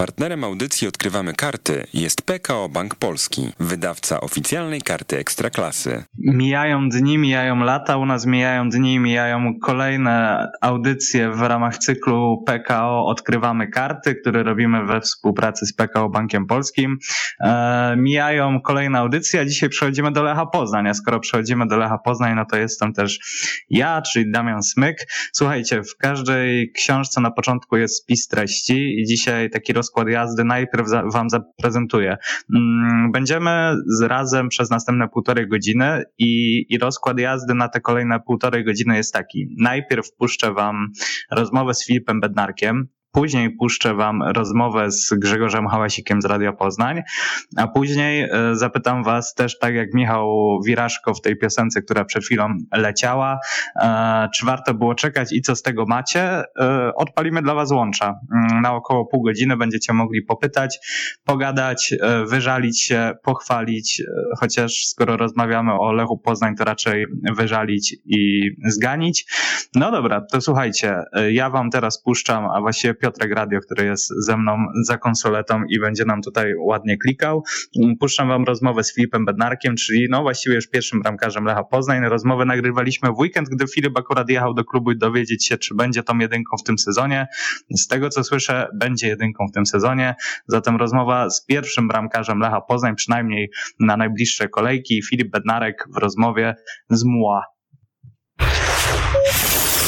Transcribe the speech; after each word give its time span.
Partnerem 0.00 0.44
audycji 0.44 0.88
Odkrywamy 0.88 1.32
Karty 1.32 1.86
jest 1.94 2.22
PKO 2.22 2.68
Bank 2.68 2.94
Polski, 2.94 3.52
wydawca 3.60 4.20
oficjalnej 4.20 4.82
karty 4.82 5.18
Ekstraklasy. 5.18 6.04
Mijają 6.18 6.88
dni, 6.88 7.18
mijają 7.18 7.58
lata, 7.58 7.96
u 7.96 8.06
nas 8.06 8.26
mijają 8.26 8.70
dni, 8.70 8.98
mijają 8.98 9.54
kolejne 9.62 10.46
audycje 10.60 11.30
w 11.30 11.40
ramach 11.40 11.78
cyklu 11.78 12.42
PKO 12.46 13.06
Odkrywamy 13.06 13.68
Karty, 13.68 14.14
który 14.14 14.42
robimy 14.42 14.86
we 14.86 15.00
współpracy 15.00 15.66
z 15.66 15.72
PKO 15.72 16.08
Bankiem 16.08 16.46
Polskim. 16.46 16.98
E, 17.40 17.94
mijają 17.96 18.60
kolejne 18.60 18.98
audycje, 18.98 19.40
a 19.40 19.44
dzisiaj 19.44 19.68
przechodzimy 19.68 20.12
do 20.12 20.22
Lecha 20.22 20.46
Poznań, 20.46 20.88
a 20.88 20.94
skoro 20.94 21.20
przechodzimy 21.20 21.66
do 21.66 21.76
Lecha 21.76 21.98
Poznań, 21.98 22.34
no 22.36 22.44
to 22.50 22.56
jestem 22.56 22.92
też 22.92 23.18
ja, 23.70 24.02
czyli 24.02 24.30
Damian 24.30 24.62
Smyk. 24.62 24.96
Słuchajcie, 25.32 25.82
w 25.82 25.96
każdej 25.96 26.72
książce 26.72 27.20
na 27.20 27.30
początku 27.30 27.76
jest 27.76 27.96
spis 27.96 28.28
treści 28.28 29.00
i 29.00 29.06
dzisiaj 29.06 29.50
taki 29.50 29.72
rozkład 29.90 30.08
jazdy 30.08 30.44
najpierw 30.44 30.88
za, 30.88 31.02
wam 31.02 31.30
zaprezentuję. 31.30 32.16
Mm, 32.54 33.12
będziemy 33.12 33.74
razem 34.02 34.48
przez 34.48 34.70
następne 34.70 35.08
półtorej 35.08 35.48
godziny 35.48 36.02
i, 36.18 36.64
i 36.68 36.78
rozkład 36.78 37.18
jazdy 37.18 37.54
na 37.54 37.68
te 37.68 37.80
kolejne 37.80 38.20
półtorej 38.20 38.64
godziny 38.64 38.96
jest 38.96 39.12
taki. 39.12 39.54
Najpierw 39.58 40.12
puszczę 40.18 40.52
wam 40.52 40.92
rozmowę 41.30 41.74
z 41.74 41.86
Filipem 41.86 42.20
Bednarkiem, 42.20 42.88
Później 43.12 43.50
puszczę 43.50 43.94
Wam 43.94 44.22
rozmowę 44.22 44.90
z 44.90 45.14
Grzegorzem 45.14 45.68
Hałasikiem 45.68 46.22
z 46.22 46.24
Radio 46.24 46.52
Poznań, 46.52 47.02
a 47.56 47.68
później 47.68 48.22
e, 48.22 48.30
zapytam 48.52 49.04
Was 49.04 49.34
też, 49.34 49.58
tak 49.58 49.74
jak 49.74 49.94
Michał 49.94 50.58
Wiraszko 50.66 51.14
w 51.14 51.20
tej 51.20 51.36
piosence, 51.36 51.82
która 51.82 52.04
przed 52.04 52.24
chwilą 52.24 52.48
leciała, 52.72 53.38
e, 53.76 54.28
czy 54.34 54.46
warto 54.46 54.74
było 54.74 54.94
czekać 54.94 55.32
i 55.32 55.42
co 55.42 55.56
z 55.56 55.62
tego 55.62 55.84
macie? 55.86 56.42
E, 56.60 56.94
odpalimy 56.94 57.42
dla 57.42 57.54
Was 57.54 57.70
łącza. 57.70 58.14
Mm, 58.34 58.62
na 58.62 58.74
około 58.74 59.06
pół 59.06 59.22
godziny 59.22 59.56
będziecie 59.56 59.92
mogli 59.92 60.22
popytać, 60.22 60.78
pogadać, 61.24 61.94
wyżalić 62.26 62.82
się, 62.82 63.12
pochwalić, 63.22 64.02
chociaż 64.40 64.72
skoro 64.86 65.16
rozmawiamy 65.16 65.72
o 65.72 65.92
Lechu 65.92 66.18
Poznań, 66.18 66.56
to 66.56 66.64
raczej 66.64 67.06
wyżalić 67.36 67.96
i 68.04 68.50
zganić. 68.66 69.24
No 69.74 69.90
dobra, 69.90 70.20
to 70.32 70.40
słuchajcie, 70.40 71.02
ja 71.30 71.50
Wam 71.50 71.70
teraz 71.70 72.02
puszczam, 72.02 72.44
a 72.44 72.60
właściwie 72.60 72.94
Piotrek 73.00 73.32
Radio, 73.32 73.60
który 73.60 73.84
jest 73.84 74.08
ze 74.26 74.36
mną 74.36 74.66
za 74.84 74.98
konsoletą 74.98 75.64
i 75.68 75.80
będzie 75.80 76.04
nam 76.04 76.22
tutaj 76.22 76.54
ładnie 76.54 76.98
klikał. 76.98 77.42
Puszczam 78.00 78.28
wam 78.28 78.44
rozmowę 78.44 78.84
z 78.84 78.94
Filipem 78.94 79.24
Bednarkiem, 79.24 79.76
czyli 79.76 80.06
no 80.10 80.22
właściwie 80.22 80.54
już 80.54 80.68
pierwszym 80.68 81.00
bramkarzem 81.00 81.44
Lecha 81.44 81.64
Poznań. 81.64 82.04
Rozmowę 82.04 82.44
nagrywaliśmy 82.44 83.12
w 83.12 83.18
weekend, 83.18 83.48
gdy 83.48 83.66
Filip 83.66 83.98
akurat 83.98 84.28
jechał 84.28 84.54
do 84.54 84.64
klubu 84.64 84.90
i 84.90 84.98
dowiedzieć 84.98 85.46
się, 85.46 85.58
czy 85.58 85.74
będzie 85.74 86.02
tą 86.02 86.18
jedynką 86.18 86.56
w 86.56 86.62
tym 86.62 86.78
sezonie. 86.78 87.26
Z 87.70 87.86
tego 87.86 88.08
co 88.08 88.24
słyszę, 88.24 88.68
będzie 88.74 89.08
jedynką 89.08 89.46
w 89.50 89.52
tym 89.52 89.66
sezonie. 89.66 90.14
Zatem 90.46 90.76
rozmowa 90.76 91.30
z 91.30 91.46
pierwszym 91.46 91.88
bramkarzem 91.88 92.38
Lecha 92.38 92.60
Poznań, 92.60 92.94
przynajmniej 92.94 93.50
na 93.80 93.96
najbliższe 93.96 94.48
kolejki. 94.48 95.02
Filip 95.10 95.30
Bednarek 95.30 95.84
w 95.94 95.96
rozmowie 95.96 96.54
z 96.90 97.04
MUA. 97.04 97.42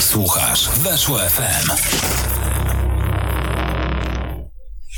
Słuchasz, 0.01 0.79
weszło 0.79 1.19
FM. 1.19 2.32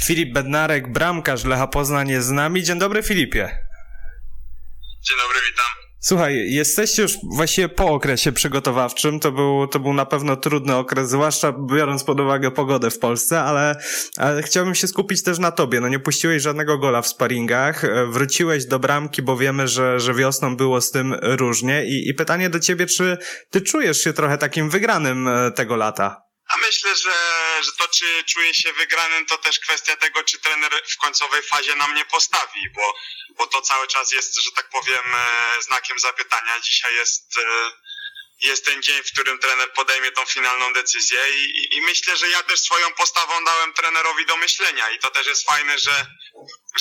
Filip 0.07 0.33
Bednarek, 0.33 0.93
bramkarz 0.93 1.45
Lecha 1.45 1.67
Poznań 1.67 2.09
jest 2.09 2.29
z 2.29 2.31
nami. 2.31 2.63
Dzień 2.63 2.79
dobry 2.79 3.03
Filipie. 3.03 3.59
Dzień 5.03 5.17
dobry, 5.23 5.39
witam. 5.51 5.67
Słuchaj, 6.01 6.53
jesteście 6.53 7.03
już 7.03 7.13
właściwie 7.37 7.69
po 7.69 7.87
okresie 7.87 8.33
przygotowawczym. 8.33 9.21
To 9.21 9.33
był, 9.33 9.67
to 9.67 9.81
był 9.81 9.93
na 9.93 10.07
pewno 10.07 10.37
trudny 10.37 10.77
okres, 10.77 11.11
zwłaszcza 11.11 11.53
biorąc 11.71 12.05
pod 12.05 12.21
uwagę 12.21 12.51
pogodę 12.51 12.91
w 12.91 12.99
Polsce, 12.99 13.41
ale, 13.41 13.77
ale 14.17 14.43
chciałbym 14.43 14.75
się 14.75 14.87
skupić 14.87 15.23
też 15.23 15.39
na 15.39 15.53
tobie. 15.53 15.81
No 15.81 15.89
nie 15.89 15.99
puściłeś 15.99 16.43
żadnego 16.43 16.79
gola 16.79 17.03
w 17.03 17.07
sparingach, 17.07 17.83
wróciłeś 18.09 18.67
do 18.67 18.79
bramki, 18.79 19.23
bo 19.23 19.37
wiemy, 19.37 19.69
że, 19.69 20.01
że 20.01 20.15
wiosną 20.15 20.57
było 20.57 20.81
z 20.81 20.91
tym 20.91 21.15
różnie. 21.23 21.85
I, 21.87 22.09
I 22.09 22.15
pytanie 22.15 22.51
do 22.51 22.61
ciebie, 22.61 22.87
czy 22.87 23.19
ty 23.51 23.61
czujesz 23.61 24.01
się 24.01 24.13
trochę 24.13 24.39
takim 24.39 24.71
wygranym 24.71 25.29
e, 25.29 25.51
tego 25.51 25.77
lata? 25.77 26.25
A 26.55 26.57
myślę, 26.57 26.97
że, 26.97 27.15
że 27.63 27.73
to, 27.73 27.89
czy 27.89 28.25
czuję 28.25 28.55
się 28.55 28.73
wygranym, 28.73 29.27
to 29.27 29.39
też 29.39 29.59
kwestia 29.59 29.97
tego, 29.97 30.25
czy 30.25 30.39
trener 30.39 30.83
w 30.89 30.97
końcowej 30.97 31.43
fazie 31.43 31.75
na 31.75 31.89
mnie 31.89 32.05
postawi, 32.05 32.71
bo, 32.75 32.95
bo 33.31 33.47
to 33.47 33.63
cały 33.63 33.87
czas 33.87 34.13
jest, 34.13 34.37
że 34.37 34.51
tak 34.57 34.69
powiem, 34.69 35.15
e, 35.15 35.63
znakiem 35.63 35.99
zapytania. 35.99 36.61
Dzisiaj 36.61 36.95
jest, 36.95 37.39
e, 37.39 37.73
jest 38.43 38.65
ten 38.65 38.83
dzień, 38.83 39.03
w 39.03 39.13
którym 39.13 39.39
trener 39.39 39.73
podejmie 39.73 40.13
tą 40.13 40.25
finalną 40.25 40.73
decyzję 40.73 41.19
i, 41.31 41.45
i, 41.45 41.77
i 41.77 41.81
myślę, 41.81 42.17
że 42.17 42.29
ja 42.29 42.43
też 42.43 42.61
swoją 42.61 42.93
postawą 42.93 43.45
dałem 43.45 43.73
trenerowi 43.73 44.27
do 44.27 44.37
myślenia 44.37 44.91
i 44.91 44.99
to 44.99 45.11
też 45.11 45.27
jest 45.27 45.47
fajne, 45.47 45.79
że 45.79 46.07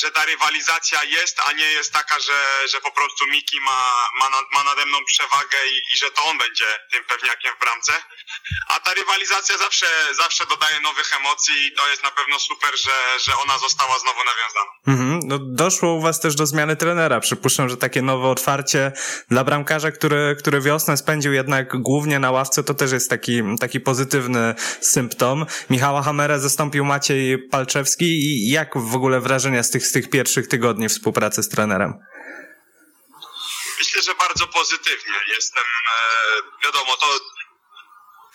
że 0.01 0.11
ta 0.11 0.25
rywalizacja 0.25 1.03
jest, 1.03 1.37
a 1.47 1.51
nie 1.51 1.65
jest 1.65 1.93
taka, 1.93 2.19
że, 2.19 2.67
że 2.71 2.81
po 2.81 2.91
prostu 2.91 3.27
Miki 3.31 3.59
ma, 3.61 3.81
ma, 4.19 4.29
nad, 4.29 4.45
ma 4.53 4.63
nade 4.63 4.85
mną 4.85 4.97
przewagę 5.05 5.57
i, 5.73 5.77
i 5.93 5.97
że 5.97 6.11
to 6.11 6.23
on 6.23 6.37
będzie 6.37 6.65
tym 6.91 7.03
pewniakiem 7.03 7.53
w 7.55 7.59
bramce. 7.59 7.93
A 8.67 8.79
ta 8.79 8.93
rywalizacja 8.93 9.57
zawsze, 9.57 9.85
zawsze 10.17 10.45
dodaje 10.45 10.79
nowych 10.79 11.15
emocji 11.19 11.67
i 11.67 11.75
to 11.75 11.89
jest 11.89 12.03
na 12.03 12.11
pewno 12.11 12.39
super, 12.39 12.69
że, 12.77 13.19
że 13.25 13.37
ona 13.37 13.57
została 13.57 13.99
znowu 13.99 14.19
nawiązana. 14.19 14.71
Mhm. 14.87 15.19
No, 15.23 15.39
doszło 15.39 15.93
u 15.93 16.01
was 16.01 16.19
też 16.19 16.35
do 16.35 16.45
zmiany 16.45 16.75
trenera. 16.75 17.19
Przypuszczam, 17.19 17.69
że 17.69 17.77
takie 17.77 18.01
nowe 18.01 18.27
otwarcie 18.27 18.91
dla 19.29 19.43
bramkarza, 19.43 19.91
który, 19.91 20.35
który 20.39 20.61
wiosnę 20.61 20.97
spędził 20.97 21.33
jednak 21.33 21.81
głównie 21.81 22.19
na 22.19 22.31
ławce, 22.31 22.63
to 22.63 22.73
też 22.73 22.91
jest 22.91 23.09
taki, 23.09 23.41
taki 23.59 23.79
pozytywny 23.79 24.55
symptom. 24.81 25.45
Michała 25.69 26.01
Hamerę 26.01 26.39
zastąpił 26.39 26.85
Maciej 26.85 27.49
Palczewski 27.49 28.05
i 28.05 28.49
jak 28.49 28.77
w 28.77 28.95
ogóle 28.95 29.19
wrażenia 29.19 29.63
z 29.63 29.69
tych, 29.69 29.82
z 29.85 29.91
tych 29.91 30.09
pierwszych 30.09 30.47
tygodni 30.47 30.89
współpracy 30.89 31.43
z 31.43 31.49
trenerem? 31.49 31.93
Myślę, 33.79 34.01
że 34.01 34.15
bardzo 34.15 34.47
pozytywnie. 34.47 35.13
Jestem, 35.27 35.63
e, 35.63 36.65
wiadomo, 36.65 36.97
to 36.97 37.07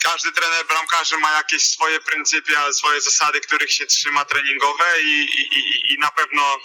każdy 0.02 0.32
trener 0.32 0.66
bramkarzy 0.66 1.18
ma 1.18 1.32
jakieś 1.32 1.62
swoje 1.62 2.00
pryncypia, 2.00 2.72
swoje 2.72 3.00
zasady, 3.00 3.40
których 3.40 3.72
się 3.72 3.86
trzyma 3.86 4.24
treningowe 4.24 5.00
i, 5.02 5.24
i, 5.40 5.94
i 5.94 5.98
na 5.98 6.10
pewno 6.10 6.58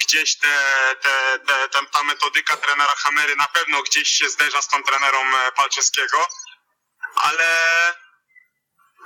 gdzieś 0.00 0.36
te, 0.36 0.58
te, 1.02 1.38
te, 1.46 1.86
ta 1.92 2.02
metodyka 2.02 2.56
trenera 2.56 2.94
Hamery 2.96 3.36
na 3.36 3.46
pewno 3.46 3.82
gdzieś 3.82 4.08
się 4.08 4.28
zderza 4.28 4.62
z 4.62 4.68
tą 4.68 4.82
trenerą 4.82 5.36
e, 5.36 5.52
Palczewskiego, 5.52 6.26
ale 7.14 7.58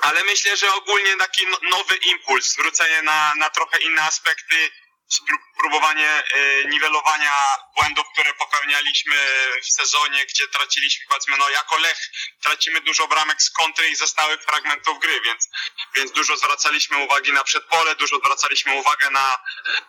ale 0.01 0.25
myślę, 0.25 0.57
że 0.57 0.75
ogólnie 0.75 1.17
taki 1.17 1.47
no, 1.47 1.59
nowy 1.71 1.97
impuls, 1.97 2.53
zwrócenie 2.53 3.03
na, 3.03 3.35
na 3.35 3.51
trochę 3.51 3.79
inne 3.79 4.03
aspekty 4.03 4.71
próbowanie 5.59 6.23
y, 6.37 6.65
niwelowania 6.69 7.47
błędów, 7.77 8.07
które 8.13 8.35
popełnialiśmy 8.35 9.17
w 9.63 9.73
sezonie, 9.73 10.27
gdzie 10.27 10.49
traciliśmy, 10.49 11.07
powiedzmy, 11.09 11.37
no 11.39 11.51
jako 11.51 11.79
Lech 11.79 11.99
tracimy 12.43 12.81
dużo 12.81 13.09
bramek 13.09 13.43
z 13.43 13.51
kontry 13.51 13.89
i 13.89 13.97
ze 13.97 14.09
stałych 14.09 14.43
fragmentów 14.43 14.99
gry, 14.99 15.21
więc, 15.21 15.49
więc 15.95 16.13
dużo 16.13 16.37
zwracaliśmy 16.37 16.99
uwagi 16.99 17.33
na 17.33 17.45
przedpole, 17.45 17.97
dużo 17.97 18.19
zwracaliśmy 18.19 18.73
uwagę 18.75 19.11
na, 19.11 19.39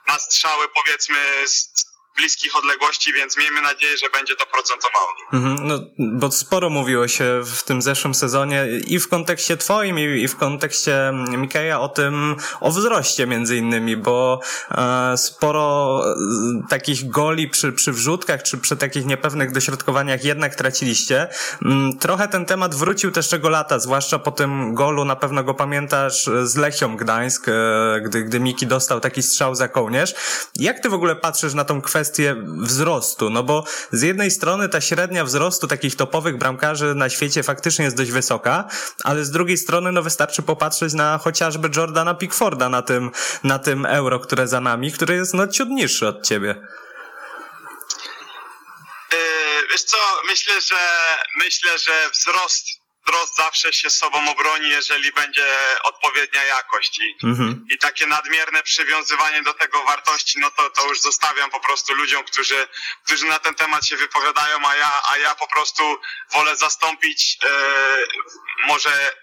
na 0.08 0.20
strzały, 0.20 0.70
powiedzmy, 0.70 1.48
z, 1.48 1.95
bliskich 2.16 2.56
odległości, 2.56 3.14
więc 3.14 3.38
miejmy 3.38 3.62
nadzieję, 3.62 3.98
że 3.98 4.10
będzie 4.10 4.36
to 4.36 4.46
procentowało. 4.46 5.08
Mhm, 5.34 5.68
no, 5.68 5.80
bo 5.98 6.32
sporo 6.32 6.70
mówiło 6.70 7.08
się 7.08 7.42
w 7.46 7.64
tym 7.64 7.82
zeszłym 7.82 8.16
sezonie 8.16 8.68
i 8.88 9.00
w 9.00 9.08
kontekście 9.08 9.58
twoim, 9.58 10.00
i, 10.00 10.28
w 10.28 10.36
kontekście 10.36 11.12
Mikeja 11.38 11.80
o 11.80 11.90
tym, 11.90 12.36
o 12.62 12.72
wzroście 12.72 13.28
między 13.28 13.58
innymi, 13.58 13.98
bo 13.98 14.40
e, 14.72 15.18
sporo 15.18 16.02
e, 16.06 16.68
takich 16.70 17.10
goli 17.10 17.50
przy, 17.50 17.72
przy 17.72 17.92
wrzutkach, 17.92 18.44
czy 18.44 18.58
przy 18.58 18.78
takich 18.78 19.06
niepewnych 19.06 19.52
dośrodkowaniach 19.52 20.24
jednak 20.24 20.56
traciliście. 20.56 21.28
Mm, 21.66 21.98
trochę 21.98 22.28
ten 22.28 22.46
temat 22.46 22.76
wrócił 22.76 23.12
też 23.12 23.30
tego 23.30 23.50
lata, 23.50 23.80
zwłaszcza 23.80 24.20
po 24.20 24.32
tym 24.32 24.74
golu, 24.74 25.06
na 25.06 25.16
pewno 25.16 25.44
go 25.44 25.54
pamiętasz, 25.54 26.30
z 26.44 26.56
Lechią 26.56 26.98
Gdańsk, 26.98 27.48
e, 27.48 27.52
gdy, 28.02 28.24
gdy 28.24 28.40
Miki 28.40 28.68
dostał 28.68 29.00
taki 29.00 29.24
strzał 29.24 29.56
za 29.56 29.68
kołnierz. 29.68 30.16
Jak 30.56 30.80
ty 30.80 30.90
w 30.90 30.94
ogóle 30.94 31.16
patrzysz 31.16 31.54
na 31.54 31.66
tą 31.66 31.82
kwestię 31.82 32.05
kwestię 32.06 32.36
wzrostu, 32.58 33.30
no 33.30 33.44
bo 33.44 33.64
z 33.92 34.02
jednej 34.02 34.32
strony 34.32 34.70
ta 34.70 34.82
średnia 34.82 35.26
wzrostu 35.26 35.68
takich 35.68 35.96
topowych 35.96 36.38
bramkarzy 36.38 36.96
na 36.96 37.10
świecie 37.10 37.44
faktycznie 37.44 37.86
jest 37.86 37.98
dość 37.98 38.12
wysoka, 38.12 38.68
ale 39.04 39.26
z 39.26 39.32
drugiej 39.32 39.58
strony 39.58 39.92
no 39.92 40.04
wystarczy 40.04 40.42
popatrzeć 40.42 40.94
na 40.94 41.18
chociażby 41.18 41.70
Jordana 41.76 42.14
Pickforda 42.14 42.70
na 42.70 42.82
tym, 42.82 43.12
na 43.44 43.60
tym 43.60 43.86
euro, 43.86 44.20
które 44.20 44.48
za 44.48 44.62
nami, 44.62 44.92
który 44.92 45.16
jest 45.16 45.34
no 45.34 45.48
ciut 45.48 45.70
niższy 45.70 46.08
od 46.08 46.28
ciebie. 46.28 46.56
Yy, 49.12 49.18
wiesz 49.72 49.84
co, 49.84 49.98
myślę, 50.28 50.62
że 50.62 50.76
myślę, 51.38 51.80
że 51.80 52.10
wzrost 52.14 52.66
wzrost 53.06 53.36
zawsze 53.36 53.74
się 53.74 53.90
sobą 53.90 54.32
obroni, 54.32 54.70
jeżeli 54.70 55.12
będzie 55.12 55.46
odpowiednia 55.84 56.44
jakość. 56.44 57.00
I, 57.00 57.28
mhm. 57.28 57.66
i 57.72 57.78
takie 57.78 58.08
nadmierne 58.08 58.64
przywiązywanie 58.64 59.42
do 59.44 59.54
tego 59.54 59.84
wartości, 59.84 60.40
no 60.40 60.52
to, 60.52 60.70
to 60.70 60.88
już 60.88 61.02
zostawiam 61.02 61.50
po 61.50 61.60
prostu 61.60 61.94
ludziom, 61.94 62.24
którzy, 62.24 62.68
którzy 63.06 63.26
na 63.26 63.40
ten 63.40 63.56
temat 63.56 63.86
się 63.86 63.98
wypowiadają, 63.98 64.68
a 64.68 64.76
ja, 64.76 65.02
a 65.10 65.18
ja 65.18 65.36
po 65.36 65.48
prostu 65.48 65.98
wolę 66.34 66.56
zastąpić 66.56 67.38
e, 67.44 67.50
może 68.68 69.16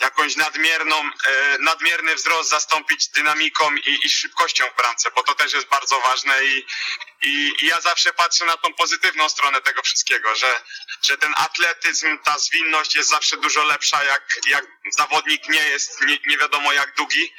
jakąś 0.00 0.36
nadmierną, 0.36 0.96
e, 1.26 1.58
nadmierny 1.58 2.14
wzrost 2.14 2.50
zastąpić 2.50 3.08
dynamiką 3.08 3.76
i, 3.76 4.06
i 4.06 4.10
szybkością 4.10 4.64
w 4.70 4.76
bramce, 4.76 5.10
bo 5.14 5.22
to 5.22 5.34
też 5.34 5.52
jest 5.52 5.68
bardzo 5.68 6.00
ważne 6.00 6.44
i, 6.44 6.66
i, 7.22 7.52
i 7.60 7.66
ja 7.66 7.80
zawsze 7.80 8.12
patrzę 8.12 8.44
na 8.44 8.56
tą 8.56 8.74
pozytywną 8.74 9.28
stronę 9.28 9.60
tego 9.60 9.82
wszystkiego, 9.82 10.34
że, 10.34 10.60
że 11.02 11.18
ten 11.18 11.34
atletyzm, 11.36 12.18
ta 12.24 12.38
zwinność 12.38 12.94
jest 12.94 13.10
zawsze 13.10 13.36
dużo 13.36 13.64
lepsza, 13.64 14.04
jak, 14.04 14.38
jak 14.48 14.66
zawodnik 14.90 15.48
nie 15.48 15.68
jest 15.68 16.00
nie, 16.00 16.18
nie 16.26 16.38
wiadomo 16.38 16.72
jak 16.72 16.94
długi. 16.94 17.32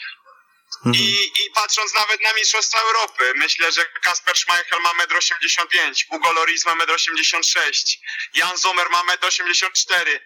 I, 0.93 1.31
I 1.45 1.51
patrząc 1.55 1.93
nawet 1.93 2.21
na 2.21 2.33
Mistrzostwa 2.33 2.79
Europy, 2.79 3.33
myślę, 3.35 3.71
że 3.71 3.85
Kasper 3.85 4.37
Schmeichel 4.37 4.79
ma 4.81 5.05
1,85 5.05 5.79
m, 5.79 5.93
Hugo 6.09 6.31
Loris 6.31 6.65
ma 6.65 6.75
1,86 6.75 7.67
m, 7.67 8.01
Jan 8.33 8.57
Sommer 8.57 8.89
ma 8.89 9.03
1,84 9.03 10.09
m, 10.09 10.19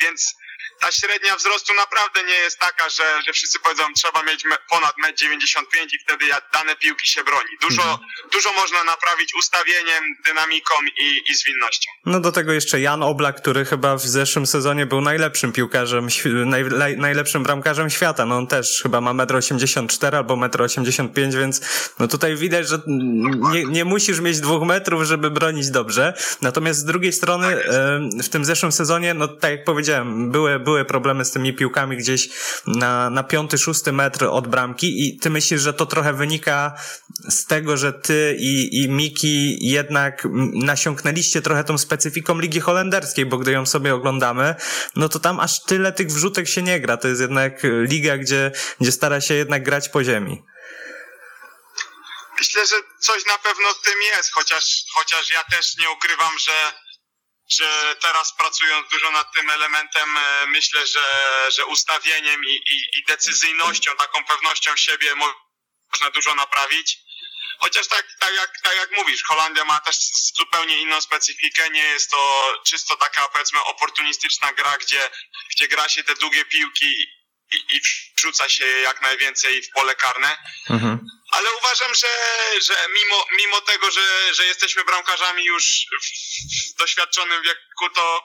więc 0.00 0.34
ta 0.80 0.92
średnia 0.92 1.36
wzrostu 1.36 1.74
naprawdę 1.74 2.22
nie 2.24 2.34
jest 2.34 2.58
taka, 2.58 2.88
że, 2.88 3.22
że 3.26 3.32
wszyscy 3.32 3.58
powiedzą, 3.58 3.82
trzeba 3.96 4.22
mieć 4.22 4.44
ponad 4.70 4.94
1,95 5.06 5.60
m 5.82 5.88
i 5.92 5.98
wtedy 6.04 6.24
dane 6.52 6.76
piłki 6.76 7.08
się 7.08 7.24
broni. 7.24 7.50
Dużo, 7.60 7.82
mhm. 7.82 7.98
dużo 8.32 8.52
można 8.52 8.84
naprawić 8.84 9.34
ustawieniem, 9.34 10.04
dynamiką 10.26 10.74
i, 11.00 11.30
i 11.30 11.34
zwinnością. 11.34 11.90
No 12.06 12.20
do 12.20 12.32
tego 12.32 12.52
jeszcze 12.52 12.80
Jan 12.80 13.02
Oblak, 13.02 13.36
który 13.36 13.64
chyba 13.64 13.96
w 13.96 14.02
zeszłym 14.02 14.46
sezonie 14.46 14.86
był 14.86 15.00
najlepszym 15.00 15.52
piłkarzem, 15.52 16.08
naj, 16.44 16.96
najlepszym 16.96 17.42
bramkarzem 17.42 17.90
świata. 17.90 18.26
No 18.26 18.36
on 18.36 18.46
też 18.46 18.80
chyba 18.82 19.00
ma 19.00 19.10
1,84 19.10 20.06
m 20.06 20.14
albo 20.14 20.34
1,85 20.34 21.22
m, 21.24 21.30
więc 21.30 21.60
no 21.98 22.08
tutaj 22.08 22.36
widać, 22.36 22.68
że 22.68 22.78
nie, 23.52 23.64
nie 23.64 23.84
musisz 23.84 24.20
mieć 24.20 24.40
dwóch 24.40 24.62
metrów, 24.62 25.02
żeby 25.02 25.30
bronić 25.30 25.70
dobrze. 25.70 26.14
Natomiast 26.42 26.80
z 26.80 26.84
drugiej 26.84 27.12
strony 27.12 27.56
tak 27.56 28.24
w 28.24 28.28
tym 28.28 28.44
zeszłym 28.44 28.72
sezonie, 28.72 29.14
no 29.14 29.28
tak 29.28 29.50
jak 29.50 29.64
powiedziałem, 29.64 30.30
były 30.30 30.58
były 30.68 30.84
problemy 30.84 31.24
z 31.24 31.30
tymi 31.30 31.54
piłkami 31.54 31.96
gdzieś 31.96 32.28
na, 32.66 33.10
na 33.10 33.22
piąty, 33.22 33.58
szósty 33.58 33.92
metr 33.92 34.24
od 34.24 34.48
bramki 34.48 35.06
i 35.06 35.18
ty 35.18 35.30
myślisz, 35.30 35.60
że 35.60 35.74
to 35.74 35.86
trochę 35.86 36.12
wynika 36.12 36.74
z 37.28 37.46
tego, 37.46 37.76
że 37.76 37.92
ty 37.92 38.36
i, 38.38 38.82
i 38.82 38.88
Miki 38.88 39.68
jednak 39.68 40.22
nasiąknęliście 40.54 41.42
trochę 41.42 41.64
tą 41.64 41.78
specyfiką 41.78 42.38
Ligi 42.38 42.60
Holenderskiej, 42.60 43.26
bo 43.26 43.38
gdy 43.38 43.52
ją 43.52 43.66
sobie 43.66 43.94
oglądamy, 43.94 44.54
no 44.96 45.08
to 45.08 45.18
tam 45.18 45.40
aż 45.40 45.62
tyle 45.62 45.92
tych 45.92 46.08
wrzutek 46.08 46.48
się 46.48 46.62
nie 46.62 46.80
gra. 46.80 46.96
To 46.96 47.08
jest 47.08 47.20
jednak 47.20 47.52
liga, 47.62 48.16
gdzie, 48.16 48.52
gdzie 48.80 48.92
stara 48.92 49.20
się 49.20 49.34
jednak 49.34 49.62
grać 49.62 49.88
po 49.88 50.04
ziemi. 50.04 50.42
Myślę, 52.38 52.66
że 52.66 52.76
coś 52.98 53.26
na 53.26 53.38
pewno 53.38 53.74
w 53.74 53.80
tym 53.84 54.02
jest, 54.16 54.32
chociaż, 54.32 54.64
chociaż 54.94 55.30
ja 55.30 55.44
też 55.44 55.76
nie 55.76 55.90
ukrywam, 55.90 56.38
że 56.38 56.52
że 57.48 57.96
teraz 58.00 58.32
pracując 58.32 58.88
dużo 58.90 59.10
nad 59.10 59.32
tym 59.32 59.50
elementem, 59.50 60.16
e, 60.16 60.46
myślę, 60.46 60.86
że, 60.86 61.04
że 61.50 61.66
ustawieniem 61.66 62.44
i, 62.44 62.54
i, 62.54 62.98
i 62.98 63.04
decyzyjnością, 63.08 63.96
taką 63.96 64.24
pewnością 64.24 64.76
siebie 64.76 65.14
można 65.14 66.10
dużo 66.10 66.34
naprawić. 66.34 66.98
Chociaż 67.60 67.88
tak, 67.88 68.06
tak, 68.20 68.34
jak, 68.34 68.60
tak 68.62 68.76
jak 68.76 68.90
mówisz, 68.96 69.22
Holandia 69.24 69.64
ma 69.64 69.80
też 69.80 69.96
zupełnie 70.36 70.78
inną 70.78 71.00
specyfikę. 71.00 71.70
Nie 71.70 71.82
jest 71.82 72.10
to 72.10 72.54
czysto 72.66 72.96
taka, 72.96 73.28
powiedzmy, 73.28 73.64
oportunistyczna 73.64 74.52
gra, 74.52 74.76
gdzie, 74.78 75.10
gdzie 75.50 75.68
gra 75.68 75.88
się 75.88 76.04
te 76.04 76.14
długie 76.14 76.44
piłki 76.44 77.17
i, 77.52 77.76
i 77.76 77.80
wrzuca 78.16 78.48
się 78.48 78.66
je 78.66 78.80
jak 78.80 79.00
najwięcej 79.02 79.62
w 79.62 79.70
pole 79.70 79.94
karne. 79.94 80.38
Mhm. 80.70 80.98
Ale 81.30 81.54
uważam, 81.54 81.94
że, 81.94 82.08
że 82.60 82.74
mimo, 82.94 83.26
mimo 83.38 83.60
tego, 83.60 83.90
że, 83.90 84.34
że 84.34 84.46
jesteśmy 84.46 84.84
bramkarzami 84.84 85.44
już 85.44 85.64
w 86.74 86.78
doświadczonym 86.78 87.42
wieku, 87.42 87.90
to, 87.94 88.22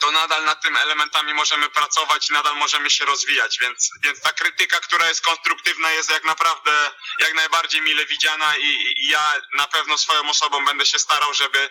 to 0.00 0.10
nadal 0.10 0.44
nad 0.44 0.62
tym 0.62 0.76
elementami 0.76 1.34
możemy 1.34 1.70
pracować 1.70 2.30
i 2.30 2.32
nadal 2.32 2.56
możemy 2.56 2.90
się 2.90 3.04
rozwijać, 3.04 3.58
więc, 3.58 3.90
więc 4.04 4.20
ta 4.20 4.32
krytyka, 4.32 4.80
która 4.80 5.08
jest 5.08 5.20
konstruktywna 5.20 5.92
jest 5.92 6.10
jak 6.10 6.24
naprawdę 6.24 6.90
jak 7.18 7.34
najbardziej 7.34 7.80
mile 7.80 8.06
widziana 8.06 8.56
i, 8.56 8.94
i 8.96 9.08
ja 9.08 9.42
na 9.56 9.66
pewno 9.66 9.98
swoją 9.98 10.30
osobą 10.30 10.64
będę 10.64 10.86
się 10.86 10.98
starał, 10.98 11.34
żeby 11.34 11.70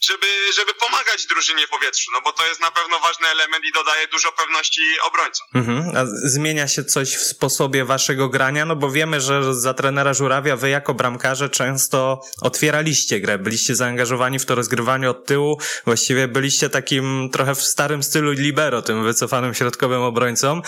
żeby, 0.00 0.26
żeby 0.56 0.74
pomagać 0.74 1.26
drużynie 1.26 1.68
powietrzu, 1.68 2.10
no 2.14 2.20
bo 2.24 2.32
to 2.32 2.46
jest 2.46 2.60
na 2.60 2.70
pewno 2.70 2.98
ważny 2.98 3.26
element 3.28 3.64
i 3.64 3.72
dodaje 3.72 4.08
dużo 4.08 4.32
pewności 4.32 4.80
obrońcom. 5.08 5.46
Mhm. 5.54 5.96
A 5.96 6.28
zmienia 6.28 6.68
się 6.68 6.84
coś 6.84 7.16
w 7.16 7.22
sposobie 7.22 7.84
waszego 7.84 8.28
grania? 8.28 8.64
No 8.64 8.76
bo 8.76 8.90
wiemy, 8.90 9.20
że 9.20 9.54
za 9.54 9.74
trenera 9.74 10.14
Żurawia 10.14 10.56
wy 10.56 10.68
jako 10.68 10.94
bramkarze 10.94 11.50
często 11.50 12.20
otwieraliście 12.40 13.20
grę, 13.20 13.38
byliście 13.38 13.74
zaangażowani 13.74 14.38
w 14.38 14.46
to 14.46 14.54
rozgrywanie 14.54 15.10
od 15.10 15.26
tyłu, 15.26 15.60
właściwie 15.84 16.28
byliście 16.28 16.70
takim 16.70 17.30
trochę 17.32 17.54
w 17.54 17.62
starym 17.62 18.02
stylu 18.02 18.32
libero, 18.32 18.82
tym 18.82 19.04
wycofanym 19.04 19.54
środkowym 19.54 20.02
obrońcą. 20.02 20.62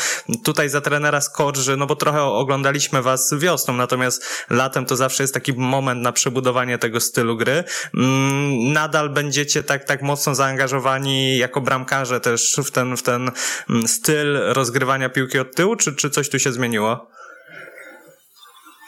Tutaj 0.45 0.69
za 0.69 0.81
trenera 0.81 1.21
Skorży, 1.21 1.77
no 1.77 1.87
bo 1.87 1.97
trochę 1.97 2.23
oglądaliśmy 2.23 3.03
was 3.03 3.35
wiosną, 3.39 3.75
natomiast 3.75 4.45
latem 4.51 4.87
to 4.87 4.97
zawsze 4.97 5.23
jest 5.23 5.35
taki 5.35 5.53
moment 5.53 6.03
na 6.03 6.13
przebudowanie 6.13 6.79
tego 6.79 7.01
stylu 7.01 7.37
gry. 7.37 7.65
Mm, 7.95 8.73
nadal 8.73 9.11
będziecie 9.21 9.63
tak, 9.63 9.85
tak 9.85 10.01
mocno 10.03 10.35
zaangażowani 10.35 11.39
jako 11.39 11.61
bramkarze 11.61 12.21
też 12.21 12.43
w 12.69 12.71
ten, 12.71 12.97
w 12.97 13.03
ten 13.03 13.23
mm, 13.71 13.89
styl 13.89 14.29
rozgrywania 14.59 15.09
piłki 15.09 15.39
od 15.39 15.51
tyłu, 15.57 15.77
czy, 15.77 15.97
czy 16.01 16.11
coś 16.11 16.27
tu 16.31 16.39
się 16.39 16.53
zmieniło? 16.53 16.93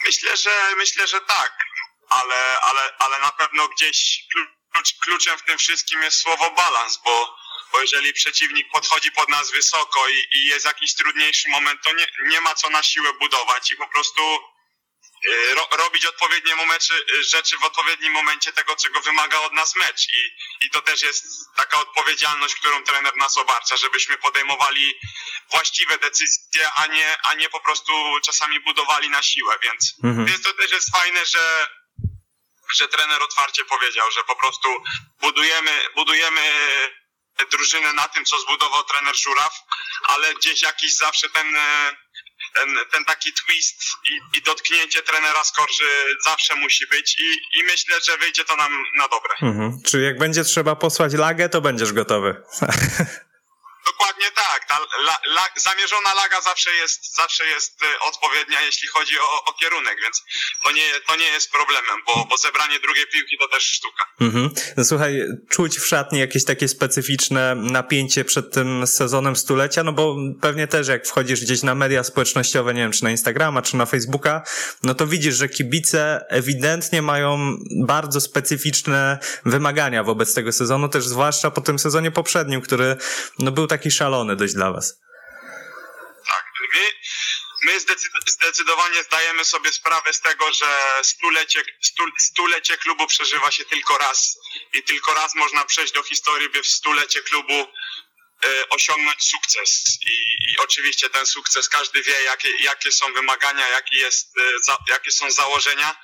Myślę, 0.07 0.37
że 0.37 0.51
myślę, 0.77 1.07
że 1.07 1.21
tak, 1.21 1.53
ale, 2.09 2.41
ale, 2.69 2.83
ale 2.99 3.17
na 3.21 3.33
pewno 3.41 3.69
gdzieś 3.69 4.27
klucz, 4.73 4.95
kluczem 5.05 5.39
w 5.39 5.43
tym 5.43 5.59
wszystkim 5.59 6.03
jest 6.03 6.19
słowo 6.23 6.51
balans, 6.51 7.01
bo, 7.05 7.37
bo 7.73 7.81
jeżeli 7.81 8.13
przeciwnik 8.13 8.67
podchodzi 8.73 9.13
pod 9.13 9.29
nas 9.29 9.51
wysoko 9.51 10.09
i, 10.09 10.37
i 10.37 10.45
jest 10.45 10.67
jakiś 10.67 10.95
trudniejszy 10.95 11.49
moment, 11.49 11.81
to 11.85 11.93
nie, 11.93 12.07
nie 12.23 12.41
ma 12.41 12.55
co 12.55 12.71
na 12.71 12.83
siłę 12.83 13.13
budować 13.21 13.73
i 13.73 13.77
po 13.77 13.89
prostu 13.89 14.21
ro, 15.29 15.69
robić 15.73 16.07
odpowiednie 16.07 16.55
momenty, 16.55 16.95
y, 16.95 17.25
rzeczy 17.25 17.59
w 17.59 17.65
odpowiednim 17.65 18.13
momencie 18.13 18.53
tego, 18.53 18.77
czego 18.77 19.01
wymaga 19.01 19.39
od 19.39 19.53
nas 19.53 19.77
mecz. 19.77 20.09
I, 20.13 20.31
I 20.67 20.71
to 20.71 20.83
też 20.83 21.03
jest 21.03 21.25
taka 21.57 21.81
odpowiedzialność, 21.81 22.55
którą 22.55 22.85
trener 22.85 23.17
nas 23.17 23.37
obarcza, 23.37 23.77
żebyśmy 23.77 24.19
podejmowali 24.19 24.95
właściwe 25.51 25.99
decyzje, 25.99 26.73
a 26.73 26.87
nie, 26.87 27.17
a 27.23 27.35
nie 27.35 27.49
po 27.49 27.61
prostu 27.61 27.93
czasami 28.25 28.61
budowali 28.61 29.11
na 29.11 29.23
siłę. 29.23 29.59
Więc, 29.63 29.95
mhm. 30.05 30.27
więc 30.27 30.43
to 30.43 30.53
też 30.53 30.71
jest 30.71 30.93
fajne, 30.93 31.27
że, 31.27 31.69
że 32.75 32.89
trener 32.89 33.23
otwarcie 33.23 33.65
powiedział, 33.65 34.11
że 34.11 34.25
po 34.25 34.37
prostu 34.37 34.83
budujemy, 35.21 35.89
budujemy 35.95 36.41
drużynę 37.51 37.93
na 37.93 38.09
tym, 38.09 38.25
co 38.25 38.39
zbudował 38.39 38.85
trener 38.85 39.17
Żuraw, 39.17 39.55
ale 40.03 40.35
gdzieś 40.35 40.63
jakiś 40.63 40.97
zawsze 40.97 41.29
ten 41.31 41.57
ten, 42.55 42.77
ten 42.93 43.05
taki 43.05 43.33
twist 43.33 43.83
i, 44.11 44.39
i 44.39 44.43
dotknięcie 44.43 45.03
trenera 45.03 45.45
Skorży 45.45 45.85
zawsze 46.25 46.55
musi 46.55 46.87
być 46.87 47.17
i, 47.19 47.59
i 47.61 47.65
myślę, 47.65 47.97
że 48.07 48.19
wyjdzie 48.19 48.45
to 48.45 48.57
nam 48.57 48.73
na 48.97 49.09
dobre. 49.09 49.35
Mhm. 49.43 49.83
Czy 49.87 50.01
jak 50.01 50.19
będzie 50.19 50.45
trzeba 50.45 50.77
posłać 50.77 51.13
lagę, 51.13 51.49
to 51.49 51.61
będziesz 51.61 51.93
gotowy. 51.93 52.43
Dokładnie 53.87 54.31
tak. 54.31 54.69
Ta 54.69 54.77
la, 55.07 55.19
la, 55.27 55.45
zamierzona 55.57 56.15
laga 56.15 56.41
zawsze 56.41 56.75
jest, 56.75 57.15
zawsze 57.17 57.47
jest 57.47 57.83
y, 57.83 57.87
odpowiednia, 58.01 58.61
jeśli 58.61 58.89
chodzi 58.89 59.19
o, 59.19 59.45
o 59.45 59.53
kierunek, 59.53 59.99
więc 60.03 60.23
to 60.63 60.73
nie, 60.73 61.01
to 61.07 61.17
nie 61.17 61.25
jest 61.25 61.51
problemem, 61.53 61.97
bo, 62.07 62.27
bo 62.31 62.37
zebranie 62.37 62.81
drugiej 62.81 63.07
piłki 63.07 63.39
to 63.39 63.49
też 63.49 63.63
sztuka. 63.63 64.05
Mhm. 64.21 64.51
No, 64.77 64.85
słuchaj, 64.85 65.23
czuć 65.51 65.79
w 65.79 65.87
szatni 65.87 66.19
jakieś 66.19 66.45
takie 66.45 66.69
specyficzne 66.69 67.55
napięcie 67.55 68.25
przed 68.25 68.53
tym 68.55 68.87
sezonem 68.87 69.37
stulecia, 69.37 69.83
no 69.83 69.93
bo 69.93 70.17
pewnie 70.41 70.67
też 70.67 70.89
jak 70.89 71.07
wchodzisz 71.07 71.41
gdzieś 71.41 71.63
na 71.63 71.75
media 71.75 72.05
społecznościowe, 72.05 72.75
nie 72.75 72.81
wiem, 72.81 72.93
czy 72.93 73.05
na 73.05 73.11
Instagrama, 73.11 73.63
czy 73.63 73.77
na 73.77 73.87
Facebooka, 73.87 74.43
no 74.83 74.95
to 74.95 75.07
widzisz, 75.07 75.35
że 75.35 75.49
kibice 75.49 76.27
ewidentnie 76.29 77.03
mają 77.03 77.57
bardzo 77.85 78.21
specyficzne 78.21 79.19
wymagania 79.45 80.05
wobec 80.05 80.35
tego 80.35 80.53
sezonu, 80.53 80.89
też 80.89 81.05
zwłaszcza 81.05 81.51
po 81.51 81.61
tym 81.61 81.79
sezonie 81.79 82.11
poprzednim, 82.11 82.61
który 82.61 82.97
no, 83.39 83.53
był 83.53 83.67
taki 83.71 83.91
szalony 83.91 84.37
dość 84.37 84.55
dla 84.55 84.73
was. 84.73 84.87
Tak, 86.29 86.45
my, 86.75 86.85
my 87.65 87.81
zdecydowanie 88.27 89.03
zdajemy 89.03 89.45
sobie 89.45 89.73
sprawę 89.73 90.13
z 90.13 90.21
tego, 90.21 90.53
że 90.53 90.67
stulecie, 91.03 91.63
stu, 91.81 92.05
stulecie 92.19 92.79
klubu 92.79 93.07
przeżywa 93.07 93.51
się 93.51 93.65
tylko 93.65 93.99
raz 93.99 94.39
i 94.73 94.83
tylko 94.83 95.15
raz 95.15 95.35
można 95.35 95.65
przejść 95.65 95.93
do 95.93 96.03
historii, 96.03 96.49
by 96.49 96.63
w 96.63 96.67
stulecie 96.67 97.23
klubu 97.23 97.59
e, 98.45 98.69
osiągnąć 98.69 99.23
sukces 99.23 99.99
I, 100.07 100.15
I, 100.53 100.59
oczywiście 100.59 101.11
ten 101.11 101.27
sukces 101.27 101.69
każdy 101.69 102.03
wie 102.03 102.23
jakie, 102.23 102.49
jakie 102.63 102.93
są 102.93 103.13
wymagania, 103.13 103.69
jakie, 103.69 103.97
jest, 103.97 104.39
e, 104.39 104.43
za, 104.63 104.79
jakie 104.89 105.13
są 105.13 105.31
założenia. 105.31 105.97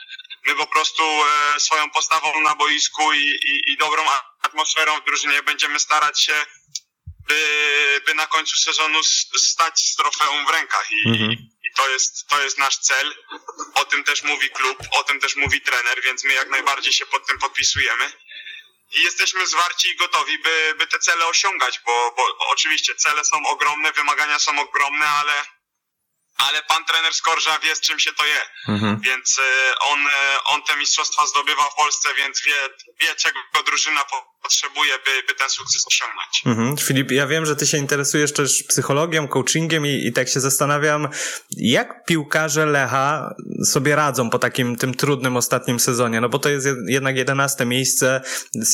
My 0.47 0.55
po 0.55 0.67
prostu 0.67 1.03
e, 1.03 1.61
swoją 1.61 1.91
postawą 1.91 2.41
na 2.41 2.55
boisku 2.55 3.13
i, 3.13 3.27
i, 3.51 3.73
i 3.73 3.77
dobrą 3.77 4.03
atmosferą 4.43 5.01
w 5.01 5.05
drużynie 5.05 5.43
będziemy 5.43 5.81
starać 5.81 6.23
się 6.23 6.47
by, 7.29 8.03
by 8.07 8.15
na 8.15 8.27
końcu 8.27 8.57
sezonu 8.57 9.03
stać 9.39 9.81
z 9.81 9.97
trofeum 9.97 10.47
w 10.47 10.51
rękach 10.51 10.89
i, 10.91 11.09
mhm. 11.09 11.33
i 11.33 11.73
to, 11.77 11.89
jest, 11.89 12.27
to 12.29 12.43
jest 12.43 12.59
nasz 12.59 12.79
cel. 12.79 13.15
O 13.75 13.85
tym 13.85 14.05
też 14.05 14.23
mówi 14.23 14.51
klub, 14.51 14.79
o 14.91 15.05
tym 15.05 15.21
też 15.21 15.37
mówi 15.37 15.61
trener, 15.61 16.03
więc 16.03 16.25
my 16.25 16.33
jak 16.35 16.51
najbardziej 16.51 16.93
się 16.93 17.07
pod 17.07 17.27
tym 17.27 17.39
podpisujemy. 17.39 18.13
i 18.93 19.03
jesteśmy 19.03 19.47
zwarci 19.47 19.89
i 19.89 19.97
gotowi, 19.97 20.39
by, 20.39 20.75
by 20.79 20.87
te 20.87 20.99
cele 20.99 21.27
osiągać, 21.27 21.81
bo, 21.87 22.15
bo 22.17 22.37
oczywiście 22.51 22.95
cele 22.95 23.25
są 23.25 23.47
ogromne, 23.47 23.93
wymagania 23.93 24.39
są 24.39 24.61
ogromne, 24.61 25.09
ale, 25.09 25.33
ale 26.37 26.63
pan 26.63 26.85
trener 26.85 27.15
Skorża 27.15 27.59
wie, 27.59 27.77
z 27.77 27.81
czym 27.81 27.99
się 28.01 28.13
to 28.13 28.27
je. 28.27 28.49
Mhm. 28.69 29.01
Więc 29.01 29.39
e, 29.39 29.79
on, 29.79 30.07
e, 30.07 30.39
on 30.45 30.63
te 30.63 30.77
mistrzostwa 30.77 31.27
zdobywa 31.27 31.65
w 31.71 31.75
Polsce, 31.75 32.15
więc 32.15 32.43
wie, 32.43 32.69
wie 33.01 33.15
czego 33.15 33.41
drużyna 33.67 34.05
po- 34.05 34.36
potrzebuje, 34.47 34.93
by, 35.05 35.27
by 35.27 35.35
ten 35.39 35.51
sukces 35.51 35.87
osiągnąć. 35.87 36.43
Mhm. 36.47 36.77
Filip, 36.77 37.11
ja 37.11 37.27
wiem, 37.27 37.47
że 37.47 37.57
ty 37.57 37.67
się 37.67 37.79
interesujesz 37.79 38.33
też 38.33 38.63
psychologią, 38.63 39.29
coachingiem 39.29 39.87
i, 39.87 40.07
i 40.07 40.13
tak 40.13 40.29
się 40.29 40.41
zastanawiam, 40.41 41.09
jak 41.57 42.05
piłkarze 42.05 42.67
Lecha 42.67 43.35
sobie 43.65 43.97
radzą 43.97 44.31
po 44.31 44.39
takim 44.39 44.77
tym 44.77 44.95
trudnym 44.95 45.37
ostatnim 45.37 45.81
sezonie, 45.81 46.21
no 46.21 46.29
bo 46.29 46.39
to 46.39 46.49
jest 46.49 46.67
jed- 46.67 46.89
jednak 46.89 47.17
jedenaste 47.17 47.67
miejsce, 47.67 48.21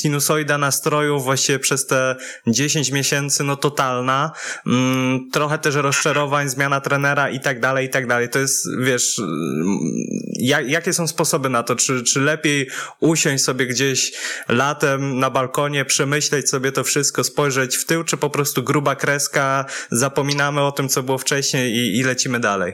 sinusoida 0.01 0.59
nastrojów 0.59 1.25
właściwie 1.25 1.59
przez 1.59 1.87
te 1.87 2.17
10 2.47 2.91
miesięcy, 2.91 3.45
no 3.45 3.57
totalna, 3.57 4.33
mm, 4.67 5.31
trochę 5.31 5.59
też 5.59 5.75
rozczarowań, 5.75 6.49
zmiana 6.49 6.81
trenera 6.81 7.31
i 7.31 7.41
tak 7.41 7.61
dalej, 7.61 7.87
i 7.87 7.91
tak 7.91 8.07
dalej. 8.07 8.29
To 8.29 8.39
jest, 8.39 8.67
wiesz, 8.81 9.21
jak, 10.49 10.69
jakie 10.69 10.93
są 10.93 11.09
sposoby 11.09 11.49
na 11.49 11.63
to? 11.63 11.77
Czy, 11.77 12.05
czy 12.05 12.21
lepiej 12.21 12.71
usiąść 13.01 13.45
sobie 13.45 13.67
gdzieś 13.67 14.13
latem 14.49 15.19
na 15.19 15.31
balkonie, 15.31 15.85
przemyśleć 15.85 16.51
sobie 16.51 16.73
to 16.73 16.85
wszystko, 16.85 17.25
spojrzeć 17.25 17.77
w 17.77 17.85
tył, 17.87 18.05
czy 18.05 18.17
po 18.17 18.31
prostu 18.31 18.63
gruba 18.63 18.97
kreska, 18.97 19.65
zapominamy 19.91 20.63
o 20.63 20.73
tym, 20.73 20.89
co 20.89 21.03
było 21.03 21.19
wcześniej 21.19 21.73
i, 21.73 21.99
i 21.99 22.03
lecimy 22.03 22.41
dalej? 22.41 22.73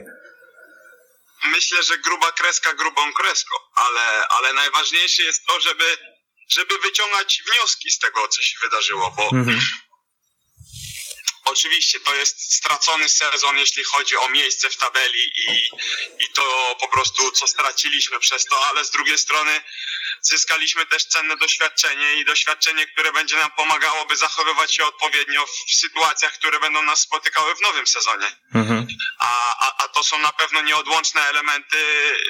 Myślę, 1.51 1.83
że 1.83 1.97
gruba 1.97 2.31
kreska 2.31 2.73
grubą 2.73 3.01
kreską, 3.13 3.55
ale, 3.75 4.27
ale 4.27 4.53
najważniejsze 4.53 5.23
jest 5.23 5.45
to, 5.45 5.59
żeby, 5.59 5.85
żeby 6.49 6.73
wyciągać 6.83 7.43
wnioski 7.47 7.91
z 7.91 7.99
tego, 7.99 8.27
co 8.27 8.41
się 8.41 8.55
wydarzyło, 8.63 9.13
bo 9.17 9.37
Mhm. 9.37 9.59
Oczywiście 11.51 11.99
to 11.99 12.15
jest 12.15 12.53
stracony 12.53 13.09
sezon, 13.09 13.57
jeśli 13.57 13.83
chodzi 13.83 14.17
o 14.17 14.29
miejsce 14.29 14.69
w 14.69 14.77
tabeli 14.77 15.31
i, 15.47 15.69
i 16.19 16.29
to 16.33 16.75
po 16.79 16.87
prostu 16.87 17.31
co 17.31 17.47
straciliśmy 17.47 18.19
przez 18.19 18.45
to, 18.45 18.65
ale 18.65 18.85
z 18.85 18.91
drugiej 18.91 19.17
strony 19.17 19.61
zyskaliśmy 20.21 20.85
też 20.85 21.05
cenne 21.05 21.37
doświadczenie 21.37 22.13
i 22.13 22.25
doświadczenie, 22.25 22.87
które 22.87 23.11
będzie 23.11 23.37
nam 23.37 23.51
pomagało, 23.51 24.05
by 24.05 24.17
zachowywać 24.17 24.75
się 24.75 24.85
odpowiednio 24.85 25.45
w 25.45 25.73
sytuacjach, 25.75 26.33
które 26.33 26.59
będą 26.59 26.83
nas 26.83 26.99
spotykały 26.99 27.55
w 27.55 27.61
nowym 27.61 27.87
sezonie. 27.87 28.27
Mhm. 28.55 28.87
A, 29.19 29.55
a, 29.67 29.83
a 29.83 29.87
to 29.87 30.03
są 30.03 30.19
na 30.19 30.31
pewno 30.31 30.61
nieodłączne 30.61 31.21
elementy 31.21 31.77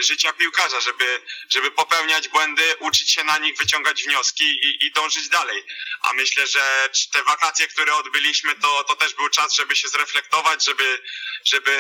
życia 0.04 0.34
piłkarza, 0.34 0.80
żeby, 0.82 1.22
żeby 1.50 1.72
popełniać 1.72 2.28
błędy, 2.28 2.76
uczyć 2.80 3.14
się 3.14 3.24
na 3.24 3.38
nich, 3.38 3.58
wyciągać 3.58 4.04
wnioski 4.04 4.44
i, 4.44 4.86
i 4.86 4.92
dążyć 4.92 5.30
dalej. 5.30 5.64
A 6.02 6.14
myślę, 6.14 6.48
że 6.48 6.90
te 7.14 7.24
wakacje, 7.24 7.68
które 7.68 7.96
odbyliśmy, 7.96 8.56
to, 8.56 8.84
to 8.84 8.96
też 8.96 9.14
był 9.14 9.30
czas, 9.30 9.54
żeby 9.54 9.76
się 9.76 9.88
zreflektować, 9.88 10.66
żeby, 10.66 11.02
żeby, 11.46 11.78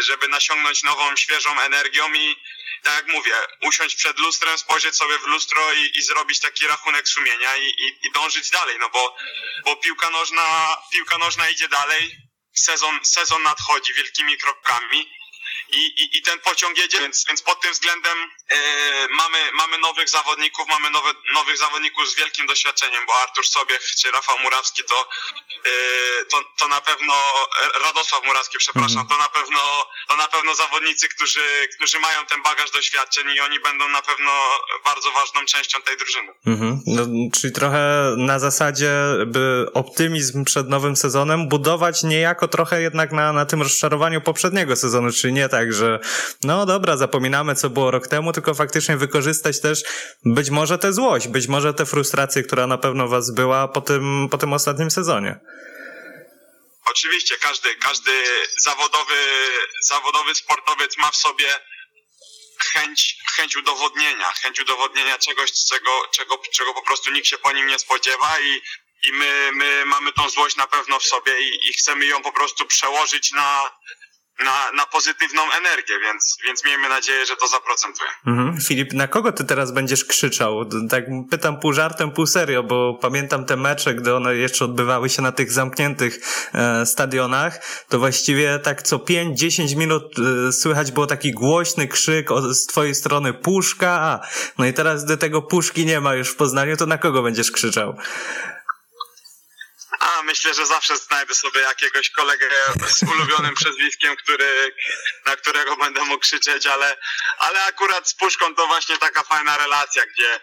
żeby 0.00 0.28
nasiągnąć 0.28 0.82
nową, 0.82 1.16
świeżą 1.16 1.60
energią 1.60 2.14
i 2.14 2.36
tak 2.84 2.94
jak 2.94 3.06
mówię, 3.06 3.34
usiąść 3.62 3.96
przed 3.96 4.18
lustrem, 4.18 4.58
spojrzeć 4.58 4.96
sobie 4.96 5.18
w 5.18 5.26
lustro 5.26 5.43
i, 5.76 5.98
i 5.98 6.02
zrobić 6.02 6.40
taki 6.40 6.66
rachunek 6.66 7.08
sumienia 7.08 7.56
i, 7.56 7.66
i, 7.66 8.06
i 8.06 8.12
dążyć 8.12 8.50
dalej, 8.50 8.76
no 8.80 8.88
bo, 8.88 9.16
bo 9.64 9.76
piłka 9.76 10.10
nożna, 10.10 10.76
piłka 10.92 11.18
nożna 11.18 11.48
idzie 11.48 11.68
dalej, 11.68 12.16
sezon, 12.54 13.04
sezon 13.04 13.42
nadchodzi 13.42 13.94
wielkimi 13.94 14.38
krokami 14.38 15.10
i, 15.68 15.86
i, 15.86 16.18
i 16.18 16.22
ten 16.22 16.40
pociąg 16.40 16.78
jedzie, 16.78 17.00
więc, 17.00 17.24
więc 17.28 17.42
pod 17.42 17.60
tym 17.60 17.72
względem 17.72 18.30
mamy, 19.10 19.38
mamy 19.52 19.78
nowych 19.78 20.08
zawodników, 20.08 20.68
mamy 20.68 20.90
nowe, 20.90 21.10
nowych 21.34 21.58
zawodników 21.58 22.10
z 22.10 22.14
wielkim 22.14 22.46
doświadczeniem, 22.46 23.06
bo 23.06 23.14
Artur 23.22 23.46
Sobiech 23.46 23.80
czy 24.00 24.10
Rafał 24.10 24.38
Murawski 24.38 24.82
to, 24.84 25.08
e, 25.64 26.24
to, 26.24 26.36
to 26.58 26.68
na 26.68 26.80
pewno, 26.80 27.14
e, 27.14 27.78
Radosław 27.84 28.24
Murawski, 28.24 28.58
przepraszam, 28.58 28.98
Mhm. 29.00 29.08
to 29.08 29.18
na 29.18 29.28
pewno, 29.28 29.60
to 30.08 30.16
na 30.16 30.28
pewno 30.28 30.54
zawodnicy, 30.54 31.08
którzy, 31.08 31.40
którzy 31.76 31.98
mają 31.98 32.26
ten 32.26 32.42
bagaż 32.42 32.70
doświadczeń 32.70 33.26
i 33.36 33.40
oni 33.40 33.60
będą 33.60 33.88
na 33.88 34.02
pewno 34.02 34.30
bardzo 34.84 35.10
ważną 35.10 35.44
częścią 35.44 35.82
tej 35.82 35.96
drużyny. 35.96 36.32
Mhm. 36.46 36.80
No, 36.86 37.02
czyli 37.40 37.52
trochę 37.52 38.14
na 38.16 38.38
zasadzie, 38.38 38.90
by 39.26 39.66
optymizm 39.74 40.44
przed 40.44 40.68
nowym 40.68 40.96
sezonem 40.96 41.48
budować 41.48 42.02
niejako 42.02 42.48
trochę 42.48 42.82
jednak 42.82 43.12
na, 43.12 43.32
na 43.32 43.46
tym 43.46 43.62
rozczarowaniu 43.62 44.20
poprzedniego 44.20 44.76
sezonu, 44.76 45.12
czyli 45.12 45.32
nie 45.32 45.48
tak, 45.48 45.72
że 45.72 46.00
no 46.42 46.66
dobra, 46.66 46.96
zapominamy 46.96 47.54
co 47.54 47.70
było 47.70 47.90
rok 47.90 48.08
temu, 48.08 48.32
tylko 48.32 48.43
faktycznie 48.54 48.96
wykorzystać 48.96 49.60
też 49.60 49.82
być 50.24 50.50
może 50.50 50.78
tę 50.78 50.92
złość, 50.92 51.28
być 51.28 51.46
może 51.48 51.74
tę 51.74 51.86
frustrację, 51.86 52.42
która 52.42 52.66
na 52.66 52.78
pewno 52.78 53.08
was 53.08 53.30
była 53.30 53.68
po 53.68 53.80
tym, 53.80 54.28
po 54.30 54.38
tym 54.38 54.52
ostatnim 54.52 54.90
sezonie. 54.90 55.40
Oczywiście 56.84 57.36
każdy, 57.38 57.74
każdy 57.74 58.10
zawodowy, 58.58 59.14
zawodowy 59.82 60.34
sportowiec 60.34 60.96
ma 60.98 61.10
w 61.10 61.16
sobie 61.16 61.48
chęć, 62.72 63.16
chęć 63.36 63.56
udowodnienia, 63.56 64.32
chęć 64.32 64.60
udowodnienia 64.60 65.18
czegoś, 65.18 65.52
czego, 65.68 65.90
czego, 66.12 66.42
czego 66.52 66.74
po 66.74 66.82
prostu 66.82 67.10
nikt 67.10 67.26
się 67.26 67.38
po 67.38 67.52
nim 67.52 67.66
nie 67.66 67.78
spodziewa 67.78 68.40
i, 68.40 68.60
i 69.08 69.12
my, 69.12 69.50
my 69.54 69.84
mamy 69.84 70.12
tą 70.12 70.30
złość 70.30 70.56
na 70.56 70.66
pewno 70.66 70.98
w 70.98 71.04
sobie 71.04 71.40
i, 71.40 71.68
i 71.68 71.72
chcemy 71.72 72.06
ją 72.06 72.22
po 72.22 72.32
prostu 72.32 72.66
przełożyć 72.66 73.32
na, 73.32 73.70
na, 74.44 74.72
na 74.76 74.86
pozytywną 74.86 75.42
energię, 75.52 75.94
więc, 76.00 76.36
więc 76.46 76.64
miejmy 76.64 76.88
nadzieję, 76.88 77.26
że 77.26 77.36
to 77.36 77.48
zaprocentuje. 77.48 78.10
Mhm. 78.26 78.60
Filip, 78.60 78.92
na 78.92 79.08
kogo 79.08 79.32
ty 79.32 79.44
teraz 79.44 79.72
będziesz 79.72 80.04
krzyczał? 80.04 80.64
Tak 80.90 81.04
pytam 81.30 81.60
pół 81.60 81.72
żartem, 81.72 82.10
pół 82.10 82.26
serio, 82.26 82.62
bo 82.62 82.98
pamiętam 83.02 83.44
te 83.44 83.56
mecze, 83.56 83.94
gdy 83.94 84.14
one 84.14 84.36
jeszcze 84.36 84.64
odbywały 84.64 85.08
się 85.08 85.22
na 85.22 85.32
tych 85.32 85.52
zamkniętych 85.52 86.18
e, 86.54 86.86
stadionach, 86.86 87.84
to 87.88 87.98
właściwie 87.98 88.58
tak 88.58 88.82
co 88.82 88.98
5-10 88.98 89.76
minut 89.76 90.14
e, 90.48 90.52
słychać 90.52 90.92
było 90.92 91.06
taki 91.06 91.32
głośny 91.32 91.88
krzyk 91.88 92.30
od, 92.30 92.44
z 92.44 92.66
twojej 92.66 92.94
strony 92.94 93.32
puszka, 93.32 93.90
a 93.90 94.20
no 94.58 94.66
i 94.66 94.72
teraz 94.72 95.04
gdy 95.04 95.16
tego 95.16 95.42
puszki 95.42 95.86
nie 95.86 96.00
ma 96.00 96.14
już 96.14 96.28
w 96.28 96.36
Poznaniu, 96.36 96.76
to 96.76 96.86
na 96.86 96.98
kogo 96.98 97.22
będziesz 97.22 97.50
krzyczał? 97.50 97.96
A 100.04 100.22
myślę, 100.22 100.54
że 100.54 100.66
zawsze 100.66 100.96
znajdę 100.96 101.34
sobie 101.34 101.60
jakiegoś 101.60 102.10
kolegę 102.10 102.50
z 102.88 103.02
ulubionym 103.02 103.54
przezwiskiem, 103.54 104.16
który, 104.16 104.74
na 105.26 105.36
którego 105.36 105.76
będę 105.76 106.04
mógł 106.04 106.20
krzyczeć, 106.20 106.66
ale, 106.66 106.96
ale 107.38 107.64
akurat 107.64 108.08
z 108.08 108.14
Puszką 108.14 108.54
to 108.54 108.66
właśnie 108.66 108.98
taka 108.98 109.22
fajna 109.22 109.56
relacja, 109.56 110.06
gdzie, 110.06 110.40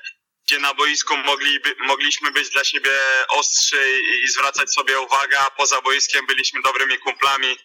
gdzie 0.47 0.59
na 0.59 0.73
boisku 0.73 1.17
mogli, 1.17 1.59
mogliśmy 1.79 2.31
być 2.31 2.49
dla 2.49 2.63
siebie 2.63 2.91
ostrzy 3.27 3.99
i, 3.99 4.23
i 4.23 4.27
zwracać 4.27 4.73
sobie 4.73 4.99
uwagę, 4.99 5.39
a 5.39 5.51
poza 5.51 5.81
boiskiem 5.81 6.25
byliśmy 6.25 6.61
dobrymi 6.61 6.99
kumplami, 6.99 7.57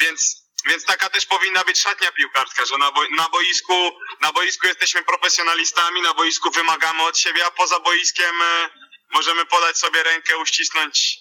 więc 0.00 0.48
więc 0.66 0.84
taka 0.84 1.10
też 1.10 1.26
powinna 1.26 1.64
być 1.64 1.80
szatnia 1.80 2.12
piłkarska, 2.12 2.64
że 2.64 2.78
na, 2.78 2.90
boi- 2.90 3.16
na, 3.16 3.28
boisku, 3.28 3.98
na 4.20 4.32
boisku 4.32 4.66
jesteśmy 4.66 5.04
profesjonalistami, 5.04 6.02
na 6.02 6.14
boisku 6.14 6.50
wymagamy 6.50 7.02
od 7.02 7.18
siebie, 7.18 7.46
a 7.46 7.50
poza 7.50 7.80
boiskiem 7.80 8.42
e, 8.42 8.70
możemy 9.10 9.46
podać 9.46 9.78
sobie 9.78 10.02
rękę, 10.02 10.36
uścisnąć, 10.38 11.16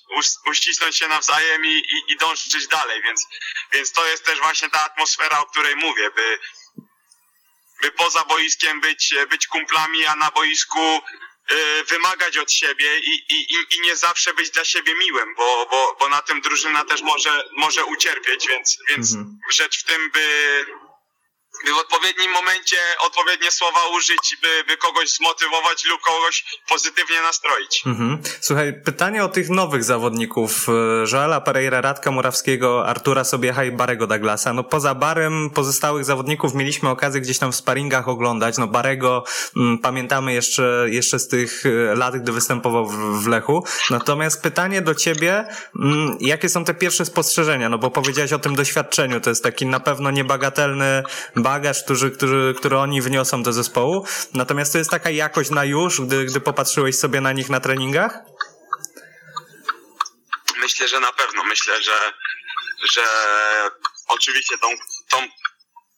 uścisnąć 0.45 0.97
się 0.97 1.07
nawzajem 1.07 1.65
i, 1.65 1.69
i, 1.77 2.11
i 2.11 2.17
dążyć 2.17 2.67
dalej, 2.67 3.01
więc, 3.03 3.25
więc 3.73 3.91
to 3.91 4.07
jest 4.07 4.25
też 4.25 4.39
właśnie 4.39 4.69
ta 4.69 4.85
atmosfera, 4.85 5.39
o 5.39 5.45
której 5.45 5.75
mówię, 5.75 6.11
by, 6.11 6.39
by 7.81 7.91
poza 7.91 8.23
boiskiem 8.25 8.81
być, 8.81 9.15
być 9.29 9.47
kumplami, 9.47 10.05
a 10.05 10.15
na 10.15 10.31
boisku 10.31 11.01
y, 11.51 11.83
wymagać 11.83 12.37
od 12.37 12.51
siebie 12.51 12.97
i, 12.99 13.25
i, 13.33 13.53
i- 13.53 13.75
i 13.75 13.81
nie 13.81 13.95
zawsze 13.95 14.33
być 14.33 14.49
dla 14.49 14.65
siebie 14.65 14.95
miłym, 14.95 15.35
bo, 15.35 15.67
bo, 15.71 15.95
bo 15.99 16.09
na 16.09 16.21
tym 16.21 16.41
drużyna 16.41 16.85
też 16.85 17.01
może, 17.01 17.43
może 17.51 17.85
ucierpieć, 17.85 18.47
więc, 18.47 18.77
więc 18.89 19.11
Mhm. 19.11 19.39
rzecz 19.53 19.79
w 19.79 19.83
tym, 19.83 20.09
by, 20.11 20.65
by 21.65 21.73
w 21.73 21.77
odpowiednim 21.77 22.31
momencie 22.31 22.77
odpowiednie 22.99 23.51
słowa 23.51 23.79
użyć, 23.97 24.37
by, 24.41 24.63
by 24.67 24.77
kogoś 24.77 25.09
zmotywować 25.09 25.85
lub 25.85 26.01
kogoś 26.01 26.45
pozytywnie 26.69 27.21
nastroić. 27.21 27.83
Mhm. 27.85 28.21
Słuchaj, 28.41 28.73
pytanie 28.85 29.23
o 29.23 29.29
tych 29.29 29.49
nowych 29.49 29.83
zawodników. 29.83 30.69
e, 30.69 30.71
Joela 31.13 31.41
Pereira, 31.41 31.81
Radka 31.81 32.11
Murawskiego, 32.11 32.87
Artura 32.87 33.23
Sobiecha 33.23 33.63
i 33.63 33.71
Barego 33.71 34.07
Douglasa. 34.07 34.53
No 34.53 34.63
poza 34.63 34.95
Barem 34.95 35.49
pozostałych 35.49 36.05
zawodników 36.05 36.53
mieliśmy 36.53 36.89
okazję 36.89 37.21
gdzieś 37.21 37.39
tam 37.39 37.51
w 37.51 37.55
sparingach 37.55 38.07
oglądać. 38.07 38.57
No 38.57 38.67
Barego 38.67 39.23
mm, 39.55 39.77
pamiętamy 39.79 40.33
jeszcze, 40.33 40.85
jeszcze 40.87 41.19
z 41.19 41.27
tych 41.27 41.63
e, 41.65 41.95
lat, 41.95 42.17
gdy 42.17 42.31
występował 42.31 42.85
w, 42.85 43.23
w 43.23 43.27
Lechu. 43.27 43.65
Natomiast 43.89 44.41
pytanie 44.41 44.81
do 44.81 44.95
ciebie, 44.95 45.45
mm, 45.79 46.17
jakie 46.19 46.49
są 46.49 46.65
te 46.65 46.73
pierwsze 46.73 47.05
spostrzeżenia? 47.05 47.69
No 47.69 47.77
bo 47.77 47.91
powiedziałeś 47.91 48.33
o 48.33 48.39
tym 48.39 48.55
doświadczeniu. 48.55 49.21
To 49.21 49.29
jest 49.29 49.43
taki 49.43 49.65
na 49.65 49.79
pewno 49.79 50.11
niebagatelny 50.11 51.03
bagaż, 51.51 51.83
który, 51.83 52.11
który, 52.11 52.53
który 52.53 52.77
oni 52.77 53.01
wniosą 53.01 53.43
do 53.43 53.53
zespołu. 53.53 54.07
Natomiast 54.33 54.71
to 54.71 54.77
jest 54.77 54.91
taka 54.91 55.09
jakość 55.09 55.49
na 55.49 55.63
już, 55.65 56.01
gdy, 56.01 56.25
gdy 56.25 56.39
popatrzyłeś 56.39 56.95
sobie 56.99 57.21
na 57.21 57.31
nich 57.31 57.49
na 57.49 57.59
treningach? 57.59 58.13
Myślę, 60.59 60.87
że 60.87 60.99
na 60.99 61.13
pewno. 61.13 61.43
Myślę, 61.43 61.81
że, 61.81 61.97
że 62.93 63.03
oczywiście 64.07 64.55
tą, 64.57 64.67
tą 65.09 65.17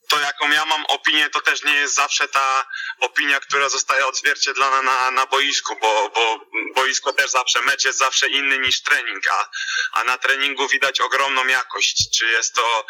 to 0.10 0.20
jaką 0.20 0.52
ja 0.52 0.66
mam 0.66 0.86
opinię, 0.86 1.30
to 1.30 1.42
też 1.42 1.64
nie 1.64 1.74
jest 1.74 1.96
zawsze 1.96 2.28
ta 2.28 2.66
opinia, 3.00 3.40
która 3.40 3.70
zostaje 3.70 4.08
odzwierciedlona 4.08 4.82
na, 4.82 5.12
na 5.12 5.26
boisku, 5.26 5.76
bo, 5.82 6.10
bo 6.10 6.40
boisko 6.76 7.14
też 7.14 7.32
zawsze, 7.32 7.62
mecz 7.62 7.86
jest 7.86 8.00
zawsze 8.00 8.28
inny 8.28 8.60
niż 8.60 8.82
trening, 8.82 9.24
a, 9.32 9.50
a 9.94 10.04
na 10.04 10.18
treningu 10.18 10.68
widać 10.68 11.02
ogromną 11.02 11.48
jakość. 11.48 12.20
Czy 12.20 12.26
jest 12.26 12.56
to 12.56 12.86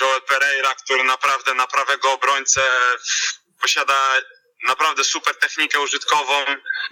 Joel 0.00 0.22
Pereira, 0.22 0.74
który 0.74 1.04
naprawdę 1.04 1.54
na 1.54 1.66
prawego 1.66 2.12
obrońcę 2.12 2.70
posiada 3.60 4.20
naprawdę 4.62 5.04
super 5.04 5.38
technikę 5.38 5.80
użytkową, 5.80 6.44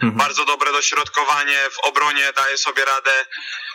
bardzo 0.02 0.44
dobre 0.44 0.72
dośrodkowanie 0.72 1.70
w 1.70 1.78
obronie, 1.78 2.32
daje 2.32 2.58
sobie 2.58 2.84
radę 2.84 3.26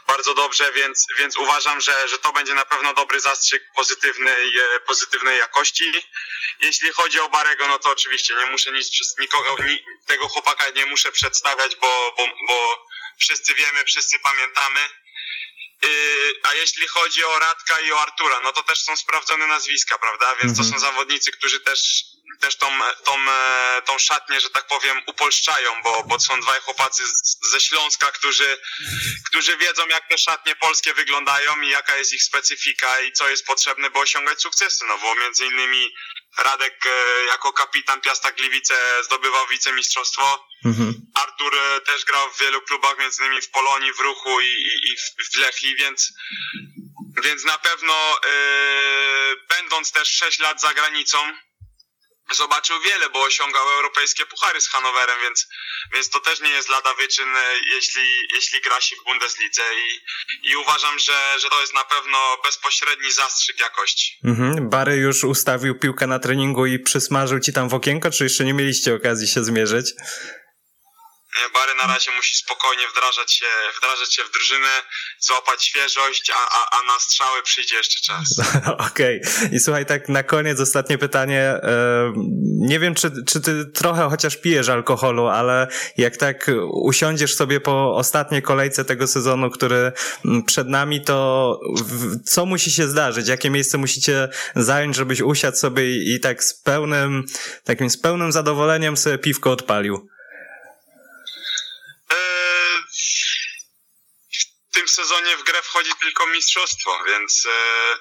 bardzo 0.07 0.33
dobrze, 0.33 0.71
więc, 0.71 1.07
więc 1.17 1.37
uważam, 1.37 1.81
że, 1.81 2.07
że 2.07 2.19
to 2.19 2.33
będzie 2.33 2.53
na 2.53 2.65
pewno 2.65 2.93
dobry 2.93 3.19
zastrzyk 3.19 3.63
pozytywnej, 3.75 4.59
e, 4.59 4.79
pozytywnej 4.79 5.37
jakości. 5.37 5.91
Jeśli 6.59 6.91
chodzi 6.91 7.19
o 7.19 7.29
Barego, 7.29 7.67
no 7.67 7.79
to 7.79 7.89
oczywiście 7.89 8.35
nie 8.35 8.45
muszę 8.45 8.71
nic, 8.71 8.89
przez 8.89 9.17
nikogo, 9.17 9.55
ni, 9.63 9.83
tego 10.05 10.27
chłopaka 10.27 10.69
nie 10.69 10.85
muszę 10.85 11.11
przedstawiać, 11.11 11.75
bo, 11.75 12.13
bo, 12.17 12.27
bo 12.47 12.85
wszyscy 13.19 13.53
wiemy, 13.53 13.85
wszyscy 13.85 14.19
pamiętamy. 14.19 14.89
Yy, 15.81 16.33
a 16.43 16.53
jeśli 16.53 16.87
chodzi 16.87 17.23
o 17.23 17.39
Radka 17.39 17.79
i 17.79 17.91
o 17.91 18.01
Artura, 18.01 18.39
no 18.43 18.51
to 18.51 18.63
też 18.63 18.81
są 18.83 18.97
sprawdzone 18.97 19.47
nazwiska, 19.47 19.97
prawda? 19.97 20.35
Więc 20.35 20.57
to 20.57 20.63
są 20.63 20.79
zawodnicy, 20.79 21.31
którzy 21.31 21.59
też, 21.59 21.79
też 22.43 22.55
tą, 22.55 22.67
tą, 23.03 23.15
e, 23.31 23.81
tą 23.85 23.99
szatnię, 23.99 24.39
że 24.39 24.49
tak 24.49 24.67
powiem, 24.67 25.01
upolszczają, 25.07 25.81
bo, 25.83 26.03
bo 26.03 26.19
są 26.19 26.39
dwaj 26.41 26.59
chłopacy 26.61 27.03
z, 27.07 27.37
ze 27.51 27.59
Śląska, 27.61 28.11
którzy, 28.11 28.57
którzy 29.29 29.57
wiedzą, 29.57 29.87
jak 29.87 30.07
te 30.09 30.17
szatnie 30.17 30.55
polskie 30.55 30.93
wyglądają 30.93 31.61
i 31.61 31.69
jaka 31.69 31.97
jest 31.97 32.13
ich 32.13 32.23
specyfika 32.23 33.01
i 33.01 33.11
co 33.11 33.29
jest 33.29 33.45
potrzebne, 33.45 33.89
by 33.89 33.99
osiągać 33.99 34.41
sukcesy. 34.41 34.85
No 34.87 34.97
bo 34.97 35.15
między 35.15 35.45
innymi 35.45 35.89
Radek 36.37 36.85
e, 36.85 37.25
jako 37.25 37.53
kapitan 37.53 38.01
Piasta 38.01 38.31
Gliwice 38.31 38.75
zdobywał 39.03 39.47
wicemistrzostwo. 39.47 40.47
Artur 41.15 41.55
e, 41.55 41.81
też 41.81 42.05
grał 42.05 42.31
w 42.31 42.39
wielu 42.39 42.61
klubach, 42.61 42.97
między 42.99 43.23
innymi 43.25 43.41
w 43.41 43.49
Polonii, 43.49 43.93
w 43.93 43.99
Ruchu 43.99 44.41
i, 44.41 44.45
i, 44.45 44.91
i 44.91 44.95
w- 44.97 45.37
Lechii, 45.37 45.75
więc, 45.75 46.13
więc 47.23 47.43
na 47.43 47.57
pewno 47.57 47.93
e, 48.25 48.29
będąc 49.49 49.91
też 49.91 50.07
6 50.09 50.39
lat 50.39 50.61
za 50.61 50.73
granicą, 50.73 51.17
zobaczył 52.31 52.81
wiele, 52.81 53.09
bo 53.09 53.21
osiągał 53.21 53.69
europejskie 53.69 54.25
puchary 54.25 54.61
z 54.61 54.69
Hanowerem, 54.69 55.15
więc, 55.23 55.47
więc 55.93 56.09
to 56.09 56.19
też 56.19 56.39
nie 56.41 56.49
jest 56.49 56.69
lada 56.69 56.93
wyczyn, 56.93 57.35
e, 57.35 57.43
jeśli, 57.75 58.27
jeśli 58.33 58.61
gra 58.61 58.81
się 58.81 58.95
w 58.95 59.03
Bundeslidze 59.03 59.61
i, 59.75 60.51
i 60.51 60.55
uważam, 60.55 60.99
że, 60.99 61.39
że 61.39 61.49
to 61.49 61.61
jest 61.61 61.73
na 61.73 61.83
pewno 61.83 62.17
bezpośredni 62.43 63.11
zastrzyk 63.11 63.59
jakości. 63.59 64.19
Mhm. 64.23 64.69
Bary 64.69 64.95
już 64.95 65.23
ustawił 65.23 65.79
piłkę 65.79 66.07
na 66.07 66.19
treningu 66.19 66.65
i 66.65 66.79
przysmażył 66.79 67.39
ci 67.39 67.53
tam 67.53 67.69
w 67.69 67.73
okienko, 67.73 68.11
czy 68.11 68.23
jeszcze 68.23 68.45
nie 68.45 68.53
mieliście 68.53 68.95
okazji 68.95 69.27
się 69.27 69.43
zmierzyć? 69.43 69.93
Bary 71.53 71.75
na 71.75 71.87
razie 71.87 72.11
musi 72.11 72.35
spokojnie 72.35 72.83
wdrażać 72.91 73.33
się, 73.33 73.45
wdrażać 73.77 74.15
się 74.15 74.23
w 74.23 74.31
drużynę, 74.31 74.81
złapać 75.19 75.65
świeżość, 75.65 76.31
a, 76.35 76.49
a, 76.51 76.79
a 76.79 76.93
na 76.93 76.99
strzały 76.99 77.43
przyjdzie 77.43 77.75
jeszcze 77.75 77.99
czas. 78.01 78.35
Okej. 78.91 79.21
I 79.51 79.59
słuchaj, 79.59 79.85
tak 79.85 80.09
na 80.09 80.23
koniec 80.23 80.59
ostatnie 80.59 80.97
pytanie. 80.97 81.53
Nie 82.59 82.79
wiem, 82.79 82.95
czy, 82.95 83.11
czy 83.27 83.41
ty 83.41 83.65
trochę 83.65 84.09
chociaż 84.09 84.37
pijesz 84.37 84.69
alkoholu, 84.69 85.27
ale 85.27 85.67
jak 85.97 86.17
tak 86.17 86.51
usiądziesz 86.71 87.35
sobie 87.35 87.59
po 87.59 87.95
ostatniej 87.95 88.41
kolejce 88.41 88.85
tego 88.85 89.07
sezonu, 89.07 89.49
który 89.49 89.91
mm, 90.25 90.43
przed 90.43 90.67
nami, 90.67 91.01
to 91.01 91.59
co 92.25 92.45
musi 92.45 92.71
się 92.71 92.87
zdarzyć? 92.87 93.27
Jakie 93.27 93.49
miejsce 93.49 93.77
musicie 93.77 94.29
zająć, 94.55 94.95
żebyś 94.95 95.21
usiadł 95.21 95.57
sobie 95.57 96.15
i 96.15 96.19
tak 96.19 96.43
z 96.43 96.53
pełnym, 96.53 97.25
takim 97.63 97.89
z 97.89 97.97
pełnym 97.97 98.31
zadowoleniem 98.31 98.97
sobie 98.97 99.17
piwko 99.17 99.51
odpalił? 99.51 100.12
Sezonie 104.93 105.37
w 105.37 105.43
grę 105.43 105.61
wchodzi 105.61 105.91
tylko 106.01 106.27
mistrzostwo, 106.27 107.03
więc, 107.07 107.43
e, 107.45 107.97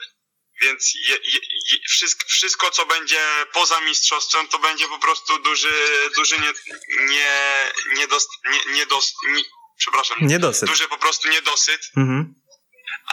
więc 0.61 0.93
je, 0.95 1.15
je, 1.25 1.41
je, 1.73 1.79
wszystko, 1.89 2.27
wszystko, 2.29 2.71
co 2.71 2.87
będzie 2.87 3.21
poza 3.53 3.81
mistrzostwem, 3.81 4.49
to 4.49 4.59
będzie 4.59 4.89
po 4.89 4.99
prostu 4.99 5.39
duży, 5.39 6.11
duży 6.17 6.39
nie, 6.39 6.53
nie, 7.07 7.73
niedost, 7.97 8.29
nie, 8.51 8.61
niedost, 8.75 9.15
nie, 9.29 9.43
przepraszam, 9.79 10.17
Niedosyt. 10.21 10.69
duży 10.69 10.89
po 10.89 10.99
prostu 10.99 11.29
niedosyt, 11.29 11.81
Mhm. 11.97 12.35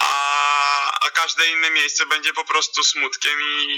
a, 0.01 0.99
a 1.05 1.09
każde 1.11 1.49
inne 1.51 1.69
miejsce 1.71 2.05
będzie 2.05 2.33
po 2.33 2.45
prostu 2.45 2.83
smutkiem 2.83 3.41
i, 3.41 3.77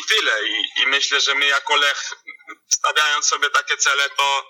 i 0.00 0.04
tyle. 0.08 0.48
I, 0.48 0.80
I 0.82 0.86
myślę, 0.86 1.20
że 1.20 1.34
my 1.34 1.46
jako 1.46 1.76
Lech, 1.76 2.10
stawiając 2.68 3.26
sobie 3.26 3.50
takie 3.50 3.76
cele, 3.76 4.10
to, 4.10 4.46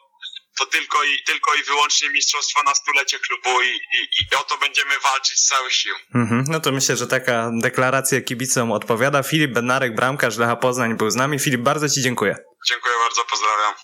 to 0.59 0.67
tylko, 0.67 1.05
i, 1.05 1.23
tylko 1.27 1.55
i 1.55 1.63
wyłącznie 1.63 2.11
mistrzostwo 2.11 2.63
na 2.63 2.75
stulecie 2.75 3.19
klubu 3.19 3.63
i, 3.63 3.67
i, 3.67 3.99
i 4.33 4.37
o 4.37 4.43
to 4.43 4.59
będziemy 4.59 4.99
walczyć 4.99 5.39
z 5.39 5.47
całych 5.47 5.73
sił. 5.73 5.95
Mhm. 6.15 6.45
No 6.49 6.61
to 6.61 6.73
myślę, 6.73 6.97
że 6.97 7.07
taka 7.07 7.51
deklaracja 7.63 8.21
kibicom 8.21 8.73
odpowiada. 8.73 9.23
Filip 9.23 9.53
Bednarek, 9.53 9.95
bramkarz 9.95 10.37
Lecha 10.37 10.57
Poznań 10.57 10.97
był 10.97 11.11
z 11.11 11.15
nami. 11.17 11.39
Filip, 11.39 11.61
bardzo 11.61 11.89
ci 11.89 12.03
dziękuję. 12.03 12.37
Dziękuję 12.69 12.95
bardzo, 13.05 13.25
pozdrawiam. 13.31 13.75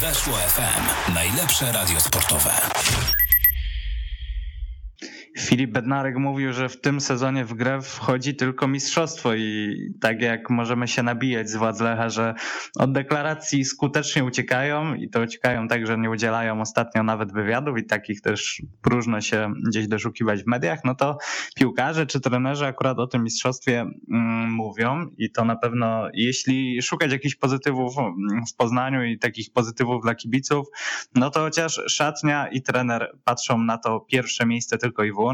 Weszło 0.00 0.36
FM. 0.36 1.12
Najlepsze 1.14 1.72
radio 1.72 2.00
sportowe. 2.00 2.52
Filip 5.40 5.70
Bednarek 5.70 6.16
mówił, 6.16 6.52
że 6.52 6.68
w 6.68 6.80
tym 6.80 7.00
sezonie 7.00 7.44
w 7.44 7.54
grę 7.54 7.80
wchodzi 7.82 8.34
tylko 8.34 8.68
mistrzostwo 8.68 9.34
i 9.34 9.76
tak 10.00 10.22
jak 10.22 10.50
możemy 10.50 10.88
się 10.88 11.02
nabijać 11.02 11.50
z 11.50 11.56
władz 11.56 11.80
Lecha, 11.80 12.08
że 12.08 12.34
od 12.78 12.92
deklaracji 12.92 13.64
skutecznie 13.64 14.24
uciekają 14.24 14.94
i 14.94 15.10
to 15.10 15.20
uciekają 15.20 15.68
tak, 15.68 15.86
że 15.86 15.98
nie 15.98 16.10
udzielają 16.10 16.60
ostatnio 16.60 17.02
nawet 17.02 17.32
wywiadów 17.32 17.78
i 17.78 17.84
takich 17.84 18.20
też 18.20 18.62
próżno 18.82 19.20
się 19.20 19.52
gdzieś 19.68 19.88
doszukiwać 19.88 20.42
w 20.42 20.46
mediach, 20.46 20.80
no 20.84 20.94
to 20.94 21.18
piłkarze 21.56 22.06
czy 22.06 22.20
trenerzy 22.20 22.66
akurat 22.66 22.98
o 22.98 23.06
tym 23.06 23.24
mistrzostwie 23.24 23.80
mm, 23.80 24.52
mówią 24.52 25.06
i 25.18 25.30
to 25.30 25.44
na 25.44 25.56
pewno 25.56 26.08
jeśli 26.14 26.82
szukać 26.82 27.12
jakichś 27.12 27.34
pozytywów 27.34 27.98
mm, 27.98 28.46
w 28.46 28.54
Poznaniu 28.56 29.04
i 29.04 29.18
takich 29.18 29.52
pozytywów 29.52 30.02
dla 30.02 30.14
kibiców, 30.14 30.66
no 31.14 31.30
to 31.30 31.40
chociaż 31.40 31.80
szatnia 31.88 32.48
i 32.48 32.62
trener 32.62 33.18
patrzą 33.24 33.58
na 33.58 33.78
to 33.78 34.00
pierwsze 34.00 34.46
miejsce 34.46 34.78
tylko 34.78 35.04
i 35.04 35.12
wyłącznie. 35.12 35.29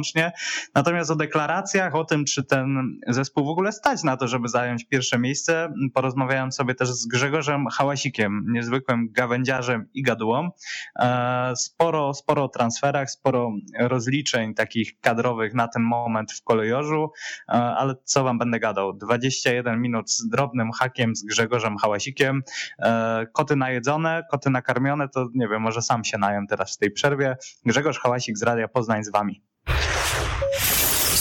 Natomiast 0.75 1.11
o 1.11 1.17
deklaracjach, 1.17 1.95
o 1.95 2.05
tym, 2.05 2.25
czy 2.25 2.45
ten 2.45 2.99
zespół 3.09 3.45
w 3.45 3.49
ogóle 3.49 3.73
stać 3.73 4.03
na 4.03 4.17
to, 4.17 4.29
żeby 4.29 4.49
zająć 4.49 4.89
pierwsze 4.89 5.19
miejsce, 5.19 5.73
porozmawiałem 5.95 6.53
sobie 6.53 6.75
też 6.75 6.93
z 6.93 7.07
Grzegorzem 7.07 7.67
Hałasikiem, 7.67 8.45
niezwykłym 8.49 9.09
gawędziarzem 9.13 9.89
i 9.95 10.03
gadułą. 10.03 10.51
E, 10.99 11.53
Sporo, 11.57 12.15
sporo 12.15 12.45
o 12.45 12.49
transferach, 12.49 13.11
sporo 13.11 13.53
rozliczeń 13.79 14.55
takich 14.55 15.01
kadrowych 15.01 15.55
na 15.55 15.69
ten 15.69 15.83
moment 15.83 16.33
w 16.33 16.43
kolejorzu, 16.43 17.11
e, 17.49 17.53
ale 17.53 17.95
co 18.05 18.25
wam 18.25 18.39
będę 18.39 18.61
gadał? 18.61 18.93
21 18.93 19.81
minut 19.81 20.11
z 20.11 20.29
drobnym 20.29 20.73
hakiem 20.73 21.17
z 21.17 21.25
Grzegorzem 21.25 21.77
Hałasikiem. 21.77 22.43
E, 22.79 23.27
Koty 23.33 23.57
najedzone, 23.57 24.23
koty 24.31 24.51
nakarmione, 24.51 25.09
to 25.09 25.29
nie 25.35 25.49
wiem, 25.49 25.63
może 25.63 25.83
sam 25.83 26.05
się 26.05 26.19
najem 26.19 26.47
teraz 26.47 26.75
w 26.75 26.79
tej 26.79 26.91
przerwie. 26.91 27.37
Grzegorz 27.67 27.99
Hałasik 27.99 28.39
z 28.39 28.43
Radia 28.43 28.69
Poznań 28.69 29.05
z 29.05 29.11
wami. 29.11 29.43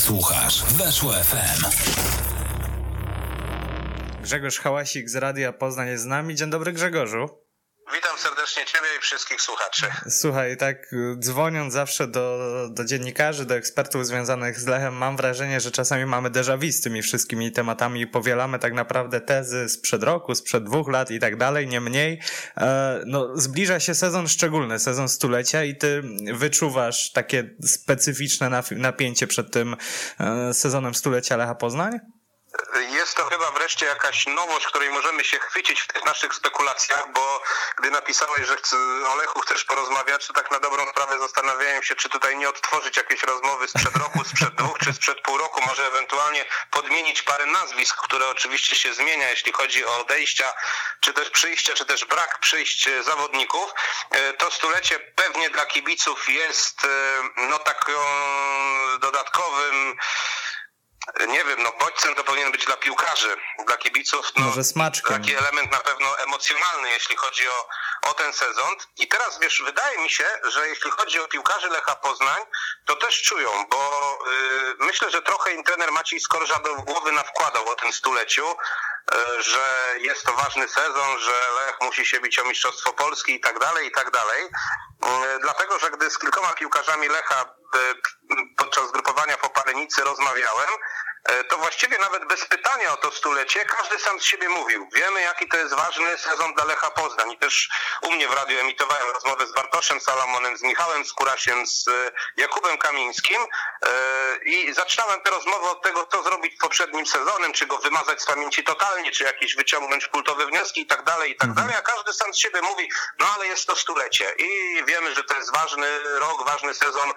Słuchasz 0.06 0.64
Weszło 0.64 1.14
FM. 1.14 1.66
Grzegorz 4.22 4.60
Hałasik 4.60 5.10
z 5.10 5.16
Radia 5.16 5.54
Poznań 5.54 5.88
jest 5.88 6.04
z 6.04 6.08
nami. 6.08 6.36
Dzień 6.36 6.50
dobry 6.50 6.74
Grzegorzu. 6.74 7.45
Witam 7.94 8.18
serdecznie 8.18 8.66
Ciebie 8.66 8.88
i 8.98 9.02
wszystkich 9.02 9.42
słuchaczy. 9.42 9.86
Słuchaj, 10.10 10.58
tak 10.58 10.96
dzwoniąc 11.20 11.74
zawsze 11.74 12.08
do, 12.08 12.40
do 12.72 12.86
dziennikarzy, 12.86 13.46
do 13.46 13.56
ekspertów 13.56 14.06
związanych 14.06 14.60
z 14.60 14.68
Lechem, 14.68 14.94
mam 14.94 15.18
wrażenie, 15.18 15.60
że 15.60 15.72
czasami 15.72 16.06
mamy 16.06 16.30
déjà 16.30 16.72
z 16.72 16.82
tymi 16.82 17.02
wszystkimi 17.02 17.52
tematami 17.52 18.02
i 18.02 18.08
powielamy 18.08 18.60
tak 18.60 18.74
naprawdę 18.74 19.22
tezy 19.22 19.70
sprzed 19.70 20.04
roku, 20.04 20.36
sprzed 20.36 20.64
dwóch 20.64 20.90
lat 20.90 21.12
i 21.12 21.20
tak 21.20 21.38
dalej, 21.38 21.68
nie 21.68 21.82
mniej. 21.82 22.22
E, 22.58 23.02
no, 23.06 23.38
zbliża 23.38 23.80
się 23.80 23.96
sezon 23.96 24.28
szczególny, 24.28 24.80
sezon 24.80 25.10
stulecia 25.10 25.64
i 25.64 25.76
ty 25.76 26.02
wyczuwasz 26.34 27.12
takie 27.12 27.56
specyficzne 27.66 28.64
napięcie 28.72 29.28
przed 29.28 29.52
tym 29.52 29.76
e, 30.20 30.54
sezonem 30.54 30.96
stulecia 30.96 31.38
Lecha 31.38 31.56
Poznań? 31.56 32.00
Jest 32.90 33.16
to 33.16 33.26
chyba 33.26 33.52
wreszcie 33.52 33.86
jakaś 33.86 34.26
nowość, 34.28 34.68
której 34.68 34.90
możemy 34.90 35.24
się 35.26 35.40
chwycić 35.40 35.82
w 35.82 35.88
tych 35.88 36.06
naszych 36.06 36.34
spekulacjach, 36.36 37.12
bo 37.12 37.42
gdy 37.78 37.92
napisałeś, 37.92 38.48
że 38.48 38.58
chce, 38.58 38.76
o 39.08 39.16
Lechu 39.16 39.40
chcesz 39.40 39.66
porozmawiać, 39.66 40.28
to 40.28 40.34
tak 40.34 40.52
na 40.52 40.60
dobrą 40.60 40.86
sprawę 40.92 41.20
zastanawiałem 41.20 41.84
się, 41.84 41.96
czy 41.96 42.10
tutaj 42.10 42.38
nie 42.38 42.50
odtworzyć 42.50 42.98
jakiejś 42.98 43.24
rozmowy 43.24 43.68
sprzed 43.68 43.96
roku, 43.98 44.24
sprzed 44.24 44.56
dwóch, 44.56 44.78
czy 44.84 44.94
sprzed 44.94 45.22
pół 45.22 45.38
roku, 45.38 45.62
może 45.68 45.88
ewentualnie 45.88 46.46
podmienić 46.72 47.22
parę 47.22 47.46
nazwisk, 47.46 47.98
które 48.02 48.28
oczywiście 48.28 48.76
się 48.76 48.94
zmienia, 48.94 49.30
jeśli 49.30 49.54
chodzi 49.54 49.86
o 49.86 49.98
odejścia, 50.00 50.54
czy 51.00 51.14
też 51.14 51.30
przyjścia, 51.30 51.74
czy 51.74 51.86
też 51.86 52.06
brak 52.06 52.40
przyjść 52.40 52.88
e, 52.88 53.04
zawodników. 53.04 53.74
E, 54.12 54.34
To 54.34 54.52
stulecie 54.52 55.00
pewnie 55.00 55.50
dla 55.50 55.66
kibiców 55.66 56.30
jest 56.30 56.84
e, 56.86 56.88
no 57.38 57.60
taką 57.60 57.92
dodatkowym 59.00 59.98
nie 61.28 61.44
wiem, 61.46 61.64
no 61.64 61.72
bodźcem 61.80 62.16
to 62.16 62.24
powinien 62.24 62.52
być 62.52 62.66
dla 62.66 62.78
piłkarzy, 62.78 63.38
dla 63.68 63.78
kibiców. 63.78 64.32
No, 64.36 64.46
Może 64.46 64.64
smaczkiem. 64.64 65.14
Taki 65.14 65.36
element 65.36 65.72
na 65.72 65.80
pewno 65.80 66.20
emocjonalny, 66.20 66.90
jeśli 66.90 67.16
chodzi 67.16 67.50
o, 67.50 67.68
o 68.10 68.14
ten 68.14 68.34
sezon. 68.34 68.76
I 68.98 69.08
teraz 69.08 69.40
wiesz, 69.40 69.62
wydaje 69.66 69.98
mi 69.98 70.10
się, 70.10 70.26
że 70.44 70.68
jeśli 70.68 70.92
chodzi 70.92 71.20
o 71.20 71.28
piłkarzy 71.28 71.70
Lecha 71.70 71.96
Poznań, 71.96 72.42
to 72.86 72.96
też 72.96 73.22
czują, 73.22 73.66
bo 73.70 74.12
y, 74.32 74.76
myślę, 74.80 75.12
że 75.12 75.22
trochę 75.22 75.54
im 75.54 75.64
trener 75.64 75.92
Maciej 75.92 76.20
Skorża 76.20 76.60
do 76.60 76.76
głowy 76.76 77.12
nawkładał 77.12 77.70
o 77.70 77.76
tym 77.76 77.94
stuleciu, 77.94 78.56
że 79.40 79.96
jest 80.00 80.26
to 80.26 80.34
ważny 80.34 80.68
sezon, 80.68 81.20
że 81.20 81.32
Lech 81.56 81.78
musi 81.82 82.06
się 82.06 82.20
bić 82.20 82.40
o 82.40 82.46
Mistrzostwo 82.46 82.94
Polski 82.94 83.36
i 83.36 83.40
tak 83.40 83.60
dalej, 83.60 83.88
i 83.88 83.92
tak 83.92 84.12
dalej. 84.12 84.44
Y, 84.44 85.40
dlatego, 85.42 85.80
że 85.80 85.92
gdy 85.92 86.10
z 86.10 86.20
kilkoma 86.20 86.54
piłkarzami 86.54 87.08
Lecha 87.08 87.42
y, 87.42 87.78
podczas 88.58 88.92
grupowania 88.92 89.38
w 89.38 89.44
Opalenicy 89.44 90.04
rozmawiałem, 90.04 90.70
E, 90.70 91.15
to 91.50 91.58
właściwie 91.58 91.98
nawet 91.98 92.26
bez 92.26 92.46
pytania 92.46 92.94
o 92.94 92.98
to 92.98 93.12
stulecie, 93.12 93.66
każdy 93.66 94.00
sam 94.00 94.20
z 94.20 94.24
siebie 94.24 94.50
mówił. 94.50 94.90
Wiemy, 94.94 95.22
jaki 95.22 95.48
to 95.48 95.58
jest 95.58 95.74
ważny 95.74 96.18
sezon 96.18 96.54
dla 96.54 96.66
Lecha 96.66 96.92
Poznań. 96.92 97.32
I 97.32 97.38
też 97.38 97.70
u 98.02 98.12
mnie 98.12 98.28
w 98.28 98.34
radiu 98.34 98.60
emitowałem 98.60 99.10
rozmowę 99.14 99.48
z 99.48 99.52
Bartoszem 99.54 100.02
Salamonem, 100.02 100.58
z 100.58 100.62
Michałem 100.62 101.06
Skurasiem, 101.06 101.68
z 101.68 101.88
e, 101.88 102.12
Jakubem 102.38 102.78
Kamińskim 102.78 103.42
e, 103.42 104.38
i 104.46 104.74
zaczynałem 104.74 105.22
tę 105.22 105.30
rozmowę 105.30 105.70
od 105.70 105.82
tego, 105.84 106.08
co 106.12 106.24
zrobić 106.24 106.58
poprzednim 106.60 107.06
sezonem, 107.06 107.54
czy 107.54 107.66
go 107.66 107.78
wymazać 107.78 108.22
z 108.22 108.26
pamięci 108.26 108.64
totalnie, 108.64 109.12
czy 109.12 109.24
jakieś 109.24 109.56
wyciągnąć 109.56 110.08
kultowe 110.08 110.46
wnioski 110.46 110.82
i 110.82 110.88
tak 110.88 111.04
dalej, 111.04 111.32
i 111.32 111.36
tak 111.36 111.50
Mhm. 111.50 111.68
dalej, 111.68 111.80
a 111.80 111.92
każdy 111.92 112.14
sam 112.14 112.34
z 112.34 112.38
siebie 112.38 112.62
mówi, 112.62 112.90
no 113.20 113.26
ale 113.36 113.48
jest 113.48 113.68
to 113.68 113.76
stulecie 113.76 114.32
i 114.38 114.84
wiemy, 114.86 115.16
że 115.16 115.24
to 115.24 115.36
jest 115.36 115.52
ważny 115.54 116.00
rok, 116.20 116.46
ważny 116.46 116.74
sezon 116.74 117.14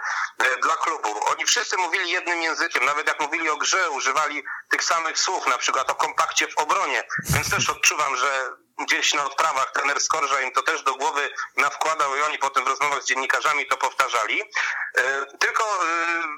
dla 0.63 0.77
klubu. 0.77 1.21
Oni 1.27 1.45
wszyscy 1.45 1.77
mówili 1.77 2.11
jednym 2.11 2.43
językiem, 2.43 2.85
nawet 2.85 3.09
jak 3.09 3.21
mówili 3.21 3.51
o 3.51 3.57
grze, 3.57 3.91
używali 3.99 4.45
tych 4.71 4.85
samych 4.85 5.19
słów, 5.19 5.47
na 5.47 5.59
przykład 5.59 5.91
o 5.91 5.95
kompakcie 5.95 6.49
w 6.49 6.59
obronie, 6.59 7.05
więc 7.31 7.51
też 7.51 7.71
odczuwam, 7.71 8.17
że 8.17 8.51
gdzieś 8.79 9.15
na 9.15 9.25
odprawach 9.25 9.73
trener 9.73 10.01
Skorża 10.01 10.41
im 10.41 10.53
to 10.53 10.63
też 10.63 10.83
do 10.83 10.95
głowy 10.95 11.31
nawkładał 11.57 12.17
i 12.17 12.21
oni 12.21 12.39
potem 12.39 12.65
w 12.65 12.69
rozmowach 12.69 13.03
z 13.03 13.07
dziennikarzami 13.07 13.67
to 13.67 13.77
powtarzali. 13.77 14.43
E, 14.43 15.27
Tylko 15.39 15.65
e, 15.65 15.89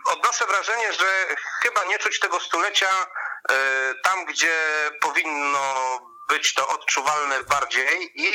odnoszę 0.04 0.46
wrażenie, 0.46 0.92
że 0.92 1.26
chyba 1.62 1.84
nie 1.84 1.98
czuć 1.98 2.20
tego 2.20 2.40
stulecia 2.40 3.06
e, 3.50 3.94
tam, 4.04 4.24
gdzie 4.24 4.54
powinno 5.00 5.74
być 6.28 6.54
to 6.54 6.68
odczuwalne 6.68 7.44
bardziej 7.44 8.12
i 8.14 8.32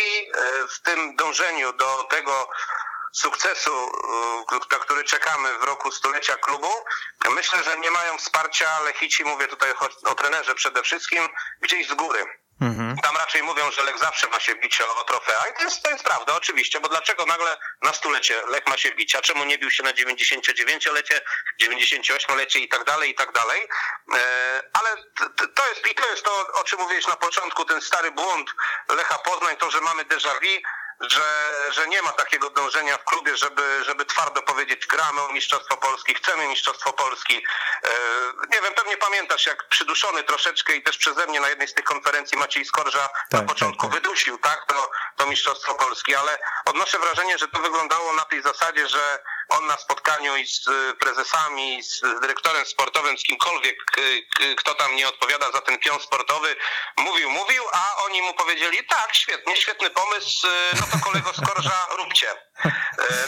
w 0.70 0.82
tym 0.82 1.16
dążeniu 1.16 1.74
do 1.74 2.08
tego 2.10 2.50
sukcesu, 3.16 3.92
y, 4.52 4.72
na 4.72 4.80
który 4.80 5.04
czekamy 5.04 5.58
w 5.58 5.64
roku 5.64 5.92
stulecia 5.92 6.36
klubu. 6.36 6.70
Myślę, 7.30 7.64
że 7.64 7.78
nie 7.78 7.92
mają 7.92 8.18
wsparcia 8.18 8.80
Lechici, 8.80 9.26
mówię 9.26 9.48
tutaj 9.48 9.74
o, 10.04 10.16
trenerze 10.16 10.56
przede 10.56 10.84
wszystkim, 10.84 11.30
gdzieś 11.62 11.88
z 11.88 11.94
góry. 11.94 12.26
Mhm. 12.62 12.98
Tam 12.98 13.18
raczej 13.18 13.44
mówią, 13.44 13.72
że 13.72 13.84
Lech 13.84 13.98
zawsze 13.98 14.28
ma 14.28 14.40
się 14.40 14.56
bić 14.56 14.82
o, 14.82 14.96
o 14.96 15.04
trofea. 15.04 15.48
I 15.48 15.58
to 15.58 15.64
jest, 15.64 15.84
to 15.84 15.90
jest 15.90 16.04
prawda, 16.04 16.36
oczywiście, 16.36 16.80
bo 16.80 16.90
dlaczego 16.90 17.26
nagle 17.26 17.58
na 17.82 17.94
stulecie 17.94 18.42
Lech 18.48 18.68
ma 18.68 18.78
się 18.78 18.92
bić, 18.92 19.16
a 19.16 19.22
czemu 19.22 19.44
nie 19.44 19.58
bił 19.58 19.72
się 19.72 19.84
na 19.84 19.94
99-lecie, 19.94 21.22
98-lecie 21.64 22.60
i 22.60 22.70
tak 22.70 22.84
dalej, 22.84 23.12
i 23.12 23.16
tak 23.16 23.32
dalej. 23.32 23.68
E, 24.14 24.62
ale 24.74 24.90
to 25.56 25.68
jest, 25.70 25.88
i 25.92 25.96
to 25.96 26.10
jest 26.10 26.24
to, 26.24 26.48
o 26.54 26.64
czym 26.64 26.80
mówiłeś 26.80 27.08
na 27.08 27.16
początku, 27.16 27.66
ten 27.66 27.82
stary 27.82 28.12
błąd 28.12 28.54
Lecha 28.90 29.18
Poznań, 29.18 29.58
to, 29.58 29.72
że 29.72 29.82
mamy 29.82 30.04
déjà 30.04 30.34
vu, 30.34 30.62
że, 31.00 31.52
że 31.72 31.88
nie 31.88 32.02
ma 32.02 32.12
takiego 32.12 32.50
dążenia 32.50 32.98
w 32.98 33.04
klubie, 33.04 33.38
żeby, 33.38 33.84
żeby 33.86 34.06
twardo 34.06 34.42
powiedzieć 34.42 34.88
gramy 34.88 35.22
o 35.22 35.32
Mistrzostwo 35.34 35.78
Polski, 35.78 36.16
chcemy 36.16 36.48
Mistrzostwo 36.48 36.94
Polski. 36.94 37.38
E, 37.84 37.90
nie 38.54 38.62
wiem, 38.62 38.74
pewnie 38.74 38.98
pamiętasz, 38.98 39.46
jak 39.46 39.68
przyduszony 39.70 40.24
troszeczkę 40.24 40.76
i 40.76 40.84
też 40.84 40.98
przeze 40.98 41.28
mnie 41.28 41.40
na 41.40 41.50
jednej 41.50 41.68
z 41.68 41.74
tych 41.74 41.86
konferencji 41.86 42.38
Maciej 42.38 42.66
Skorża 42.66 43.10
Tak, 43.30 43.42
na 43.42 43.48
początku 43.48 43.88
tak, 43.88 43.92
tak. 43.92 44.02
wydusił, 44.02 44.38
tak, 44.38 44.66
to, 44.68 44.92
to 45.16 45.26
Mistrzostwo 45.26 45.76
Polski, 45.76 46.16
ale 46.16 46.40
odnoszę 46.66 47.00
wrażenie, 47.00 47.38
że 47.38 47.48
to 47.48 47.60
wyglądało 47.60 48.14
na 48.14 48.26
tej 48.26 48.42
zasadzie, 48.42 48.88
że 48.88 49.20
on 49.50 49.68
na 49.68 49.78
spotkaniu 49.78 50.38
i 50.38 50.48
z 50.48 50.68
y, 50.68 50.94
prezesami, 51.00 51.78
i 51.78 51.84
z, 51.84 52.02
dyrektorem 52.22 52.66
sportowym, 52.66 53.18
z 53.18 53.24
kimkolwiek, 53.24 53.78
y, 53.98 54.02
y, 54.44 54.56
kto 54.56 54.74
tam 54.74 54.96
nie 54.96 55.08
odpowiada 55.08 55.52
za 55.52 55.62
ten 55.62 55.80
pion 55.80 56.00
sportowy, 56.00 56.56
mówił, 56.98 57.30
mówił, 57.30 57.64
a 57.72 58.04
oni 58.04 58.22
mu 58.22 58.34
powiedzieli, 58.34 58.78
tak, 58.86 59.16
świetnie, 59.16 59.56
świetny 59.56 59.90
pomysł, 59.90 60.48
no 60.74 60.86
to 60.92 61.06
kolego 61.06 61.34
Skorża, 61.34 61.88
róbcie. 61.98 62.45
Y, 62.66 62.70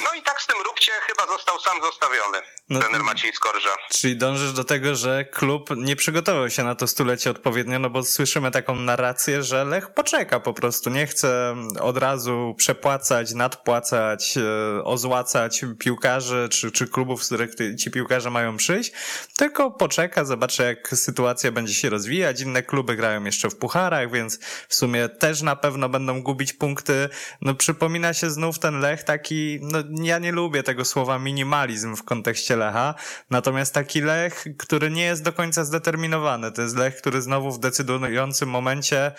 No 0.03 0.13
i 0.13 0.21
tak 0.21 0.41
z 0.41 0.47
tym 0.47 0.55
róbcie 0.67 0.91
chyba 1.07 1.27
został 1.27 1.59
sam 1.59 1.81
zostawiony, 1.81 2.37
No- 2.69 2.79
trener 2.79 3.03
Maciej 3.03 3.33
Skorża. 3.33 3.69
Czyli 3.89 4.17
dążysz 4.17 4.53
do 4.53 4.63
tego, 4.63 4.95
że 4.95 5.25
klub 5.25 5.69
nie 5.77 5.95
przygotował 5.95 6.49
się 6.49 6.63
na 6.63 6.75
to 6.75 6.87
stulecie 6.87 7.31
odpowiednio, 7.31 7.79
no 7.79 7.89
bo 7.89 8.03
słyszymy 8.03 8.51
taką 8.51 8.75
narrację, 8.75 9.43
że 9.43 9.65
Lech 9.65 9.93
poczeka 9.93 10.39
po 10.39 10.53
prostu, 10.53 10.89
nie 10.89 11.07
chce 11.07 11.55
od 11.79 11.97
razu 11.97 12.55
przepłacać, 12.57 13.33
nadpłacać, 13.33 14.37
e, 14.37 14.83
ozłacać 14.83 15.65
piłkarzy 15.79 16.49
czy, 16.51 16.71
czy 16.71 16.87
klubów, 16.87 17.23
z 17.23 17.27
których 17.27 17.51
ci 17.79 17.91
piłkarze 17.91 18.29
mają 18.29 18.57
przyjść, 18.57 18.91
tylko 19.37 19.71
poczeka, 19.71 20.25
zobaczy 20.25 20.63
jak 20.63 20.87
sytuacja 20.87 21.51
będzie 21.51 21.73
się 21.73 21.89
rozwijać. 21.89 22.41
Inne 22.41 22.63
kluby 22.63 22.95
grają 22.95 23.23
jeszcze 23.23 23.49
w 23.49 23.55
pucharach, 23.55 24.11
więc 24.11 24.39
w 24.69 24.75
sumie 24.75 25.09
też 25.09 25.41
na 25.41 25.55
pewno 25.55 25.89
będą 25.89 26.21
gubić 26.23 26.53
punkty. 26.53 27.09
No 27.41 27.55
przypomina 27.55 28.13
się 28.13 28.29
znów 28.31 28.59
ten 28.59 28.79
Lech 28.79 29.03
taki, 29.17 29.59
no 29.61 29.79
ja 30.03 30.19
nie 30.19 30.31
lubię 30.31 30.63
tego 30.63 30.85
słowa 30.85 31.19
minimalizm 31.19 31.95
w 31.95 32.03
kontekście 32.03 32.55
Lecha, 32.55 32.95
natomiast 33.29 33.73
taki 33.73 34.01
Lech, 34.01 34.45
który 34.57 34.89
nie 34.89 35.03
jest 35.03 35.23
do 35.23 35.33
końca 35.33 35.65
zdeterminowany. 35.65 36.51
To 36.51 36.61
jest 36.61 36.77
Lech, 36.77 36.97
który 36.97 37.21
znowu 37.21 37.51
w 37.51 37.59
decydującym 37.59 38.49
momencie 38.49 39.11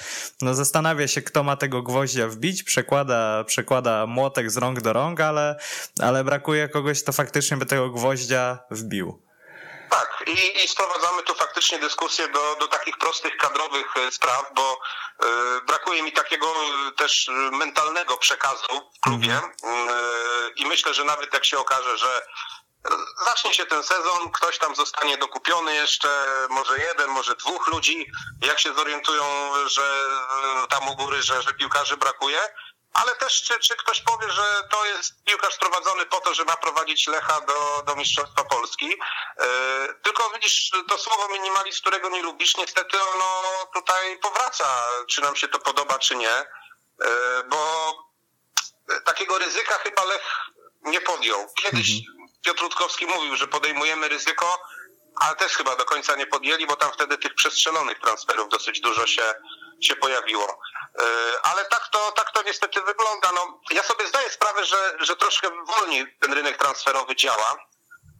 no 0.42 0.54
zastanawia 0.54 1.08
się, 1.08 1.22
kto 1.22 1.42
ma 1.42 1.56
tego 1.56 1.82
gwoździa 1.82 2.28
wbić, 2.28 2.62
przekłada, 2.62 3.44
przekłada 3.44 4.06
młotek 4.06 4.50
z 4.50 4.56
rąk 4.56 4.80
do 4.80 4.92
rąk, 4.92 5.20
ale, 5.20 5.56
ale 6.02 6.24
brakuje 6.24 6.68
kogoś, 6.68 7.02
kto 7.02 7.12
faktycznie 7.12 7.56
by 7.56 7.66
tego 7.66 7.90
gwoździa 7.90 8.58
wbił. 8.70 9.22
Tak, 9.90 10.24
i, 10.26 10.64
i 10.64 10.68
sprowadzamy 10.68 11.22
tu 11.22 11.34
faktycznie 11.34 11.78
dyskusję 11.78 12.28
do, 12.28 12.56
do 12.60 12.68
takich 12.68 12.98
prostych 12.98 13.36
kadrowych 13.36 13.96
e, 13.96 14.10
spraw, 14.10 14.52
bo 14.56 14.80
brakuje 15.66 16.02
mi 16.02 16.12
takiego 16.12 16.46
e, 16.46 16.92
też 16.92 17.28
e, 17.28 17.32
mentalnego 17.32 18.16
przekazu 18.16 18.90
w 18.96 19.00
klubie. 19.00 19.32
E, 19.34 20.50
i 20.56 20.66
myślę, 20.66 20.94
że 20.94 21.04
nawet 21.04 21.34
jak 21.34 21.44
się 21.44 21.58
okaże, 21.58 21.98
że 21.98 22.16
e, 22.16 22.90
zacznie 23.24 23.54
się 23.54 23.66
ten 23.66 23.82
sezon, 23.82 24.30
ktoś 24.32 24.58
tam 24.58 24.76
zostanie 24.76 25.18
dokupiony 25.18 25.74
jeszcze, 25.74 26.08
może 26.50 26.78
jeden, 26.78 27.10
może 27.10 27.36
dwóch 27.36 27.66
ludzi, 27.66 28.06
jak 28.42 28.60
się 28.60 28.74
zorientują, 28.74 29.24
że 29.66 29.82
e, 29.82 30.66
tam 30.68 30.88
u 30.88 30.96
góry, 30.96 31.22
że, 31.22 31.42
że 31.42 31.54
piłkarzy 31.54 31.96
brakuje, 31.96 32.38
ale 33.02 33.16
też 33.16 33.42
czy, 33.42 33.58
czy 33.58 33.76
ktoś 33.76 34.00
powie, 34.00 34.30
że 34.30 34.42
to 34.70 34.84
jest 34.84 35.24
piłkarz 35.24 35.54
sprowadzony 35.54 36.06
po 36.06 36.20
to, 36.20 36.34
że 36.34 36.44
ma 36.44 36.56
prowadzić 36.56 37.06
Lecha 37.06 37.40
do, 37.40 37.82
do 37.86 37.96
Mistrzostwa 37.96 38.44
Polski. 38.44 38.94
E, 39.38 39.46
tylko 40.02 40.30
widzisz, 40.30 40.70
to 40.88 40.98
słowo 40.98 41.28
minimalizm, 41.28 41.80
którego 41.80 42.08
nie 42.08 42.22
lubisz, 42.22 42.56
niestety 42.56 43.02
ono 43.14 43.42
tutaj 43.74 44.18
powraca, 44.18 44.86
czy 45.08 45.20
nam 45.20 45.36
się 45.36 45.48
to 45.48 45.58
podoba, 45.58 45.98
czy 45.98 46.16
nie. 46.16 46.30
E, 46.30 46.46
bo 47.48 47.92
takiego 49.04 49.38
ryzyka 49.38 49.78
chyba 49.78 50.04
Lech 50.04 50.36
nie 50.82 51.00
podjął. 51.00 51.52
Kiedyś 51.62 51.90
Piotr 52.44 52.62
Rutkowski 52.62 53.06
mówił, 53.06 53.36
że 53.36 53.46
podejmujemy 53.46 54.08
ryzyko, 54.08 54.62
ale 55.20 55.36
też 55.36 55.52
chyba 55.52 55.76
do 55.76 55.84
końca 55.84 56.16
nie 56.16 56.26
podjęli, 56.26 56.66
bo 56.66 56.76
tam 56.76 56.92
wtedy 56.92 57.18
tych 57.18 57.34
przestrzelonych 57.34 57.98
transferów 57.98 58.48
dosyć 58.48 58.80
dużo 58.80 59.06
się, 59.06 59.34
się 59.80 59.96
pojawiło. 59.96 60.60
E, 61.00 61.04
Ale 61.42 61.64
tak 61.64 61.88
to, 61.88 62.12
tak 62.12 62.30
to 62.30 62.42
niestety 62.42 62.80
wygląda. 62.82 63.32
No, 63.32 63.60
ja 63.70 63.82
sobie 63.82 64.08
zdaję 64.08 64.30
sprawę, 64.30 64.64
że, 64.64 64.96
że 65.00 65.16
troszkę 65.16 65.48
wolniej 65.64 66.16
ten 66.20 66.32
rynek 66.32 66.56
transferowy 66.56 67.16
działa. 67.16 67.56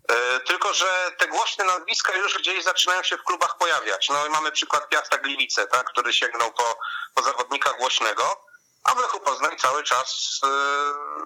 E, 0.09 0.41
Tylko, 0.41 0.75
że 0.75 1.13
te 1.19 1.29
głośne 1.29 1.65
nazwiska 1.65 2.17
już 2.17 2.39
gdzieś 2.39 2.65
zaczynają 2.65 3.03
się 3.03 3.17
w 3.17 3.25
klubach 3.25 3.59
pojawiać. 3.59 4.09
No 4.09 4.27
i 4.27 4.31
mamy 4.31 4.53
przykład 4.53 4.89
Piasta 4.89 5.19
Gliwice, 5.19 5.67
tak, 5.67 5.87
który 5.87 6.13
sięgnął 6.13 6.53
po, 6.53 6.79
po 7.15 7.23
zawodnika 7.23 7.73
głośnego, 7.73 8.45
a 8.85 8.95
w 8.95 8.99
Lechu 8.99 9.21
Poznań 9.21 9.59
cały 9.59 9.85
czas 9.85 10.41
e, 10.45 10.49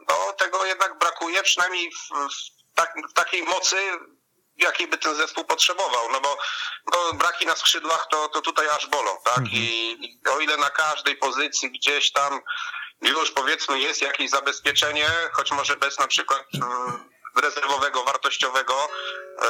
no, 0.08 0.32
tego 0.32 0.66
jednak 0.66 0.98
brakuje, 0.98 1.42
przynajmniej 1.42 1.90
w, 1.90 2.08
w, 2.08 2.74
tak, 2.74 2.94
w 3.10 3.12
takiej 3.12 3.42
mocy, 3.42 3.76
jakiej 4.62 4.88
by 4.88 4.98
ten 4.98 5.14
zespół 5.14 5.44
potrzebował. 5.44 6.08
No 6.12 6.20
bo, 6.20 6.38
braki 7.14 7.46
na 7.46 7.56
skrzydłach 7.56 8.06
to, 8.10 8.28
to 8.28 8.40
tutaj 8.40 8.68
aż 8.68 8.86
bolą, 8.86 9.10
tak? 9.24 9.44
I, 9.52 9.90
I 10.04 10.28
o 10.28 10.40
ile 10.40 10.56
na 10.56 10.70
każdej 10.70 11.16
pozycji 11.16 11.70
gdzieś 11.70 12.12
tam 12.12 12.40
już 13.02 13.30
powiedzmy 13.30 13.78
jest 13.78 14.02
jakieś 14.02 14.30
zabezpieczenie, 14.30 15.06
choć 15.32 15.52
może 15.52 15.76
bez 15.76 15.98
na 15.98 16.06
przykład 16.06 16.44
mm, 16.54 17.08
rezerwowego, 17.36 18.04
wartościowego, 18.04 18.88
e, 19.42 19.48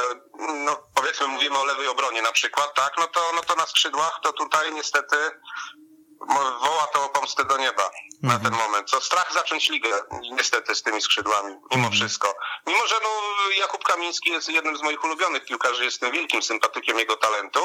no 0.53 0.89
powiedzmy 0.95 1.27
mówimy 1.27 1.57
o 1.57 1.65
lewej 1.65 1.87
obronie 1.87 2.21
na 2.21 2.31
przykład, 2.31 2.73
tak, 2.75 2.93
no 2.97 3.07
to, 3.07 3.31
no 3.35 3.41
to 3.41 3.55
na 3.55 3.65
skrzydłach 3.65 4.19
to 4.23 4.33
tutaj 4.33 4.73
niestety 4.73 5.15
woła 6.61 6.87
to 6.93 7.05
o 7.05 7.09
pomstę 7.09 7.45
do 7.45 7.57
nieba 7.57 7.91
na 8.21 8.39
ten 8.39 8.53
moment. 8.53 8.91
To 8.91 9.01
strach 9.01 9.33
zacząć 9.33 9.69
ligę 9.69 9.89
niestety 10.31 10.75
z 10.75 10.83
tymi 10.83 11.01
skrzydłami, 11.01 11.55
mimo 11.75 11.91
wszystko. 11.91 12.35
Mimo, 12.67 12.87
że 12.87 12.95
no, 13.03 13.09
Jakub 13.59 13.83
Kamiński 13.83 14.29
jest 14.29 14.49
jednym 14.49 14.77
z 14.77 14.81
moich 14.81 15.03
ulubionych 15.03 15.45
piłkarzy, 15.45 15.85
jestem 15.85 16.11
wielkim 16.11 16.43
sympatykiem 16.43 16.99
jego 16.99 17.17
talentu, 17.17 17.59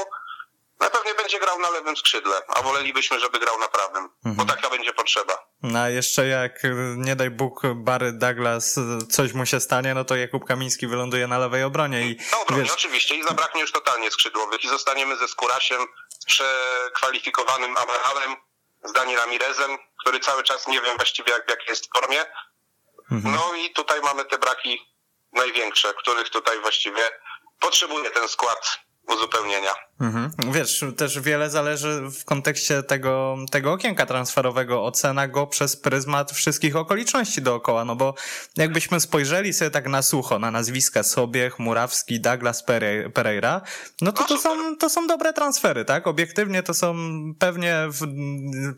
na 0.81 0.90
pewnie 0.90 1.14
będzie 1.14 1.40
grał 1.40 1.59
na 1.59 1.71
lewym 1.71 1.97
skrzydle, 1.97 2.42
a 2.49 2.62
wolelibyśmy, 2.62 3.21
żeby 3.21 3.38
grał 3.38 3.59
na 3.59 3.68
prawym, 3.68 4.09
bo 4.25 4.44
taka 4.44 4.71
będzie 4.71 4.92
potrzeba. 4.92 5.49
No 5.62 5.79
a 5.79 5.88
jeszcze 5.88 6.27
jak, 6.27 6.64
y, 6.64 6.94
nie 6.97 7.16
daj 7.16 7.31
Bóg, 7.31 7.62
Barry 7.75 8.12
Douglas, 8.12 8.79
y, 8.79 9.07
coś 9.07 9.33
mu 9.33 9.47
się 9.47 9.61
stanie, 9.61 9.94
no 9.94 10.05
to 10.05 10.16
Jakub 10.16 10.44
Kamiński 10.44 10.87
wyląduje 10.87 11.27
na 11.27 11.38
lewej 11.38 11.62
obronie 11.62 12.11
i 12.11 12.16
Na 12.33 12.40
obronie 12.40 12.62
wiesz, 12.62 12.73
oczywiście 12.73 13.14
i 13.14 13.23
zabraknie 13.23 13.61
już 13.61 13.73
totalnie 13.73 14.11
skrzydłowych 14.11 14.64
i 14.64 14.68
zostaniemy 14.68 15.16
ze 15.16 15.29
Skórasiem, 15.29 15.87
przekwalifikowanym 16.27 17.77
Abrahamem, 17.77 18.37
z 18.85 18.93
Dani 18.93 19.17
Ramirezem, 19.17 19.79
który 20.01 20.21
cały 20.21 20.43
czas 20.43 20.67
nie 20.67 20.81
wiem 20.81 20.97
właściwie 20.97 21.33
jak, 21.33 21.51
jak 21.51 21.69
jest 21.69 21.87
w 21.87 22.01
formie. 22.01 22.25
No 23.11 23.55
i 23.55 23.71
tutaj 23.73 24.01
mamy 24.01 24.25
te 24.25 24.38
braki 24.38 24.95
największe, 25.33 25.95
których 25.95 26.31
tutaj 26.31 26.61
właściwie 26.61 27.03
potrzebuje 27.61 28.11
ten 28.11 28.29
skład 28.29 28.79
uzupełnienia. 29.16 29.71
Mhm. 30.01 30.31
Wiesz, 30.53 30.85
też 30.97 31.21
wiele 31.21 31.51
zależy 31.51 32.03
w 32.21 32.25
kontekście 32.25 32.83
tego, 32.83 33.37
tego 33.51 33.73
okienka 33.73 34.07
transferowego, 34.07 34.85
ocena 34.85 35.29
go 35.29 35.47
przez 35.47 35.77
pryzmat 35.77 36.33
wszystkich 36.33 36.77
okoliczności 36.77 37.42
dookoła, 37.42 37.85
no 37.85 37.97
bo 37.97 38.14
jakbyśmy 38.57 39.01
spojrzeli 39.01 39.53
sobie 39.53 39.71
tak 39.71 39.88
na 39.88 40.03
sucho, 40.03 40.38
na 40.38 40.51
nazwiska 40.51 41.03
Sobiech, 41.03 41.59
Murawski, 41.59 42.21
Douglas 42.21 42.66
Pere- 42.66 43.11
Pereira, 43.11 43.61
no 44.01 44.12
to 44.12 44.23
No 44.23 44.27
to 44.27 44.38
są, 44.38 44.77
to 44.77 44.90
są 44.90 45.07
dobre 45.07 45.33
transfery, 45.33 45.85
tak? 45.85 46.07
Obiektywnie 46.07 46.62
to 46.62 46.75
są 46.75 46.94
pewnie 47.38 47.77
w 47.88 48.07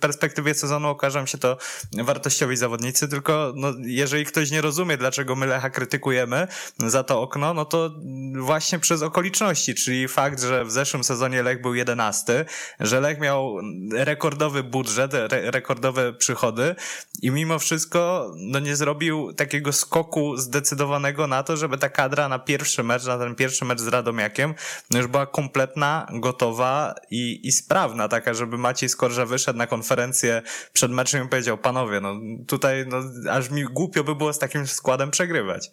perspektywie 0.00 0.54
sezonu 0.54 0.88
okażą 0.88 1.26
się 1.26 1.38
to 1.38 1.56
wartościowi 1.92 2.56
zawodnicy, 2.56 3.08
tylko 3.08 3.52
no, 3.56 3.72
jeżeli 3.80 4.24
ktoś 4.24 4.50
nie 4.50 4.60
rozumie, 4.60 4.96
dlaczego 4.96 5.36
my 5.36 5.46
Lecha 5.46 5.70
krytykujemy 5.70 6.46
za 6.78 7.04
to 7.04 7.22
okno, 7.22 7.54
no 7.54 7.64
to 7.64 7.90
właśnie 8.38 8.78
przez 8.78 9.02
okoliczności, 9.02 9.74
czyli 9.74 10.08
fakt, 10.08 10.19
że 10.38 10.64
w 10.64 10.70
zeszłym 10.70 11.04
sezonie 11.04 11.42
Lech 11.42 11.62
był 11.62 11.74
11, 11.74 12.44
że 12.80 13.00
Lech 13.00 13.20
miał 13.20 13.56
rekordowy 13.92 14.62
budżet, 14.62 15.14
re 15.14 15.50
rekordowe 15.50 16.12
przychody 16.12 16.74
i 17.22 17.30
mimo 17.30 17.58
wszystko 17.58 18.32
no 18.36 18.58
nie 18.58 18.76
zrobił 18.76 19.32
takiego 19.32 19.72
skoku 19.72 20.36
zdecydowanego 20.36 21.26
na 21.26 21.42
to, 21.42 21.56
żeby 21.56 21.78
ta 21.78 21.88
kadra 21.88 22.28
na 22.28 22.38
pierwszy 22.38 22.82
mecz, 22.82 23.04
na 23.04 23.18
ten 23.18 23.34
pierwszy 23.34 23.64
mecz 23.64 23.80
z 23.80 23.88
Radomiakiem, 23.88 24.54
no 24.90 24.98
już 24.98 25.06
była 25.06 25.26
kompletna, 25.26 26.06
gotowa 26.12 26.94
i, 27.10 27.48
i 27.48 27.52
sprawna, 27.52 28.08
taka, 28.08 28.34
żeby 28.34 28.58
Maciej 28.58 28.88
Skorża 28.88 29.26
wyszedł 29.26 29.58
na 29.58 29.66
konferencję 29.66 30.42
przed 30.72 30.92
meczem 30.92 31.26
i 31.26 31.28
powiedział, 31.28 31.58
panowie, 31.58 32.00
no 32.00 32.14
tutaj 32.46 32.84
no, 32.86 33.02
aż 33.30 33.50
mi 33.50 33.64
głupio 33.64 34.04
by 34.04 34.14
było 34.14 34.32
z 34.32 34.38
takim 34.38 34.66
składem 34.66 35.10
przegrywać. 35.10 35.70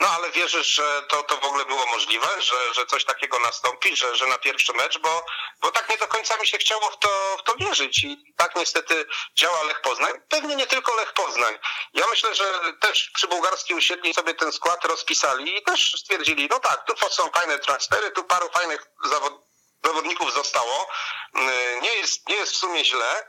No 0.00 0.08
ale 0.08 0.30
wierzysz, 0.30 0.66
że 0.66 1.02
to, 1.08 1.22
to 1.22 1.36
w 1.36 1.44
ogóle 1.44 1.64
było 1.64 1.86
możliwe, 1.86 2.28
że, 2.38 2.74
że 2.74 2.86
coś 2.86 3.04
takiego 3.04 3.38
nastąpi, 3.38 3.96
że, 3.96 4.16
że 4.16 4.26
na 4.26 4.38
pierwszy 4.38 4.72
mecz, 4.72 4.98
bo, 4.98 5.24
bo 5.60 5.70
tak 5.70 5.88
nie 5.90 5.98
do 5.98 6.08
końca 6.08 6.36
mi 6.36 6.46
się 6.46 6.58
chciało 6.58 6.90
w 6.90 6.98
to, 6.98 7.36
w 7.38 7.42
to 7.42 7.54
wierzyć 7.56 8.04
i 8.04 8.34
tak 8.36 8.56
niestety 8.56 9.06
działa 9.34 9.62
Lech 9.62 9.80
Poznań. 9.80 10.12
Pewnie 10.28 10.56
nie 10.56 10.66
tylko 10.66 10.96
Lech 10.96 11.12
Poznań. 11.12 11.58
Ja 11.94 12.04
myślę, 12.10 12.34
że 12.34 12.44
też 12.80 13.10
przy 13.14 13.28
Bułgarskiej 13.28 13.76
usiedli 13.76 14.14
sobie 14.14 14.34
ten 14.34 14.52
skład 14.52 14.84
rozpisali 14.84 15.58
i 15.58 15.62
też 15.62 15.92
stwierdzili, 15.98 16.48
no 16.50 16.60
tak, 16.60 16.84
tu 16.86 17.10
są 17.10 17.30
fajne 17.30 17.58
transfery, 17.58 18.10
tu 18.10 18.24
paru 18.24 18.48
fajnych 18.48 18.86
zawod 19.04 19.46
zawodników 19.84 20.34
zostało. 20.34 20.88
Yy, 21.34 21.80
Nie 21.82 21.94
jest, 21.94 22.28
nie 22.28 22.34
jest 22.34 22.52
w 22.52 22.56
sumie 22.56 22.84
źle, 22.84 23.26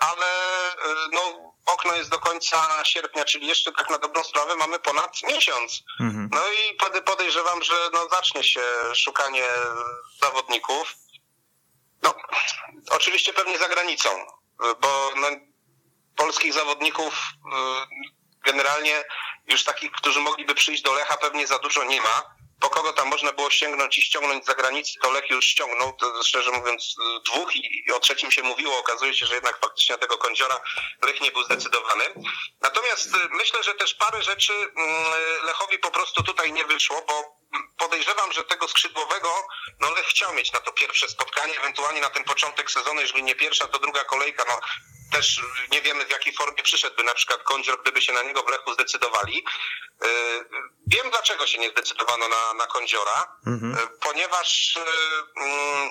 ale 0.00 0.26
yy, 0.86 1.08
no, 1.12 1.54
okno 1.66 1.94
jest 1.94 2.10
do 2.10 2.18
końca 2.18 2.84
sierpnia, 2.84 3.24
czyli 3.24 3.46
jeszcze 3.46 3.72
tak 3.72 3.90
na 3.90 3.98
dobrą 3.98 4.24
sprawę 4.24 4.56
mamy 4.56 4.78
ponad 4.78 5.22
miesiąc. 5.22 5.82
Mhm. 6.00 6.28
No 6.32 6.40
i 6.48 6.76
pode- 6.76 7.02
podejrzewam, 7.02 7.62
że 7.62 7.74
no 7.92 8.08
zacznie 8.08 8.44
się 8.44 8.62
szukanie 8.94 9.46
zawodników. 10.22 10.94
No, 12.02 12.14
oczywiście 12.90 13.32
pewnie 13.32 13.58
za 13.58 13.68
granicą, 13.68 14.08
bo 14.80 15.10
no, 15.16 15.28
polskich 16.16 16.52
zawodników 16.52 17.14
y, 17.14 17.50
generalnie 18.44 19.04
już 19.46 19.64
takich, 19.64 19.92
którzy 19.92 20.20
mogliby 20.20 20.54
przyjść 20.54 20.82
do 20.82 20.92
Lecha 20.92 21.16
pewnie 21.16 21.46
za 21.46 21.58
dużo 21.58 21.84
nie 21.84 22.00
ma. 22.00 22.33
Po 22.60 22.70
kogo 22.70 22.92
tam 22.92 23.08
można 23.08 23.32
było 23.32 23.50
sięgnąć 23.50 23.98
i 23.98 24.02
ściągnąć 24.02 24.44
z 24.44 24.46
zagranicy, 24.46 24.92
to 25.02 25.10
Lech 25.10 25.30
już 25.30 25.44
ściągnął, 25.44 25.92
to 25.92 26.22
szczerze 26.22 26.50
mówiąc 26.50 26.94
dwóch 27.26 27.56
i, 27.56 27.84
i 27.86 27.92
o 27.92 28.00
trzecim 28.00 28.30
się 28.30 28.42
mówiło. 28.42 28.78
Okazuje 28.78 29.14
się, 29.14 29.26
że 29.26 29.34
jednak 29.34 29.60
faktycznie 29.60 29.98
tego 29.98 30.18
kądziora 30.18 30.60
Lech 31.02 31.20
nie 31.20 31.32
był 31.32 31.44
zdecydowany. 31.44 32.04
Natomiast 32.60 33.06
y, 33.06 33.28
myślę, 33.30 33.62
że 33.62 33.74
też 33.74 33.94
parę 33.94 34.22
rzeczy 34.22 34.52
mm, 34.52 35.04
Lechowi 35.44 35.78
po 35.78 35.90
prostu 35.90 36.22
tutaj 36.22 36.52
nie 36.52 36.64
wyszło, 36.64 37.04
bo 37.08 37.43
podejrzewam, 37.78 38.32
że 38.32 38.44
tego 38.44 38.68
skrzydłowego 38.68 39.46
no 39.80 39.90
Lech 39.90 40.06
chciał 40.06 40.34
mieć 40.34 40.52
na 40.52 40.60
to 40.60 40.72
pierwsze 40.72 41.08
spotkanie, 41.08 41.58
ewentualnie 41.58 42.00
na 42.00 42.10
ten 42.10 42.24
początek 42.24 42.70
sezonu, 42.70 43.00
jeżeli 43.00 43.22
nie 43.22 43.34
pierwsza, 43.34 43.66
to 43.66 43.78
druga 43.78 44.04
kolejka. 44.04 44.44
No, 44.48 44.60
też 45.12 45.40
nie 45.72 45.82
wiemy 45.82 46.06
w 46.06 46.10
jakiej 46.10 46.32
formie 46.34 46.62
przyszedłby 46.62 47.04
na 47.04 47.14
przykład 47.14 47.42
Kądzior, 47.42 47.82
gdyby 47.82 48.02
się 48.02 48.12
na 48.12 48.22
niego 48.22 48.42
w 48.42 48.48
Lechu 48.48 48.72
zdecydowali. 48.72 49.44
Yy, 50.02 50.08
Wiem 50.86 51.10
dlaczego 51.10 51.46
się 51.46 51.58
nie 51.58 51.70
zdecydowano 51.70 52.28
na, 52.28 52.54
na 52.54 52.66
Kądziora, 52.66 53.36
Mhm. 53.46 53.72
yy, 53.72 53.98
ponieważ 54.00 54.78
yy, 55.36 55.42
mm, 55.44 55.90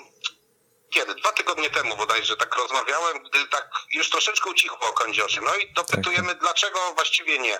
kiedy? 0.90 1.14
Dwa 1.14 1.32
tygodnie 1.32 1.70
temu 1.70 1.96
bodajże 1.96 2.36
tak 2.36 2.56
rozmawiałem, 2.56 3.22
gdy 3.22 3.46
tak 3.46 3.70
już 3.90 4.10
troszeczkę 4.10 4.50
ucichło 4.50 4.88
o 4.88 4.92
Kądziorze. 4.92 5.40
No 5.40 5.56
i 5.56 5.72
dopytujemy, 5.72 6.34
dlaczego 6.34 6.94
właściwie 6.94 7.38
nie. 7.38 7.58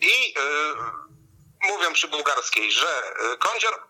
I 0.00 0.34
mówią 1.62 1.92
przy 1.92 2.08
bułgarskiej, 2.08 2.72
że 2.72 3.12
y, 3.34 3.38
Kądzior 3.38 3.88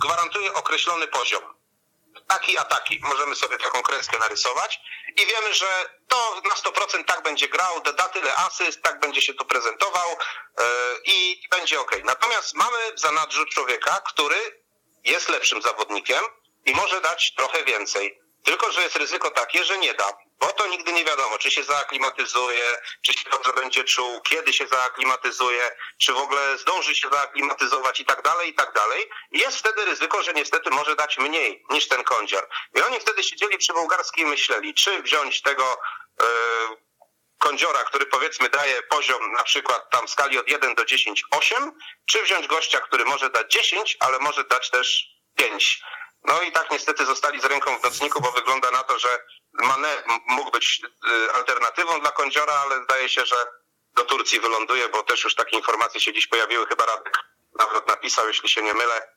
gwarantuje 0.00 0.54
określony 0.54 1.08
poziom. 1.08 1.42
Taki 2.28 2.58
a 2.58 2.64
taki. 2.64 3.00
Możemy 3.02 3.36
sobie 3.36 3.58
taką 3.58 3.82
kreskę 3.82 4.18
narysować 4.18 4.80
i 5.16 5.26
wiemy, 5.26 5.54
że 5.54 5.98
to 6.08 6.40
na 6.48 6.54
100% 6.54 7.04
tak 7.04 7.22
będzie 7.22 7.48
grał, 7.48 7.80
da 7.80 8.08
tyle 8.08 8.34
asyst, 8.34 8.82
tak 8.82 9.00
będzie 9.00 9.22
się 9.22 9.34
tu 9.34 9.44
prezentował 9.44 10.08
yy, 10.10 10.64
i 11.04 11.48
będzie 11.50 11.80
ok. 11.80 11.96
Natomiast 12.04 12.54
mamy 12.54 12.94
w 12.94 13.00
zanadrzu 13.00 13.46
człowieka, 13.46 14.00
który 14.00 14.62
jest 15.04 15.28
lepszym 15.28 15.62
zawodnikiem 15.62 16.24
i 16.66 16.74
może 16.74 17.00
dać 17.00 17.34
trochę 17.34 17.64
więcej. 17.64 18.18
Tylko, 18.44 18.72
że 18.72 18.82
jest 18.82 18.96
ryzyko 18.96 19.30
takie, 19.30 19.64
że 19.64 19.78
nie 19.78 19.94
da. 19.94 20.12
Bo 20.42 20.52
to 20.52 20.66
nigdy 20.66 20.92
nie 20.92 21.04
wiadomo, 21.04 21.38
czy 21.38 21.50
się 21.50 21.64
zaaklimatyzuje, 21.64 22.64
czy 23.02 23.12
się 23.12 23.30
dobrze 23.30 23.52
będzie 23.52 23.84
czuł, 23.84 24.20
kiedy 24.20 24.52
się 24.52 24.66
zaaklimatyzuje, 24.66 25.70
czy 25.98 26.12
w 26.12 26.16
ogóle 26.16 26.58
zdąży 26.58 26.94
się 26.94 27.08
zaaklimatyzować 27.08 28.00
i 28.00 28.04
tak 28.04 28.22
dalej, 28.22 28.50
i 28.50 28.54
tak 28.54 28.72
dalej. 28.72 29.10
Jest 29.32 29.58
wtedy 29.58 29.84
ryzyko, 29.84 30.22
że 30.22 30.32
niestety 30.32 30.70
może 30.70 30.96
dać 30.96 31.18
mniej 31.18 31.64
niż 31.70 31.88
ten 31.88 32.04
kądzior. 32.04 32.48
I 32.74 32.82
oni 32.82 33.00
wtedy 33.00 33.22
siedzieli 33.24 33.58
przy 33.58 33.72
bułgarskiej 33.72 34.24
i 34.24 34.26
myśleli, 34.26 34.74
czy 34.74 35.02
wziąć 35.02 35.42
tego 35.42 35.78
e, 36.22 36.26
kądziora, 37.38 37.84
który 37.84 38.06
powiedzmy 38.06 38.48
daje 38.48 38.82
poziom 38.82 39.32
na 39.32 39.42
przykład 39.42 39.90
tam 39.90 40.06
w 40.06 40.10
skali 40.10 40.38
od 40.38 40.48
1 40.48 40.74
do 40.74 40.84
10, 40.84 41.24
8, 41.30 41.72
czy 42.06 42.22
wziąć 42.22 42.46
gościa, 42.46 42.80
który 42.80 43.04
może 43.04 43.30
dać 43.30 43.52
10, 43.52 43.96
ale 44.00 44.18
może 44.18 44.44
dać 44.44 44.70
też 44.70 45.06
5. 45.36 45.82
No 46.24 46.42
i 46.42 46.52
tak 46.52 46.70
niestety 46.70 47.06
zostali 47.06 47.40
z 47.40 47.44
ręką 47.44 47.78
w 47.78 47.82
nocniku, 47.82 48.20
bo 48.20 48.32
wygląda 48.32 48.70
na 48.70 48.82
to, 48.82 48.98
że 48.98 49.08
Mane 49.52 50.02
mógł 50.28 50.50
być 50.50 50.80
y, 51.08 51.32
alternatywą 51.32 52.00
dla 52.00 52.10
kądziora, 52.10 52.54
ale 52.54 52.84
zdaje 52.84 53.08
się, 53.08 53.26
że 53.26 53.36
do 53.94 54.04
Turcji 54.04 54.40
wyląduje, 54.40 54.88
bo 54.88 55.02
też 55.02 55.24
już 55.24 55.34
takie 55.34 55.56
informacje 55.56 56.00
się 56.00 56.12
dziś 56.12 56.26
pojawiły, 56.26 56.66
chyba 56.66 56.86
Radek 56.86 57.18
nawet 57.58 57.88
napisał, 57.88 58.28
jeśli 58.28 58.48
się 58.48 58.62
nie 58.62 58.74
mylę, 58.74 59.08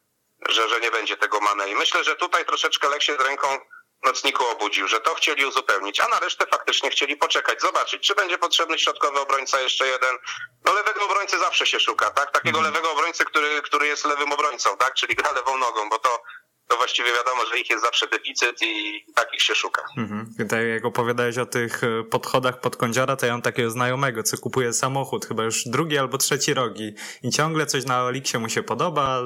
że, 0.50 0.69
że 0.69 0.80
nie 0.80 0.91
będzie 0.91 1.17
tego 1.17 1.39
Mane. 1.39 1.69
I 1.69 1.76
myślę, 1.76 2.04
że 2.04 2.15
tutaj 2.15 2.45
troszeczkę 2.45 2.89
Lech 2.89 3.04
się 3.04 3.15
z 3.15 3.19
ręką 3.19 3.60
nocniku 4.04 4.45
obudził, 4.45 4.88
że 4.88 5.02
to 5.02 5.15
chcieli 5.15 5.45
uzupełnić, 5.45 6.00
a 6.00 6.08
na 6.08 6.19
resztę 6.19 6.45
faktycznie 6.52 6.89
chcieli 6.89 7.15
poczekać, 7.17 7.62
zobaczyć, 7.62 8.08
czy 8.08 8.15
będzie 8.15 8.38
potrzebny 8.38 8.80
środkowy 8.80 9.19
obrońca 9.19 9.62
jeszcze 9.62 9.88
jeden. 9.88 10.17
No 10.65 10.74
lewego 10.74 11.06
obrońcy 11.06 11.39
zawsze 11.39 11.67
się 11.67 11.80
szuka, 11.80 12.10
tak? 12.10 12.32
Takiego 12.32 12.62
lewego 12.62 12.91
obrońcy, 12.91 13.26
który, 13.26 13.62
który 13.62 13.88
jest 13.88 14.06
lewym 14.06 14.32
obrońcą, 14.32 14.78
tak? 14.78 14.93
Czyli 14.93 15.15
gra 15.15 15.32
lewą 15.32 15.58
nogą, 15.58 15.89
bo 15.89 16.00
to, 16.00 16.24
to 16.67 16.78
właściwie 16.78 17.10
wiadomo, 17.13 17.45
że 17.45 17.60
ich 17.60 17.69
jest 17.69 17.84
zawsze 17.84 18.08
deficyt 18.08 18.62
i 18.62 19.06
takich 19.15 19.41
się 19.41 19.56
szuka. 19.56 19.82
Mhm. 19.97 20.47
Tak 20.49 20.65
jak 20.65 20.86
opowiadałeś 20.86 21.38
o 21.38 21.45
tych 21.45 21.84
e, 21.84 22.04
podchodach 22.04 22.60
pod 22.60 22.75
kądziora, 22.75 23.15
to 23.15 23.25
ja 23.25 23.32
mam 23.32 23.41
takiego 23.41 23.69
znajomego, 23.69 24.23
co 24.23 24.38
kupuje 24.38 24.73
samochód, 24.73 25.25
chyba 25.25 25.43
już 25.43 25.63
drugi 25.65 25.97
albo 25.97 26.17
trzeci 26.17 26.54
rogi 26.54 26.93
i 27.23 27.30
ciągle 27.30 27.65
coś 27.65 27.86
na 27.86 28.04
Oliksie 28.04 28.38
mu 28.38 28.49
się 28.49 28.63
podoba, 28.63 29.21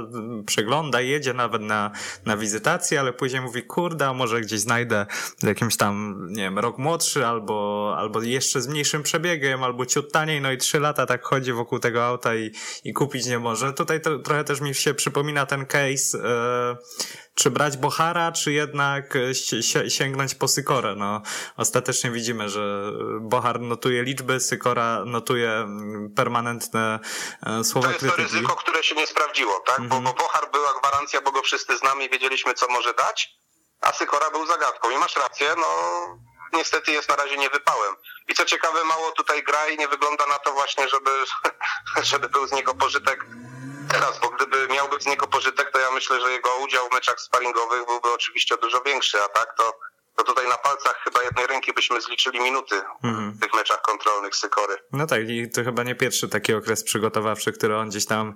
przegląda, 0.46 1.02
jedzie 1.02 1.34
nawet 1.34 1.62
na, 1.62 1.92
na 2.26 2.38
wizytację, 2.38 3.00
ale 3.00 3.14
później 3.14 3.42
mówi, 3.42 3.64
kurde, 3.64 4.14
może 4.14 4.42
gdzieś 4.42 4.60
znajdę 4.60 5.06
jakimś 5.44 5.78
tam, 5.78 6.18
nie 6.30 6.44
wiem, 6.44 6.60
rok 6.60 6.78
młodszy 6.78 7.26
albo, 7.26 7.96
albo 7.98 8.22
jeszcze 8.22 8.62
z 8.62 8.68
mniejszym 8.68 9.04
przebiegiem, 9.04 9.64
albo 9.64 9.86
ciut 9.86 10.12
taniej, 10.12 10.42
no 10.42 10.52
i 10.52 10.58
trzy 10.58 10.80
lata 10.80 11.06
tak 11.06 11.24
chodzi 11.24 11.54
wokół 11.54 11.80
tego 11.80 12.06
auta 12.06 12.36
i, 12.36 12.52
i 12.84 12.94
kupić 12.94 13.26
nie 13.26 13.40
może. 13.40 13.74
Tutaj 13.74 14.02
to, 14.02 14.20
trochę 14.20 14.44
też 14.44 14.62
mi 14.62 14.76
się 14.76 14.94
przypomina 14.94 15.46
ten 15.46 15.66
case, 15.66 16.18
e, 16.24 16.78
czy 17.40 17.52
brać 17.52 17.78
Bohara, 17.78 18.32
czy 18.32 18.52
jednak 18.52 19.16
e, 19.16 19.36
si 19.36 19.64
sięgnąć 19.90 20.36
po 20.36 20.48
Sykorę. 20.48 20.96
No, 20.96 21.22
ostatecznie 21.58 22.12
widzimy, 22.12 22.50
że 22.50 22.92
Bohar 23.22 23.60
notuje 23.60 24.04
liczby, 24.04 24.40
Sykora 24.40 25.06
notuje 25.06 25.52
mm, 25.52 26.14
permanentne 26.16 27.00
e, 27.46 27.64
słowa 27.64 27.88
To 27.88 27.94
jest 27.94 28.00
krytyki. 28.00 28.30
to 28.30 28.36
ryzyko, 28.36 28.56
które 28.56 28.84
się 28.84 28.96
nie 28.96 29.08
sprawdziło, 29.08 29.60
tak? 29.60 29.82
Bo, 29.82 30.02
bo 30.02 30.14
Bohar 30.14 30.52
była 30.52 30.80
gwarancja, 30.80 31.22
bo 31.22 31.32
go 31.32 31.42
wszyscy 31.42 31.78
znamy 31.78 32.06
i 32.06 32.10
wiedzieliśmy, 32.10 32.54
co 32.54 32.68
może 32.68 32.94
dać, 32.94 33.30
a 33.82 33.94
Sykora 33.94 34.32
był 34.32 34.48
zagadką. 34.48 34.90
I 34.90 34.98
masz 34.98 35.16
rację, 35.16 35.48
no 35.58 35.68
niestety 36.54 36.92
jest 36.92 37.10
na 37.10 37.16
razie 37.16 37.38
niewypałem. 37.38 37.96
I 38.28 38.34
co 38.34 38.46
ciekawe, 38.46 38.84
mało 38.84 39.12
tutaj 39.12 39.44
gra 39.44 39.68
i 39.68 39.78
nie 39.78 39.88
wygląda 39.88 40.26
na 40.26 40.40
to 40.40 40.54
właśnie, 40.54 40.90
żeby, 40.90 41.12
żeby 42.12 42.30
był 42.30 42.48
z 42.48 42.52
niego 42.52 42.74
pożytek 42.76 43.26
teraz, 43.90 44.20
bo 44.20 44.30
gdyby 44.30 44.68
miał 44.68 44.90
być 44.90 45.04
z 45.04 45.06
niego 45.06 45.28
pożytek, 45.28 45.72
to 45.72 45.80
ja 45.80 45.92
myślę, 45.92 46.22
że 46.22 46.32
jego 46.32 46.58
udział 46.58 46.90
w 46.90 46.94
meczach 46.94 47.20
sparingowych 47.20 47.86
byłby 47.86 48.14
oczywiście 48.14 48.58
dużo 48.58 48.82
większy, 48.82 49.24
a 49.24 49.28
tak 49.28 49.56
to, 49.58 49.80
to 50.20 50.24
tutaj 50.24 50.48
na 50.50 50.58
palcach 50.58 51.02
chyba 51.04 51.24
jednej 51.24 51.48
ręki 51.48 51.74
byśmy 51.74 52.02
zliczyli 52.02 52.40
minuty 52.40 52.82
w 53.04 53.40
tych 53.40 53.54
meczach 53.54 53.82
kontrolnych 53.82 54.36
Sykory. 54.36 54.76
No 54.92 55.08
tak, 55.08 55.30
i 55.30 55.50
to 55.50 55.64
chyba 55.64 55.84
nie 55.84 55.96
pierwszy 55.96 56.30
taki 56.30 56.54
okres 56.54 56.84
przygotowawczy, 56.84 57.52
który 57.52 57.78
on 57.78 57.90
gdzieś 57.90 58.06
tam, 58.06 58.34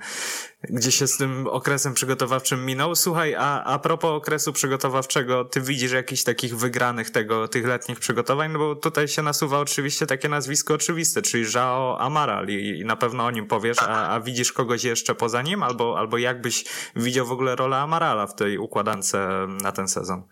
gdzieś 0.63 0.95
się 0.95 1.07
z 1.07 1.17
tym 1.17 1.47
okresem 1.47 1.93
przygotowawczym 1.93 2.65
minął. 2.65 2.95
Słuchaj, 2.95 3.35
a, 3.35 3.63
a 3.63 3.79
propos 3.79 4.11
okresu 4.11 4.53
przygotowawczego, 4.53 5.45
ty 5.45 5.61
widzisz 5.61 5.91
jakichś 5.91 6.23
takich 6.23 6.57
wygranych 6.57 7.09
tego, 7.09 7.47
tych 7.47 7.65
letnich 7.65 7.99
przygotowań? 7.99 8.51
No 8.51 8.59
bo 8.59 8.75
tutaj 8.75 9.07
się 9.07 9.21
nasuwa 9.21 9.59
oczywiście 9.59 10.07
takie 10.07 10.29
nazwisko 10.29 10.73
oczywiste, 10.73 11.21
czyli 11.21 11.45
Żao 11.45 12.01
Amaral 12.01 12.47
i, 12.47 12.79
i 12.79 12.85
na 12.85 12.95
pewno 12.95 13.25
o 13.25 13.31
nim 13.31 13.47
powiesz, 13.47 13.77
a, 13.81 14.09
a 14.09 14.19
widzisz 14.19 14.53
kogoś 14.53 14.83
jeszcze 14.83 15.15
poza 15.15 15.41
nim? 15.41 15.63
Albo, 15.63 15.99
albo 15.99 16.17
jakbyś 16.17 16.65
widział 16.95 17.25
w 17.25 17.31
ogóle 17.31 17.55
rolę 17.55 17.77
Amarala 17.77 18.27
w 18.27 18.35
tej 18.35 18.57
układance 18.57 19.13
na 19.47 19.71
ten 19.71 19.87
sezon? 19.87 20.23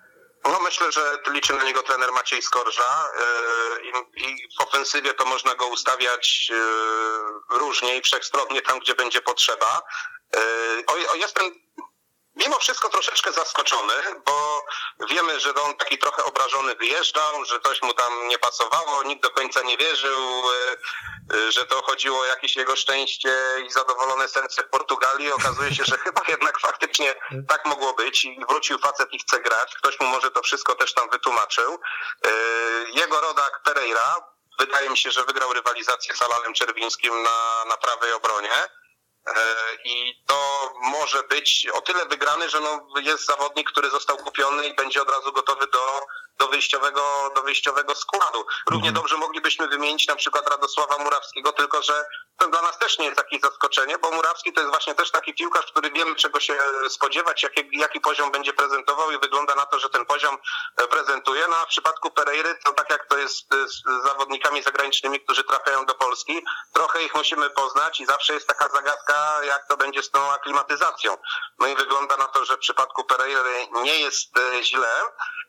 No 0.44 0.60
myślę, 0.60 0.92
że 0.92 1.18
liczy 1.28 1.54
na 1.54 1.64
niego 1.64 1.84
trener 1.84 2.12
Maciej 2.12 2.42
Skorża 2.42 3.10
yy, 3.84 4.02
i, 4.16 4.48
w 4.58 4.62
ofensywie 4.62 5.14
to 5.14 5.26
można 5.26 5.56
go 5.56 5.68
ustawiać 5.68 6.50
yy, 6.50 7.60
różnie 7.60 7.98
i 7.98 8.02
wszechstronnie 8.02 8.62
tam, 8.62 8.80
gdzie 8.80 8.96
będzie 8.96 9.22
potrzeba. 9.22 9.82
Yy, 10.36 10.42
mimo 12.36 12.60
wszystko 12.60 12.90
troszeczkę 12.90 13.34
zaskoczony, 13.34 13.94
bo 14.26 14.66
wiemy, 15.10 15.40
że 15.40 15.54
on 15.54 15.76
taki 15.76 15.98
trochę 15.98 16.24
obrażony 16.24 16.76
wyjeżdżał, 16.76 17.46
że 17.46 17.60
coś 17.60 17.82
mu 17.82 17.94
tam 17.94 18.28
nie 18.28 18.38
pasowało, 18.38 19.04
nikt 19.04 19.24
do 19.24 19.30
końca 19.30 19.62
nie 19.62 19.78
wierzył, 19.78 20.20
e, 20.50 20.78
e, 21.36 21.52
że 21.52 21.66
to 21.66 21.82
chodziło 21.82 22.20
o 22.20 22.26
jakieś 22.26 22.56
jego 22.56 22.76
szczęście 22.76 23.38
i 23.66 23.72
zadowolone 23.72 24.28
serce 24.28 24.64
w 24.64 24.70
Portugalii. 24.70 25.32
Okazuje 25.32 25.76
się, 25.76 25.84
że 25.86 25.98
chyba 26.06 26.22
jednak 26.28 26.60
faktycznie 26.60 27.16
tak 27.48 27.66
mogło 27.66 27.94
być 27.94 28.26
i 28.26 28.40
wrócił 28.50 28.80
facet 28.80 29.14
i 29.14 29.20
chce 29.20 29.40
grać. 29.40 29.76
Ktoś 29.76 30.00
mu 30.00 30.08
może 30.08 30.32
to 30.32 30.42
wszystko 30.42 30.76
też 30.76 30.94
tam 30.94 31.10
wytłumaczył. 31.10 31.80
E, 32.26 32.30
Jego 32.94 33.22
rodak 33.22 33.62
Pereira, 33.64 34.32
wydaje 34.60 34.90
mi 34.90 34.98
się, 34.98 35.12
że 35.12 35.24
wygrał 35.24 35.54
rywalizację 35.54 36.16
z 36.16 36.22
Alanem 36.22 36.54
Czerwińskim 36.54 37.24
na, 37.24 37.66
na 37.66 37.78
prawej 37.78 38.14
obronie. 38.14 38.52
E, 39.28 39.34
I 39.86 40.24
to 40.28 40.72
może 40.82 41.24
być 41.24 41.68
o 41.74 41.82
tyle 41.82 42.06
wygrany, 42.06 42.50
że 42.50 42.60
no 42.60 42.88
jest 43.02 43.26
zawodnik, 43.26 43.72
który 43.72 43.90
został 43.90 44.18
kupiony 44.18 44.68
i 44.68 44.76
będzie 44.76 45.02
od 45.02 45.10
razu 45.10 45.32
gotowy 45.32 45.68
do, 45.68 46.02
do, 46.40 46.48
wyjściowego, 46.48 47.32
do 47.36 47.42
wyjściowego 47.42 47.96
składu. 47.96 48.46
Równie 48.70 48.92
dobrze 48.92 49.18
moglibyśmy 49.18 49.68
wymienić 49.68 50.08
na 50.08 50.16
przykład 50.16 50.50
Radosława 50.50 50.98
Murawskiego, 50.98 51.52
tylko 51.52 51.82
że 51.82 52.06
to 52.38 52.48
dla 52.48 52.62
nas 52.62 52.78
też 52.78 53.00
nie 53.00 53.06
jest 53.06 53.18
jakieś 53.18 53.42
zaskoczenie, 53.42 53.98
bo 53.98 54.12
Murawski 54.12 54.54
to 54.54 54.62
jest 54.62 54.72
właśnie 54.72 54.96
też 54.96 55.12
taki 55.12 55.34
piłkarz, 55.34 55.66
który 55.66 55.92
wiemy 55.92 56.16
czego 56.16 56.40
się 56.40 56.58
spodziewać, 56.90 57.44
jaki, 57.44 57.70
jaki 57.72 58.02
poziom 58.02 58.32
będzie 58.32 58.54
prezentował 58.54 59.12
i 59.12 59.20
wygląda 59.20 59.56
na 59.56 59.66
to, 59.66 59.80
że 59.80 59.90
ten 59.90 60.06
poziom 60.06 60.38
e, 60.78 60.88
prezentuje. 60.88 61.48
No 61.50 61.56
a 61.56 61.66
w 61.66 61.70
przypadku 61.70 62.12
Pereiry 62.12 62.58
to 62.66 62.74
tak 62.74 62.90
jak 62.90 63.08
to 63.08 63.18
jest 63.18 63.54
e, 63.54 63.68
z 63.68 63.84
zawodnikami 64.04 64.64
zagranicznymi, 64.64 65.20
którzy 65.20 65.44
trafiają 65.44 65.86
do 65.86 65.96
Polski, 65.96 66.44
trochę 66.74 67.04
ich 67.04 67.16
musimy 67.16 67.50
poznać 67.50 68.00
i 68.00 68.06
zawsze 68.06 68.34
jest 68.34 68.48
taka 68.48 68.70
zagadka, 68.70 69.11
jak 69.44 69.68
to 69.68 69.78
będzie 69.78 70.04
z 70.04 70.12
tą 70.12 70.32
aklimatyzacją. 70.32 71.18
No 71.60 71.68
i 71.68 71.76
wygląda 71.76 72.18
na 72.18 72.28
to, 72.28 72.46
że 72.46 72.56
w 72.56 72.60
przypadku 72.60 73.04
Pereiry 73.04 73.68
nie 73.72 74.00
jest 74.00 74.38
e, 74.38 74.64
źle. 74.64 75.02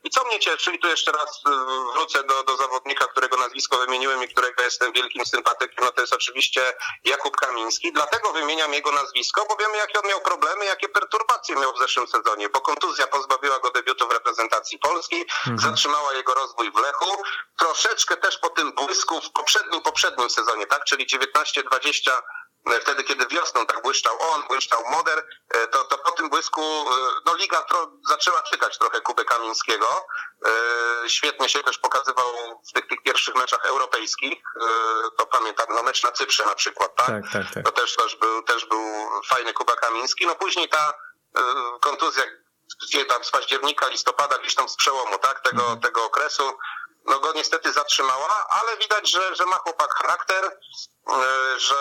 I 0.05 0.11
co 0.11 0.25
mnie 0.25 0.41
cieszy, 0.41 0.73
i 0.73 0.79
tu 0.79 0.89
jeszcze 0.89 1.13
raz 1.13 1.41
e, 1.47 1.51
wrócę 1.95 2.25
do, 2.25 2.43
do 2.43 2.57
zawodnika, 2.57 3.07
którego 3.07 3.37
nazwisko 3.37 3.77
wymieniłem 3.79 4.25
i 4.25 4.29
którego 4.29 4.63
jestem 4.63 4.93
wielkim 4.93 5.27
sympatykiem, 5.27 5.85
no 5.85 5.93
to 5.93 6.01
jest 6.01 6.13
oczywiście 6.13 6.75
Jakub 7.05 7.37
Kamiński. 7.37 7.93
Dlatego 7.93 8.33
wymieniam 8.33 8.75
jego 8.75 8.93
nazwisko, 8.93 9.47
bo 9.49 9.57
wiemy, 9.57 9.77
jakie 9.77 10.01
on 10.01 10.09
miał 10.09 10.21
problemy, 10.21 10.65
jakie 10.65 10.89
perturbacje 10.89 11.57
miał 11.57 11.75
w 11.75 11.79
zeszłym 11.79 12.07
sezonie, 12.07 12.49
bo 12.49 12.61
kontuzja 12.61 13.07
pozbawiła 13.07 13.59
go 13.59 13.71
debiutu 13.71 14.09
w 14.09 14.13
reprezentacji 14.13 14.79
Polski, 14.79 15.25
zatrzymała 15.57 16.13
jego 16.13 16.35
rozwój 16.35 16.73
w 16.73 16.77
Lechu. 16.77 17.23
Troszeczkę 17.59 18.17
też 18.17 18.39
po 18.39 18.49
tym 18.49 18.73
błysku 18.73 19.21
w 19.21 19.33
poprzednim, 19.33 19.83
poprzednim 19.83 20.31
sezonie, 20.31 20.67
tak, 20.67 20.85
czyli 20.85 21.07
19-20 21.07 22.11
e, 22.11 22.23
wtedy, 22.81 23.05
kiedy 23.05 23.27
wiosną 23.27 23.67
tak 23.67 23.83
błyszczał 23.83 24.17
on, 24.21 24.43
błyszczał 24.49 24.83
Moder, 24.91 25.27
e, 25.55 25.67
to, 25.69 25.85
to 25.85 25.99
po 25.99 26.11
tym 26.13 26.31
błysku 26.31 26.61
e, 26.63 27.21
no 27.27 27.35
liga 27.35 27.63
tro, 27.63 27.91
zaczęła 28.09 28.43
czekać 28.43 28.79
trochę 28.79 29.01
Kubę 29.01 29.25
Kamińskiego. 29.25 30.07
E, 30.47 31.09
Świetnie 31.09 31.49
się 31.49 31.63
też 31.63 31.79
pokazywał 31.79 32.27
w 32.69 32.73
tych, 32.73 32.87
tych 32.89 33.03
pierwszych 33.03 33.35
meczach 33.35 33.65
europejskich. 33.67 34.33
E, 34.57 34.65
To 35.19 35.27
pamiętam, 35.27 35.67
no 35.71 35.83
mecz 35.83 36.03
na 36.03 36.13
Cyprze 36.13 36.45
na 36.47 36.55
przykład, 36.55 36.95
tak? 36.97 37.07
Tak, 37.07 37.23
tak, 37.33 37.55
tak. 37.55 37.65
To 37.65 37.73
też, 37.73 37.97
też, 37.97 38.17
był, 38.17 38.43
też 38.43 38.67
był 38.67 38.83
fajny 39.29 39.55
Kuba 39.55 39.77
Kamiński. 39.77 40.27
No 40.27 40.35
później 40.35 40.69
ta 40.69 40.95
e, 41.37 41.43
kontuzja 41.81 42.25
gdzie 42.83 43.05
tam 43.05 43.25
z 43.25 43.31
października, 43.31 43.89
listopada, 43.89 44.39
gdzieś 44.39 44.55
tam 44.55 44.69
z 44.69 44.77
przełomu, 44.77 45.19
tak, 45.19 45.41
tego, 45.41 45.63
Mhm. 45.63 45.81
tego 45.81 46.05
okresu, 46.05 46.59
no 47.07 47.19
go 47.21 47.33
niestety 47.33 47.73
zatrzymała, 47.73 48.47
ale 48.51 48.77
widać, 48.77 49.11
że, 49.11 49.37
że 49.37 49.47
ma 49.47 49.57
chłopak 49.57 49.95
charakter, 49.95 50.45
e, 50.45 51.61
że, 51.61 51.75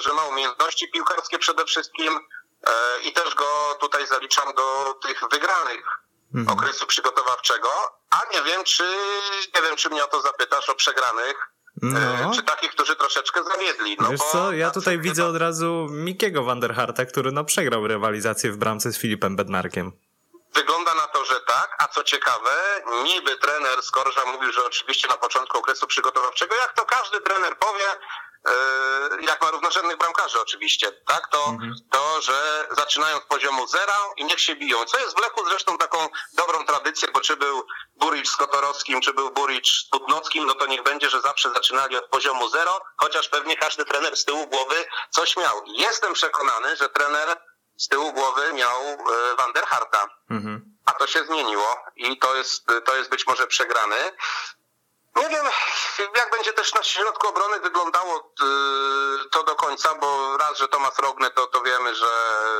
że 0.00 0.12
ma 0.12 0.24
umiejętności 0.24 0.90
piłkarskie 0.90 1.38
przede 1.38 1.64
wszystkim 1.64 2.18
e, 2.66 2.70
i 3.04 3.12
też 3.12 3.34
go 3.34 3.76
tutaj 3.80 4.06
zaliczam 4.06 4.54
do 4.54 4.94
tych 5.02 5.20
wygranych 5.32 5.84
Mhm. 6.34 6.58
okresu 6.58 6.86
przygotowawczego, 6.86 7.68
a 8.10 8.22
nie 8.32 8.42
wiem, 8.42 8.64
czy 8.64 8.84
nie 9.54 9.62
wiem, 9.62 9.76
czy 9.76 9.90
mnie 9.90 10.04
o 10.04 10.08
to 10.08 10.20
zapytasz 10.22 10.68
o 10.68 10.74
przegranych, 10.74 11.36
No. 11.82 12.00
e, 12.00 12.30
czy 12.34 12.42
takich, 12.42 12.70
którzy 12.70 12.96
troszeczkę 12.96 13.44
zawiedli. 13.44 13.96
No 14.00 14.08
Wiesz 14.10 14.20
co, 14.32 14.52
ja 14.52 14.66
tacy 14.66 14.80
tutaj 14.80 14.98
widzę 14.98 15.26
od 15.26 15.36
razu 15.36 15.86
Mikiego 15.90 16.44
Vanderharta, 16.44 17.06
który 17.06 17.32
no 17.32 17.44
przegrał 17.44 17.86
rywalizację 17.86 18.52
w 18.52 18.56
bramce 18.56 18.92
z 18.92 18.98
Filipem 18.98 19.36
Bednarkiem. 19.36 19.92
Wygląda 20.56 20.94
na 20.94 21.06
to, 21.06 21.24
że 21.24 21.40
tak, 21.40 21.76
a 21.78 21.88
co 21.88 22.04
ciekawe, 22.04 22.82
niby 23.02 23.36
trener 23.36 23.82
Skorża 23.82 24.24
mówił, 24.24 24.52
że 24.52 24.64
oczywiście 24.64 25.08
na 25.08 25.16
początku 25.16 25.58
okresu 25.58 25.86
przygotowawczego, 25.86 26.54
jak 26.54 26.72
to 26.72 26.84
każdy 26.84 27.20
trener 27.20 27.58
powie, 27.58 27.84
yy, 28.46 29.22
jak 29.22 29.42
ma 29.42 29.50
równorzędnych 29.50 29.96
bramkarzy 29.96 30.40
oczywiście, 30.40 30.92
tak, 30.92 31.28
to, 31.28 31.56
to, 31.90 32.20
że 32.20 32.68
zaczynają 32.70 33.20
z 33.20 33.24
poziomu 33.24 33.66
zera 33.66 33.96
i 34.16 34.24
niech 34.24 34.40
się 34.40 34.56
biją. 34.56 34.84
Co 34.84 34.98
jest 34.98 35.16
w 35.16 35.20
Lechu 35.20 35.48
zresztą 35.48 35.78
taką 35.78 36.08
dobrą 36.32 36.66
tradycją, 36.66 37.08
bo 37.12 37.20
czy 37.20 37.36
był 37.36 37.66
Buricz 37.96 38.28
z 38.28 38.36
Kotorowskim, 38.36 39.00
czy 39.00 39.12
był 39.12 39.30
Buricz 39.30 39.86
z 39.86 39.88
Putnockim, 39.90 40.46
no 40.46 40.54
to 40.54 40.66
niech 40.66 40.82
będzie, 40.82 41.10
że 41.10 41.20
zawsze 41.20 41.50
zaczynali 41.50 41.96
od 41.96 42.08
poziomu 42.08 42.48
zero, 42.48 42.80
chociaż 42.96 43.28
pewnie 43.28 43.56
każdy 43.56 43.84
trener 43.84 44.16
z 44.16 44.24
tyłu 44.24 44.46
głowy 44.46 44.84
coś 45.10 45.36
miał. 45.36 45.62
Jestem 45.66 46.12
przekonany, 46.12 46.76
że 46.76 46.88
trener 46.88 47.36
z 47.76 47.88
tyłu 47.88 48.12
głowy 48.12 48.52
miał 48.52 48.82
e, 48.82 49.36
Vanderharta. 49.36 50.08
Mhm. 50.30 50.76
A 50.86 50.92
to 50.92 51.06
się 51.06 51.24
zmieniło 51.24 51.76
i 51.96 52.18
to 52.18 52.36
jest, 52.36 52.66
to 52.84 52.96
jest 52.96 53.10
być 53.10 53.26
może 53.26 53.46
przegrany. 53.46 53.96
Nie 55.16 55.28
wiem, 55.28 55.46
jak 56.16 56.30
będzie 56.30 56.52
też 56.52 56.74
na 56.74 56.82
środku 56.82 57.28
obrony 57.28 57.60
wyglądało 57.60 58.32
yy, 58.40 59.30
to 59.30 59.42
do 59.42 59.54
końca, 59.54 59.94
bo 59.94 60.36
raz, 60.36 60.58
że 60.58 60.68
Tomasz 60.68 60.98
Rogne, 60.98 61.30
to, 61.30 61.46
to 61.46 61.62
wiemy, 61.62 61.94
że 61.94 62.06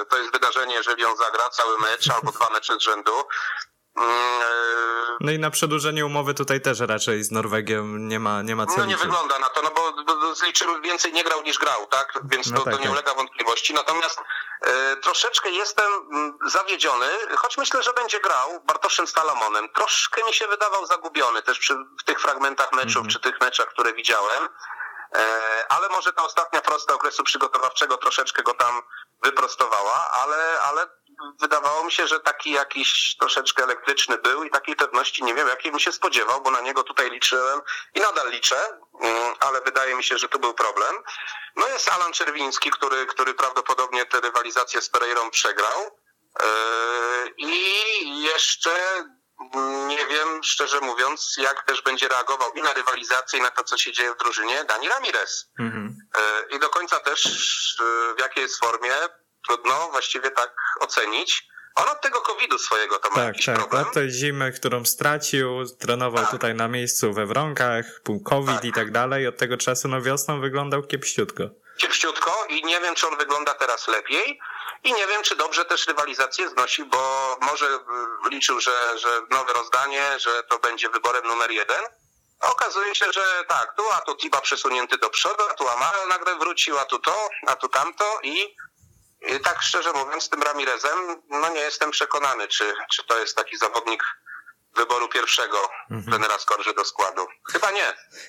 to 0.08 0.18
jest 0.18 0.32
wydarzenie, 0.32 0.74
jeżeli 0.74 1.04
on 1.04 1.16
zagra 1.16 1.50
cały 1.50 1.78
mecz 1.78 2.10
albo 2.10 2.32
dwa 2.32 2.50
mecze 2.50 2.74
z 2.74 2.82
rzędu. 2.82 3.12
Yy, 3.96 4.02
No 5.20 5.32
i 5.32 5.38
na 5.38 5.50
przedłużenie 5.50 6.06
umowy 6.06 6.34
tutaj 6.34 6.60
też 6.60 6.80
raczej 6.80 7.24
z 7.24 7.30
Norwegiem 7.30 8.08
nie 8.08 8.20
ma, 8.20 8.42
nie 8.42 8.56
ma 8.56 8.66
co 8.66 8.72
No 8.76 8.84
nie 8.84 8.92
liczyć. 8.94 9.02
wygląda 9.06 9.38
na 9.38 9.48
to, 9.48 9.62
no 9.62 9.70
bo, 9.70 9.92
bo 10.04 10.34
zliczymy 10.34 10.80
więcej 10.80 11.12
nie 11.12 11.24
grał 11.24 11.42
niż 11.42 11.58
grał, 11.58 11.86
tak? 11.86 12.12
Więc 12.24 12.50
No 12.50 12.58
to, 12.58 12.64
tak, 12.64 12.74
to 12.74 12.78
nie 12.80 12.84
tak. 12.84 12.92
ulega 12.92 13.14
wątpliwości. 13.14 13.74
Natomiast 13.74 14.20
e, 14.66 14.96
troszeczkę 14.96 15.50
jestem 15.50 15.92
mm, 16.12 16.38
zawiedziony, 16.46 17.06
choć 17.36 17.58
myślę, 17.58 17.82
że 17.82 17.92
będzie 17.92 18.20
grał 18.20 18.60
Bartoszem 18.64 19.06
Stalamonem. 19.06 19.68
Troszkę 19.68 20.24
mi 20.24 20.32
się 20.34 20.46
wydawał 20.46 20.86
zagubiony 20.86 21.42
też 21.42 21.58
przy, 21.58 21.74
w 22.00 22.04
tych 22.04 22.20
fragmentach 22.20 22.72
meczów, 22.72 22.96
Mhm. 22.96 23.10
czy 23.10 23.20
tych 23.20 23.40
meczach, 23.40 23.66
które 23.68 23.92
widziałem. 23.92 24.48
E, 25.16 25.22
ale 25.68 25.88
może 25.88 26.12
ta 26.12 26.22
ostatnia 26.22 26.60
prosta 26.60 26.94
okresu 26.94 27.24
przygotowawczego 27.24 27.96
troszeczkę 27.96 28.42
go 28.42 28.54
tam 28.54 28.82
wyprostowała, 29.24 30.10
ale, 30.22 30.60
ale 30.60 30.86
wydawało 31.40 31.84
mi 31.84 31.92
się, 31.92 32.06
że 32.06 32.20
taki 32.20 32.50
jakiś 32.50 33.16
troszeczkę 33.20 33.64
elektryczny 33.64 34.18
był 34.18 34.44
i 34.44 34.50
takiej 34.50 34.76
pewności 34.76 35.24
nie 35.24 35.34
wiem, 35.34 35.48
jakiej 35.48 35.70
bym 35.70 35.80
się 35.80 35.92
spodziewał, 35.92 36.42
bo 36.42 36.50
na 36.50 36.60
niego 36.60 36.82
tutaj 36.82 37.10
liczyłem 37.10 37.60
i 37.94 38.00
nadal 38.00 38.30
liczę, 38.30 38.78
mm, 39.02 39.34
ale 39.40 39.60
wydaje 39.60 39.94
mi 39.94 40.04
się, 40.04 40.18
że 40.18 40.28
tu 40.28 40.38
był 40.38 40.54
problem. 40.54 40.96
No 41.56 41.68
jest 41.68 41.92
Alan 41.92 42.12
Czerwiński, 42.12 42.70
który, 42.70 43.06
który 43.06 43.34
prawdopodobnie 43.34 44.06
tę 44.06 44.20
rywalizację 44.20 44.82
z 44.82 44.88
Pereirą 44.88 45.30
przegrał. 45.30 45.98
Yy, 46.40 47.34
I 47.38 48.22
jeszcze 48.22 48.70
nie 49.86 50.06
wiem, 50.06 50.44
szczerze 50.44 50.80
mówiąc, 50.80 51.34
jak 51.38 51.62
też 51.62 51.82
będzie 51.82 52.08
reagował 52.08 52.52
i 52.52 52.62
na 52.62 52.72
rywalizację, 52.72 53.38
i 53.38 53.42
na 53.42 53.50
to, 53.50 53.64
co 53.64 53.78
się 53.78 53.92
dzieje 53.92 54.12
w 54.12 54.16
drużynie 54.16 54.64
Dani 54.64 54.88
Ramirez. 54.88 55.50
Mhm. 55.58 55.96
Yy, 56.16 56.56
I 56.56 56.58
do 56.58 56.68
końca 56.68 57.00
też 57.00 57.24
yy, 57.80 58.14
w 58.14 58.20
jakiej 58.20 58.42
jest 58.42 58.60
formie, 58.60 58.94
trudno 59.46 59.88
właściwie 59.90 60.30
tak 60.30 60.54
ocenić. 60.80 61.48
On 61.74 61.88
od 61.88 62.00
tego 62.00 62.20
COVID-u 62.20 62.58
swojego 62.58 62.98
to 62.98 63.08
ma 63.10 63.14
Tak, 63.16 63.26
jakiś 63.26 63.46
tak. 63.46 63.56
problem. 63.56 63.86
Od 63.86 63.92
tej 63.94 64.10
zimy, 64.10 64.52
którą 64.52 64.84
stracił, 64.84 65.64
trenował 65.80 66.22
Tak. 66.22 66.30
tutaj 66.30 66.54
na 66.54 66.68
miejscu 66.68 67.12
we 67.12 67.26
Wronkach, 67.26 67.84
COVID 68.24 68.54
Tak. 68.56 68.64
i 68.64 68.72
tak 68.72 68.90
dalej. 68.92 69.26
Od 69.26 69.36
tego 69.36 69.56
czasu 69.56 69.88
no 69.88 70.02
wiosną 70.02 70.40
wyglądał 70.40 70.82
kiepściutko. 70.82 71.42
kiepściutko 71.78 72.46
i 72.48 72.64
nie 72.64 72.80
wiem, 72.80 72.94
czy 72.94 73.08
on 73.08 73.16
wygląda 73.16 73.54
teraz 73.54 73.88
lepiej 73.88 74.40
i 74.84 74.92
nie 74.92 75.06
wiem, 75.06 75.22
czy 75.22 75.36
dobrze 75.36 75.64
też 75.64 75.86
rywalizację 75.86 76.48
znosi, 76.48 76.84
bo 76.84 77.36
może 77.40 77.66
y, 77.66 78.30
liczył, 78.30 78.60
że, 78.60 78.98
że 78.98 79.08
nowe 79.30 79.52
rozdanie, 79.52 80.02
że 80.18 80.42
to 80.50 80.58
będzie 80.58 80.88
wyborem 80.88 81.24
numer 81.26 81.50
jeden. 81.50 81.82
A 82.40 82.50
okazuje 82.50 82.94
się, 82.94 83.12
że 83.12 83.44
tak, 83.48 83.74
tu, 83.76 83.82
a 83.92 84.00
tu 84.00 84.14
Tiba 84.16 84.40
przesunięty 84.40 84.98
do 84.98 85.10
przodu, 85.10 85.42
a 85.50 85.54
tu 85.54 85.68
Amaral 85.68 86.08
nagle 86.08 86.36
wrócił, 86.36 86.78
a 86.78 86.84
tu 86.84 86.98
to, 86.98 87.28
a 87.46 87.56
tu 87.56 87.68
tamto 87.68 88.18
i, 88.22 88.56
i 89.28 89.40
tak 89.40 89.62
szczerze 89.62 89.92
mówiąc 89.92 90.24
z 90.24 90.28
tym 90.28 90.42
Ramirezem, 90.42 91.22
no 91.28 91.48
nie 91.48 91.60
jestem 91.60 91.90
przekonany, 91.90 92.48
czy, 92.48 92.74
czy 92.92 93.04
to 93.04 93.18
jest 93.18 93.36
taki 93.36 93.56
zawodnik 93.56 94.04
wyboru 94.76 95.08
pierwszego 95.08 95.56
Mhm. 95.90 96.10
trenera 96.12 96.38
Skorży 96.38 96.74
do 96.74 96.84
składu. 96.84 97.22
Chyba 97.52 97.70
nie. 97.70 97.86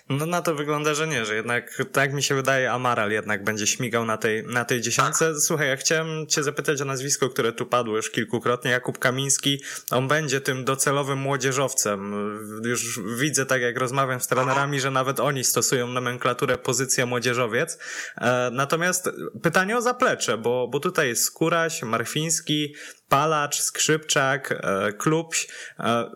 No 0.09 0.25
na 0.25 0.41
to 0.41 0.55
wygląda, 0.55 0.93
że 0.93 1.07
nie, 1.07 1.25
że 1.25 1.35
jednak 1.35 1.83
tak 1.91 2.13
mi 2.13 2.23
się 2.23 2.35
wydaje, 2.35 2.71
Amaral 2.71 3.11
jednak 3.11 3.43
będzie 3.43 3.67
śmigał 3.67 4.05
na 4.05 4.17
tej, 4.17 4.43
na 4.43 4.65
tej 4.65 4.81
dziesiątce. 4.81 5.41
Słuchaj, 5.41 5.67
ja 5.67 5.75
chciałem 5.75 6.27
cię 6.27 6.43
zapytać 6.43 6.81
o 6.81 6.85
nazwisko, 6.85 7.29
które 7.29 7.51
tu 7.51 7.65
padło 7.65 7.95
już 7.95 8.11
kilkukrotnie. 8.11 8.71
Jakub 8.71 8.99
Kamiński, 8.99 9.61
on 9.91 10.07
będzie 10.07 10.41
tym 10.41 10.65
docelowym 10.65 11.19
młodzieżowcem. 11.19 12.13
Już 12.65 12.99
widzę 12.99 13.45
tak, 13.45 13.61
jak 13.61 13.77
rozmawiam 13.77 14.21
z 14.21 14.27
trenerami, 14.27 14.79
że 14.79 14.91
nawet 14.91 15.19
oni 15.19 15.43
stosują 15.43 15.87
nomenklaturę 15.87 16.57
pozycja 16.57 17.05
młodzieżowiec. 17.05 17.77
E, 18.17 18.49
natomiast 18.51 19.09
pytanie 19.43 19.77
o 19.77 19.81
zaplecze, 19.81 20.37
bo, 20.37 20.67
bo 20.67 20.79
tutaj 20.79 21.07
jest 21.07 21.23
Skóraś, 21.23 21.83
Marfiński, 21.83 22.75
Palacz, 23.09 23.61
Skrzypczak, 23.61 24.51
e, 24.51 24.93
Klubś. 24.93 25.47
E, 25.79 26.11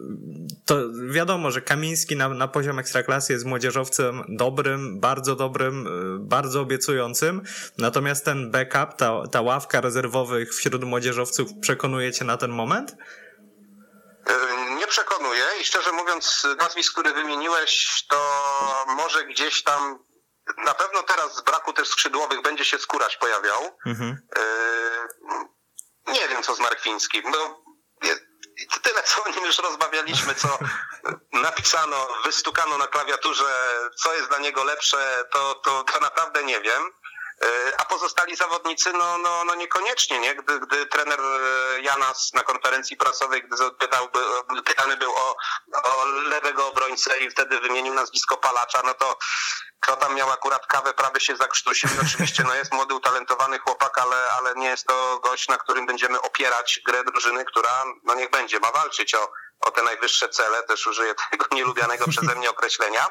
to 0.65 0.75
wiadomo, 1.09 1.51
że 1.51 1.61
Kamiński 1.61 2.15
na, 2.15 2.29
na 2.29 2.47
poziom 2.47 2.79
ekstraklasy 2.79 3.33
jest 3.33 3.45
młodzieżowcem 3.45 4.23
dobrym, 4.29 4.99
bardzo 4.99 5.35
dobrym, 5.35 5.87
e, 5.87 5.89
bardzo 6.19 6.61
obiecującym. 6.61 7.41
Natomiast 7.77 8.25
ten 8.25 8.51
backup, 8.51 8.97
ta, 8.97 9.27
ta 9.31 9.41
ławka 9.41 9.81
rezerwowych 9.81 10.53
wśród 10.53 10.83
młodzieżowców 10.83 11.49
przekonuje 11.61 12.13
cię 12.13 12.25
na 12.25 12.37
ten 12.37 12.51
moment? 12.51 12.95
Nie 14.79 14.87
przekonuje 14.87 15.43
i 15.61 15.65
szczerze 15.65 15.91
mówiąc, 15.91 16.47
nazwisk, 16.59 16.93
które 16.93 17.13
wymieniłeś, 17.13 18.03
to 18.09 18.17
może 18.87 19.25
gdzieś 19.25 19.63
tam, 19.63 19.99
na 20.65 20.73
pewno 20.73 21.03
teraz 21.03 21.35
z 21.35 21.41
braku 21.41 21.73
też 21.73 21.87
skrzydłowych 21.87 22.41
będzie 22.41 22.65
się 22.65 22.77
skórać 22.77 23.17
pojawiał. 23.17 23.77
Mhm. 23.85 24.17
Nie 26.07 26.27
wiem, 26.27 26.43
co 26.43 26.55
z 26.55 26.59
Markwińskim. 26.59 27.23
No, 27.31 27.63
tyle, 28.81 29.03
co 29.03 29.23
o 29.23 29.29
nim 29.29 29.45
już 29.45 29.57
rozmawialiśmy, 29.59 30.35
co 30.35 30.59
napisano, 31.31 32.07
wystukano 32.25 32.77
na 32.77 32.87
klawiaturze, 32.87 33.43
co 33.95 34.13
jest 34.13 34.27
dla 34.27 34.37
niego 34.37 34.63
lepsze, 34.63 35.23
to, 35.31 35.55
to, 35.55 35.83
to 35.83 35.99
naprawdę 35.99 36.43
nie 36.43 36.61
wiem. 36.61 36.83
E, 37.43 37.73
A 37.77 37.85
pozostali 37.85 38.35
zawodnicy, 38.35 38.93
no, 38.93 39.17
no, 39.17 39.43
no 39.43 39.55
niekoniecznie, 39.55 40.19
nie? 40.19 40.35
Gdy, 40.35 40.59
gdy 40.59 40.85
trener 40.85 41.19
e, 41.19 41.81
Janas 41.81 42.33
na 42.33 42.43
konferencji 42.43 42.97
prasowej, 42.97 43.43
gdy 43.43 43.57
zapytałby, 43.57 44.19
pytany 44.65 44.97
był 44.97 45.11
o, 45.15 45.35
o 45.83 46.05
lewego 46.05 46.67
obrońcę 46.67 47.19
i 47.19 47.29
wtedy 47.29 47.59
wymienił 47.59 47.93
nazwisko 47.93 48.37
Palacza, 48.37 48.81
no 48.85 48.93
to 48.93 49.17
kto 49.79 49.95
tam 49.95 50.15
miał 50.15 50.31
akurat 50.31 50.67
kawę, 50.67 50.93
prawie 50.93 51.19
się 51.19 51.35
zakrztusił. 51.35 51.89
I 51.95 52.05
oczywiście 52.05 52.43
no 52.43 52.55
jest 52.55 52.73
młody, 52.73 52.93
utalentowany 52.93 53.59
chłopak, 53.59 53.97
ale, 53.97 54.31
ale 54.31 54.55
nie 54.55 54.67
jest 54.67 54.87
to 54.87 55.19
gość, 55.19 55.47
na 55.47 55.57
którym 55.57 55.85
będziemy 55.85 56.21
opierać 56.21 56.81
grę 56.85 57.03
drużyny, 57.03 57.45
która, 57.45 57.83
no 58.03 58.15
niech 58.15 58.29
będzie, 58.29 58.59
ma 58.59 58.71
walczyć 58.71 59.15
o, 59.15 59.31
o 59.61 59.71
te 59.71 59.83
najwyższe 59.83 60.29
cele, 60.29 60.63
też 60.63 60.87
użyję 60.87 61.15
tego 61.31 61.45
nielubianego 61.55 62.05
przeze 62.07 62.35
mnie 62.35 62.49
określenia, 62.49 63.07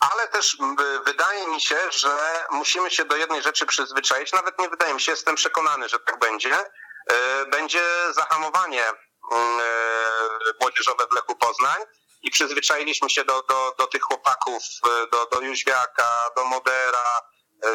ale 0.00 0.28
też 0.28 0.56
wydaje 1.04 1.46
mi 1.46 1.60
się, 1.60 1.78
że 1.90 2.44
musimy 2.50 2.90
się 2.90 3.04
do 3.04 3.16
jednej 3.16 3.42
rzeczy 3.42 3.66
przyzwyczaić, 3.66 4.32
nawet 4.32 4.58
nie 4.58 4.68
wydaje 4.68 4.94
mi 4.94 5.00
się, 5.00 5.12
jestem 5.12 5.34
przekonany, 5.34 5.88
że 5.88 5.98
tak 5.98 6.18
będzie, 6.18 6.64
E, 7.10 7.46
będzie 7.46 7.82
zahamowanie 8.10 8.84
e, 8.84 8.94
młodzieżowe 10.60 11.06
w 11.10 11.14
Lechu 11.14 11.36
Poznań 11.36 11.78
i 12.22 12.30
przyzwyczailiśmy 12.30 13.10
się 13.10 13.24
do, 13.24 13.42
do, 13.42 13.74
do 13.78 13.86
tych 13.86 14.02
chłopaków, 14.02 14.62
e, 14.86 15.06
do, 15.06 15.26
do 15.26 15.40
Jóźwiaka, 15.40 16.30
do 16.36 16.44
Modera, 16.44 17.20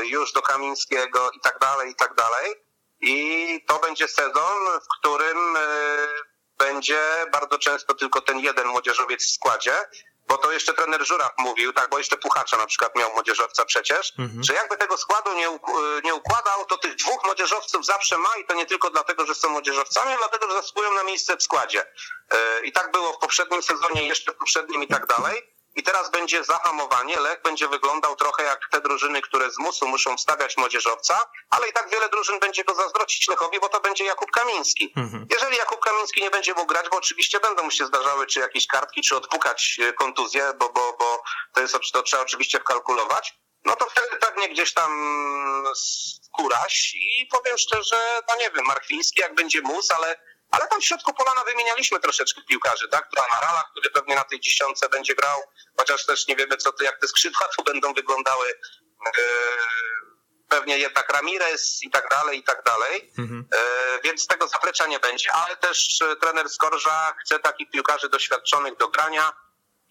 już 0.03 0.34
do 0.34 0.41
Kamińskiego 0.41 1.32
i 1.32 1.39
tak 1.39 1.59
dalej, 1.59 1.91
i 1.91 1.95
tak 1.95 2.16
dalej. 2.16 2.55
I 2.99 3.66
to 3.68 3.80
będzie 3.80 4.07
sezon, 4.07 4.57
w 4.82 4.99
którym 4.99 5.57
będzie 6.57 6.99
bardzo 7.31 7.57
często 7.59 7.93
tylko 7.93 8.21
ten 8.21 8.39
jeden 8.39 8.67
młodzieżowiec 8.67 9.23
w 9.25 9.33
składzie, 9.33 9.73
bo 10.27 10.37
to 10.37 10.51
jeszcze 10.51 10.73
trener 10.73 11.05
Żuraw 11.05 11.31
mówił, 11.37 11.73
tak, 11.73 11.89
bo 11.89 11.97
jeszcze 11.97 12.17
Puchacza 12.17 12.57
na 12.57 12.65
przykład 12.65 12.95
miał 12.95 13.13
młodzieżowca 13.13 13.65
przecież, 13.65 14.13
Mhm. 14.19 14.43
że 14.43 14.53
jakby 14.53 14.77
tego 14.77 14.97
składu 14.97 15.33
nie, 15.33 15.59
nie 16.03 16.15
układał, 16.15 16.65
to 16.65 16.77
tych 16.77 16.95
dwóch 16.95 17.25
młodzieżowców 17.25 17.85
zawsze 17.85 18.17
ma 18.17 18.29
i 18.41 18.45
to 18.45 18.53
nie 18.53 18.65
tylko 18.65 18.89
dlatego, 18.89 19.25
że 19.25 19.35
są 19.35 19.49
młodzieżowcami, 19.49 20.07
ale 20.07 20.17
dlatego, 20.17 20.47
że 20.47 20.53
zasługują 20.53 20.93
na 20.93 21.03
miejsce 21.03 21.37
w 21.37 21.43
składzie. 21.43 21.85
E, 22.31 22.65
I 22.65 22.71
tak 22.71 22.91
było 22.91 23.13
w 23.13 23.17
poprzednim 23.17 23.63
sezonie, 23.63 24.07
jeszcze 24.07 24.31
w 24.31 24.35
poprzednim 24.35 24.83
i 24.83 24.87
tak 24.87 25.05
dalej. 25.05 25.54
I 25.76 25.84
teraz 25.84 26.11
będzie 26.11 26.43
zahamowanie. 26.43 27.19
Lech 27.19 27.41
będzie 27.41 27.67
wyglądał 27.67 28.15
trochę 28.15 28.43
jak 28.43 28.59
te 28.71 28.82
drużyny, 28.82 29.21
które 29.21 29.51
z 29.51 29.57
musu 29.57 29.88
muszą 29.88 30.17
wstawiać 30.17 30.57
młodzieżowca, 30.57 31.30
ale 31.49 31.69
i 31.69 31.73
tak 31.73 31.89
wiele 31.89 32.09
drużyn 32.09 32.39
będzie 32.39 32.63
go 32.63 32.76
zazdrocić 32.76 33.28
Lechowi, 33.28 33.59
bo 33.59 33.69
to 33.69 33.80
będzie 33.82 34.05
Jakub 34.05 34.32
Kamiński. 34.32 34.93
Mhm. 34.97 35.28
Jeżeli 35.32 35.57
Jakub 35.57 35.80
Kamiński 35.80 36.21
nie 36.21 36.32
będzie 36.32 36.53
mógł 36.53 36.67
grać, 36.67 36.89
bo 36.89 36.97
oczywiście 36.97 37.39
będą 37.39 37.63
mu 37.63 37.71
się 37.71 37.86
zdarzały 37.86 38.28
czy 38.28 38.39
jakieś 38.39 38.67
kartki, 38.67 39.01
czy 39.01 39.15
odpukać 39.15 39.80
e, 39.82 39.93
kontuzję, 39.93 40.53
bo, 40.59 40.69
bo, 40.69 40.95
bo 40.99 41.23
to, 41.53 41.61
jest, 41.61 41.76
to 41.93 42.03
trzeba 42.03 42.23
oczywiście 42.23 42.59
wkalkulować, 42.59 43.34
no 43.65 43.76
to 43.76 43.86
wtedy 43.89 44.17
pewnie 44.17 44.49
gdzieś 44.49 44.73
tam 44.73 44.91
skóraś 45.76 46.93
i 46.95 47.28
powiem 47.32 47.57
szczerze, 47.57 48.21
no 48.30 48.36
nie 48.36 48.51
wiem, 48.51 48.65
Markwiński 48.65 49.21
jak 49.21 49.36
będzie 49.36 49.61
mus, 49.61 49.91
ale, 49.91 50.15
ale 50.55 50.67
tam 50.67 50.81
w 50.81 50.85
środku 50.85 51.13
polana 51.13 51.43
wymienialiśmy 51.43 51.99
troszeczkę 51.99 52.41
piłkarzy, 52.41 52.87
tak? 52.87 53.09
Amarala, 53.29 53.63
który 53.71 53.89
pewnie 53.89 54.15
na 54.15 54.23
tej 54.23 54.39
dziesiątce 54.39 54.89
będzie 54.89 55.15
grał, 55.15 55.41
chociaż 55.77 56.05
też 56.05 56.27
nie 56.27 56.35
wiemy, 56.35 56.57
co 56.57 56.71
to, 56.71 56.83
jak 56.83 56.99
te 56.99 57.07
skrzydła 57.07 57.47
tu 57.57 57.63
będą 57.63 57.93
wyglądały. 57.93 58.59
E, 59.07 59.21
pewnie 60.49 60.77
jednak 60.77 61.09
Ramirez 61.09 61.83
i 61.83 61.91
tak 61.91 62.09
dalej, 62.09 62.39
i 62.39 62.43
tak 62.43 62.63
dalej. 62.63 63.11
Mhm. 63.17 63.47
E, 63.53 63.99
więc 64.03 64.27
tego 64.27 64.47
zaplecza 64.47 64.87
nie 64.87 64.99
będzie, 64.99 65.31
ale 65.31 65.55
też 65.57 66.01
e, 66.01 66.15
trener 66.15 66.49
Skorża 66.49 67.15
chce 67.21 67.39
takich 67.39 67.71
piłkarzy 67.71 68.09
doświadczonych 68.09 68.77
do 68.77 68.87
grania 68.87 69.33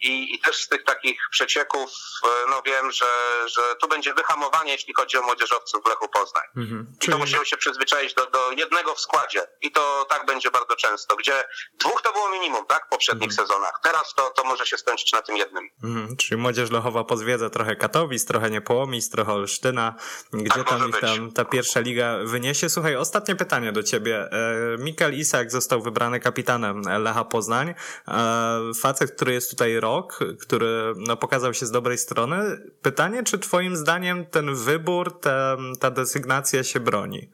i, 0.00 0.34
i 0.34 0.38
też 0.38 0.56
z 0.56 0.68
tych 0.68 0.84
takich 0.84 1.20
przecieków, 1.30 1.90
e, 2.24 2.50
no 2.50 2.62
wiem, 2.66 2.92
że, 2.92 3.06
że 3.46 3.62
tu 3.80 3.88
będzie 3.88 4.14
wyhamowanie, 4.14 4.72
jeśli 4.72 4.94
chodzi 4.94 5.16
o 5.18 5.22
młodzieżowców 5.22 5.84
w 5.84 5.88
Lechu 5.88 6.08
Poznań. 6.08 6.44
Mhm. 6.56 6.86
I 7.02 7.08
to 7.08 7.18
musimy 7.18 7.46
się 7.46 7.56
przyzwyczaić 7.56 8.14
do, 8.14 8.26
do 8.26 8.52
jednego 8.52 8.94
w 8.94 9.00
składzie. 9.00 9.46
I 9.62 9.72
to 9.72 10.06
tak 10.10 10.26
będzie 10.26 10.50
bardzo 10.50 10.76
często, 10.76 11.16
gdzie 11.16 11.44
dwóch 11.80 12.02
to 12.02 12.12
było 12.12 12.30
minimum, 12.30 12.66
tak, 12.66 12.86
w 12.86 12.88
poprzednich 12.88 13.32
sezonach. 13.32 13.80
Teraz 13.82 14.14
to, 14.14 14.30
to 14.30 14.44
może 14.44 14.66
się 14.66 14.78
skończyć 14.78 15.12
na 15.12 15.22
tym 15.22 15.36
jednym. 15.36 15.70
Mhm, 15.84 16.16
czyli 16.16 16.40
młodzież 16.40 16.70
Lechowa 16.70 17.04
pozwiedza 17.04 17.50
trochę 17.50 17.76
Katowic, 17.76 18.24
trochę 18.24 18.50
Niepołomic, 18.50 19.10
trochę 19.10 19.32
Olsztyna, 19.32 19.94
gdzie 20.32 20.64
Tak 20.64 20.68
tam 20.68 20.88
ich 20.88 21.00
tam 21.00 21.32
ta 21.32 21.44
pierwsza 21.44 21.80
liga 21.80 22.18
wyniesie. 22.24 22.68
Słuchaj, 22.68 22.96
ostatnie 22.96 23.36
pytanie 23.36 23.72
do 23.72 23.82
ciebie. 23.82 24.28
E, 24.32 24.78
Mikael 24.78 25.14
Isak 25.14 25.50
został 25.50 25.82
wybrany 25.82 26.20
kapitanem 26.20 26.82
Lecha 26.98 27.24
Poznań. 27.24 27.74
E, 28.08 28.60
Facet, 28.80 29.12
który 29.12 29.32
jest 29.32 29.50
tutaj 29.50 29.80
rok, 29.84 30.18
który 30.40 30.92
no, 30.96 31.16
pokazał 31.16 31.54
się 31.54 31.66
z 31.66 31.70
dobrej 31.70 31.98
strony. 31.98 32.36
Pytanie, 32.82 33.22
czy 33.22 33.38
twoim 33.38 33.76
zdaniem 33.76 34.26
ten 34.26 34.54
wybór, 34.54 35.20
ta, 35.20 35.56
ta 35.80 35.90
desygnacja 35.90 36.64
się 36.64 36.80
broni? 36.80 37.30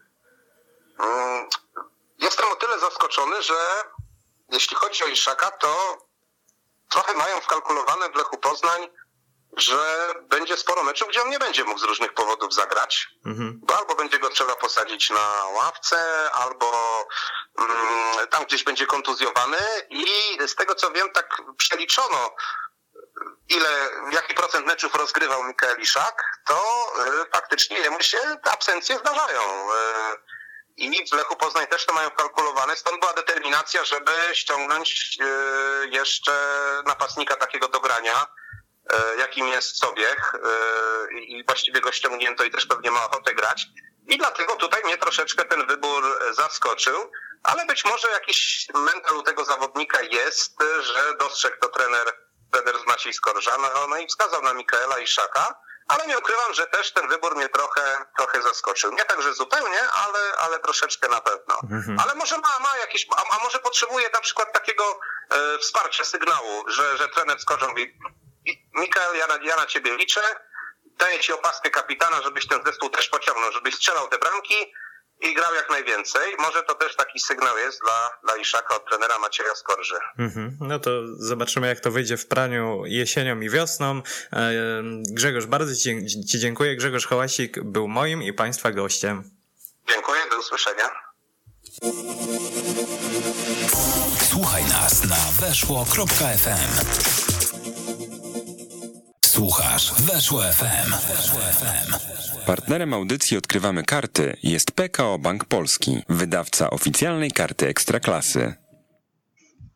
Mm, 0.99 1.49
Jestem 2.19 2.47
o 2.53 2.57
tyle 2.57 2.79
zaskoczony, 2.81 3.43
że 3.43 3.55
jeśli 4.53 4.77
chodzi 4.77 5.05
o 5.05 5.07
Iszaka, 5.07 5.51
to 5.51 5.99
trochę 6.89 7.15
mają 7.15 7.41
wkalkulowane 7.41 8.11
w 8.13 8.17
Lechu 8.17 8.37
Poznań, 8.39 8.81
że 9.57 10.15
będzie 10.23 10.57
sporo 10.57 10.83
meczów, 10.83 11.09
gdzie 11.09 11.23
on 11.23 11.31
nie 11.31 11.39
będzie 11.39 11.65
mógł 11.65 11.81
z 11.81 11.83
różnych 11.83 12.15
powodów 12.15 12.55
zagrać. 12.55 13.09
Mhm. 13.27 13.61
Bo 13.63 13.79
albo 13.79 13.95
będzie 13.95 14.19
go 14.19 14.31
trzeba 14.31 14.57
posadzić 14.57 15.11
na 15.11 15.45
ławce, 15.45 16.31
albo 16.33 16.73
mm, 17.59 18.29
tam 18.29 18.45
gdzieś 18.45 18.65
będzie 18.65 18.87
kontuzjowany 18.87 19.59
i 19.91 20.05
z 20.47 20.55
tego 20.55 20.75
co 20.75 20.91
wiem, 20.91 21.13
tak 21.13 21.43
przeliczono 21.57 22.35
ile, 23.49 23.91
jaki 24.11 24.35
procent 24.35 24.67
meczów 24.67 24.95
rozgrywał 24.95 25.45
Mikael 25.45 25.81
Iszak, 25.81 26.23
to 26.47 26.87
y, 27.23 27.31
faktycznie 27.31 27.79
jemu 27.79 28.01
się 28.01 28.19
te 28.45 28.53
absencje 28.53 28.99
zdarzają. 28.99 29.71
Y, 29.71 30.41
i 30.77 31.09
w 31.11 31.13
Lechu 31.13 31.37
Poznań 31.37 31.67
też 31.67 31.87
to 31.87 31.95
mają 31.95 32.11
kalkulowane, 32.11 32.77
stąd 32.77 33.01
była 33.01 33.13
determinacja, 33.13 33.85
żeby 33.85 34.13
ściągnąć 34.33 35.19
e, 35.21 35.25
jeszcze 35.87 36.33
napastnika 36.87 37.37
takiego 37.37 37.69
do 37.69 37.81
grania, 37.81 38.27
jakim 39.19 39.49
jest 39.49 39.79
Sobiech 39.79 40.35
e, 40.35 41.21
i 41.21 41.45
właściwie 41.45 41.81
go 41.81 41.93
ściągnięto 41.93 42.45
i 42.45 42.51
też 42.51 42.67
pewnie 42.67 42.91
ma 42.91 43.05
ochotę 43.05 43.35
grać. 43.35 43.67
I 44.09 44.19
dlatego 44.19 44.57
tutaj 44.57 44.83
mnie 44.85 44.99
troszeczkę 44.99 45.45
ten 45.45 45.67
wybór 45.67 46.19
zaskoczył, 46.33 47.13
ale 47.43 47.67
być 47.67 47.85
może 47.85 48.11
jakiś 48.11 48.67
mental 48.75 49.17
u 49.17 49.23
tego 49.23 49.45
zawodnika 49.45 50.03
jest, 50.03 50.57
że 50.81 51.17
dostrzegł 51.19 51.57
to 51.61 51.69
trener, 51.69 52.13
trener 52.53 52.79
z 52.83 52.87
Maciej 52.87 53.15
Skorża, 53.15 53.57
no, 53.59 53.87
no 53.87 53.99
i 53.99 54.07
wskazał 54.07 54.43
na 54.43 54.55
Mikaela 54.55 54.99
i 54.99 55.07
Szaka 55.07 55.55
ale 55.91 56.07
nie 56.07 56.19
ukrywam, 56.19 56.55
że 56.55 56.67
też 56.67 56.93
ten 56.93 57.09
wybór 57.09 57.37
mnie 57.37 57.49
trochę, 57.49 58.05
trochę 58.17 58.43
zaskoczył. 58.43 58.93
Nie 58.93 59.05
tak, 59.05 59.23
że 59.23 59.35
zupełnie, 59.35 59.91
ale, 59.93 60.19
ale 60.39 60.59
troszeczkę 60.59 61.09
na 61.09 61.21
pewno. 61.21 61.55
Mhm. 61.73 62.01
Ale 62.01 62.15
może 62.15 62.39
ma, 62.39 62.59
ma 62.59 62.79
jakieś, 62.81 63.07
a, 63.17 63.37
a 63.37 63.45
może 63.45 63.59
potrzebuje 63.59 64.11
na 64.15 64.21
przykład 64.21 64.53
takiego 64.53 65.01
e, 65.31 65.59
wsparcia, 65.59 66.05
sygnału, 66.05 66.65
że, 66.69 66.99
że 66.99 67.09
trener 67.09 67.41
skoczą 67.41 67.69
mówi, 67.69 67.99
Mikael, 68.75 69.17
ja 69.17 69.27
na, 69.27 69.39
ja 69.45 69.57
na 69.57 69.67
ciebie 69.67 69.97
liczę, 69.97 70.21
daję 70.99 71.21
ci 71.21 71.33
opaskę 71.33 71.71
kapitana, 71.71 72.23
żebyś 72.23 72.47
ten 72.47 72.65
zespół 72.65 72.91
też 72.91 73.09
pociągnął, 73.09 73.53
żebyś 73.53 73.75
strzelał 73.75 74.09
te 74.09 74.19
bramki, 74.19 74.73
i 75.23 75.35
grał 75.35 75.55
jak 75.55 75.71
najwięcej. 75.71 76.37
Może 76.39 76.63
to 76.63 76.75
też 76.75 76.97
taki 76.97 77.21
sygnał 77.21 77.59
jest 77.59 77.81
dla, 77.81 78.11
dla 78.25 78.43
Iszaka 78.43 78.75
od 78.75 78.89
trenera 78.89 79.19
Macieja 79.19 79.55
Skorży. 79.55 79.95
Mhm. 80.19 80.57
No 80.61 80.79
to 80.79 80.91
zobaczymy, 81.17 81.67
jak 81.67 81.81
to 81.81 81.91
wyjdzie 81.91 82.17
w 82.17 82.27
praniu 82.27 82.83
jesienią 82.87 83.41
i 83.41 83.51
wiosną. 83.51 84.03
E, 84.33 84.53
Grzegorz, 85.11 85.47
bardzo 85.47 85.77
Ci, 85.77 86.07
ci 86.31 86.39
dziękuję. 86.39 86.77
Grzegorz 86.77 87.07
Hołasik 87.07 87.63
był 87.63 87.89
moim 87.89 88.23
i 88.23 88.33
Państwa 88.33 88.71
gościem. 88.71 89.31
Dziękuję, 89.89 90.21
do 90.31 90.39
usłyszenia. 90.39 90.91
Słuchaj 94.31 94.65
nas 94.65 95.05
na 95.05 95.47
weszło.fm. 95.47 97.30
Słuchasz 99.31 99.93
Weszło 99.93 100.43
FM. 100.43 100.91
Weszło 100.91 101.41
FM. 101.41 101.93
Partnerem 102.47 102.95
audycji 102.95 103.37
Odkrywamy 103.37 103.83
Karty 103.83 104.37
jest 104.43 104.73
PKO 104.73 105.19
Bank 105.19 105.45
Polski, 105.45 106.03
wydawca 106.09 106.71
oficjalnej 106.71 107.31
karty 107.31 107.69
Ekstraklasy. 107.69 108.55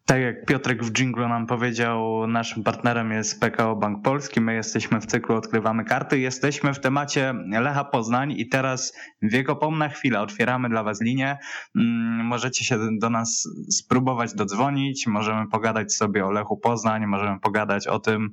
Tak 0.07 0.21
jak 0.21 0.47
Piotrek 0.47 0.85
w 0.85 0.93
dżinglu 0.93 1.29
nam 1.29 1.47
powiedział, 1.47 2.27
naszym 2.27 2.63
partnerem 2.63 3.13
jest 3.13 3.41
PKO 3.41 3.77
Bank 3.77 4.03
Polski. 4.03 4.41
My 4.41 4.55
jesteśmy 4.55 5.01
w 5.01 5.07
cyklu 5.07 5.37
Odkrywamy 5.37 5.85
Karty. 5.85 6.19
Jesteśmy 6.19 6.75
w 6.75 6.81
temacie 6.81 7.35
Lecha 7.61 7.85
Poznań 7.85 8.33
i 8.33 8.49
teraz 8.49 8.93
wiekopomna 9.23 9.89
chwila. 9.89 10.23
Otwieramy 10.23 10.69
dla 10.69 10.83
Was 10.83 11.01
linię. 11.01 11.39
Mm, 11.77 12.27
możecie 12.27 12.65
się 12.65 12.79
do 12.99 13.11
nas 13.11 13.49
spróbować 13.71 14.35
dodzwonić. 14.35 15.07
Możemy 15.07 15.49
pogadać 15.49 15.95
sobie 15.95 16.27
o 16.27 16.31
Lechu 16.31 16.57
Poznań. 16.57 17.07
Możemy 17.07 17.41
pogadać 17.41 17.87
o 17.87 17.99
tym, 17.99 18.33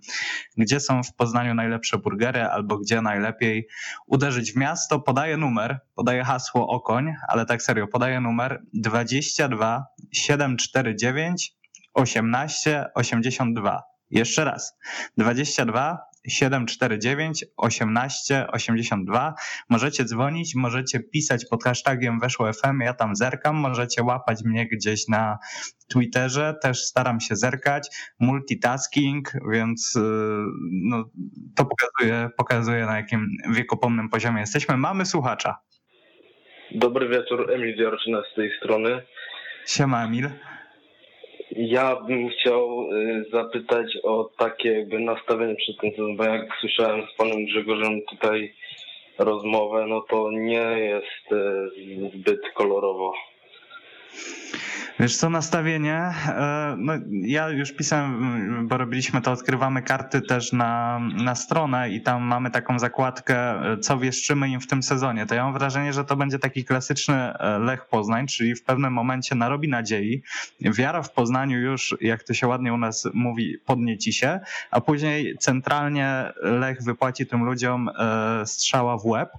gdzie 0.57 0.80
są 0.80 1.03
w 1.03 1.15
Poznaniu 1.15 1.53
najlepsze 1.53 1.97
burgery 1.97 2.43
albo 2.43 2.78
gdzie 2.78 3.01
najlepiej 3.01 3.67
uderzyć 4.07 4.53
w 4.53 4.55
miasto. 4.55 4.99
Podaję 4.99 5.38
numer, 5.38 5.80
podaję 5.95 6.24
hasło 6.24 6.67
Okoń, 6.67 7.13
ale 7.28 7.45
tak 7.45 7.61
serio, 7.61 7.88
podaję 7.88 8.22
numer 8.22 8.61
22 8.74 9.86
749 10.11 11.61
18 11.94 12.86
82. 12.96 13.84
Jeszcze 14.10 14.46
raz. 14.46 14.78
22 15.18 16.12
749 16.28 17.46
18 17.58 18.48
82. 18.48 19.34
Możecie 19.70 20.06
dzwonić, 20.06 20.56
możecie 20.56 21.00
pisać 21.00 21.46
pod 21.50 21.64
hashtagiem 21.64 22.20
weszło 22.20 22.54
FM, 22.54 22.80
ja 22.82 22.94
tam 22.94 23.16
zerkam, 23.16 23.56
możecie 23.56 24.04
łapać 24.04 24.44
mnie 24.44 24.68
gdzieś 24.68 25.08
na 25.08 25.38
Twitterze, 25.94 26.56
też 26.62 26.80
staram 26.80 27.20
się 27.20 27.36
zerkać. 27.36 27.88
Multitasking, 28.20 29.32
więc 29.52 29.96
y, 29.96 30.00
no, 30.72 31.10
to 31.56 31.66
pokazuje, 31.66 32.30
pokazuje 32.38 32.86
na 32.86 32.98
jakim 32.98 33.28
wiekopomnym 33.54 34.10
poziomie 34.10 34.39
jesteśmy. 34.39 34.78
Mamy 34.78 35.06
słuchacza. 35.06 35.58
Dobry 36.72 37.10
wieczór, 37.10 37.52
Emil 37.52 37.78
Dziarczyna 37.78 38.22
z 38.32 38.36
tej 38.36 38.52
strony. 38.58 39.02
Siema 39.66 40.06
Emil. 40.06 40.30
Ja 41.56 41.95
bym 41.95 42.30
chciał 42.30 42.91
y, 42.91 43.26
zapytać 43.32 43.97
o 44.04 44.30
takie 44.38 44.72
jakby 44.72 44.99
nastawienie 44.99 45.56
przed 45.56 45.78
tym 45.78 45.91
sezonem, 45.91 46.18
bo 46.18 46.24
jak 46.24 46.58
słyszałem 46.60 47.08
z 47.08 47.18
panem 47.18 47.45
Grzegorzem 47.45 48.02
tutaj 48.10 48.54
rozmowę, 49.18 49.86
no 49.88 50.02
to 50.02 50.32
nie 50.32 50.80
jest 50.80 51.32
y, 51.32 52.10
zbyt 52.18 52.41
kolorowo. 52.54 53.14
Wiesz 55.01 55.18
co, 55.18 55.30
nastawienie, 55.30 55.95
e, 55.95 56.76
no 56.78 56.93
ja 57.09 57.49
już 57.49 57.72
pisałem, 57.72 58.68
bo 58.68 58.78
robiliśmy 58.78 59.22
to, 59.22 59.32
odkrywamy 59.32 59.82
karty 59.82 60.22
też 60.22 60.51
na, 60.51 60.99
na 61.16 61.36
stronę 61.36 61.89
i 61.89 62.01
tam 62.01 62.24
mamy 62.24 62.51
taką 62.51 62.80
zakładkę, 62.80 63.62
co 63.82 63.97
wieszczymy 63.97 64.49
im 64.49 64.62
w 64.62 64.68
tym 64.68 64.84
sezonie. 64.84 65.26
To 65.26 65.36
ja 65.36 65.43
mam 65.43 65.53
wrażenie, 65.53 65.93
że 65.93 66.05
to 66.05 66.16
będzie 66.16 66.39
taki 66.39 66.66
klasyczny 66.66 67.16
e, 67.16 67.59
Lech 67.59 67.86
Poznań, 67.86 68.28
czyli 68.28 68.55
w 68.55 68.64
pewnym 68.64 68.93
momencie 68.93 69.36
narobi 69.36 69.70
nadziei. 69.70 70.24
Wiara 70.62 71.03
w 71.03 71.12
Poznaniu 71.12 71.59
już, 71.59 71.95
jak 72.01 72.24
to 72.24 72.34
się 72.34 72.47
ładnie 72.47 72.74
u 72.74 72.78
nas 72.78 73.07
mówi, 73.14 73.57
podnieci 73.66 74.14
się, 74.14 74.39
a 74.72 74.82
później 74.82 75.38
centralnie 75.38 76.34
Lech 76.41 76.84
wypłaci 76.84 77.26
tym 77.26 77.43
ludziom 77.43 77.89
e, 77.89 78.45
strzała 78.45 78.97
w 78.97 79.05
łeb. 79.05 79.30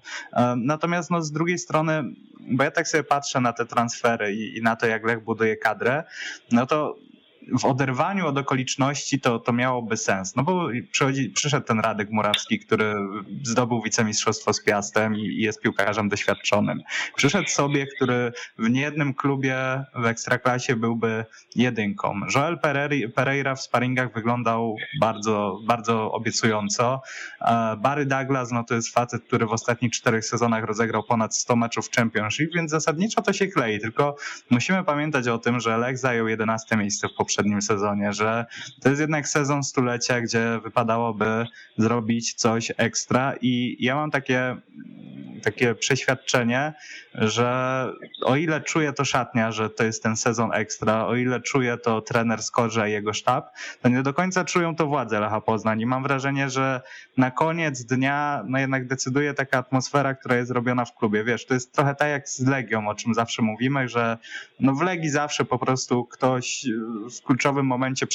Natomiast 0.57 1.11
no, 1.11 1.23
z 1.23 1.33
drugiej 1.33 1.59
strony 1.59 2.05
bo 2.51 2.65
ja 2.65 2.71
tak 2.71 2.89
sobie 2.89 3.05
patrzę 3.05 3.41
na 3.41 3.53
te 3.53 3.67
transfery 3.67 4.35
i, 4.35 4.59
i 4.59 4.62
na 4.63 4.77
to, 4.77 4.87
jak 4.87 5.05
Lech 5.05 5.21
buduje 5.21 5.57
kadrę, 5.57 6.05
no 6.53 6.67
to 6.67 6.97
w 7.59 7.65
oderwaniu 7.65 8.27
od 8.27 8.39
okoliczności 8.39 9.21
to, 9.21 9.39
to 9.39 9.53
miałoby 9.53 9.97
sens. 9.97 10.37
No 10.37 10.43
bo 10.43 10.69
przychodzi, 10.93 11.31
przyszedł 11.31 11.67
ten 11.67 11.81
Radek 11.81 12.11
Murawski, 12.11 12.59
który 12.59 12.95
zdobył 13.43 13.83
wicemistrzostwo 13.83 14.53
z 14.53 14.65
Piastem 14.65 15.17
i 15.17 15.37
jest 15.37 15.61
piłkarzem 15.61 16.09
doświadczonym. 16.09 16.83
Przyszedł 17.17 17.49
sobie, 17.49 17.87
który 17.87 18.33
w 18.59 18.71
niejednym 18.71 19.15
klubie 19.15 19.85
w 19.95 20.07
Ekstraklasie 20.07 20.77
byłby 20.77 21.25
jedynką. 21.57 22.21
Joel 22.35 22.59
Pereira 23.15 23.55
w 23.55 23.63
sparingach 23.63 24.15
wyglądał 24.15 24.77
bardzo, 25.01 25.59
bardzo 25.67 26.13
obiecująco. 26.13 27.03
Barry 27.79 28.07
Douglas, 28.07 28.53
no 28.53 28.65
to 28.65 28.75
jest 28.75 28.95
facet, 28.95 29.25
który 29.25 29.47
w 29.47 29.53
ostatnich 29.53 29.93
czterech 29.93 30.25
sezonach 30.25 30.65
rozegrał 30.65 31.03
ponad 31.03 31.37
100 31.37 31.57
meczów 31.57 31.89
w 31.89 31.97
Championship, 31.97 32.55
więc 32.55 32.71
zasadniczo 32.71 33.23
to 33.23 33.33
się 33.33 33.47
klei. 33.47 33.81
Tylko 33.81 34.17
musimy 34.51 34.85
pamiętać 34.85 35.29
o 35.29 35.39
tym, 35.39 35.61
że 35.61 35.79
Lech 35.79 35.99
zajął 35.99 36.29
11 36.29 36.77
miejsce 36.77 37.09
w 37.09 37.11
poprzednim 37.15 37.32
poprzednim 37.33 37.63
sezonie, 37.63 38.13
że 38.13 38.47
to 38.83 38.89
jest 38.89 39.01
jednak 39.01 39.29
sezon 39.29 39.63
stulecia, 39.63 40.21
gdzie 40.21 40.61
wypadałoby 40.63 41.47
zrobić 41.79 42.35
coś 42.35 42.73
ekstra 42.77 43.35
i 43.41 43.77
ja 43.81 43.95
mam 43.95 44.11
takie 44.11 44.57
takie 45.43 45.75
przeświadczenie, 45.75 46.73
że 47.15 47.87
o 48.25 48.37
ile 48.37 48.61
czuje 48.61 48.93
to 48.93 49.05
szatnia, 49.05 49.53
że 49.53 49.71
to 49.71 49.85
jest 49.85 50.03
ten 50.03 50.17
sezon 50.17 50.53
ekstra, 50.53 51.07
o 51.07 51.17
ile 51.17 51.41
czuje 51.41 51.77
to 51.77 52.01
trener 52.01 52.43
Skorze 52.43 52.89
i 52.89 52.93
jego 52.93 53.13
sztab, 53.13 53.55
to 53.83 53.89
nie 53.89 54.03
do 54.03 54.15
końca 54.15 54.45
czują 54.45 54.77
to 54.77 54.87
władze 54.87 55.21
Lecha 55.21 55.41
Poznań 55.41 55.81
i 55.81 55.87
mam 55.87 56.03
wrażenie, 56.03 56.51
że 56.51 56.81
na 57.17 57.31
koniec 57.31 57.85
dnia 57.85 58.45
no 58.47 58.59
jednak 58.59 58.87
decyduje 58.87 59.35
taka 59.35 59.59
atmosfera, 59.59 60.15
która 60.15 60.37
jest 60.37 60.51
robiona 60.51 60.85
w 60.85 60.95
klubie. 60.95 61.25
Wiesz, 61.25 61.47
to 61.47 61.55
jest 61.55 61.73
trochę 61.73 61.95
tak 61.95 62.09
jak 62.09 62.29
z 62.29 62.47
Legią, 62.47 62.89
o 62.89 62.95
czym 62.95 63.15
zawsze 63.15 63.43
mówimy, 63.43 63.89
że 63.89 64.19
no 64.61 64.75
w 64.75 64.83
Legii 64.83 65.11
zawsze 65.11 65.45
po 65.45 65.59
prostu 65.59 66.05
ktoś 66.05 66.67
w 67.11 67.22
kluczowym 67.23 67.67
momencie 67.67 68.07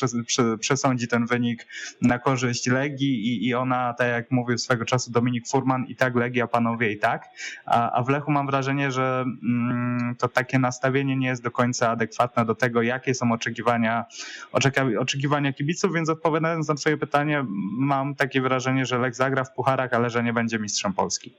przesądzi 0.59 1.07
ten 1.07 1.25
wynik 1.25 1.67
na 2.01 2.19
korzyść 2.19 2.67
Legii 2.67 3.27
i, 3.27 3.47
i 3.47 3.53
ona, 3.53 3.93
tak 3.93 4.07
jak 4.07 4.31
mówił 4.31 4.57
swego 4.57 4.85
czasu 4.85 5.11
Dominik 5.11 5.47
Furman, 5.47 5.85
i 5.85 5.95
tak 5.95 6.15
Legia 6.15 6.47
panowie 6.47 6.91
i 6.91 6.97
tak 6.99 7.07
tak, 7.07 7.29
a, 7.65 7.91
a 7.91 8.03
w 8.03 8.09
Lechu 8.09 8.31
mam 8.31 8.47
wrażenie, 8.47 8.91
że 8.91 9.25
mm, 9.43 10.15
to 10.19 10.27
takie 10.27 10.59
nastawienie 10.59 11.17
nie 11.17 11.27
jest 11.27 11.43
do 11.43 11.51
końca 11.51 11.89
adekwatne 11.89 12.45
do 12.45 12.55
tego, 12.55 12.81
jakie 12.81 13.13
są 13.13 13.31
oczekiwania, 13.31 14.05
oczekiwania 14.99 15.53
kibiców, 15.53 15.93
więc 15.93 16.09
odpowiadając 16.09 16.67
na 16.67 16.75
twoje 16.75 16.97
pytanie, 16.97 17.45
mam 17.77 18.15
takie 18.15 18.41
wrażenie, 18.41 18.85
że 18.85 18.97
Lech 18.97 19.15
zagra 19.15 19.43
w 19.43 19.53
pucharach, 19.53 19.93
ale 19.93 20.09
że 20.09 20.23
nie 20.23 20.33
będzie 20.33 20.59
mistrzem 20.59 20.93
Polski. 20.93 21.33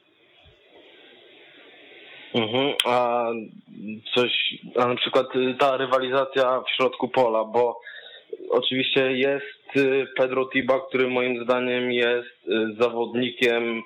Mhm, 2.34 2.74
a 2.84 3.26
coś, 4.14 4.32
a 4.76 4.86
na 4.86 4.94
przykład 4.94 5.26
ta 5.58 5.76
rywalizacja 5.76 6.60
w 6.60 6.76
środku 6.76 7.08
pola, 7.08 7.44
bo 7.44 7.80
oczywiście 8.50 9.12
jest 9.12 9.76
y, 9.76 10.06
Pedro 10.16 10.46
Tiba, 10.46 10.80
który 10.80 11.08
moim 11.08 11.44
zdaniem 11.44 11.92
jest 11.92 12.48
y, 12.48 12.74
zawodnikiem 12.80 13.82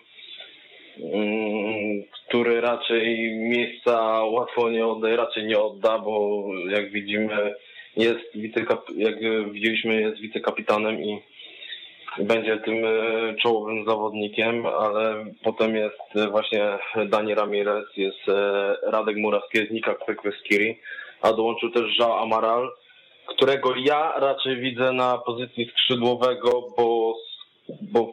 Mm, 0.99 2.03
który 2.29 2.61
raczej 2.61 3.35
miejsca 3.35 4.25
łatwo 4.25 4.71
nie 4.71 4.87
odda, 4.87 5.17
raczej 5.17 5.45
nie 5.45 5.59
odda, 5.59 5.99
bo 5.99 6.45
jak 6.69 6.91
widzimy 6.91 7.55
jest 7.97 8.21
wicekap, 8.35 8.87
jak 8.97 9.15
widzieliśmy 9.53 10.01
jest 10.01 10.21
wicekapitanem 10.21 11.03
i 11.03 11.23
będzie 12.19 12.57
tym 12.57 12.85
e, 12.85 13.35
czołowym 13.43 13.85
zawodnikiem, 13.87 14.67
ale 14.67 15.25
potem 15.43 15.77
jest 15.77 16.17
e, 16.17 16.29
właśnie 16.29 16.79
Dani 17.07 17.35
Ramirez, 17.35 17.85
jest 17.97 18.29
e, 18.29 18.77
Radek 18.91 19.17
Murawski, 19.17 19.59
jest 19.59 19.71
Nika 19.71 19.95
Kwekweskiri, 19.95 20.79
a 21.23 21.33
dołączył 21.33 21.71
też 21.71 21.99
Jean 21.99 22.11
Amaral, 22.11 22.71
którego 23.27 23.75
ja 23.77 24.13
raczej 24.17 24.57
widzę 24.57 24.93
na 24.93 25.19
pozycji 25.19 25.71
skrzydłowego, 25.71 26.67
bo, 26.77 27.15
bo 27.83 28.13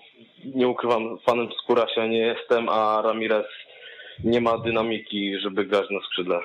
nie 0.56 0.68
ukrywam, 0.68 1.20
fanem 1.26 1.50
Skórasia 1.64 2.08
nie 2.08 2.18
jestem, 2.18 2.70
a 2.70 3.02
Ramirez 3.02 3.46
nie 4.24 4.42
ma 4.42 4.58
dynamiki, 4.58 5.40
żeby 5.40 5.66
grać 5.66 5.90
na 5.90 6.00
skrzydle. 6.00 6.40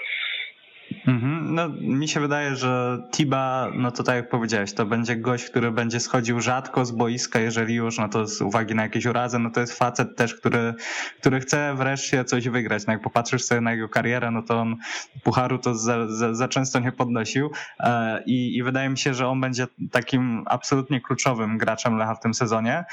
Mhm. 1.06 1.54
No, 1.54 1.68
mi 1.80 2.08
się 2.08 2.20
wydaje, 2.20 2.56
że 2.56 3.02
Tiba, 3.12 3.70
no 3.74 3.90
to 3.90 4.02
tak 4.02 4.16
jak 4.16 4.28
powiedziałeś, 4.28 4.74
to 4.74 4.86
będzie 4.86 5.16
gość, 5.16 5.44
który 5.44 5.70
będzie 5.70 6.00
schodził 6.00 6.40
rzadko 6.40 6.84
z 6.84 6.90
boiska, 6.90 7.40
jeżeli 7.40 7.74
już, 7.74 7.98
no 7.98 8.08
to 8.08 8.26
z 8.26 8.40
uwagi 8.40 8.74
na 8.74 8.82
jakieś 8.82 9.06
urazy, 9.06 9.38
no 9.38 9.50
to 9.50 9.60
jest 9.60 9.78
facet 9.78 10.16
też, 10.16 10.34
który, 10.34 10.74
który 11.20 11.40
chce 11.40 11.74
wreszcie 11.74 12.24
coś 12.24 12.48
wygrać. 12.48 12.86
No 12.86 12.92
jak 12.92 13.02
popatrzysz 13.02 13.44
sobie 13.44 13.60
na 13.60 13.72
jego 13.72 13.88
karierę, 13.88 14.30
no 14.30 14.42
to 14.42 14.60
on 14.60 14.76
pucharu 15.22 15.58
to 15.58 15.74
za, 15.74 16.08
za, 16.08 16.34
za 16.34 16.48
często 16.48 16.80
nie 16.80 16.92
podnosił 16.92 17.50
e, 17.80 18.22
i, 18.26 18.56
i 18.56 18.62
wydaje 18.62 18.88
mi 18.88 18.98
się, 18.98 19.14
że 19.14 19.28
on 19.28 19.40
będzie 19.40 19.66
takim 19.90 20.44
absolutnie 20.46 21.00
kluczowym 21.00 21.58
graczem 21.58 21.96
Lecha 21.96 22.14
w 22.14 22.20
tym 22.20 22.34
sezonie. 22.34 22.84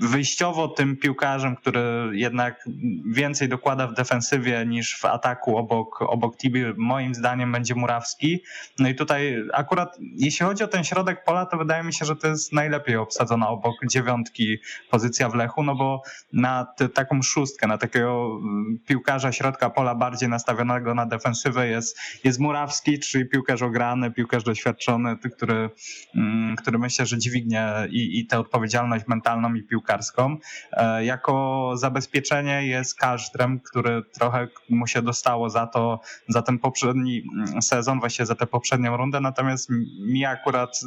Wyjściowo 0.00 0.68
tym 0.68 0.96
piłkarzem, 0.96 1.56
który 1.56 1.80
jednak 2.12 2.64
więcej 3.06 3.48
dokłada 3.48 3.86
w 3.86 3.94
defensywie 3.94 4.66
niż 4.66 4.98
w 4.98 5.04
ataku 5.04 5.56
obok, 5.56 6.02
obok 6.02 6.36
Tibi, 6.36 6.67
moim 6.76 7.14
zdaniem 7.14 7.52
będzie 7.52 7.74
Murawski. 7.74 8.42
No 8.78 8.88
i 8.88 8.94
tutaj 8.94 9.44
akurat 9.52 9.98
jeśli 10.00 10.46
chodzi 10.46 10.64
o 10.64 10.68
ten 10.68 10.84
środek 10.84 11.24
pola, 11.24 11.46
to 11.46 11.56
wydaje 11.56 11.84
mi 11.84 11.94
się, 11.94 12.04
że 12.04 12.16
to 12.16 12.28
jest 12.28 12.52
najlepiej 12.52 12.96
obsadzona 12.96 13.48
obok 13.48 13.74
dziewiątki 13.90 14.58
pozycja 14.90 15.28
w 15.28 15.34
Lechu, 15.34 15.62
no 15.62 15.74
bo 15.74 16.02
na 16.32 16.66
taką 16.94 17.22
szóstkę, 17.22 17.66
na 17.66 17.78
takiego 17.78 18.38
mm, 18.42 18.78
piłkarza 18.86 19.32
środka 19.32 19.70
pola 19.70 19.94
bardziej 19.94 20.28
nastawionego 20.28 20.94
na 20.94 21.06
defensywę 21.06 21.68
jest, 21.68 21.98
jest 22.24 22.38
Murawski, 22.38 22.98
czyli 22.98 23.28
piłkarz 23.28 23.62
ograny, 23.62 24.10
piłkarz 24.10 24.44
doświadczony, 24.44 25.16
który, 25.36 25.70
mm, 26.14 26.56
który 26.56 26.78
myślę, 26.78 27.06
że 27.06 27.18
dźwignie 27.18 27.68
i, 27.90 28.18
i 28.18 28.26
tę 28.26 28.38
odpowiedzialność 28.38 29.04
mentalną 29.06 29.54
i 29.54 29.62
piłkarską. 29.62 30.36
E, 30.72 31.04
jako 31.04 31.72
zabezpieczenie 31.74 32.66
jest 32.66 32.98
Każdrem, 32.98 33.60
który 33.60 34.02
trochę 34.02 34.48
mu 34.70 34.86
się 34.86 35.02
dostało 35.02 35.50
za 35.50 35.66
to, 35.66 36.00
za 36.28 36.42
ten 36.48 36.58
poprzedni 36.58 37.22
mm, 37.34 37.62
sezon, 37.62 38.00
właśnie 38.00 38.26
za 38.26 38.34
tę 38.34 38.46
poprzednią 38.46 38.96
rundę, 38.96 39.20
natomiast 39.20 39.70
mi 40.00 40.24
akurat 40.24 40.80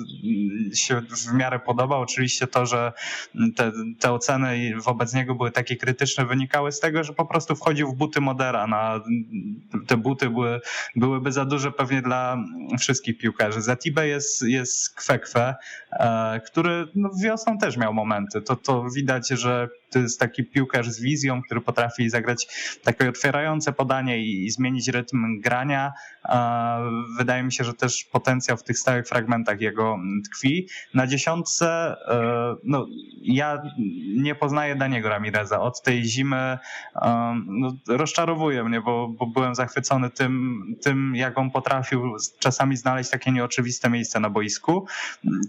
się 0.74 1.02
w 1.02 1.34
miarę 1.34 1.60
podoba. 1.60 1.98
Oczywiście 1.98 2.48
to, 2.48 2.66
że 2.66 2.94
te, 3.56 3.72
te 4.00 4.12
oceny 4.12 4.74
wobec 4.86 5.14
niego 5.14 5.36
były 5.36 5.52
takie 5.52 5.76
krytyczne, 5.76 6.26
wynikały 6.26 6.72
z 6.72 6.80
tego, 6.80 7.04
że 7.04 7.14
po 7.14 7.26
prostu 7.26 7.56
wchodził 7.56 7.92
w 7.92 7.96
buty 7.96 8.22
Modera. 8.22 8.68
Na, 8.68 9.02
te 9.88 9.98
buty 9.98 10.30
były, 10.30 10.62
byłyby 10.96 11.32
za 11.32 11.46
duże 11.46 11.72
pewnie 11.72 12.02
dla 12.02 12.38
wszystkich 12.80 13.18
piłkarzy. 13.18 13.62
Zatibę 13.62 14.08
jest, 14.08 14.42
jest 14.42 14.96
kwekwe, 14.96 15.56
e, 15.92 16.42
który 16.46 16.88
no, 16.96 17.10
wiosną 17.24 17.58
też 17.58 17.78
miał 17.78 17.94
momenty. 17.94 18.42
To, 18.42 18.56
to 18.56 18.86
widać, 18.96 19.30
że 19.30 19.70
to 19.92 20.00
jest 20.00 20.20
taki 20.20 20.44
piłkarz 20.44 20.90
z 20.90 21.02
wizją, 21.02 21.42
który 21.42 21.62
potrafi 21.62 22.10
zagrać 22.10 22.48
takie 22.84 23.10
otwierające 23.10 23.74
podanie 23.74 24.20
i, 24.20 24.46
i 24.46 24.52
zmienić 24.52 24.88
rytm 24.88 25.40
grania. 25.40 25.94
Wydaje 27.18 27.44
mi 27.44 27.54
się, 27.54 27.64
że 27.64 27.74
też 27.74 28.04
potencjał 28.04 28.58
w 28.58 28.64
tych 28.64 28.80
stałych 28.80 29.08
fragmentach 29.08 29.62
jego 29.62 29.98
tkwi. 30.26 30.68
Na 30.94 31.08
dziesiątce, 31.08 31.96
e, 32.08 32.56
no, 32.64 32.88
ja 33.22 33.62
nie 34.16 34.36
poznaję 34.36 34.76
Daniego 34.76 35.10
Ramireza. 35.10 35.60
Od 35.60 35.82
tej 35.82 36.04
zimy 36.04 36.58
no, 37.46 37.76
rozczarowuje 37.88 38.64
mnie, 38.64 38.82
bo, 38.82 39.08
bo 39.08 39.26
byłem 39.26 39.56
zachwycony 39.56 40.10
tym, 40.10 40.64
tym, 40.82 41.16
jak 41.16 41.38
on 41.38 41.52
potrafił 41.52 42.16
czasami 42.40 42.78
znaleźć 42.78 43.10
takie 43.10 43.32
nieoczywiste 43.32 43.90
miejsce 43.90 44.20
na 44.20 44.30
boisku. 44.30 44.86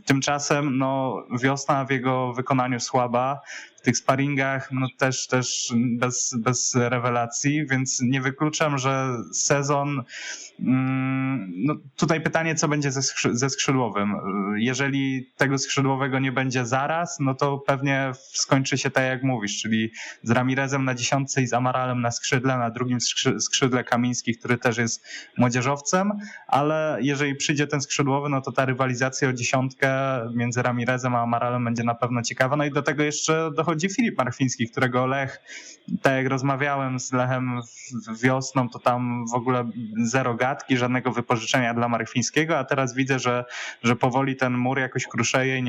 Tymczasem 0.04 0.78
no, 0.78 1.22
wiosna 1.42 1.84
w 1.84 1.90
jego 1.90 2.32
wykonaniu 2.32 2.80
słaba 2.80 3.40
tych 3.82 3.96
sparingach 3.96 4.72
no 4.72 4.86
też, 4.98 5.26
też 5.26 5.72
bez, 5.76 6.34
bez 6.38 6.74
rewelacji, 6.74 7.66
więc 7.66 8.00
nie 8.00 8.20
wykluczam, 8.20 8.78
że 8.78 9.16
sezon. 9.32 10.02
Mm, 10.60 11.52
no 11.56 11.74
tutaj 11.96 12.20
pytanie, 12.20 12.54
co 12.54 12.68
będzie 12.68 12.92
ze, 12.92 13.02
ze 13.32 13.50
skrzydłowym. 13.50 14.14
Jeżeli 14.56 15.32
tego 15.36 15.58
skrzydłowego 15.58 16.18
nie 16.18 16.32
będzie 16.32 16.66
zaraz, 16.66 17.20
no 17.20 17.34
to 17.34 17.58
pewnie 17.58 18.12
skończy 18.32 18.78
się 18.78 18.90
tak, 18.90 19.04
jak 19.04 19.22
mówisz, 19.22 19.60
czyli 19.60 19.90
z 20.22 20.30
Ramirezem 20.30 20.84
na 20.84 20.94
dziesiątce 20.94 21.42
i 21.42 21.46
z 21.46 21.52
Amaralem 21.52 22.00
na 22.00 22.10
skrzydle, 22.10 22.58
na 22.58 22.70
drugim 22.70 22.98
skrzydle 23.38 23.84
Kamiński, 23.84 24.34
który 24.34 24.58
też 24.58 24.78
jest 24.78 25.06
młodzieżowcem, 25.38 26.12
ale 26.46 26.98
jeżeli 27.00 27.34
przyjdzie 27.34 27.66
ten 27.66 27.80
skrzydłowy, 27.80 28.28
no 28.28 28.40
to 28.40 28.52
ta 28.52 28.64
rywalizacja 28.64 29.28
o 29.28 29.32
dziesiątkę 29.32 29.90
między 30.34 30.62
Ramirezem 30.62 31.14
a 31.14 31.22
Amaralem 31.22 31.64
będzie 31.64 31.84
na 31.84 31.94
pewno 31.94 32.22
ciekawa. 32.22 32.56
No 32.56 32.64
i 32.64 32.70
do 32.70 32.82
tego 32.82 33.02
jeszcze 33.02 33.50
dochodzi 33.56 33.71
dochodzi 33.72 33.88
Filip 33.88 34.18
Marfiński, 34.18 34.68
którego 34.68 35.06
Lech, 35.06 35.40
tak 36.02 36.12
jak 36.12 36.26
rozmawiałem 36.26 37.00
z 37.00 37.12
Lechem 37.12 37.60
wiosną, 38.22 38.68
to 38.68 38.78
tam 38.78 39.24
w 39.32 39.34
ogóle 39.34 39.70
zero 40.04 40.34
gadki, 40.34 40.76
żadnego 40.76 41.10
wypożyczenia 41.10 41.74
dla 41.74 41.88
Marfińskiego, 41.88 42.58
a 42.58 42.64
teraz 42.64 42.94
widzę, 42.94 43.18
że, 43.18 43.44
że 43.82 43.96
powoli 43.96 44.36
ten 44.36 44.52
mur 44.52 44.78
jakoś 44.78 45.06
kruszeje 45.06 45.58
i 45.58 45.64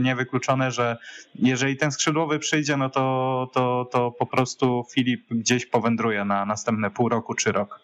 niewykluczone, 0.00 0.70
że 0.70 0.96
jeżeli 1.34 1.76
ten 1.76 1.92
skrzydłowy 1.92 2.38
przyjdzie, 2.38 2.76
no 2.76 2.90
to, 2.90 3.50
to, 3.52 3.88
to 3.92 4.10
po 4.10 4.26
prostu 4.26 4.84
Filip 4.94 5.20
gdzieś 5.30 5.66
powędruje 5.66 6.24
na 6.24 6.46
następne 6.46 6.90
pół 6.90 7.08
roku 7.08 7.34
czy 7.34 7.52
rok. 7.52 7.80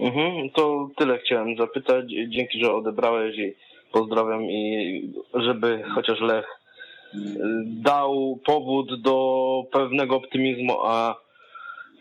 Mhm, 0.00 0.50
to 0.50 0.90
tyle 0.96 1.18
chciałem 1.18 1.56
zapytać. 1.56 2.04
Dzięki, 2.28 2.60
że 2.60 2.72
odebrałeś 2.72 3.38
i 3.38 3.54
pozdrawiam 3.92 4.42
i 4.42 5.12
żeby 5.34 5.84
chociaż 5.94 6.20
Lech 6.20 6.55
dał 7.64 8.40
powód 8.46 9.02
do 9.02 9.62
pewnego 9.72 10.16
optymizmu, 10.16 10.76
a, 10.84 11.14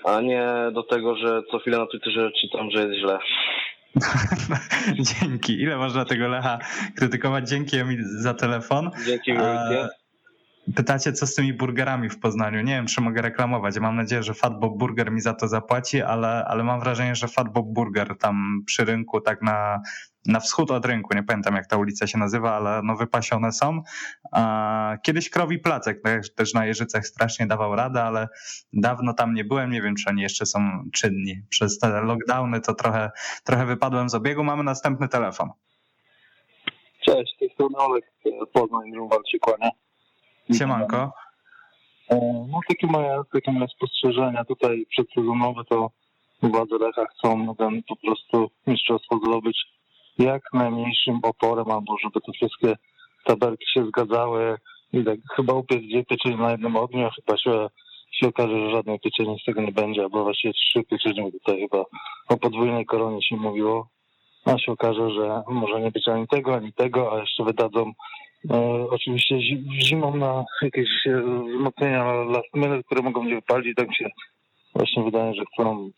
a 0.03 0.21
nie 0.21 0.47
do 0.73 0.83
tego, 0.83 1.15
że 1.17 1.41
co 1.51 1.59
chwilę 1.59 1.77
na 1.77 1.85
Twitterze 1.85 2.31
czytam, 2.41 2.71
że 2.71 2.87
jest 2.87 2.99
źle. 2.99 3.19
Dzięki. 5.21 5.61
Ile 5.61 5.77
można 5.77 6.05
tego 6.05 6.27
Lecha 6.27 6.59
krytykować? 6.95 7.49
Dzięki 7.49 7.77
Emil 7.77 7.99
za 8.03 8.33
telefon. 8.33 8.91
Dzięki 9.05 9.33
wielkie. 9.33 9.87
Pytacie, 10.73 11.13
co 11.13 11.27
z 11.27 11.35
tymi 11.35 11.53
burgerami 11.53 12.09
w 12.09 12.19
Poznaniu? 12.19 12.61
Nie 12.61 12.73
wiem, 12.73 12.85
czy 12.85 13.01
mogę 13.01 13.21
reklamować. 13.21 13.79
Mam 13.79 13.95
nadzieję, 13.95 14.23
że 14.23 14.33
Fatbob 14.33 14.77
Burger 14.77 15.11
mi 15.11 15.21
za 15.21 15.33
to 15.33 15.47
zapłaci, 15.47 16.01
ale, 16.01 16.45
ale 16.45 16.63
mam 16.63 16.79
wrażenie, 16.79 17.15
że 17.15 17.27
Fatbob 17.27 17.65
Burger 17.65 18.17
tam 18.17 18.63
przy 18.65 18.85
rynku, 18.85 19.21
tak 19.21 19.41
na, 19.41 19.81
na 20.25 20.39
wschód 20.39 20.71
od 20.71 20.85
rynku, 20.85 21.13
nie 21.15 21.23
pamiętam 21.23 21.55
jak 21.55 21.67
ta 21.67 21.77
ulica 21.77 22.07
się 22.07 22.17
nazywa, 22.17 22.55
ale 22.55 22.81
no 22.83 22.95
wypasione 22.95 23.51
są. 23.51 23.81
Kiedyś 25.03 25.29
Krowi 25.29 25.59
Placek 25.59 26.01
też 26.35 26.53
na 26.53 26.65
Jeżycach 26.65 27.07
strasznie 27.07 27.47
dawał 27.47 27.75
radę, 27.75 28.03
ale 28.03 28.27
dawno 28.73 29.13
tam 29.13 29.33
nie 29.33 29.43
byłem, 29.43 29.71
nie 29.71 29.81
wiem 29.81 29.95
czy 29.95 30.09
oni 30.09 30.21
jeszcze 30.21 30.45
są 30.45 30.89
czynni. 30.93 31.41
Przez 31.49 31.79
te 31.79 32.01
lockdowny 32.01 32.61
to 32.61 32.73
trochę, 32.73 33.11
trochę 33.43 33.65
wypadłem 33.65 34.09
z 34.09 34.15
obiegu. 34.15 34.43
Mamy 34.43 34.63
następny 34.63 35.07
telefon. 35.07 35.49
Cześć, 37.05 37.35
to 37.39 37.45
jest 37.45 37.75
Olek 37.75 38.05
Poznań, 38.53 38.91
Grunwald 38.91 39.29
się. 39.29 39.37
Siemanko. 40.53 41.11
E, 42.09 42.15
no 42.51 42.59
takie 42.67 42.87
moje, 42.87 43.21
takie 43.33 43.51
moje 43.51 43.67
spostrzeżenia 43.67 44.45
tutaj 44.45 44.85
przedsezonowe 44.89 45.63
to 45.69 45.89
władze 46.43 46.77
Lecha 46.77 47.05
chcą 47.05 47.55
ten 47.55 47.83
po 47.83 47.95
prostu 47.95 48.51
mistrzostwo 48.67 49.17
zdobyć 49.17 49.57
jak 50.19 50.41
najmniejszym 50.53 51.19
oporem, 51.23 51.71
albo 51.71 51.97
żeby 52.03 52.21
te 52.21 52.31
wszystkie 52.31 52.75
tabelki 53.23 53.65
się 53.73 53.85
zgadzały 53.85 54.57
i 54.93 55.03
tak 55.03 55.19
chyba 55.35 55.53
upiec 55.53 55.81
dwie 55.81 56.05
pieczenie 56.05 56.37
na 56.37 56.51
jednym 56.51 56.75
ogniu, 56.75 57.09
chyba 57.15 57.37
się, 57.37 57.67
się 58.11 58.27
okaże, 58.27 58.59
że 58.59 58.71
żadnej 58.71 58.99
pieczeni 58.99 59.39
z 59.41 59.45
tego 59.45 59.61
nie 59.61 59.71
będzie, 59.71 60.09
bo 60.09 60.23
właściwie 60.23 60.53
trzy 60.53 60.83
pieczenie 60.83 61.31
tutaj 61.31 61.59
chyba 61.59 61.83
o 62.29 62.37
podwójnej 62.37 62.85
koronie 62.85 63.21
się 63.21 63.35
mówiło, 63.35 63.87
a 64.45 64.57
się 64.57 64.71
okaże, 64.71 65.09
że 65.09 65.43
może 65.47 65.81
nie 65.81 65.91
być 65.91 66.07
ani 66.07 66.27
tego, 66.27 66.55
ani 66.55 66.73
tego, 66.73 67.13
a 67.13 67.19
jeszcze 67.19 67.43
wydadzą 67.43 67.91
e, 68.51 68.87
oczywiście 68.89 69.35
zimą 69.81 70.15
na 70.15 70.45
jakieś 70.61 71.07
e, 71.07 71.21
wzmocnienia 71.57 72.13
last 72.13 72.53
minute, 72.53 72.83
które 72.83 73.01
mogą 73.01 73.23
nie 73.23 73.35
wypalić, 73.35 73.75
tak 73.75 73.87
mi 73.87 73.95
się 73.95 74.09
właśnie 74.75 75.03
wydaje, 75.03 75.33
że 75.33 75.43
chcą 75.53 75.89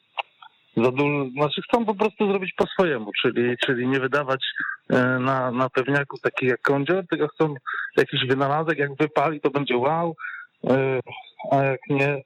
za 0.78 0.92
dużo, 0.92 1.30
znaczy 1.30 1.62
chcą 1.62 1.86
po 1.86 1.96
prostu 1.96 2.28
zrobić 2.28 2.54
po 2.58 2.68
swojemu, 2.68 3.12
czyli, 3.22 3.56
czyli 3.66 3.88
nie 3.88 4.00
wydawać 4.00 4.46
e, 4.90 5.20
na, 5.20 5.52
na 5.52 5.70
pewniaków 5.70 6.22
takich 6.22 6.50
jak 6.50 6.62
kądzior, 6.62 7.08
tylko 7.08 7.28
chcą 7.28 7.56
jakiś 7.98 8.28
wynalazek, 8.28 8.78
jak 8.78 8.96
wypali, 8.96 9.42
to 9.42 9.50
będzie 9.50 9.78
wow, 9.78 10.16
e, 10.70 11.00
a 11.52 11.56
jak 11.56 11.80
nie, 11.90 12.22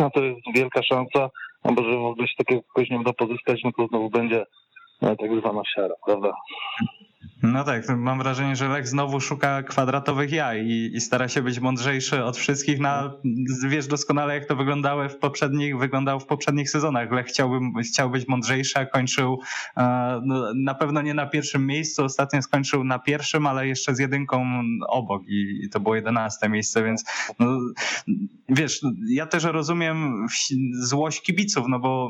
a 0.00 0.10
to 0.14 0.24
jest 0.24 0.40
wielka 0.54 0.82
szansa, 0.82 1.28
albo 1.62 1.82
że 1.82 1.98
w 1.98 2.04
ogóle 2.04 2.28
się 2.28 2.34
takiego 2.38 2.62
kogoś 2.62 2.90
nie 2.90 2.98
uda 2.98 3.12
pozyskać, 3.12 3.60
no 3.64 3.70
to 3.76 3.86
znowu 3.86 4.10
będzie 4.10 4.44
tak 5.00 5.40
zwana 5.40 5.62
siara, 5.74 5.94
prawda? 6.06 6.32
No 7.42 7.64
tak, 7.64 7.88
mam 7.88 8.18
wrażenie, 8.18 8.56
że 8.56 8.68
Lech 8.68 8.88
znowu 8.88 9.20
szuka 9.20 9.62
kwadratowych 9.62 10.32
jaj 10.32 10.66
i, 10.66 10.96
i, 10.96 11.00
stara 11.00 11.28
się 11.28 11.42
być 11.42 11.60
mądrzejszy 11.60 12.24
od 12.24 12.36
wszystkich. 12.36 12.80
Na, 12.80 13.12
wiesz 13.68 13.86
doskonale, 13.86 14.34
jak 14.34 14.46
to 14.46 14.56
wyglądało 14.56 15.08
w 15.08 15.16
poprzednich, 15.16 15.78
wyglądało 15.78 16.20
w 16.20 16.26
poprzednich 16.26 16.70
sezonach. 16.70 17.12
Lech 17.12 17.26
chciałby, 17.26 17.82
chciał 17.82 18.10
być 18.10 18.28
mądrzejszy, 18.28 18.78
a 18.78 18.86
kończył 18.86 19.38
e, 19.76 20.20
no, 20.24 20.52
na 20.54 20.74
pewno 20.74 21.02
nie 21.02 21.14
na 21.14 21.26
pierwszym 21.26 21.66
miejscu. 21.66 22.04
Ostatnio 22.04 22.42
skończył 22.42 22.84
na 22.84 22.98
pierwszym, 22.98 23.46
ale 23.46 23.68
jeszcze 23.68 23.94
z 23.94 23.98
jedynką 23.98 24.62
obok 24.88 25.22
i, 25.26 25.60
i 25.64 25.68
to 25.70 25.80
było 25.80 25.94
jedenaste 25.94 26.48
miejsce, 26.48 26.84
więc 26.84 27.04
no, 27.38 27.58
wiesz, 28.48 28.80
ja 29.08 29.26
też 29.26 29.44
rozumiem 29.44 30.26
złość 30.72 31.22
kibiców, 31.22 31.66
no 31.68 31.78
bo 31.78 32.08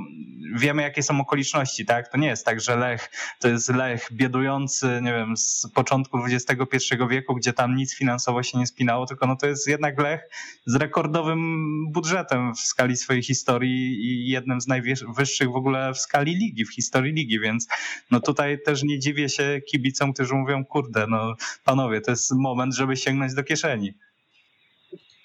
wiemy, 0.54 0.82
jakie 0.82 1.02
są 1.02 1.20
okoliczności, 1.20 1.86
tak? 1.86 2.08
To 2.08 2.18
nie 2.18 2.28
jest 2.28 2.46
tak, 2.46 2.60
że 2.60 2.76
Lech 2.76 3.10
to 3.40 3.48
jest 3.48 3.68
Lech 3.68 4.08
biedujący, 4.12 5.00
nie 5.02 5.12
wiem, 5.12 5.25
z 5.34 5.68
początku 5.74 6.18
XXI 6.18 6.76
wieku, 7.10 7.34
gdzie 7.34 7.52
tam 7.52 7.76
nic 7.76 7.96
finansowo 7.96 8.42
się 8.42 8.58
nie 8.58 8.66
spinało, 8.66 9.06
tylko 9.06 9.26
no 9.26 9.36
to 9.36 9.46
jest 9.46 9.68
jednak 9.68 10.00
Lech 10.00 10.28
z 10.66 10.76
rekordowym 10.76 11.66
budżetem 11.92 12.54
w 12.54 12.60
skali 12.60 12.96
swojej 12.96 13.22
historii 13.22 14.04
i 14.04 14.28
jednym 14.28 14.60
z 14.60 14.66
najwyższych 14.66 15.50
w 15.50 15.56
ogóle 15.56 15.92
w 15.92 15.98
skali 15.98 16.34
ligi, 16.34 16.64
w 16.64 16.74
historii 16.74 17.12
ligi, 17.12 17.40
więc 17.40 17.68
no 18.10 18.20
tutaj 18.20 18.58
też 18.64 18.82
nie 18.82 18.98
dziwię 18.98 19.28
się 19.28 19.60
kibicom, 19.70 20.12
którzy 20.12 20.34
mówią, 20.34 20.64
kurde, 20.64 21.06
no 21.06 21.34
panowie, 21.64 22.00
to 22.00 22.10
jest 22.10 22.32
moment, 22.34 22.74
żeby 22.74 22.96
sięgnąć 22.96 23.34
do 23.34 23.44
kieszeni. 23.44 23.92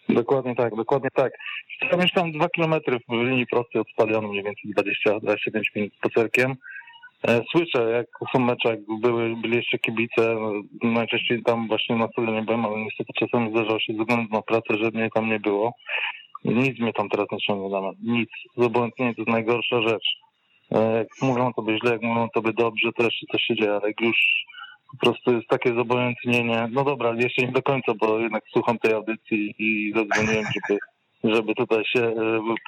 Dokładnie 0.09 0.55
tak, 0.55 0.75
dokładnie 0.75 1.09
tak. 1.13 1.33
Ja 1.91 1.97
mieszkam 1.97 2.31
dwa 2.31 2.49
kilometry 2.49 2.99
w 2.99 3.13
linii 3.13 3.47
prostej 3.47 3.81
od 3.81 3.89
stadionu, 3.89 4.27
mniej 4.27 4.43
więcej 4.43 4.95
20-25 5.05 5.61
minut 5.75 5.93
spacerkiem. 5.93 6.55
E, 7.27 7.41
słyszę, 7.51 7.91
jak 7.91 8.07
są 8.33 8.39
mecze, 8.39 8.69
jak 8.69 8.79
były, 9.01 9.35
byli 9.35 9.55
jeszcze 9.55 9.79
kibice, 9.79 10.35
najczęściej 10.83 11.43
tam 11.43 11.67
właśnie 11.67 11.95
na 11.95 12.07
stadionie 12.07 12.41
byłem, 12.41 12.65
ale 12.65 12.77
niestety 12.77 13.13
czasami 13.19 13.51
zdarzało 13.51 13.79
się 13.79 13.93
ze 13.93 13.99
względu 13.99 14.35
na 14.35 14.41
pracę, 14.41 14.77
że 14.77 14.91
mnie 14.91 15.09
tam 15.09 15.29
nie 15.29 15.39
było. 15.39 15.73
Nic 16.45 16.79
mnie 16.79 16.93
tam 16.93 17.09
teraz 17.09 17.27
nie 17.31 17.37
ciągnie, 17.37 17.69
Damian. 17.69 17.95
Nic. 18.03 18.29
Zobojętnienie 18.57 19.15
to 19.15 19.21
jest 19.21 19.31
najgorsza 19.31 19.81
rzecz. 19.81 20.05
E, 20.71 20.97
jak 20.97 21.07
mówią 21.21 21.53
to 21.53 21.61
by 21.61 21.77
źle, 21.77 21.91
jak 21.91 22.01
mówią 22.01 22.27
to 22.33 22.41
by 22.41 22.53
dobrze, 22.53 22.89
to 22.97 23.03
jeszcze 23.03 23.25
coś 23.31 23.41
się 23.41 23.55
dzieje, 23.55 23.71
ale 23.71 23.87
jak 23.87 24.01
już 24.01 24.45
po 24.91 24.97
prostu 24.97 25.33
jest 25.33 25.47
takie 25.47 25.73
zobojętnienie. 25.73 26.67
No 26.71 26.83
dobra, 26.83 27.13
jeszcze 27.17 27.41
nie 27.41 27.51
do 27.51 27.61
końca, 27.61 27.93
bo 27.99 28.19
jednak 28.19 28.43
słucham 28.53 28.79
tej 28.79 28.93
audycji 28.93 29.55
i 29.59 29.93
zadzwoniłem, 29.95 30.45
żeby, 30.53 30.79
żeby 31.35 31.55
tutaj 31.55 31.83
się 31.85 32.01
e, 32.01 32.13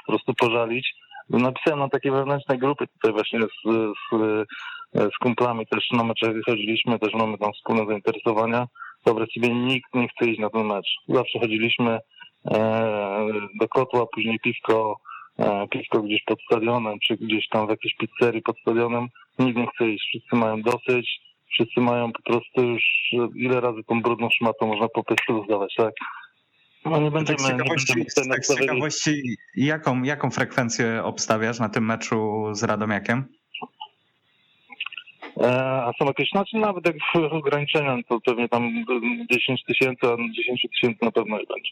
po 0.06 0.12
prostu 0.12 0.34
pożalić. 0.34 0.93
Napisałem 1.34 1.80
na 1.80 1.90
takiej 1.90 2.12
wewnętrznej 2.12 2.60
grupy 2.60 2.88
tutaj 2.88 3.12
właśnie 3.12 3.40
z, 3.42 3.70
z, 4.12 4.46
z 4.94 5.18
kumplami 5.22 5.68
też 5.68 5.92
na 5.92 6.04
mecze 6.04 6.34
chodziliśmy, 6.46 7.00
też 7.00 7.14
mamy 7.14 7.38
tam 7.38 7.54
wspólne 7.54 7.86
zainteresowania. 7.86 8.68
Dobra, 9.06 9.26
sobie 9.34 9.54
nikt 9.54 9.94
nie 9.94 10.08
chce 10.08 10.30
iść 10.30 10.40
na 10.40 10.50
ten 10.50 10.66
mecz. 10.66 10.88
Zawsze 11.08 11.40
chodziliśmy 11.40 12.00
e, 12.52 13.28
do 13.62 13.68
kotła, 13.68 14.06
później 14.06 14.40
piwko, 14.40 14.98
e, 15.40 15.68
piwko 15.68 16.02
gdzieś 16.02 16.24
pod 16.24 16.42
stadionem, 16.42 17.00
czy 17.00 17.18
gdzieś 17.18 17.48
tam 17.48 17.68
w 17.68 17.70
jakiejś 17.70 17.96
pizzerii 17.96 18.42
pod 18.42 18.60
stadionem. 18.60 19.08
Nikt 19.40 19.58
nie 19.58 19.68
chce 19.68 19.90
iść, 19.90 20.08
wszyscy 20.08 20.36
mają 20.36 20.62
dosyć, 20.62 21.20
wszyscy 21.54 21.82
mają 21.82 22.12
po 22.12 22.22
prostu 22.22 22.62
już 22.62 22.84
ile 23.36 23.62
razy 23.62 23.84
tą 23.88 24.02
brudną 24.02 24.30
szmatą 24.30 24.68
można 24.68 24.88
po 24.88 25.04
prostu 25.04 25.34
rozdawać, 25.34 25.74
tak? 25.78 25.94
No 26.86 27.02
nie 27.02 27.12
będziemy, 27.12 27.38
tak 27.38 27.48
z 27.48 27.50
ciekawości, 27.50 27.94
nie 27.98 28.04
będziemy 28.04 28.36
tak 28.36 28.46
z 28.46 28.56
ciekawości 28.58 29.38
jaką, 29.56 30.04
jaką 30.04 30.32
frekwencję 30.32 31.04
obstawiasz 31.04 31.60
na 31.60 31.70
tym 31.70 31.86
meczu 31.86 32.46
z 32.52 32.64
Radomiakiem? 32.64 33.26
E, 35.38 35.48
a 35.84 35.92
są 36.00 36.06
jakieś, 36.06 36.30
znaczy 36.30 36.58
nawet 36.58 36.86
jak 36.86 36.96
ograniczenia, 37.32 37.98
to 38.10 38.20
pewnie 38.22 38.50
tam 38.50 38.86
10 39.32 39.64
tysięcy, 39.64 40.08
a 40.08 40.18
10 40.34 40.62
tysięcy 40.62 41.06
na 41.06 41.12
pewno 41.12 41.38
nie 41.38 41.46
będzie. 41.46 41.72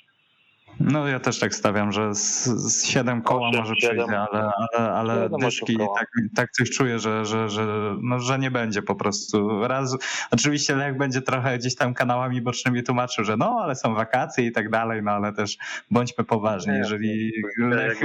No 0.80 1.08
ja 1.08 1.20
też 1.20 1.40
tak 1.40 1.56
stawiam, 1.56 1.92
że 1.92 2.16
z, 2.16 2.46
z 2.46 2.86
7 2.86 3.22
koła 3.22 3.50
8, 3.50 3.60
może 3.60 3.76
7. 3.76 3.98
przyjdzie, 3.98 4.20
ale, 4.20 4.52
ale, 4.78 4.92
ale 4.92 5.30
dyszki 5.40 5.78
tak, 5.78 6.08
tak 6.36 6.52
coś 6.52 6.70
czuję, 6.70 7.00
że, 7.00 7.26
że, 7.26 7.50
że, 7.50 7.96
no, 8.02 8.20
że 8.20 8.40
nie 8.40 8.52
będzie 8.52 8.82
po 8.82 8.96
prostu. 8.96 9.68
Raz, 9.68 9.98
oczywiście 10.32 10.76
Lech 10.76 10.98
będzie 10.98 11.22
trochę 11.22 11.58
gdzieś 11.58 11.76
tam 11.76 11.94
kanałami 11.94 12.42
bocznymi 12.42 12.84
tłumaczył, 12.84 13.26
że 13.26 13.38
no 13.38 13.60
ale 13.64 13.76
są 13.76 13.96
wakacje 13.96 14.46
i 14.46 14.52
tak 14.52 14.70
dalej, 14.70 15.04
no 15.04 15.12
ale 15.12 15.34
też 15.34 15.58
bądźmy 15.92 16.24
poważni. 16.24 16.74
Jeżeli 16.76 17.32
Lech, 17.58 18.00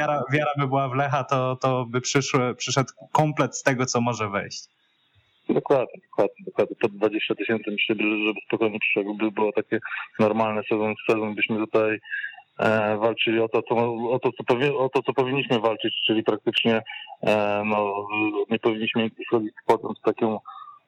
wiara, 0.00 0.22
wiara 0.32 0.50
by 0.58 0.66
była 0.66 0.88
w 0.88 0.94
Lecha, 0.94 1.24
to, 1.24 1.56
to 1.56 1.86
by 1.86 2.00
przyszły, 2.00 2.54
przyszedł 2.54 2.92
komplet 3.12 3.56
z 3.56 3.62
tego, 3.62 3.86
co 3.86 4.00
może 4.00 4.28
wejść. 4.28 4.68
Dokładnie, 5.48 6.00
dokładnie, 6.10 6.44
dokładnie. 6.46 6.76
Po 6.80 6.88
20 6.88 7.34
tysięcy 7.34 7.70
myślę, 7.70 7.96
żeby 8.26 8.40
spokojnie 8.46 8.78
przyszło, 8.78 9.02
jakby 9.02 9.30
było 9.30 9.52
takie 9.52 9.78
normalne 10.18 10.62
sezon 10.62 10.94
w 10.94 11.12
sezon, 11.12 11.34
byśmy 11.34 11.56
tutaj 11.56 11.98
e, 12.58 12.96
walczyli 12.96 13.40
o 13.40 13.48
to, 13.48 13.62
co, 13.62 13.74
o, 14.10 14.18
to, 14.18 14.30
co 14.32 14.54
powi- 14.54 14.76
o 14.76 14.88
to, 14.88 15.02
co 15.02 15.12
powinniśmy 15.12 15.60
walczyć, 15.60 15.94
czyli 16.06 16.22
praktycznie 16.22 16.82
e, 17.22 17.62
no, 17.66 18.06
nie 18.50 18.58
powinniśmy 18.58 19.10
wchodzić 19.26 19.52
potem 19.66 19.90
z 19.98 20.02
takim, 20.02 20.28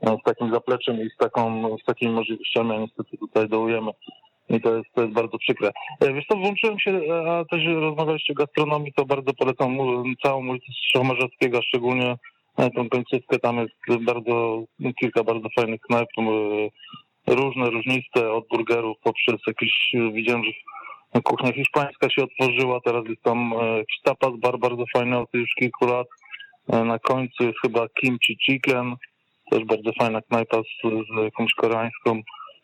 e, 0.00 0.16
z 0.20 0.22
takim 0.24 0.52
zapleczem 0.52 0.96
i 1.00 1.10
z, 1.10 1.16
taką, 1.16 1.68
z 1.78 1.84
takimi 1.84 2.12
możliwościami, 2.12 2.72
a 2.72 2.78
niestety 2.78 3.18
tutaj 3.18 3.48
dołujemy. 3.48 3.90
I 4.48 4.60
to 4.60 4.76
jest, 4.76 4.86
to 4.94 5.02
jest 5.02 5.14
bardzo 5.14 5.38
przykre. 5.38 5.70
E, 6.00 6.12
wiesz 6.12 6.26
co, 6.26 6.36
włączyłem 6.36 6.78
się, 6.78 6.90
e, 6.90 7.30
a 7.30 7.44
też 7.44 7.64
rozmawialiście 7.66 8.32
o 8.32 8.36
gastronomii, 8.36 8.92
to 8.92 9.04
bardzo 9.04 9.34
polecam 9.34 9.76
całą 10.22 10.48
ulicę 10.48 10.66
Szomarzewskiego, 10.92 11.62
szczególnie 11.62 12.16
tą 12.56 12.88
końcówkę 12.88 13.38
tam 13.38 13.56
jest 13.58 14.04
bardzo, 14.04 14.64
kilka 15.00 15.24
bardzo 15.24 15.48
fajnych 15.56 15.80
knajp, 15.80 16.08
różne, 17.26 17.70
różniste, 17.70 18.32
od 18.32 18.48
burgerów 18.48 18.96
poprzez 19.02 19.36
jakieś, 19.46 19.92
widziałem, 20.12 20.44
że 20.44 20.52
kuchnia 21.22 21.52
hiszpańska 21.52 22.10
się 22.10 22.22
otworzyła, 22.22 22.80
teraz 22.84 23.04
jest 23.08 23.22
tam 23.22 23.52
e, 23.52 23.78
jakiś 23.78 24.00
tapas 24.02 24.30
bar 24.42 24.58
bardzo 24.58 24.84
fajny 24.96 25.18
od 25.18 25.28
już 25.34 25.54
kilku 25.54 25.86
lat. 25.86 26.06
E, 26.72 26.84
na 26.84 26.98
końcu 26.98 27.44
jest 27.44 27.58
chyba 27.62 27.88
kimchi 27.88 28.36
chicken, 28.46 28.96
też 29.50 29.64
bardzo 29.64 29.90
fajna 30.00 30.22
knajpa 30.22 30.62
z, 30.62 30.82
z 30.82 31.24
jakąś 31.24 31.54
koreańską, 31.54 32.22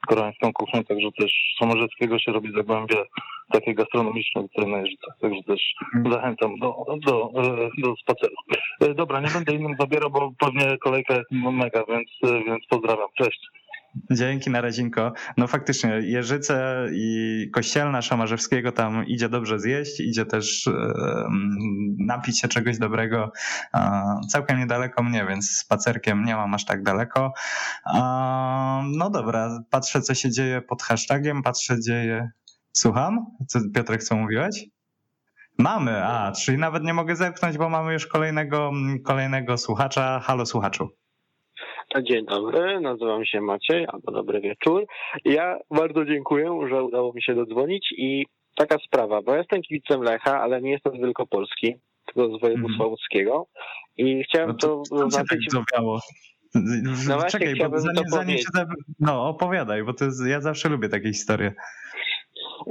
koreańską 0.08 0.52
kuchnią, 0.52 0.84
także 0.84 1.08
też 1.18 1.32
Somorzeckiego 1.58 2.18
się 2.18 2.32
robi 2.32 2.52
zagłębie 2.56 2.96
takie 3.52 3.74
gastronomiczne 3.74 4.42
tutaj 4.42 4.70
na 4.70 4.78
Jeżycach, 4.78 5.16
także 5.20 5.42
też 5.42 5.74
mhm. 5.94 6.14
zachęcam 6.14 6.58
do, 6.58 6.84
do, 7.06 7.30
do 7.78 7.96
spaceru. 7.96 8.34
E, 8.80 8.94
dobra, 8.94 9.20
nie 9.20 9.28
będę 9.28 9.54
innym 9.54 9.76
zabierał, 9.80 10.10
bo 10.10 10.32
pewnie 10.38 10.78
kolejka 10.78 11.14
jest 11.14 11.30
mega, 11.30 11.84
więc, 11.88 12.08
więc 12.22 12.66
pozdrawiam. 12.68 13.08
Cześć. 13.18 13.40
Dzięki 14.10 14.50
na 14.50 14.60
radzinko. 14.60 15.12
No 15.36 15.46
faktycznie, 15.46 15.90
Jeżyce 15.90 16.86
i 16.92 17.50
Kościelna 17.54 18.02
Szamarzewskiego 18.02 18.72
tam 18.72 19.06
idzie 19.06 19.28
dobrze 19.28 19.58
zjeść, 19.58 20.00
idzie 20.00 20.26
też 20.26 20.66
e, 20.66 20.72
napić 21.98 22.40
się 22.40 22.48
czegoś 22.48 22.78
dobrego. 22.78 23.32
E, 23.74 24.02
całkiem 24.28 24.58
niedaleko 24.58 25.02
mnie, 25.02 25.26
więc 25.28 25.50
spacerkiem 25.50 26.24
nie 26.24 26.36
mam 26.36 26.54
aż 26.54 26.64
tak 26.64 26.82
daleko. 26.82 27.32
E, 27.94 28.00
no 28.96 29.10
dobra, 29.10 29.64
patrzę 29.70 30.00
co 30.02 30.14
się 30.14 30.30
dzieje 30.30 30.62
pod 30.62 30.82
hashtagiem, 30.82 31.42
patrzę 31.42 31.80
dzieje... 31.80 32.30
Słucham? 32.72 33.26
Co, 33.48 33.60
Piotrek, 33.74 34.02
co 34.02 34.16
mówiłeś? 34.16 34.66
Mamy, 35.58 36.04
a, 36.06 36.32
czyli 36.32 36.58
nawet 36.58 36.84
nie 36.84 36.94
mogę 36.94 37.16
zepchnąć, 37.16 37.58
bo 37.58 37.68
mamy 37.68 37.92
już 37.92 38.06
kolejnego, 38.06 38.72
kolejnego 39.04 39.58
słuchacza. 39.58 40.20
Halo 40.20 40.46
słuchaczu. 40.46 40.88
Dzień 41.98 42.26
dobry, 42.26 42.80
nazywam 42.80 43.24
się 43.24 43.40
Maciej, 43.40 43.86
albo 43.88 44.12
dobry 44.12 44.40
wieczór. 44.40 44.86
Ja 45.24 45.58
bardzo 45.70 46.04
dziękuję, 46.04 46.60
że 46.70 46.84
udało 46.84 47.12
mi 47.12 47.22
się 47.22 47.34
dodzwonić 47.34 47.92
i 47.96 48.26
taka 48.56 48.76
sprawa, 48.86 49.22
bo 49.22 49.32
ja 49.32 49.38
jestem 49.38 49.62
kibicem 49.62 50.02
Lecha, 50.02 50.40
ale 50.40 50.62
nie 50.62 50.70
jestem 50.70 50.92
z 50.96 50.98
Wielkopolski, 50.98 51.74
tylko 52.06 52.38
z 52.38 52.40
województwa 52.40 52.84
mm. 52.84 52.90
łódzkiego 52.90 53.46
i 53.96 54.24
chciałem 54.24 54.48
no 54.48 54.54
to, 54.54 54.82
to 54.90 54.96
zaznaczyć... 54.96 55.46
Tak 55.52 55.82
no 57.06 57.18
właśnie, 57.18 57.40
Czekaj, 57.40 57.68
bo 57.70 57.78
zanim, 57.78 58.04
zanim 58.08 58.38
się 58.38 58.48
da... 58.54 58.66
No, 59.00 59.28
opowiadaj, 59.28 59.84
bo 59.84 59.92
to 59.92 60.04
jest, 60.04 60.26
ja 60.26 60.40
zawsze 60.40 60.68
lubię 60.68 60.88
takie 60.88 61.08
historie. 61.08 61.52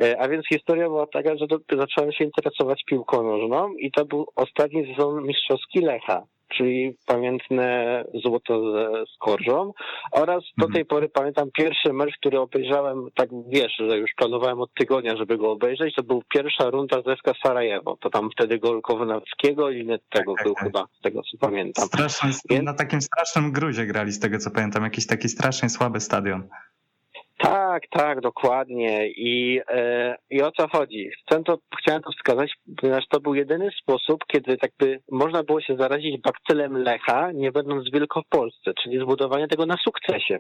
E, 0.02 0.22
a 0.22 0.28
więc 0.30 0.48
historia 0.48 0.86
była 0.86 1.08
taka, 1.08 1.38
że 1.38 1.46
zacząłem 1.78 2.12
się 2.12 2.24
interesować 2.24 2.84
piłką 2.86 3.24
nożną 3.24 3.74
i 3.74 3.92
to 3.92 4.06
był 4.06 4.26
ostatni 4.36 4.96
sezon 4.96 5.24
mistrzowski 5.24 5.80
Lecha 5.80 6.24
czyli 6.58 6.98
pamiętne 7.06 8.04
złoto 8.24 8.72
ze 8.72 9.04
Skorżą 9.16 9.74
oraz 10.12 10.44
do 10.58 10.68
tej 10.68 10.86
pory 10.86 11.10
pamiętam 11.10 11.50
pierwszy 11.58 11.94
mecz, 11.94 12.18
który 12.18 12.40
obejrzałem, 12.40 13.08
tak 13.16 13.30
wiesz, 13.48 13.74
że 13.80 13.98
już 13.98 14.12
planowałem 14.18 14.62
od 14.62 14.74
tygodnia, 14.74 15.18
żeby 15.18 15.38
go 15.38 15.52
obejrzeć, 15.52 15.96
to 15.96 16.04
był 16.04 16.24
pierwsza 16.34 16.70
runda 16.70 17.02
z 17.02 17.20
FK 17.20 17.34
Sarajewo, 17.44 17.98
to 18.02 18.10
tam 18.10 18.30
wtedy 18.32 18.60
gol 18.60 18.82
Kownackiego 18.82 19.72
i 19.72 19.88
tego 20.10 20.34
tak, 20.36 20.46
był 20.46 20.54
tak, 20.54 20.64
chyba, 20.64 20.86
z 21.00 21.02
tego 21.02 21.22
co 21.32 21.38
pamiętam. 21.38 21.86
Straszny, 21.86 22.30
Więc... 22.50 22.66
Na 22.66 22.74
takim 22.74 23.02
strasznym 23.02 23.52
gruzie 23.52 23.86
grali 23.86 24.12
z 24.12 24.20
tego 24.20 24.38
co 24.38 24.52
pamiętam, 24.52 24.84
jakiś 24.84 25.08
taki 25.08 25.30
strasznie 25.30 25.70
słaby 25.70 26.00
stadion. 26.00 26.48
Tak, 27.40 27.84
tak, 27.90 28.22
dokładnie. 28.22 29.08
I, 29.08 29.62
e, 29.68 30.16
I 30.30 30.42
o 30.42 30.52
co 30.52 30.68
chodzi? 30.68 31.10
Chcę 31.10 31.44
to, 31.44 31.58
chciałem 31.82 32.02
to 32.02 32.12
wskazać, 32.12 32.54
ponieważ 32.82 33.04
to 33.10 33.20
był 33.20 33.36
jedyny 33.36 33.70
sposób, 33.82 34.26
kiedy 34.28 34.58
tak 34.58 34.72
by 34.80 35.00
można 35.12 35.44
było 35.44 35.62
się 35.62 35.76
zarazić 35.76 36.22
bakcylem 36.22 36.78
Lecha, 36.78 37.32
nie 37.32 37.52
będąc 37.52 37.90
w 37.90 37.94
Wielkopolsce, 37.94 38.72
czyli 38.84 39.00
zbudowanie 39.00 39.48
tego 39.48 39.66
na 39.66 39.78
sukcesie. 39.84 40.40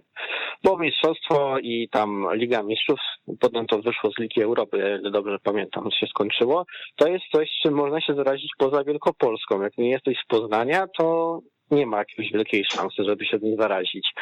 Bo 0.64 0.78
mistrzostwo 0.78 1.60
i 1.60 1.90
tam 1.92 2.28
Liga 2.34 2.64
Mistrzów, 2.64 3.00
potem 3.40 3.68
to 3.68 3.82
wyszło 3.82 4.12
z 4.12 4.20
Ligi 4.20 4.44
Europy, 4.44 5.02
dobrze 5.12 5.38
pamiętam, 5.44 5.92
się 5.92 6.08
skończyło, 6.08 6.66
to 6.96 7.08
jest 7.08 7.26
coś, 7.36 7.50
czym 7.64 7.74
można 7.74 8.02
się 8.02 8.14
zarazić 8.14 8.52
poza 8.58 8.84
Wielkopolską. 8.84 9.62
Jak 9.62 9.78
nie 9.78 9.90
jesteś 9.90 10.18
z 10.18 10.28
Poznania, 10.28 10.88
to 10.98 11.40
nie 11.72 11.86
ma 11.86 11.98
jakiejś 11.98 12.32
wielkiej 12.32 12.66
szansy, 12.66 13.04
żeby 13.04 13.26
się 13.26 13.40
tym 13.40 13.56
zarazić. 13.60 14.14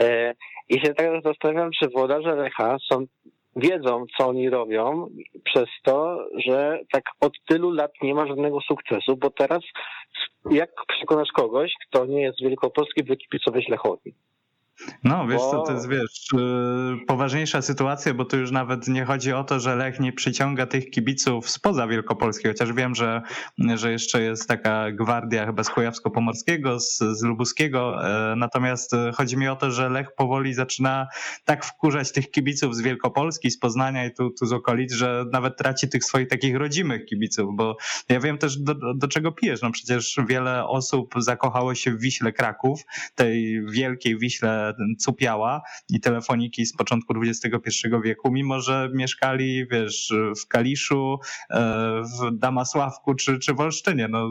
E, 0.00 0.34
I 0.68 0.80
się 0.80 0.94
teraz 0.94 1.22
zastanawiam, 1.22 1.70
czy 1.80 1.88
włodarze 1.88 2.36
Lecha 2.36 2.76
są, 2.92 3.06
wiedzą, 3.56 4.04
co 4.18 4.28
oni 4.28 4.50
robią, 4.50 5.08
przez 5.44 5.68
to, 5.84 6.28
że 6.46 6.80
tak 6.92 7.04
od 7.20 7.32
tylu 7.48 7.70
lat 7.70 7.90
nie 8.02 8.14
ma 8.14 8.26
żadnego 8.26 8.60
sukcesu, 8.60 9.16
bo 9.16 9.30
teraz 9.30 9.60
jak 10.50 10.70
przekonasz 10.88 11.32
kogoś, 11.32 11.72
kto 11.88 12.06
nie 12.06 12.22
jest 12.22 12.40
Wielkopolski, 12.42 13.04
by 13.04 13.16
kibicować 13.16 13.68
Lechowi? 13.68 14.14
No, 15.04 15.26
wiesz 15.26 15.38
Bo- 15.38 15.50
co, 15.50 15.62
to 15.62 15.72
jest, 15.72 15.88
wiesz, 15.88 16.26
yy, 16.32 17.06
poważniejsza 17.06 17.62
sytuacja, 17.62 18.14
bo 18.14 18.24
tu 18.24 18.36
już 18.38 18.50
nawet 18.50 18.88
nie 18.88 19.04
chodzi 19.04 19.32
o 19.32 19.44
to, 19.44 19.60
że 19.60 19.76
Lech 19.76 20.00
nie 20.00 20.12
przyciąga 20.12 20.66
tych 20.66 20.90
kibiców 20.90 21.50
spoza 21.50 21.86
Wielkopolski, 21.86 22.48
chociaż 22.48 22.72
wiem, 22.72 22.94
że, 22.94 23.22
że 23.74 23.92
jeszcze 23.92 24.22
jest 24.22 24.48
taka 24.48 24.92
gwardia 24.92 25.46
chyba 25.46 25.64
z 25.64 25.70
Kujawsko-Pomorskiego, 25.70 26.80
z, 26.80 26.98
z 26.98 27.22
Lubuskiego, 27.22 28.08
e, 28.32 28.36
natomiast 28.36 28.92
chodzi 29.14 29.36
mi 29.36 29.48
o 29.48 29.56
to, 29.56 29.70
że 29.70 29.88
Lech 29.88 30.14
powoli 30.14 30.54
zaczyna 30.54 31.08
tak 31.44 31.64
wkurzać 31.64 32.12
tych 32.12 32.30
kibiców 32.30 32.76
z 32.76 32.80
Wielkopolski, 32.80 33.50
z 33.50 33.58
Poznania 33.58 34.06
i 34.06 34.14
tu, 34.14 34.30
tu 34.30 34.46
z 34.46 34.52
okolic, 34.52 34.92
że 34.92 35.24
nawet 35.32 35.56
traci 35.56 35.88
tych 35.88 36.04
swoich 36.04 36.28
takich 36.28 36.56
rodzimych 36.56 37.04
kibiców, 37.04 37.56
bo 37.56 37.76
ja 38.08 38.20
wiem 38.20 38.38
też 38.38 38.58
do, 38.58 38.94
do 38.94 39.08
czego 39.08 39.32
pijesz, 39.32 39.62
no 39.62 39.70
przecież 39.70 40.18
wiele 40.28 40.66
osób 40.66 41.14
zakochało 41.16 41.74
się 41.74 41.90
w 41.90 42.00
Wiśle 42.00 42.32
Kraków, 42.32 42.80
tej 43.14 43.66
wielkiej 43.66 44.18
Wiśle 44.18 44.67
Cupiała 44.98 45.62
i 45.88 46.00
telefoniki 46.00 46.66
z 46.66 46.72
początku 46.76 47.14
XXI 47.22 47.88
wieku, 48.04 48.30
mimo 48.30 48.60
że 48.60 48.90
mieszkali, 48.94 49.66
wiesz, 49.66 50.14
w 50.42 50.48
Kaliszu, 50.48 51.18
e, 51.50 52.02
w 52.02 52.38
Damasławku 52.38 53.14
czy, 53.14 53.38
czy 53.38 53.54
w 53.54 53.60
Olsztynie. 53.60 54.08
No, 54.08 54.30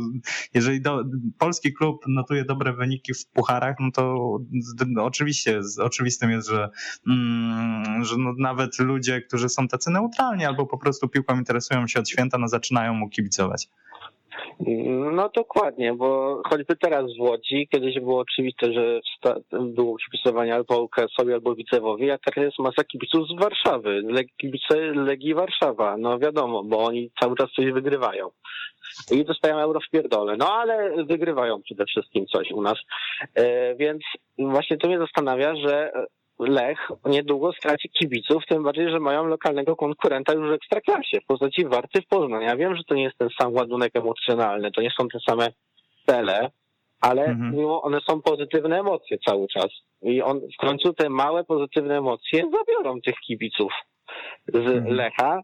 jeżeli 0.54 0.82
do, 0.82 1.04
polski 1.38 1.74
klub 1.74 2.06
notuje 2.08 2.46
dobre 2.46 2.74
wyniki 2.74 3.14
w 3.14 3.26
pucharach, 3.26 3.76
no 3.80 3.92
to 3.92 4.38
no, 4.88 5.04
oczywiście, 5.04 5.62
oczywistym 5.80 6.32
jest, 6.32 6.48
że, 6.48 6.70
mm, 7.08 8.04
że 8.04 8.18
no, 8.18 8.34
nawet 8.38 8.80
ludzie, 8.80 9.22
którzy 9.22 9.50
są 9.50 9.68
tacy 9.68 9.92
neutralni 9.92 10.46
albo 10.46 10.66
po 10.66 10.78
prostu 10.78 11.10
piłką 11.10 11.38
interesują 11.38 11.88
się 11.88 12.00
od 12.00 12.10
święta, 12.10 12.38
no 12.38 12.48
zaczynają 12.48 12.94
mu 12.94 13.10
kibicować. 13.10 13.70
No 15.16 15.30
dokładnie, 15.36 15.94
bo 15.94 16.42
choćby 16.50 16.76
teraz 16.76 17.04
w 17.18 17.22
Łodzi, 17.22 17.68
kiedyś 17.72 18.00
było 18.00 18.20
oczywiste, 18.20 18.74
że 18.74 19.00
było 19.62 19.98
kibicowanie 19.98 20.56
albo 20.56 20.82
UKS-owi, 20.82 21.34
albo 21.34 21.56
Widzewowi, 21.56 22.12
a 22.12 22.18
teraz 22.18 22.46
jest 22.46 22.60
masa 22.60 22.84
kibiców 22.84 23.28
z 23.28 23.40
Warszawy, 23.40 24.02
kibice 24.38 24.76
Legii 24.80 25.34
Warszawa, 25.34 25.98
no 25.98 26.20
wiadomo, 26.20 26.64
bo 26.64 26.84
oni 26.86 27.12
cały 27.22 27.36
czas 27.36 27.52
coś 27.56 27.72
wygrywają. 27.72 28.30
I 29.12 29.26
dostają 29.26 29.58
euro 29.58 29.80
w 29.80 29.90
pierdole, 29.90 30.38
no 30.38 30.54
ale 30.54 31.06
wygrywają 31.06 31.62
przede 31.62 31.86
wszystkim 31.86 32.26
coś 32.26 32.52
u 32.52 32.62
nas. 32.62 32.78
E, 33.36 33.76
więc 33.76 34.04
właśnie 34.38 34.78
to 34.78 34.88
mnie 34.88 35.00
zastanawia, 35.00 35.56
że 35.56 35.92
Lech 36.40 36.90
niedługo 37.06 37.54
straci 37.54 37.90
kibiców, 37.90 38.44
tym 38.46 38.64
bardziej, 38.64 38.90
że 38.90 39.00
mają 39.00 39.26
lokalnego 39.26 39.76
konkurenta 39.76 40.34
już 40.34 40.50
w 40.50 40.54
Ekstraklasie 40.54 41.22
w 41.22 41.26
postaci 41.26 41.66
Warty 41.66 42.02
w 42.02 42.08
Poznań. 42.08 42.44
Ja 42.44 42.56
wiem, 42.56 42.76
że 42.76 42.84
to 42.84 42.96
nie 42.96 43.04
jest 43.04 43.18
ten 43.18 43.30
sam 43.42 43.54
ładunek 43.54 43.96
emocjonalny, 43.96 44.72
to 44.72 44.82
nie 44.82 44.92
są 45.00 45.08
te 45.08 45.20
same 45.20 45.48
cele, 46.06 46.52
ale 47.02 47.26
Mhm. 47.26 47.56
mimo 47.56 47.82
one 47.82 48.00
są 48.10 48.22
pozytywne 48.22 48.80
emocje 48.80 49.18
cały 49.28 49.48
czas. 49.48 49.68
I 50.02 50.22
on 50.22 50.40
w 50.40 50.58
końcu 50.66 50.94
te 50.94 51.10
małe 51.10 51.44
pozytywne 51.44 51.98
emocje 51.98 52.44
zabiorą 52.52 53.02
tych 53.02 53.16
kibiców 53.28 53.74
z 54.48 54.56
Mhm. 54.56 54.96
Lecha 54.96 55.42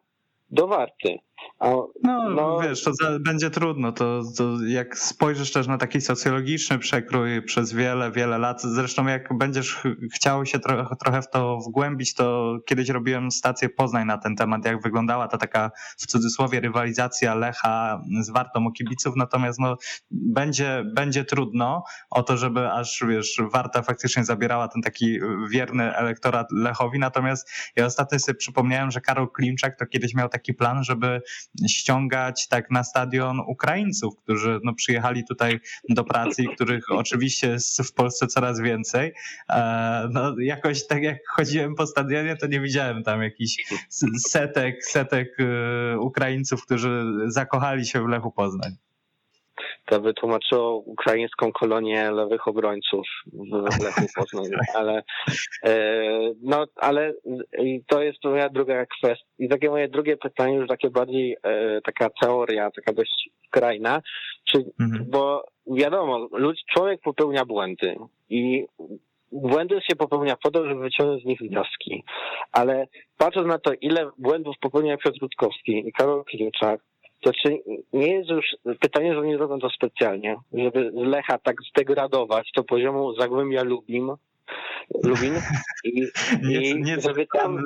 do 0.50 0.68
Warty. 0.68 1.20
A, 1.60 1.70
No, 2.04 2.30
No. 2.30 2.60
wiesz, 2.64 2.84
to 2.84 2.94
za, 2.94 3.20
będzie 3.20 3.50
trudno. 3.50 3.92
To, 3.92 4.22
to 4.38 4.58
jak 4.68 4.98
spojrzysz 4.98 5.52
też 5.52 5.68
na 5.68 5.78
taki 5.78 6.02
socjologiczny 6.02 6.80
przekrój 6.80 7.42
przez 7.42 7.74
wiele, 7.74 8.12
wiele 8.12 8.38
lat, 8.38 8.62
zresztą 8.62 9.08
jak 9.08 9.38
będziesz 9.38 9.76
ch- 9.76 10.14
chciał 10.16 10.46
się 10.46 10.60
trochę, 10.60 10.96
trochę 10.96 11.22
w 11.22 11.30
to 11.30 11.58
wgłębić, 11.68 12.14
to 12.14 12.58
kiedyś 12.66 12.90
robiłem 12.90 13.32
stację 13.32 13.70
Poznań 13.70 14.08
na 14.08 14.18
ten 14.18 14.36
temat, 14.36 14.66
jak 14.66 14.82
wyglądała 14.82 15.28
ta 15.28 15.38
taka 15.38 15.72
w 15.98 16.08
cudzysłowie 16.08 16.60
rywalizacja 16.60 17.36
Lecha 17.36 18.02
z 18.22 18.30
Wartą 18.30 18.68
o 18.68 18.72
kibiców, 18.72 19.16
natomiast 19.16 19.60
no, 19.60 19.78
będzie, 20.12 20.84
będzie 20.96 21.26
trudno 21.26 21.84
o 22.10 22.24
to, 22.24 22.38
żeby 22.38 22.72
aż 22.72 23.04
wiesz, 23.08 23.42
Warta 23.54 23.82
faktycznie 23.82 24.26
zabierała 24.26 24.68
ten 24.68 24.82
taki 24.82 25.20
wierny 25.52 25.96
elektorat 25.96 26.48
Lechowi, 26.52 27.00
natomiast 27.00 27.50
ja 27.76 27.86
ostatnio 27.86 28.20
sobie 28.20 28.38
przypomniałem, 28.38 28.92
że 28.92 29.02
Karol 29.02 29.32
Klimczak 29.32 29.80
to 29.80 29.86
kiedyś 29.86 30.14
miał 30.14 30.30
taki 30.30 30.54
plan, 30.54 30.84
żeby 30.84 31.22
ściągać 31.68 32.48
tak 32.48 32.72
na 32.72 32.84
stadion 32.84 33.40
Ukraińców, 33.40 34.14
którzy 34.24 34.60
no, 34.64 34.74
przyjechali 34.74 35.24
tutaj 35.30 35.60
do 35.90 36.04
pracy 36.04 36.44
i 36.44 36.56
których 36.56 36.92
oczywiście 36.92 37.48
jest 37.48 37.82
w 37.82 37.94
Polsce 37.94 38.28
coraz 38.28 38.60
więcej. 38.60 39.14
E, 39.50 40.10
No, 40.12 40.36
jakoś 40.40 40.88
tak 40.88 41.04
jak 41.04 41.18
chodziłem 41.30 41.76
po 41.76 41.88
stadionie, 41.88 42.38
to 42.38 42.48
nie 42.48 42.62
widziałem 42.62 43.04
tam 43.04 43.22
jakichś 43.24 43.74
setek, 44.30 44.86
setek 44.86 45.38
e, 45.40 46.00
Ukraińców, 46.00 46.66
którzy 46.66 47.06
zakochali 47.28 47.86
się 47.86 48.04
w 48.04 48.08
Lechu 48.08 48.32
Poznań. 48.32 48.76
To 49.86 50.02
wytłumaczyło 50.02 50.78
ukraińską 50.78 51.52
kolonię 51.52 52.12
lewych 52.12 52.48
obrońców 52.48 53.08
w 53.34 53.84
Lechu 53.84 54.06
Poznań, 54.16 54.46
ale 54.80 55.04
e, 55.64 55.74
no, 56.42 56.66
ale 56.76 57.14
to 57.88 58.04
jest 58.04 58.24
moja 58.24 58.50
druga 58.50 58.86
kwestia. 58.86 59.26
I 59.40 59.50
takie 59.50 59.70
moje 59.70 59.88
drugie 59.88 60.18
pytanie, 60.18 60.56
już 60.56 60.68
takie 60.68 60.90
bardziej 60.90 61.38
e, 61.44 61.82
taka 61.82 62.10
teoria, 62.22 62.72
taka 62.72 62.94
dość 62.94 63.30
skrajna, 63.48 64.02
czy, 64.52 64.58
Mhm. 64.80 65.06
bo 65.10 65.46
wiadomo, 65.68 66.28
ludź, 66.32 66.64
człowiek 66.74 67.02
popełnia 67.02 67.46
błędy 67.46 67.96
i 68.30 68.66
błędy 69.32 69.82
się 69.90 69.96
popełnia 69.96 70.36
po 70.44 70.52
to, 70.52 70.66
żeby 70.68 70.82
wyciągnąć 70.82 71.24
z 71.24 71.26
nich 71.26 71.40
wnioski, 71.40 72.04
ale 72.52 72.88
patrząc 73.18 73.48
na 73.48 73.60
to, 73.60 73.72
ile 73.82 74.10
błędów 74.18 74.56
popełnia 74.62 74.98
Piotr 74.98 75.18
Rutkowski 75.22 75.88
i 75.88 75.94
Karol 75.94 76.24
Klimczak, 76.24 76.82
to 77.24 77.32
czy 77.34 77.58
nie 77.94 78.14
jest 78.14 78.30
już 78.30 78.46
pytanie, 78.80 79.14
że 79.14 79.20
oni 79.20 79.38
robią 79.38 79.60
to 79.60 79.70
specjalnie, 79.70 80.36
żeby 80.54 80.92
z 80.92 81.08
Lecha 81.08 81.38
tak 81.38 81.56
zdegradować 81.70 82.50
do 82.56 82.64
poziomu 82.64 83.14
Zagłębia 83.14 83.64
Lubin, 83.64 84.10
Lubin? 85.04 85.34
I, 85.84 86.08
i 86.52 86.82
nie 86.82 87.02
żeby 87.02 87.28
tam, 87.34 87.58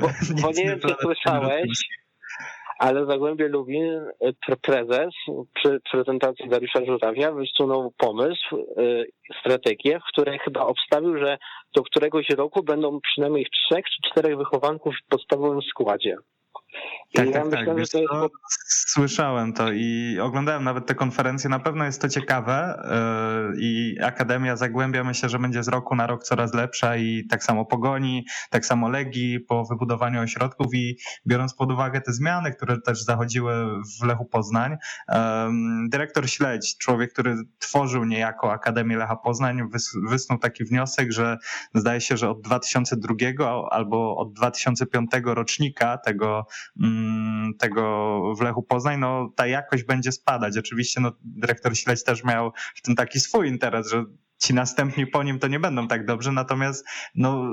bo, 0.00 0.08
bo 0.42 0.48
nie 0.48 0.64
wiem, 0.64 0.80
czy 0.80 0.94
słyszałeś, 1.02 1.68
ale 2.78 3.06
Zagłębie 3.06 3.48
Lubin, 3.48 4.00
pre- 4.46 4.56
prezes 4.62 5.14
przy 5.54 5.80
prezentacji 5.92 6.48
Dariusza 6.48 6.84
Żurawia 6.84 7.32
wysunął 7.32 7.92
pomysł, 7.96 8.56
y, 8.78 9.06
strategię, 9.40 10.00
w 10.00 10.12
której 10.12 10.38
chyba 10.38 10.60
obstawił, 10.60 11.18
że 11.18 11.38
do 11.74 11.82
któregoś 11.82 12.28
roku 12.28 12.62
będą 12.62 13.00
przynajmniej 13.00 13.46
trzech 13.46 13.84
czy 13.84 14.10
czterech 14.10 14.38
wychowanków 14.38 14.94
w 14.94 15.08
podstawowym 15.08 15.62
składzie. 15.62 16.16
Tak, 17.14 17.26
ja 17.26 17.32
tak, 17.32 17.50
tak. 17.50 17.60
myślę, 17.60 17.74
Wiesz 17.74 17.90
to 17.90 17.98
jest 17.98 18.10
Słyszałem 18.68 19.52
to 19.52 19.72
i 19.72 20.18
oglądałem 20.22 20.64
nawet 20.64 20.86
te 20.86 20.94
konferencje. 20.94 21.50
Na 21.50 21.58
pewno 21.58 21.84
jest 21.84 22.00
to 22.00 22.08
ciekawe 22.08 22.82
yy, 23.54 23.60
i 23.60 23.96
Akademia 24.02 24.56
Zagłębia 24.56 25.04
myślę, 25.04 25.28
że 25.28 25.38
będzie 25.38 25.62
z 25.62 25.68
roku 25.68 25.96
na 25.96 26.06
rok 26.06 26.24
coraz 26.24 26.54
lepsza 26.54 26.96
i 26.96 27.26
tak 27.30 27.44
samo 27.44 27.64
Pogoni, 27.64 28.26
tak 28.50 28.66
samo 28.66 28.88
Legii 28.88 29.40
po 29.40 29.64
wybudowaniu 29.64 30.20
ośrodków 30.20 30.74
i 30.74 30.98
biorąc 31.26 31.54
pod 31.54 31.72
uwagę 31.72 32.00
te 32.00 32.12
zmiany, 32.12 32.52
które 32.52 32.80
też 32.80 33.02
zachodziły 33.02 33.54
w 34.00 34.04
Lechu 34.04 34.24
Poznań, 34.24 34.76
dyrektor 35.88 36.30
Śledź, 36.30 36.78
człowiek, 36.78 37.12
który 37.12 37.36
tworzył 37.58 38.04
niejako 38.04 38.52
Akademię 38.52 38.96
Lecha 38.96 39.16
Poznań, 39.16 39.62
wys- 39.62 40.08
wysnuł 40.08 40.38
taki 40.38 40.64
wniosek, 40.64 41.12
że 41.12 41.38
zdaje 41.74 42.00
się, 42.00 42.16
że 42.16 42.30
od 42.30 42.40
2002 42.40 43.14
albo 43.70 44.16
od 44.16 44.32
2005 44.32 45.10
rocznika 45.24 45.98
tego, 45.98 46.46
tego 47.58 48.34
w 48.38 48.40
Lechu 48.40 48.62
Poznań, 48.62 49.00
no 49.00 49.32
ta 49.36 49.46
jakość 49.46 49.84
będzie 49.84 50.12
spadać. 50.12 50.58
Oczywiście 50.58 51.00
no, 51.00 51.12
dyrektor 51.22 51.76
Śledź 51.76 52.04
też 52.04 52.24
miał 52.24 52.52
w 52.74 52.82
tym 52.82 52.94
taki 52.94 53.20
swój 53.20 53.48
interes, 53.48 53.90
że 53.90 54.04
ci 54.38 54.54
następni 54.54 55.06
po 55.06 55.22
nim 55.22 55.38
to 55.38 55.48
nie 55.48 55.60
będą 55.60 55.88
tak 55.88 56.06
dobrze, 56.06 56.32
natomiast 56.32 56.86
no, 57.14 57.52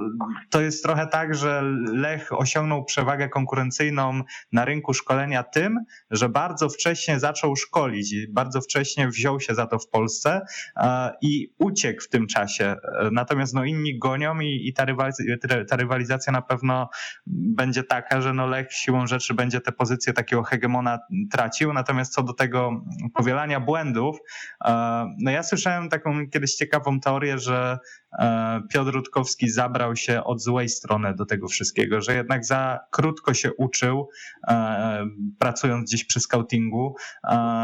to 0.50 0.62
jest 0.62 0.84
trochę 0.84 1.08
tak, 1.08 1.36
że 1.36 1.62
Lech 1.94 2.40
osiągnął 2.40 2.86
przewagę 2.86 3.30
konkurencyjną 3.30 4.22
na 4.52 4.66
rynku 4.66 4.94
szkolenia 4.94 5.44
tym, 5.44 5.80
że 6.12 6.30
bardzo 6.30 6.70
wcześnie 6.70 7.20
zaczął 7.20 7.56
szkolić 7.56 8.14
i 8.14 8.34
bardzo 8.34 8.62
wcześnie 8.62 9.08
wziął 9.08 9.40
się 9.40 9.56
za 9.56 9.68
to 9.68 9.80
w 9.80 9.88
Polsce 9.88 10.42
e, 10.76 11.12
i 11.22 11.54
uciekł 11.60 12.02
w 12.02 12.10
tym 12.10 12.28
czasie. 12.28 12.66
E, 12.66 13.10
natomiast 13.12 13.54
no, 13.54 13.66
inni 13.66 14.00
gonią 14.00 14.40
i, 14.40 14.68
i 14.68 14.74
ta, 14.74 14.86
rywalizacja, 14.86 15.36
ta 15.70 15.76
rywalizacja 15.76 16.34
na 16.34 16.42
pewno 16.42 16.90
będzie 17.28 17.84
taka, 17.84 18.22
że 18.22 18.34
no 18.34 18.48
Lech 18.48 18.74
siłą 18.74 19.08
rzeczy 19.08 19.34
będzie 19.34 19.62
tę 19.62 19.72
pozycję 19.72 20.14
takiego 20.14 20.44
hegemona 20.44 21.00
tracił, 21.32 21.74
natomiast 21.74 22.14
co 22.14 22.24
do 22.24 22.34
tego 22.34 22.84
powielania 23.14 23.60
błędów, 23.60 24.18
e, 24.66 25.06
no 25.20 25.32
ja 25.32 25.44
słyszałem 25.44 25.90
taką 25.90 26.30
kiedyś 26.30 26.56
ciekawą 26.56 26.71
teorię, 27.00 27.40
że 27.40 27.78
Piotr 28.70 28.91
Rutkowski 28.91 29.49
zabrał 29.49 29.95
się 29.95 30.24
od 30.24 30.41
złej 30.41 30.70
strony 30.70 31.16
do 31.16 31.26
tego 31.26 31.47
wszystkiego, 31.47 32.01
że 32.01 32.16
jednak 32.16 32.45
za 32.45 32.80
krótko 32.91 33.34
się 33.34 33.53
uczył, 33.53 34.09
e, 34.47 35.05
pracując 35.39 35.89
gdzieś 35.89 36.05
przy 36.05 36.20
scoutingu, 36.20 36.95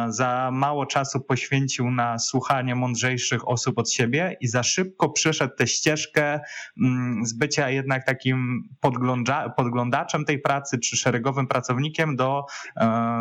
za 0.07 0.49
mało 0.53 0.85
czasu 0.85 1.21
poświęcił 1.21 1.91
na 1.91 2.19
słuchanie 2.19 2.75
mądrzejszych 2.75 3.47
osób 3.47 3.77
od 3.77 3.91
siebie 3.91 4.37
i 4.41 4.47
za 4.47 4.63
szybko 4.63 5.09
przeszedł 5.09 5.55
tę 5.55 5.67
ścieżkę 5.67 6.39
mm, 6.81 7.25
z 7.25 7.33
bycia 7.33 7.69
jednak 7.69 8.05
takim 8.05 8.69
podglądaczem 9.55 10.25
tej 10.25 10.39
pracy, 10.39 10.79
czy 10.79 10.97
szeregowym 10.97 11.47
pracownikiem 11.47 12.15
do 12.15 12.43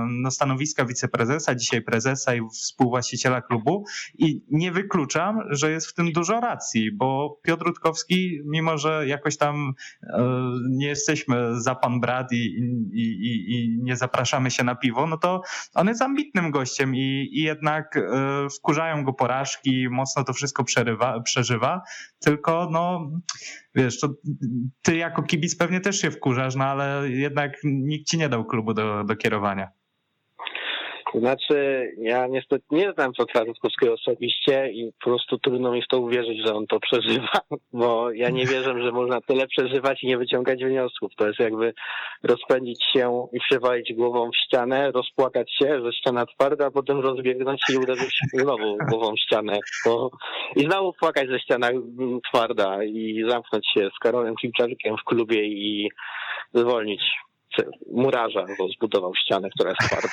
no, 0.08 0.30
stanowiska 0.30 0.84
wiceprezesa, 0.84 1.54
dzisiaj 1.54 1.82
prezesa 1.82 2.34
i 2.34 2.40
współwłaściciela 2.52 3.42
klubu. 3.42 3.84
I 4.18 4.44
nie 4.50 4.72
wykluczam, 4.72 5.40
że 5.50 5.70
jest 5.70 5.86
w 5.86 5.94
tym 5.94 6.12
dużo 6.12 6.40
racji, 6.40 6.92
bo 6.92 7.15
Piotr 7.42 7.64
Rutkowski, 7.64 8.40
mimo 8.44 8.78
że 8.78 9.06
jakoś 9.06 9.36
tam 9.36 9.72
e, 10.02 10.24
nie 10.70 10.86
jesteśmy 10.86 11.60
za 11.60 11.74
pan 11.74 12.00
brat 12.00 12.32
i, 12.32 12.36
i, 12.92 13.02
i, 13.02 13.54
i 13.54 13.78
nie 13.82 13.96
zapraszamy 13.96 14.50
się 14.50 14.64
na 14.64 14.74
piwo, 14.74 15.06
no 15.06 15.16
to 15.16 15.40
on 15.74 15.88
jest 15.88 16.02
ambitnym 16.02 16.50
gościem 16.50 16.94
i, 16.94 17.28
i 17.32 17.42
jednak 17.42 17.96
e, 17.96 18.00
wkurzają 18.58 19.04
go 19.04 19.12
porażki, 19.12 19.88
mocno 19.90 20.24
to 20.24 20.32
wszystko 20.32 20.64
przerywa, 20.64 21.20
przeżywa, 21.20 21.82
tylko 22.20 22.68
no 22.72 23.10
wiesz, 23.74 24.00
to 24.00 24.08
ty 24.82 24.96
jako 24.96 25.22
kibic 25.22 25.56
pewnie 25.56 25.80
też 25.80 26.00
się 26.00 26.10
wkurzasz, 26.10 26.54
no 26.54 26.64
ale 26.64 27.10
jednak 27.10 27.56
nikt 27.64 28.08
ci 28.08 28.18
nie 28.18 28.28
dał 28.28 28.44
klubu 28.44 28.74
do, 28.74 29.04
do 29.04 29.16
kierowania. 29.16 29.70
Znaczy, 31.14 31.88
ja 31.98 32.26
niestety 32.26 32.64
nie 32.70 32.92
znam 32.92 33.12
Piotra 33.12 33.44
Rutkowskiego 33.44 33.92
osobiście 33.94 34.70
i 34.72 34.92
po 34.92 35.10
prostu 35.10 35.38
trudno 35.38 35.72
mi 35.72 35.82
w 35.82 35.88
to 35.88 36.00
uwierzyć, 36.00 36.46
że 36.46 36.54
on 36.54 36.66
to 36.66 36.80
przeżywa, 36.80 37.38
bo 37.72 38.10
ja 38.10 38.30
nie 38.30 38.46
wierzę, 38.46 38.82
że 38.82 38.92
można 38.92 39.20
tyle 39.20 39.46
przeżywać 39.46 40.02
i 40.02 40.06
nie 40.06 40.18
wyciągać 40.18 40.64
wniosków. 40.64 41.12
To 41.16 41.26
jest 41.26 41.38
jakby 41.38 41.74
rozpędzić 42.22 42.84
się 42.92 43.26
i 43.32 43.40
przywalić 43.40 43.92
głową 43.94 44.30
w 44.30 44.36
ścianę, 44.36 44.90
rozpłakać 44.92 45.52
się, 45.62 45.80
że 45.84 45.92
ściana 45.92 46.26
twarda, 46.26 46.66
a 46.66 46.70
potem 46.70 47.00
rozbiegnąć 47.00 47.60
i 47.72 47.76
uderzyć 47.76 48.18
znowu 48.32 48.76
głową 48.88 49.12
w 49.12 49.20
ścianę. 49.20 49.58
Bo... 49.84 50.10
I 50.56 50.60
znowu 50.60 50.92
płakać, 50.92 51.28
że 51.28 51.40
ściana 51.40 51.68
twarda 52.28 52.84
i 52.84 53.24
zamknąć 53.28 53.66
się 53.74 53.88
z 53.96 53.98
Karolem 53.98 54.34
Klimczarkiem 54.34 54.96
w 54.96 55.04
klubie 55.04 55.44
i 55.44 55.88
zwolnić 56.54 57.02
murarza, 57.92 58.46
bo 58.58 58.68
zbudował 58.68 59.14
ścianę, 59.14 59.48
która 59.50 59.70
jest 59.70 59.80
twarda, 59.80 60.08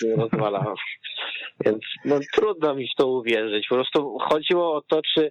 się 0.00 0.08
nie 0.08 0.16
rozwala. 0.16 0.74
Więc 1.64 1.78
no, 2.04 2.18
trudno 2.32 2.74
mi 2.74 2.88
w 2.88 2.96
to 2.96 3.08
uwierzyć. 3.08 3.66
Po 3.68 3.74
prostu 3.74 4.18
chodziło 4.18 4.74
o 4.74 4.82
to, 4.82 5.00
czy 5.14 5.28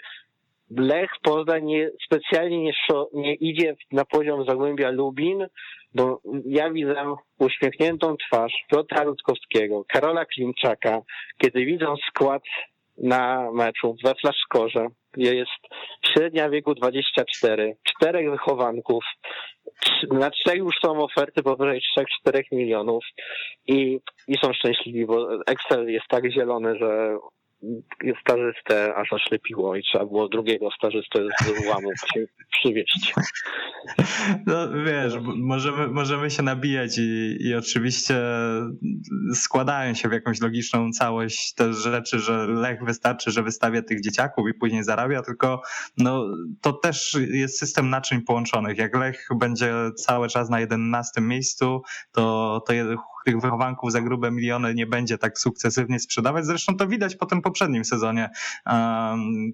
Lech 0.70 1.11
Poznań 1.24 1.66
nie, 1.66 1.89
specjalnie 2.05 2.59
nie, 2.59 2.74
nie 3.13 3.34
idzie 3.34 3.76
na 3.91 4.05
poziom 4.05 4.45
Zagłębia 4.45 4.89
Lubin, 4.91 5.47
bo 5.95 6.22
ja 6.45 6.72
widzę 6.72 7.16
uśmiechniętą 7.39 8.16
twarz 8.28 8.53
Piotra 8.72 9.03
Rutkowskiego, 9.03 9.84
Karola 9.88 10.26
Klimczaka, 10.26 11.01
kiedy 11.38 11.66
widzą 11.66 11.95
skład 12.09 12.43
na 12.97 13.51
meczu 13.51 13.95
we 14.03 14.16
Flaszkorze, 14.16 14.88
gdzie 15.13 15.36
jest 15.36 15.51
średnia 16.05 16.49
wieku 16.49 16.76
24, 16.76 17.76
czterech 17.84 18.32
wychowanków, 18.32 19.03
na 20.11 20.30
trzech 20.30 20.57
już 20.57 20.76
są 20.86 21.03
oferty 21.03 21.43
powyżej 21.43 21.82
3-4 22.28 22.43
milionów 22.51 23.05
i, 23.67 23.99
i 24.28 24.36
są 24.43 24.53
szczęśliwi, 24.53 25.05
bo 25.05 25.45
Excel 25.47 25.89
jest 25.89 26.07
tak 26.09 26.32
zielony, 26.32 26.78
że 26.78 27.17
stażystę 28.22 28.95
aż 28.95 29.13
oślepiło 29.13 29.76
i 29.76 29.84
trzeba 29.84 30.05
było 30.05 30.30
drugiego 30.30 30.72
stażystę 30.72 31.20
z 31.41 31.66
ułamu 31.66 31.89
przywieźć. 32.51 33.13
No 34.45 34.84
wiesz, 34.86 35.13
możemy, 35.24 35.88
możemy 35.88 36.30
się 36.30 36.43
nabijać 36.43 36.97
i, 36.97 37.38
i 37.39 37.55
oczywiście 37.55 38.16
składają 39.34 39.93
się 39.93 40.09
w 40.09 40.13
jakąś 40.13 40.41
logiczną 40.41 40.91
całość 40.91 41.53
te 41.53 41.74
rzeczy, 41.74 42.20
że 42.20 42.47
Lech 42.47 42.84
wystarczy, 42.84 43.32
że 43.32 43.43
wystawia 43.43 43.82
tych 43.82 44.01
dzieciaków 44.01 44.47
i 44.49 44.53
później 44.53 44.84
zarabia, 44.84 45.22
tylko 45.22 45.61
no, 45.97 46.26
to 46.61 46.74
też 46.74 47.18
jest 47.30 47.59
system 47.59 47.89
naczyń 47.89 48.22
połączonych. 48.22 48.78
Jak 48.78 48.97
Lech 48.97 49.28
będzie 49.39 49.74
cały 49.95 50.28
czas 50.28 50.49
na 50.49 50.59
11 50.59 51.22
miejscu, 51.22 51.82
to, 52.11 52.61
to 52.68 52.74
tych 53.26 53.41
wychowanków 53.41 53.91
za 53.91 54.01
grube 54.01 54.32
miliony 54.32 54.73
nie 54.73 54.88
będzie 54.88 55.17
tak 55.17 55.39
sukcesywnie 55.39 55.99
sprzedawać. 55.99 56.45
Zresztą 56.45 56.78
to 56.78 56.88
widać 56.88 57.15
po 57.15 57.26
tym 57.26 57.41
poprzednim 57.41 57.86
sezonie. 57.86 58.30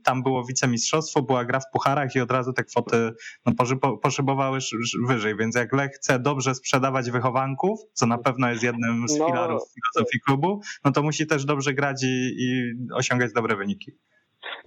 Tam 0.03 0.23
było 0.23 0.45
wicemistrzostwo, 0.45 1.21
była 1.21 1.45
gra 1.45 1.59
w 1.59 1.71
pucharach 1.73 2.15
i 2.15 2.19
od 2.19 2.31
razu 2.31 2.53
te 2.53 2.63
kwoty 2.63 3.11
no, 3.45 3.53
poszybowały 4.01 4.59
wyżej, 5.07 5.37
więc 5.37 5.55
jak 5.55 5.73
Lech 5.73 5.91
chce 5.91 6.19
dobrze 6.19 6.55
sprzedawać 6.55 7.11
wychowanków, 7.11 7.79
co 7.93 8.05
na 8.05 8.17
pewno 8.17 8.49
jest 8.49 8.63
jednym 8.63 9.07
z 9.07 9.17
no. 9.17 9.27
filarów 9.27 9.61
filozofii 9.73 10.19
klubu, 10.25 10.61
no 10.85 10.91
to 10.91 11.03
musi 11.03 11.27
też 11.27 11.45
dobrze 11.45 11.73
grać 11.73 12.03
i, 12.03 12.35
i 12.39 12.73
osiągać 12.93 13.33
dobre 13.33 13.55
wyniki. 13.55 13.91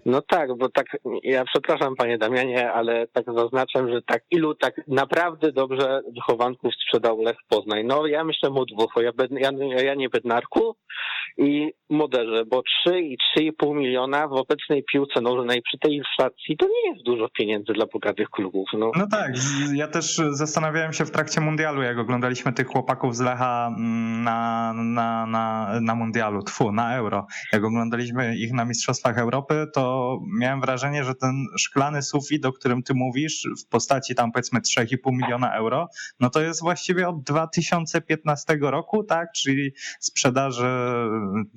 No 0.07 0.23
tak, 0.23 0.57
bo 0.59 0.69
tak, 0.69 0.87
ja 1.23 1.45
przepraszam 1.45 1.97
panie 1.97 2.19
Damianie, 2.19 2.73
ale 2.73 3.07
tak 3.07 3.25
zaznaczam, 3.37 3.93
że 3.93 4.03
tak 4.03 4.23
ilu 4.31 4.55
tak 4.55 4.81
naprawdę 4.89 5.53
dobrze 5.53 6.01
wychowanków 6.15 6.73
sprzedał 6.75 7.21
Lech 7.21 7.37
Poznań. 7.49 7.85
No 7.87 8.07
ja 8.07 8.25
myślę 8.25 8.51
o 8.51 8.65
dwóch, 8.65 8.97
o 8.97 9.01
Janie 9.81 10.09
Bednarku 10.09 10.77
i 11.37 11.73
Moderze, 11.91 12.45
bo 12.45 12.63
3 12.87 13.01
i 13.01 13.17
3,5 13.39 13.77
miliona 13.77 14.29
w 14.29 14.33
obecnej 14.33 14.85
piłce 14.93 15.21
nożnej 15.21 15.63
przy 15.63 15.79
tej 15.79 15.95
inflacji 15.95 16.57
to 16.57 16.67
nie 16.67 16.91
jest 16.93 17.05
dużo 17.05 17.29
pieniędzy 17.29 17.73
dla 17.73 17.87
bogatych 17.87 18.31
klubów. 18.31 18.69
No. 18.73 18.91
no 18.97 19.07
tak, 19.11 19.33
ja 19.75 19.89
też 19.89 20.21
zastanawiałem 20.31 20.93
się 20.93 21.05
w 21.05 21.11
trakcie 21.11 21.41
mundialu, 21.41 21.83
jak 21.83 21.99
oglądaliśmy 21.99 22.53
tych 22.53 22.67
chłopaków 22.67 23.17
z 23.17 23.21
Lecha 23.21 23.75
mm, 23.79 24.23
na, 24.23 24.73
na, 24.77 25.27
na, 25.27 25.73
na 25.81 25.95
mundialu, 25.95 26.43
tfu, 26.43 26.73
na 26.73 26.97
euro. 26.97 27.27
Jak 27.53 27.65
oglądaliśmy 27.65 28.37
ich 28.37 28.53
na 28.53 28.65
Mistrzostwach 28.65 29.19
Europy, 29.19 29.64
to 29.67 30.19
miałem 30.39 30.61
wrażenie, 30.61 31.05
że 31.05 31.15
ten 31.15 31.47
szklany 31.59 32.03
sufit, 32.03 32.45
o 32.45 32.53
którym 32.53 32.83
ty 32.83 32.95
mówisz, 32.95 33.49
w 33.65 33.69
postaci 33.69 34.15
tam 34.15 34.33
powiedzmy 34.33 34.61
3,5 34.61 34.97
miliona 35.13 35.55
euro, 35.55 35.89
no 36.21 36.31
to 36.31 36.41
jest 36.41 36.61
właściwie 36.61 37.09
od 37.09 37.23
2015 37.23 38.59
roku, 38.61 39.05
tak? 39.05 39.29
Czyli 39.33 39.73
sprzedaży 40.01 40.69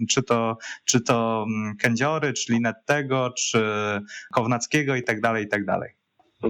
czy 0.10 0.24
to, 0.24 0.58
czy 0.86 1.02
to 1.02 1.46
Kędziory, 1.82 2.34
czy 2.34 2.54
Linettego, 2.54 3.34
czy 3.38 3.62
Kownackiego 4.34 4.96
i 4.96 5.04
tak 5.04 5.22
dalej, 5.22 5.46
i 5.46 5.48
tak 5.48 5.66
dalej. 5.66 5.92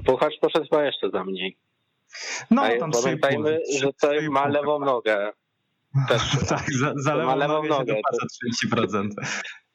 Puchacz 0.05 0.39
poszedł 0.41 0.65
chyba 0.69 0.83
jeszcze 0.83 1.09
za 1.09 1.23
mniej. 1.23 1.57
No, 2.51 2.61
A 2.61 2.79
tam 2.79 2.91
pamiętajmy, 2.91 3.59
że 3.79 3.93
to 4.01 4.11
ma 4.29 4.47
lewą 4.47 4.79
nogę. 4.79 5.31
Też. 6.09 6.21
tak, 6.49 6.63
za, 6.79 6.93
za 6.95 7.15
lewą, 7.15 7.47
nogę, 7.47 7.69
nogę 7.69 7.93
się 7.95 8.69
30%. 8.73 9.09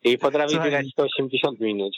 I 0.04 0.18
potrafi 0.18 0.50
Słuchaj, 0.50 0.70
biegać 0.70 0.86
180 0.92 1.60
minut. 1.60 1.92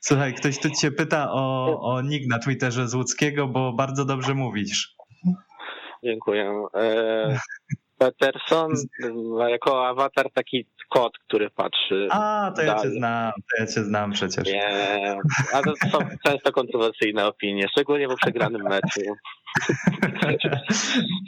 Słuchaj, 0.00 0.34
ktoś 0.34 0.58
tu 0.58 0.70
cię 0.70 0.90
pyta 0.90 1.32
o, 1.32 1.78
o 1.80 2.02
nick 2.02 2.26
na 2.28 2.38
Twitterze 2.38 2.88
z 2.88 2.94
Łódzkiego, 2.94 3.46
bo 3.46 3.72
bardzo 3.72 4.04
dobrze 4.04 4.34
mówisz. 4.34 4.96
Dziękuję. 6.04 6.52
E, 6.74 7.38
Peterson 7.98 8.72
jako 9.48 9.88
awatar 9.88 10.30
taki 10.32 10.66
kot, 10.88 11.18
który 11.18 11.50
patrzy. 11.50 12.08
A, 12.10 12.52
to 12.56 12.62
ja 12.62 12.82
cię 12.82 12.90
znam, 12.90 13.32
to 13.32 13.62
ja 13.62 13.66
cię 13.66 13.84
znam 13.84 14.12
przecież. 14.12 14.44
Nie, 14.44 15.18
a 15.52 15.62
to 15.62 15.72
są 15.90 15.98
często 16.26 16.52
kontrowersyjne 16.52 17.26
opinie, 17.26 17.68
szczególnie 17.70 18.08
po 18.08 18.16
przegranym 18.16 18.62
meczu. 18.62 19.00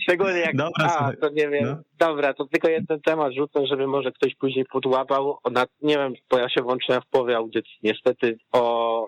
szczególnie 0.03 0.39
jak, 0.39 0.57
dobra, 0.57 0.87
a, 0.87 1.13
to 1.21 1.29
nie 1.29 1.49
wiem, 1.49 1.65
no. 1.65 1.77
dobra, 1.99 2.35
to 2.35 2.45
tylko 2.45 2.69
jeden 2.69 3.01
temat 3.01 3.33
rzucę, 3.33 3.67
żeby 3.67 3.87
może 3.87 4.13
ktoś 4.13 4.35
później 4.35 4.65
podłapał, 4.65 5.39
nie 5.83 5.97
wiem, 5.97 6.13
bo 6.31 6.39
ja 6.39 6.49
się 6.49 6.63
włączyłem 6.63 7.01
w 7.03 7.07
połowie 7.07 7.37
audycji, 7.37 7.79
niestety 7.83 8.39
o 8.53 9.07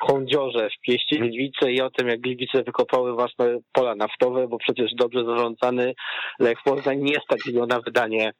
kądziorze 0.00 0.68
w 0.68 0.86
pieści 0.86 1.18
Gliwice 1.18 1.72
i 1.72 1.80
o 1.80 1.90
tym, 1.90 2.08
jak 2.08 2.20
Gliwice 2.20 2.62
wykopały 2.62 3.12
własne 3.12 3.58
pola 3.72 3.94
naftowe, 3.94 4.48
bo 4.48 4.58
przecież 4.58 4.90
dobrze 4.94 5.24
zarządzany 5.24 5.94
Lech 6.38 6.58
Poznań 6.64 6.98
nie 7.02 7.20
stać 7.20 7.54
go 7.54 7.66
na 7.66 7.80
wydanie 7.80 8.32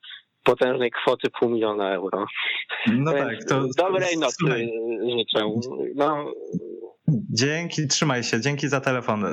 potężnej 0.44 0.90
kwoty 0.90 1.28
pół 1.40 1.50
miliona 1.50 1.94
euro. 1.94 2.26
No 2.86 3.12
Więc 3.12 3.28
tak, 3.28 3.48
to... 3.48 3.64
Dobrej 3.76 4.18
nocy 4.18 4.36
Słuchaj, 4.38 4.72
życzę. 5.18 5.46
No, 5.94 6.32
Dzięki, 7.30 7.88
trzymaj 7.88 8.22
się, 8.24 8.40
dzięki 8.40 8.68
za 8.68 8.80
telefon. 8.80 9.24
E, 9.24 9.30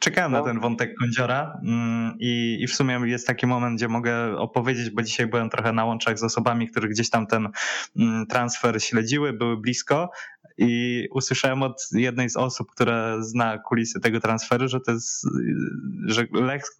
Czekałem 0.00 0.32
na 0.32 0.38
No. 0.38 0.44
ten 0.44 0.60
wątek 0.60 0.94
kądziora 1.00 1.60
mm, 1.64 2.14
i, 2.20 2.58
i 2.60 2.66
w 2.66 2.74
sumie 2.74 3.00
jest 3.04 3.26
taki 3.26 3.46
moment, 3.46 3.76
gdzie 3.76 3.88
mogę 3.88 4.36
opowiedzieć, 4.38 4.90
bo 4.90 5.02
dzisiaj 5.02 5.26
byłem 5.26 5.50
trochę 5.50 5.72
na 5.72 5.84
łączach 5.84 6.18
z 6.18 6.22
osobami, 6.24 6.68
które 6.68 6.88
gdzieś 6.88 7.10
tam 7.10 7.26
ten 7.26 7.48
mm, 7.98 8.26
transfer 8.26 8.82
śledziły, 8.82 9.32
były 9.32 9.56
blisko 9.56 10.10
i 10.58 11.04
usłyszałem 11.10 11.62
od 11.62 11.82
jednej 11.92 12.30
z 12.30 12.36
osób, 12.36 12.70
która 12.70 13.22
zna 13.22 13.58
kulisy 13.58 14.00
tego 14.00 14.20
transferu, 14.20 14.68
że 14.68 14.80
to 14.80 14.92
jest, 14.92 15.26
że 16.06 16.26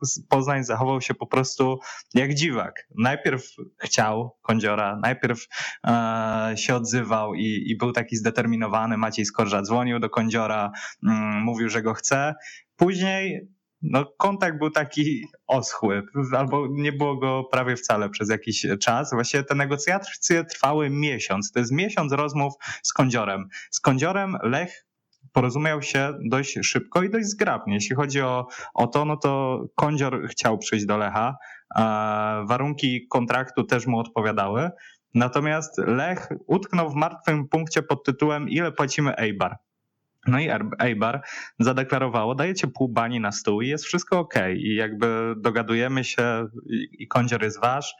z 0.02 0.26
Poznań 0.28 0.64
zachował 0.64 1.00
się 1.00 1.14
po 1.14 1.26
prostu 1.26 1.78
jak 2.14 2.34
dziwak. 2.34 2.88
Najpierw 2.98 3.42
chciał 3.78 4.36
kądziora, 4.42 4.98
najpierw 5.02 5.46
e, 5.86 6.52
się 6.56 6.74
odzywał 6.74 7.34
i, 7.34 7.64
i 7.66 7.76
był 7.76 7.92
taki 7.92 8.16
zdeterminowany. 8.16 8.96
Maciej 8.96 9.24
Skorża 9.24 9.62
dzwonił 9.62 9.98
do 9.98 10.10
kądziora, 10.10 10.70
mm, 11.08 11.42
mówił, 11.42 11.68
że 11.68 11.82
go 11.82 11.94
chce. 11.94 12.34
Później 12.76 13.48
no, 13.82 14.06
kontakt 14.18 14.58
był 14.58 14.70
taki 14.70 15.28
oschły, 15.46 16.02
albo 16.36 16.66
nie 16.70 16.92
było 16.92 17.16
go 17.16 17.44
prawie 17.44 17.76
wcale 17.76 18.10
przez 18.10 18.30
jakiś 18.30 18.66
czas. 18.80 19.10
Właściwie 19.12 19.44
te 19.44 19.54
negocjacje 19.54 20.44
trwały 20.44 20.90
miesiąc. 20.90 21.52
To 21.52 21.58
jest 21.58 21.72
miesiąc 21.72 22.12
rozmów 22.12 22.54
z 22.82 22.92
kądziorem. 22.92 23.48
Z 23.70 23.80
kądziorem 23.80 24.36
Lech 24.42 24.86
porozumiał 25.32 25.82
się 25.82 26.18
dość 26.24 26.58
szybko 26.62 27.02
i 27.02 27.10
dość 27.10 27.26
zgrabnie. 27.26 27.74
Jeśli 27.74 27.96
chodzi 27.96 28.20
o, 28.20 28.46
o 28.74 28.86
to, 28.86 29.04
no 29.04 29.16
to 29.16 29.60
kądzior 29.74 30.28
chciał 30.28 30.58
przyjść 30.58 30.86
do 30.86 30.96
Lecha. 30.96 31.36
E, 31.76 31.82
warunki 32.48 33.06
kontraktu 33.08 33.64
też 33.64 33.86
mu 33.86 33.98
odpowiadały. 33.98 34.70
Natomiast 35.14 35.78
Lech 35.78 36.28
utknął 36.46 36.90
w 36.90 36.94
martwym 36.94 37.48
punkcie 37.48 37.82
pod 37.82 38.04
tytułem 38.04 38.48
ile 38.48 38.72
płacimy 38.72 39.16
Eibar. 39.16 39.56
No 40.26 40.38
i 40.38 40.48
Eibar 40.78 41.22
zadeklarowało, 41.58 42.34
dajecie 42.34 42.66
pół 42.66 42.88
bani 42.88 43.20
na 43.20 43.32
stół 43.32 43.60
i 43.60 43.68
jest 43.68 43.84
wszystko 43.84 44.18
ok. 44.18 44.34
I 44.56 44.74
jakby 44.74 45.34
dogadujemy 45.36 46.04
się 46.04 46.46
i, 46.98 47.08
kądzior 47.08 47.42
jest 47.42 47.60
wasz. 47.60 47.94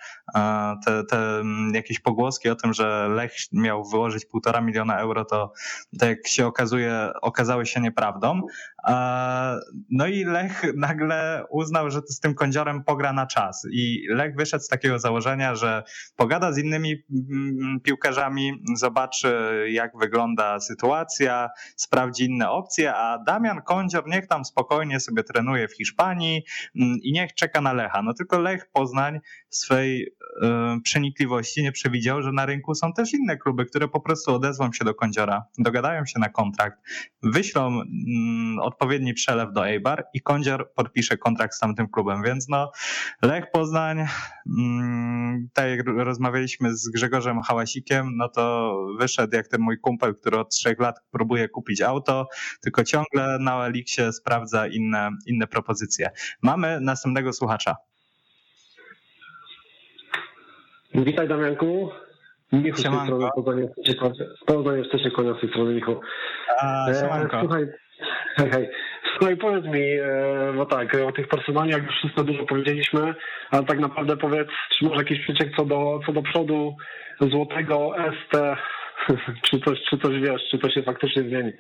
Te, 0.87 1.05
te 1.05 1.39
mm, 1.41 1.75
jakieś 1.75 2.01
pogłoski 2.01 2.49
o 2.49 2.55
tym, 2.55 2.73
że 2.73 3.09
Lech 3.09 3.33
miał 3.53 3.85
wyłożyć 3.85 4.27
półtora 4.27 4.61
miliona 4.61 4.99
euro, 4.99 5.25
to, 5.25 5.53
to 5.99 6.07
jak 6.07 6.29
się 6.29 6.47
okazuje, 6.47 7.11
okazały 7.23 7.67
się 7.67 7.81
nieprawdą. 7.81 8.41
No 9.91 10.07
i 10.07 10.25
Lech 10.25 10.63
nagle 10.77 11.45
uznał, 11.51 11.91
że 11.91 12.01
z 12.09 12.21
tym 12.21 12.35
kądziorem 12.35 12.85
pogra 12.85 13.13
na 13.13 13.27
czas. 13.27 13.67
I 13.73 14.07
Lech 14.09 14.37
wyszedł 14.37 14.65
z 14.65 14.69
takiego 14.69 14.99
założenia, 14.99 15.55
że 15.55 15.83
pogada 16.17 16.53
z 16.53 16.59
innymi 16.59 16.95
mm, 17.11 17.81
piłkarzami, 17.81 18.53
zobaczy 18.75 19.65
jak 19.71 19.99
wygląda 19.99 20.61
sytuacja, 20.61 21.49
sprawdzi 21.77 22.25
inne 22.25 22.51
opcje, 22.51 22.95
a 22.95 23.19
Damian 23.27 23.63
Kądzior 23.63 24.05
niech 24.07 24.27
tam 24.27 24.45
spokojnie 24.45 25.01
sobie 25.01 25.25
trenuje 25.25 25.69
w 25.69 25.77
Hiszpanii 25.77 26.43
mm, 26.77 26.99
i 27.03 27.13
niech 27.13 27.35
czeka 27.35 27.61
na 27.61 27.73
Lecha. 27.73 28.03
No 28.03 28.15
tylko 28.15 28.39
Lech 28.39 28.71
Poznań 28.73 29.21
w 29.51 29.57
swej 29.57 30.15
e, 30.43 30.79
przenikliwości 30.85 31.63
nie 31.63 31.73
przewidział, 31.73 32.23
że 32.23 32.33
na 32.33 32.47
rynku 32.47 32.75
są 32.75 32.93
też 32.93 33.15
inne 33.15 33.37
kluby, 33.37 33.67
które 33.67 33.89
po 33.89 34.01
prostu 34.01 34.35
odezwą 34.35 34.73
się 34.73 34.85
do 34.85 34.95
Kądziora, 34.95 35.45
dogadają 35.59 36.07
się 36.07 36.19
na 36.19 36.29
kontrakt, 36.29 36.79
wyślą 37.23 37.67
mm, 37.67 38.59
odpowiedni 38.79 39.15
przelew 39.15 39.53
do 39.53 39.69
Eibar 39.69 40.05
i 40.15 40.21
Kądzior 40.21 40.73
podpisze 40.75 41.17
kontrakt 41.17 41.55
z 41.55 41.59
tamtym 41.59 41.89
klubem, 41.89 42.23
więc 42.23 42.49
no 42.49 42.73
Lech 43.23 43.51
Poznań, 43.51 44.05
mm, 44.59 45.49
tak 45.55 45.69
jak 45.71 45.87
rozmawialiśmy 45.87 46.77
z 46.77 46.89
Grzegorzem 46.89 47.43
Hałasikiem, 47.43 48.17
no 48.17 48.29
to 48.29 48.75
wyszedł 48.99 49.37
jak 49.37 49.49
ten 49.49 49.61
mój 49.61 49.81
kumpel, 49.81 50.15
który 50.15 50.39
od 50.39 50.51
trzech 50.51 50.79
lat 50.81 50.97
próbuje 51.11 51.49
kupić 51.49 51.81
auto, 51.83 52.29
tylko 52.61 52.85
ciągle 52.85 53.39
na 53.41 53.67
Eliksie 53.67 54.03
sprawdza 54.13 54.67
inne, 54.67 55.11
inne 55.27 55.47
propozycje. 55.47 56.11
Mamy 56.43 56.81
następnego 56.81 57.33
słuchacza. 57.33 57.77
Witaj 60.95 61.29
Damianku. 61.29 61.91
Michał 62.53 62.73
z 62.73 62.75
tej 62.75 62.85
Siemanko. 62.85 63.31
strony, 63.41 63.69
Poznań 64.47 64.85
Stecie 64.89 65.11
Konia 65.11 65.35
z 65.35 65.41
tej 65.41 65.51
strony 65.51 65.75
Michał. 65.75 66.01
A, 66.59 66.89
E, 66.91 66.95
siemanko. 66.95 67.41
słuchaj, 67.41 67.67
hej, 68.39 68.51
hej. 68.51 68.69
Słuchaj, 69.13 69.37
powiedz 69.37 69.65
mi, 69.65 69.83
e, 69.83 70.53
bo 70.57 70.67
tak, 70.67 70.95
o 70.95 71.13
tych 71.13 71.29
personaliach 71.29 71.87
już 71.87 71.97
wszystko 71.97 72.25
dużo 72.25 72.45
powiedzieliśmy, 72.45 73.15
ale 73.51 73.65
tak 73.65 73.79
naprawdę 73.79 74.17
powiedz, 74.17 74.49
czy 74.79 74.85
może 74.85 74.97
jakiś 74.97 75.21
przeciek 75.21 75.57
co 75.57 75.65
do, 75.65 76.01
co 76.07 76.13
do 76.13 76.23
przodu 76.23 76.77
złotego 77.21 77.95
ST, 77.97 78.57
czy 79.51 79.61
coś, 79.61 79.79
czy 79.91 79.99
coś 79.99 80.21
wiesz, 80.21 80.43
czy 80.51 80.59
to 80.59 80.71
się 80.71 80.83
faktycznie 80.83 81.23
zmieni? 81.23 81.53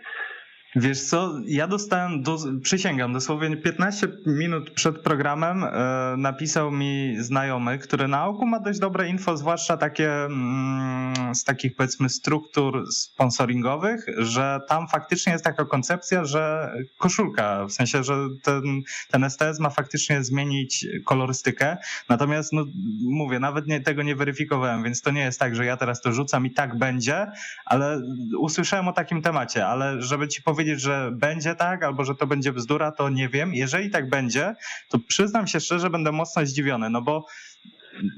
Wiesz 0.80 1.02
co, 1.02 1.34
ja 1.46 1.66
dostałem, 1.66 2.22
do, 2.22 2.38
przysięgam, 2.62 3.12
dosłownie 3.12 3.56
15 3.56 4.08
minut 4.26 4.70
przed 4.70 4.98
programem 4.98 5.64
e, 5.64 6.14
napisał 6.18 6.70
mi 6.70 7.16
znajomy, 7.18 7.78
który 7.78 8.08
na 8.08 8.26
oku 8.26 8.46
ma 8.46 8.60
dość 8.60 8.78
dobre 8.78 9.08
info, 9.08 9.36
zwłaszcza 9.36 9.76
takie 9.76 10.24
mm, 10.24 11.34
z 11.34 11.44
takich 11.44 11.76
powiedzmy 11.76 12.08
struktur 12.08 12.84
sponsoringowych, 12.92 14.06
że 14.18 14.60
tam 14.68 14.88
faktycznie 14.88 15.32
jest 15.32 15.44
taka 15.44 15.64
koncepcja, 15.64 16.24
że 16.24 16.72
koszulka, 16.98 17.66
w 17.66 17.72
sensie, 17.72 18.04
że 18.04 18.16
ten, 18.42 18.62
ten 19.10 19.30
STS 19.30 19.60
ma 19.60 19.70
faktycznie 19.70 20.24
zmienić 20.24 20.86
kolorystykę, 21.04 21.76
natomiast 22.08 22.52
no, 22.52 22.64
mówię, 23.02 23.38
nawet 23.38 23.66
nie, 23.66 23.80
tego 23.80 24.02
nie 24.02 24.16
weryfikowałem, 24.16 24.82
więc 24.82 25.02
to 25.02 25.10
nie 25.10 25.22
jest 25.22 25.40
tak, 25.40 25.54
że 25.54 25.64
ja 25.64 25.76
teraz 25.76 26.00
to 26.00 26.12
rzucam 26.12 26.46
i 26.46 26.50
tak 26.50 26.78
będzie, 26.78 27.26
ale 27.64 28.02
usłyszałem 28.38 28.88
o 28.88 28.92
takim 28.92 29.22
temacie, 29.22 29.66
ale 29.66 30.02
żeby 30.02 30.28
ci 30.28 30.42
powiedzieć, 30.42 30.67
że 30.76 31.10
będzie 31.12 31.54
tak, 31.54 31.82
albo 31.82 32.04
że 32.04 32.14
to 32.14 32.26
będzie 32.26 32.52
bzdura, 32.52 32.92
to 32.92 33.08
nie 33.08 33.28
wiem. 33.28 33.54
Jeżeli 33.54 33.90
tak 33.90 34.08
będzie, 34.08 34.54
to 34.88 34.98
przyznam 34.98 35.46
się 35.46 35.60
szczerze, 35.60 35.90
będę 35.90 36.12
mocno 36.12 36.46
zdziwiony, 36.46 36.90
no 36.90 37.02
bo 37.02 37.26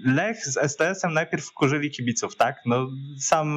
Lech 0.04 0.46
z 0.46 0.72
STS-em 0.72 1.12
najpierw 1.12 1.46
wkurzyli 1.46 1.90
kibiców, 1.90 2.36
tak? 2.36 2.56
No, 2.66 2.88
sam 3.18 3.48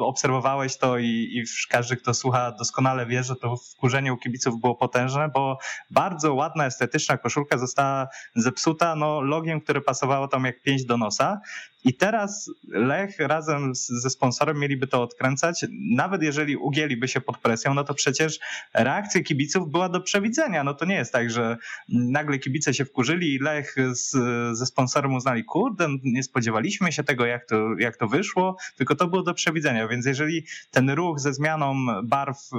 obserwowałeś 0.00 0.76
to 0.76 0.98
i, 0.98 1.06
i 1.06 1.44
każdy, 1.68 1.96
kto 1.96 2.14
słucha, 2.14 2.52
doskonale 2.52 3.06
wie, 3.06 3.22
że 3.22 3.36
to 3.36 3.56
wkurzenie 3.56 4.12
u 4.12 4.16
kibiców 4.16 4.60
było 4.60 4.74
potężne, 4.74 5.28
bo 5.34 5.58
bardzo 5.90 6.34
ładna, 6.34 6.66
estetyczna 6.66 7.18
koszulka 7.18 7.58
została 7.58 8.08
zepsuta 8.36 8.96
no, 8.96 9.20
logiem, 9.20 9.60
które 9.60 9.80
pasowało 9.80 10.28
tam 10.28 10.44
jak 10.44 10.62
pięć 10.62 10.84
do 10.84 10.96
nosa. 10.96 11.40
I 11.84 11.94
teraz 11.94 12.50
Lech 12.68 13.18
razem 13.18 13.74
z, 13.74 13.86
ze 13.86 14.10
sponsorem 14.10 14.58
mieliby 14.58 14.86
to 14.86 15.02
odkręcać. 15.02 15.66
Nawet 15.90 16.22
jeżeli 16.22 16.56
ugięliby 16.56 17.08
się 17.08 17.20
pod 17.20 17.38
presją, 17.38 17.74
no 17.74 17.84
to 17.84 17.94
przecież 17.94 18.38
reakcja 18.74 19.22
kibiców 19.22 19.70
była 19.70 19.88
do 19.88 20.00
przewidzenia. 20.00 20.64
No 20.64 20.74
to 20.74 20.84
nie 20.84 20.94
jest 20.94 21.12
tak, 21.12 21.30
że 21.30 21.56
nagle 21.88 22.38
kibice 22.38 22.74
się 22.74 22.84
wkurzyli 22.84 23.34
i 23.34 23.38
Lech 23.38 23.74
z, 23.92 24.10
ze 24.58 24.66
sponsorem 24.66 25.14
uznali, 25.14 25.44
kurde, 25.44 25.88
nie 26.04 26.22
spodziewaliśmy 26.22 26.92
się 26.92 27.04
tego, 27.04 27.26
jak 27.26 27.46
to, 27.46 27.78
jak 27.78 27.96
to 27.96 28.08
wyszło, 28.08 28.56
tylko 28.76 28.94
to 28.94 29.08
było 29.08 29.22
do 29.22 29.34
przewidzenia. 29.34 29.88
Więc 29.88 30.06
jeżeli 30.06 30.44
ten 30.70 30.90
ruch 30.90 31.20
ze 31.20 31.34
zmianą 31.34 31.86
barw 32.04 32.38
y, 32.52 32.56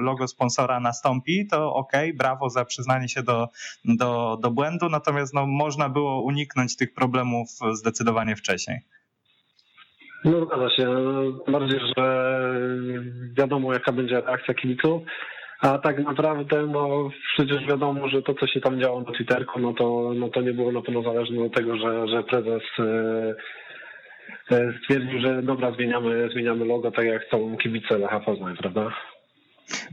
logo 0.00 0.28
sponsora 0.28 0.80
nastąpi, 0.80 1.46
to 1.46 1.74
okej, 1.74 2.14
brawo 2.14 2.50
za 2.50 2.64
przyznanie 2.64 3.08
się 3.08 3.22
do, 3.22 3.48
do, 3.84 4.38
do 4.42 4.50
błędu, 4.50 4.88
natomiast 4.88 5.34
no, 5.34 5.46
można 5.46 5.88
było 5.88 6.22
uniknąć 6.22 6.76
tych 6.76 6.94
problemów 6.94 7.48
zdecydowanie 7.72 8.36
wcześniej. 8.36 8.47
No 10.24 10.46
zgadza 10.46 10.70
się, 10.70 10.86
bardziej, 11.48 11.80
że 11.96 12.04
wiadomo 13.36 13.72
jaka 13.72 13.92
będzie 13.92 14.20
reakcja 14.20 14.54
kibiców, 14.54 15.02
a 15.60 15.78
tak 15.78 15.98
naprawdę 15.98 16.66
no 16.66 17.10
przecież 17.34 17.66
wiadomo, 17.66 18.08
że 18.08 18.22
to 18.22 18.34
co 18.34 18.46
się 18.46 18.60
tam 18.60 18.80
działo 18.80 19.00
na 19.00 19.12
Twitterku, 19.12 19.60
no 19.60 19.72
to, 19.72 20.12
no 20.14 20.28
to 20.28 20.40
nie 20.40 20.52
było 20.52 20.72
na 20.72 20.82
pewno 20.82 21.02
zależne 21.02 21.44
od 21.44 21.54
tego, 21.54 21.76
że, 21.76 22.08
że 22.08 22.22
prezes 22.22 22.62
e, 22.78 23.34
e, 24.50 24.72
stwierdził, 24.82 25.20
że 25.20 25.42
dobra, 25.42 25.72
zmieniamy, 25.72 26.28
zmieniamy 26.32 26.64
logo, 26.64 26.90
tak 26.90 27.04
jak 27.04 27.22
chcą 27.22 27.56
kibice 27.56 27.98
Lecha 27.98 28.20
Poznań, 28.20 28.56
prawda? 28.56 28.92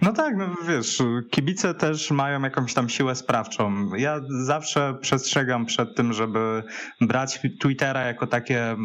No 0.01 0.13
tak, 0.13 0.37
no 0.37 0.55
wiesz, 0.67 1.03
kibice 1.31 1.73
też 1.73 2.11
mają 2.11 2.41
jakąś 2.41 2.73
tam 2.73 2.89
siłę 2.89 3.15
sprawczą. 3.15 3.95
Ja 3.95 4.21
zawsze 4.29 4.97
przestrzegam 5.01 5.65
przed 5.65 5.95
tym, 5.95 6.13
żeby 6.13 6.63
brać 7.01 7.39
Twittera 7.61 8.01
jako 8.01 8.27
takie 8.27 8.63
mm, 8.63 8.77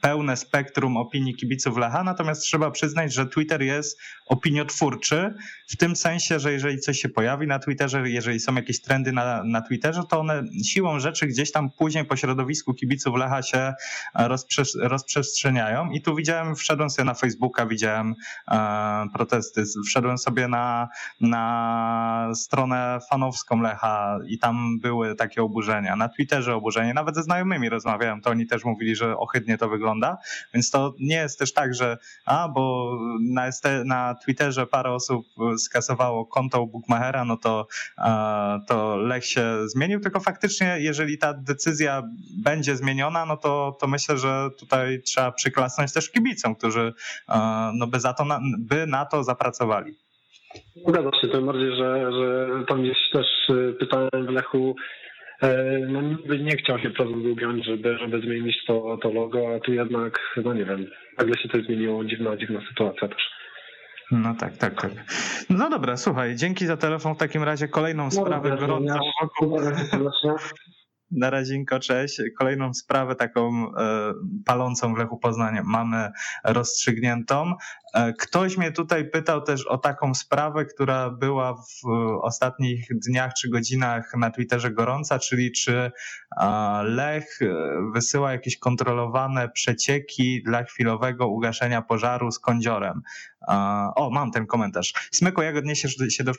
pełne 0.00 0.36
spektrum 0.36 0.96
opinii 0.96 1.34
kibiców 1.34 1.76
Lecha, 1.76 2.04
natomiast 2.04 2.42
trzeba 2.42 2.70
przyznać, 2.70 3.14
że 3.14 3.26
Twitter 3.26 3.62
jest 3.62 4.00
opiniotwórczy 4.26 5.34
w 5.68 5.76
tym 5.76 5.96
sensie, 5.96 6.40
że 6.40 6.52
jeżeli 6.52 6.78
coś 6.78 6.98
się 6.98 7.08
pojawi 7.08 7.46
na 7.46 7.58
Twitterze, 7.58 8.10
jeżeli 8.10 8.40
są 8.40 8.54
jakieś 8.54 8.80
trendy 8.80 9.12
na, 9.12 9.44
na 9.44 9.62
Twitterze, 9.62 10.02
to 10.10 10.20
one 10.20 10.42
siłą 10.64 11.00
rzeczy 11.00 11.26
gdzieś 11.26 11.52
tam 11.52 11.70
później 11.70 12.04
po 12.04 12.16
środowisku 12.16 12.74
kibiców 12.74 13.16
Lecha 13.16 13.42
się 13.42 13.74
rozprze 14.14 14.62
rozprzestrzeniają 14.80 15.90
i 15.90 16.02
tu 16.02 16.16
widziałem, 16.16 16.56
wszedłem 16.56 16.90
sobie 16.90 17.06
na 17.06 17.14
Facebooka, 17.14 17.66
widziałem 17.66 18.14
e, 18.50 19.06
protesty, 19.14 19.64
wszedłem 19.86 20.03
sobie 20.18 20.48
na, 20.48 20.88
na 21.20 22.30
stronę 22.34 22.98
fanowską 23.10 23.60
Lecha 23.60 24.18
i 24.26 24.38
tam 24.38 24.80
były 24.80 25.14
takie 25.14 25.42
oburzenia, 25.42 25.96
na 25.96 26.08
Twitterze 26.08 26.54
oburzenie, 26.54 26.94
nawet 26.94 27.14
ze 27.14 27.22
znajomymi 27.22 27.68
rozmawiałem, 27.68 28.20
to 28.20 28.30
oni 28.30 28.46
też 28.46 28.64
mówili, 28.64 28.96
że 28.96 29.16
ohydnie 29.16 29.58
to 29.58 29.68
wygląda, 29.68 30.18
więc 30.54 30.70
to 30.70 30.94
nie 31.00 31.16
jest 31.16 31.38
też 31.38 31.52
tak, 31.52 31.74
że 31.74 31.98
a, 32.24 32.48
bo 32.48 32.96
na, 33.20 33.50
na 33.84 34.14
Twitterze 34.14 34.66
parę 34.66 34.92
osób 34.92 35.26
skasowało 35.58 36.26
konto 36.26 36.62
u 36.62 36.66
Bookmachera, 36.66 37.24
no 37.24 37.36
to, 37.36 37.66
to 38.66 38.96
Lech 38.96 39.26
się 39.26 39.68
zmienił, 39.68 40.00
tylko 40.00 40.20
faktycznie 40.20 40.76
jeżeli 40.80 41.18
ta 41.18 41.34
decyzja 41.34 42.02
będzie 42.42 42.76
zmieniona, 42.76 43.26
no 43.26 43.36
to, 43.36 43.76
to 43.80 43.86
myślę, 43.86 44.18
że 44.18 44.48
tutaj 44.58 45.02
trzeba 45.02 45.32
przyklasnąć 45.32 45.92
też 45.92 46.10
kibicom, 46.10 46.54
którzy 46.54 46.94
no 47.74 47.86
by, 47.86 48.00
za 48.00 48.12
to 48.12 48.24
na, 48.24 48.40
by 48.58 48.86
na 48.86 49.06
to 49.06 49.24
zapracowali. 49.24 49.93
Zgadza 50.88 51.10
się, 51.20 51.28
tym 51.28 51.46
bardziej, 51.46 51.76
że, 51.76 52.12
że 52.12 52.48
tam 52.68 52.82
gdzieś 52.82 52.98
też 53.12 53.26
e, 53.50 53.72
pytałem 53.72 54.26
w 54.26 54.30
Lechu, 54.30 54.76
e, 55.42 55.78
no 55.88 56.02
niby 56.02 56.38
nie 56.38 56.56
chciał 56.56 56.78
się 56.78 56.90
prezes 56.90 57.16
ugiąć, 57.32 57.66
żeby, 57.66 57.98
żeby 57.98 58.20
zmienić 58.20 58.64
to, 58.66 58.98
to 59.02 59.12
logo, 59.12 59.54
a 59.56 59.60
tu 59.60 59.72
jednak, 59.72 60.20
no 60.44 60.54
nie 60.54 60.64
wiem, 60.64 60.86
nagle 61.18 61.38
się 61.38 61.48
to 61.48 61.58
zmieniło, 61.58 62.04
dziwna, 62.04 62.36
dziwna 62.36 62.60
sytuacja 62.68 63.08
też. 63.08 63.30
No 64.10 64.34
tak, 64.34 64.56
tak, 64.56 64.80
tak. 64.80 64.90
No 65.50 65.70
dobra, 65.70 65.96
słuchaj, 65.96 66.36
dzięki 66.36 66.66
za 66.66 66.76
telefon. 66.76 67.14
W 67.14 67.18
takim 67.18 67.42
razie 67.42 67.68
kolejną 67.68 68.10
sprawę 68.10 68.50
no, 68.50 68.56
gorącą 68.56 68.98
wokół, 69.22 69.58
na 71.10 71.30
razinko, 71.30 71.78
cześć. 71.80 72.22
Kolejną 72.38 72.74
sprawę 72.74 73.14
taką 73.14 73.50
e, 73.78 74.12
palącą 74.46 74.94
w 74.94 74.98
Lechu 74.98 75.18
Poznania 75.18 75.62
mamy 75.64 76.10
rozstrzygniętą. 76.44 77.54
E, 77.94 78.12
ktoś 78.12 78.56
mnie 78.56 78.72
tutaj 78.72 79.10
pytał 79.10 79.42
też 79.42 79.66
o 79.66 79.78
taką 79.78 80.14
sprawę, 80.14 80.64
która 80.64 81.10
była 81.10 81.54
w 81.54 81.86
ostatnich 82.22 82.88
dniach 82.90 83.32
czy 83.34 83.50
godzinach 83.50 84.14
na 84.16 84.30
Twitterze 84.30 84.70
gorąca, 84.70 85.18
czyli 85.18 85.52
czy 85.52 85.92
Lech 86.82 87.38
wysyła 87.92 88.32
jakieś 88.32 88.58
kontrolowane 88.58 89.48
przecieki 89.48 90.42
dla 90.42 90.64
chwilowego 90.64 91.28
ugaszenia 91.28 91.82
pożaru 91.82 92.30
z 92.30 92.38
kądziorem. 92.38 93.02
O, 93.96 94.10
mam 94.12 94.30
ten 94.30 94.46
komentarz. 94.46 94.92
Smyko, 95.12 95.42
jak 95.42 95.56
odniesiesz 95.56 95.96
się 96.08 96.24
do 96.24 96.32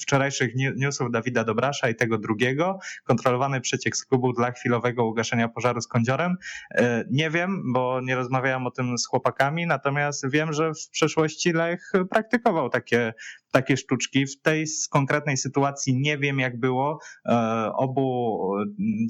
wczorajszych, 0.00 0.54
newsów 0.76 1.10
Dawida 1.10 1.44
Dobrasza 1.44 1.88
i 1.88 1.94
tego 1.94 2.18
drugiego? 2.18 2.78
Kontrolowany 3.04 3.60
przeciek 3.60 3.96
z 3.96 4.04
klubu 4.04 4.32
dla 4.32 4.50
chwilowego 4.50 5.04
ugaszenia 5.06 5.48
pożaru 5.48 5.80
z 5.80 5.88
kądziorem? 5.88 6.36
E, 6.70 7.04
nie 7.10 7.30
wiem, 7.30 7.72
bo 7.72 8.00
nie 8.00 8.16
rozmawiałem 8.16 8.66
o 8.66 8.70
tym 8.70 8.98
z 8.98 9.06
chłopakami, 9.06 9.66
natomiast 9.66 10.30
wiem, 10.30 10.52
że 10.52 10.69
w 10.74 10.90
przeszłości 10.90 11.52
Lech 11.52 11.92
praktykował 12.10 12.70
takie 12.70 13.12
takie 13.50 13.76
sztuczki. 13.76 14.26
W 14.26 14.40
tej 14.42 14.64
konkretnej 14.90 15.36
sytuacji 15.36 16.00
nie 16.00 16.18
wiem, 16.18 16.38
jak 16.38 16.60
było. 16.60 16.98
E, 17.26 17.70
obu 17.74 18.38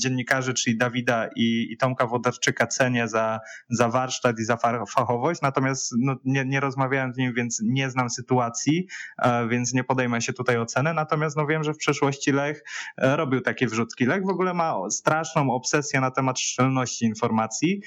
dziennikarzy, 0.01 0.55
czyli 0.55 0.77
Dawida 0.77 1.29
i, 1.37 1.77
Tomka 1.81 2.07
Wodarczyka, 2.07 2.67
cenię 2.67 3.09
za, 3.09 3.41
za 3.69 3.89
warsztat 3.89 4.39
i 4.39 4.45
za 4.45 4.57
fachowość, 4.95 5.41
natomiast 5.41 5.93
no, 5.99 6.17
nie, 6.25 6.45
nie 6.45 6.61
rozmawiałem 6.61 7.13
z 7.13 7.17
nim, 7.17 7.35
więc 7.35 7.61
nie 7.65 7.91
znam 7.91 8.11
sytuacji, 8.11 8.87
e, 9.19 9.49
więc 9.49 9.73
nie 9.73 9.85
podejmę 9.85 10.23
się 10.23 10.33
tutaj 10.33 10.59
oceny. 10.59 10.95
Natomiast 10.95 11.37
no, 11.37 11.47
wiem, 11.47 11.65
że 11.65 11.75
w 11.75 11.79
przeszłości 11.79 12.33
Lech 12.33 12.63
e, 12.97 13.17
robił 13.17 13.41
takie 13.41 13.67
wrzutki. 13.67 14.07
Lech 14.07 14.25
w 14.25 14.31
ogóle 14.31 14.55
ma 14.55 14.91
straszną 14.91 15.51
obsesję 15.51 16.01
na 16.01 16.11
temat 16.11 16.39
szczelności 16.39 17.05
informacji 17.05 17.81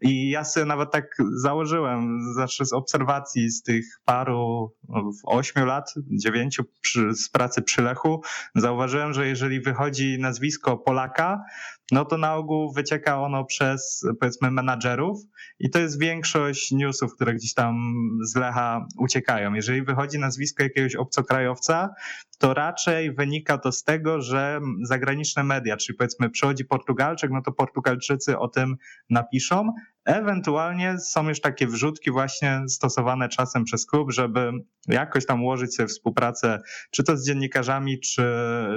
i 0.00 0.30
ja 0.30 0.44
sobie 0.44 0.66
nawet 0.66 0.90
tak 0.90 1.16
założyłem, 1.42 2.18
zawsze 2.34 2.64
z 2.64 2.72
obserwacji 2.72 3.50
z 3.50 3.62
tych 3.62 3.84
paru, 4.04 4.74
no, 4.88 5.10
ośmiu 5.24 5.64
lat, 5.64 5.85
lat, 5.86 6.04
dziewięciu 6.10 6.64
z 7.12 7.28
pracy 7.28 7.62
przy 7.62 7.82
Lechu, 7.82 8.22
zauważyłem, 8.54 9.12
że 9.12 9.28
jeżeli 9.28 9.60
wychodzi 9.60 10.18
nazwisko 10.18 10.76
Polaka, 10.76 11.44
no 11.92 12.04
to 12.04 12.18
na 12.18 12.34
ogół 12.34 12.72
wycieka 12.72 13.22
ono 13.22 13.44
przez 13.44 14.06
powiedzmy 14.20 14.50
menadżerów 14.50 15.20
i 15.58 15.70
to 15.70 15.78
jest 15.78 16.00
większość 16.00 16.72
newsów, 16.72 17.14
które 17.14 17.34
gdzieś 17.34 17.54
tam 17.54 17.94
z 18.24 18.36
Lecha 18.36 18.86
uciekają. 18.98 19.54
Jeżeli 19.54 19.82
wychodzi 19.82 20.18
nazwisko 20.18 20.62
jakiegoś 20.62 20.96
obcokrajowca, 20.96 21.94
to 22.38 22.54
raczej 22.54 23.14
wynika 23.14 23.58
to 23.58 23.72
z 23.72 23.84
tego, 23.84 24.20
że 24.20 24.60
zagraniczne 24.82 25.44
media, 25.44 25.76
czyli 25.76 25.96
powiedzmy 25.96 26.30
przychodzi 26.30 26.64
Portugalczyk, 26.64 27.30
no 27.30 27.42
to 27.42 27.52
Portugalczycy 27.52 28.38
o 28.38 28.48
tym 28.48 28.76
napiszą. 29.10 29.72
Ewentualnie 30.04 30.98
są 30.98 31.28
już 31.28 31.40
takie 31.40 31.66
wrzutki 31.66 32.10
właśnie 32.10 32.62
stosowane 32.68 33.28
czasem 33.28 33.64
przez 33.64 33.86
klub, 33.86 34.12
żeby 34.12 34.52
jakoś 34.88 35.26
tam 35.26 35.42
ułożyć 35.42 35.74
sobie 35.74 35.86
współpracę, 35.86 36.60
czy 36.90 37.04
to 37.04 37.16
z 37.16 37.26
dziennikarzami, 37.26 38.00
czy, 38.00 38.24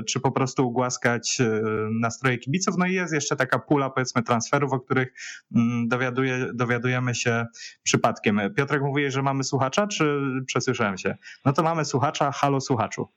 czy 0.07 0.19
po 0.19 0.31
prostu 0.31 0.68
ugłaskać 0.68 1.41
e, 1.41 1.61
nastroje 1.99 2.38
kibiców. 2.38 2.76
No 2.77 2.86
i 2.86 2.94
jest 2.99 3.13
jeszcze 3.13 3.35
taka 3.35 3.59
pula 3.59 3.89
powiedzmy 3.89 4.23
transferów, 4.23 4.73
o 4.73 4.80
których 4.80 5.13
mm, 5.55 5.88
dowiaduje, 5.88 6.47
dowiadujemy 6.53 7.15
się 7.15 7.45
przypadkiem. 7.84 8.41
Piotrek 8.57 8.81
mówi, 8.81 9.11
że 9.11 9.21
mamy 9.21 9.43
słuchacza, 9.43 9.88
czy 9.88 10.21
przesłyszałem 10.47 10.97
się? 10.97 11.15
No 11.45 11.53
to 11.53 11.63
mamy 11.63 11.85
słuchacza. 11.85 12.31
Halo 12.31 12.61
słuchaczu. 12.61 13.07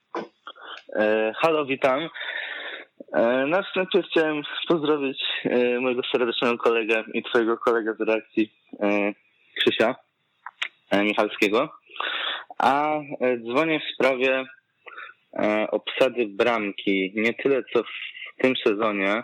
E, 0.96 1.32
halo, 1.36 1.66
witam. 1.66 2.08
E, 3.12 3.46
na 3.46 3.62
wstępie 3.62 4.02
chciałem 4.02 4.42
pozdrowić 4.68 5.22
e, 5.44 5.80
mojego 5.80 6.02
serdecznego 6.12 6.58
kolegę 6.58 7.04
i 7.14 7.22
twojego 7.22 7.58
kolegę 7.58 7.94
z 7.94 8.00
redakcji 8.00 8.52
Krzysia 9.58 9.94
Michalskiego. 10.92 11.68
A 12.58 13.00
dzwonię 13.42 13.80
w 13.80 13.94
sprawie 13.94 14.44
obsady 15.70 16.26
bramki. 16.26 17.12
Nie 17.14 17.34
tyle 17.34 17.62
co 17.72 17.82
w 17.82 18.42
tym 18.42 18.54
sezonie 18.66 19.22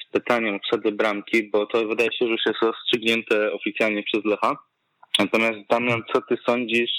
z 0.00 0.10
pytaniem 0.12 0.54
obsady 0.54 0.92
bramki, 0.92 1.50
bo 1.50 1.66
to 1.66 1.88
wydaje 1.88 2.12
się, 2.12 2.26
że 2.26 2.32
już 2.32 2.46
jest 2.46 2.62
rozstrzygnięte 2.62 3.52
oficjalnie 3.52 4.02
przez 4.02 4.24
Lecha. 4.24 4.56
Natomiast 5.18 5.58
Damian, 5.70 6.02
co 6.12 6.22
ty 6.22 6.36
sądzisz 6.46 6.90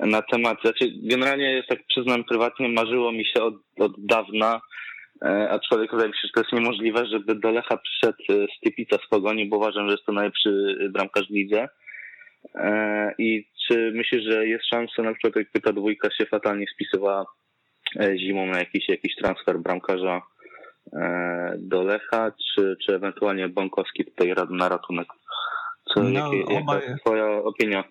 na 0.00 0.22
temat, 0.22 0.60
znaczy 0.60 0.92
generalnie 1.02 1.62
tak 1.68 1.86
przyznam 1.86 2.24
prywatnie, 2.24 2.68
marzyło 2.68 3.12
mi 3.12 3.24
się 3.24 3.42
od, 3.42 3.54
od 3.78 3.92
dawna, 3.98 4.60
e, 5.24 5.50
aczkolwiek 5.50 5.90
wydaje 5.90 6.08
mi 6.08 6.14
się, 6.14 6.28
że 6.28 6.32
to 6.34 6.40
jest 6.40 6.52
niemożliwe, 6.52 7.06
żeby 7.06 7.34
do 7.34 7.50
Lecha 7.50 7.76
przyszedł 7.76 8.22
e, 8.28 8.46
Stypica 8.56 8.96
z 8.96 9.08
Pogoni, 9.08 9.48
bo 9.48 9.56
uważam, 9.56 9.86
że 9.86 9.92
jest 9.92 10.06
to 10.06 10.12
najlepszy 10.12 10.76
bramkarz 10.90 11.26
w 11.26 11.34
lidze. 11.34 11.68
E, 12.54 13.14
I 13.18 13.46
czy 13.68 13.92
myślisz, 13.94 14.24
że 14.24 14.46
jest 14.46 14.64
szansa, 14.66 15.02
na 15.02 15.14
przykład 15.14 15.46
jak 15.54 15.64
ta 15.64 15.72
dwójka 15.72 16.08
się 16.10 16.26
fatalnie 16.26 16.66
spisywała 16.74 17.26
e, 18.00 18.18
zimą 18.18 18.46
na 18.46 18.58
jakiś, 18.58 18.88
jakiś 18.88 19.14
transfer 19.14 19.58
bramkarza 19.58 20.16
e, 20.16 20.22
do 21.58 21.82
Lecha, 21.82 22.32
czy, 22.54 22.76
czy 22.86 22.94
ewentualnie 22.94 23.48
Bąkowski 23.48 24.04
tutaj 24.04 24.34
na 24.50 24.68
ratunek? 24.68 25.08
Co, 25.94 26.02
no, 26.02 26.10
jakie, 26.10 26.54
jaka 26.54 26.74
jest 26.74 27.00
twoja 27.00 27.26
opinia? 27.26 27.84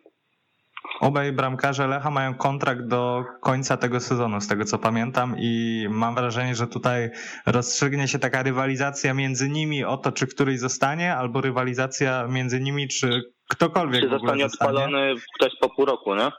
Obaj 0.99 1.31
bramkarze 1.31 1.87
Lecha 1.87 2.11
mają 2.11 2.33
kontrakt 2.33 2.81
do 2.81 3.23
końca 3.41 3.77
tego 3.77 3.99
sezonu, 3.99 4.41
z 4.41 4.47
tego 4.47 4.65
co 4.65 4.77
pamiętam, 4.77 5.35
i 5.37 5.85
mam 5.89 6.15
wrażenie, 6.15 6.55
że 6.55 6.67
tutaj 6.67 7.09
rozstrzygnie 7.45 8.07
się 8.07 8.19
taka 8.19 8.43
rywalizacja 8.43 9.13
między 9.13 9.49
nimi 9.49 9.83
o 9.83 9.97
to, 9.97 10.11
czy 10.11 10.27
któryś 10.27 10.59
zostanie, 10.59 11.15
albo 11.15 11.41
rywalizacja 11.41 12.27
między 12.27 12.59
nimi, 12.59 12.87
czy 12.87 13.21
ktokolwiek. 13.49 14.01
Czy 14.01 14.09
zostanie 14.09 14.45
odpalony 14.45 15.15
ktoś 15.35 15.51
po 15.61 15.69
pół 15.69 15.85
roku, 15.85 16.15
nie? 16.15 16.31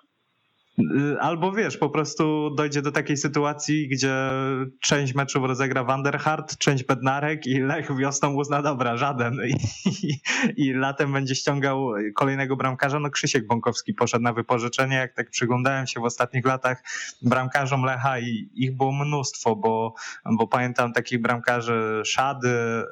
Y, 0.79 1.21
albo 1.21 1.53
wiesz, 1.53 1.77
po 1.77 1.91
prostu 1.91 2.51
dojdzie 2.51 2.83
do 2.83 2.93
takiej 2.93 3.17
sytuacji, 3.17 3.89
gdzie 3.89 4.31
część 4.81 5.15
meczów 5.15 5.45
rozegra 5.45 5.85
Vanderhart, 5.85 6.59
część 6.59 6.85
Bednarek 6.85 7.47
i 7.47 7.61
Lech 7.61 7.97
wiosną 7.97 8.35
uzna 8.35 8.63
dobra, 8.63 8.97
żaden. 8.97 9.35
I, 9.35 9.55
i, 10.07 10.21
I, 10.57 10.73
latem 10.73 11.13
będzie 11.13 11.35
ściągał 11.35 11.93
kolejnego 12.15 12.57
bramkarza. 12.57 12.99
No 12.99 13.11
Krzysiek 13.11 13.47
Bąkowski 13.47 13.95
poszedł 13.95 14.23
na 14.23 14.33
wypożyczenie. 14.33 14.97
Jak 14.97 15.15
tak 15.15 15.31
przyglądałem 15.31 15.87
się 15.87 16.01
w 16.01 16.05
ostatnich 16.05 16.47
latach 16.47 16.83
bramkarzom 17.23 17.85
Lecha 17.85 18.19
i 18.19 18.51
ich 18.55 18.77
było 18.77 18.93
mnóstwo, 18.93 19.57
bo, 19.57 19.95
bo 20.39 20.47
pamiętam 20.47 20.93
takich 20.93 21.21
bramkarzy 21.21 22.03
Szady, 22.05 22.83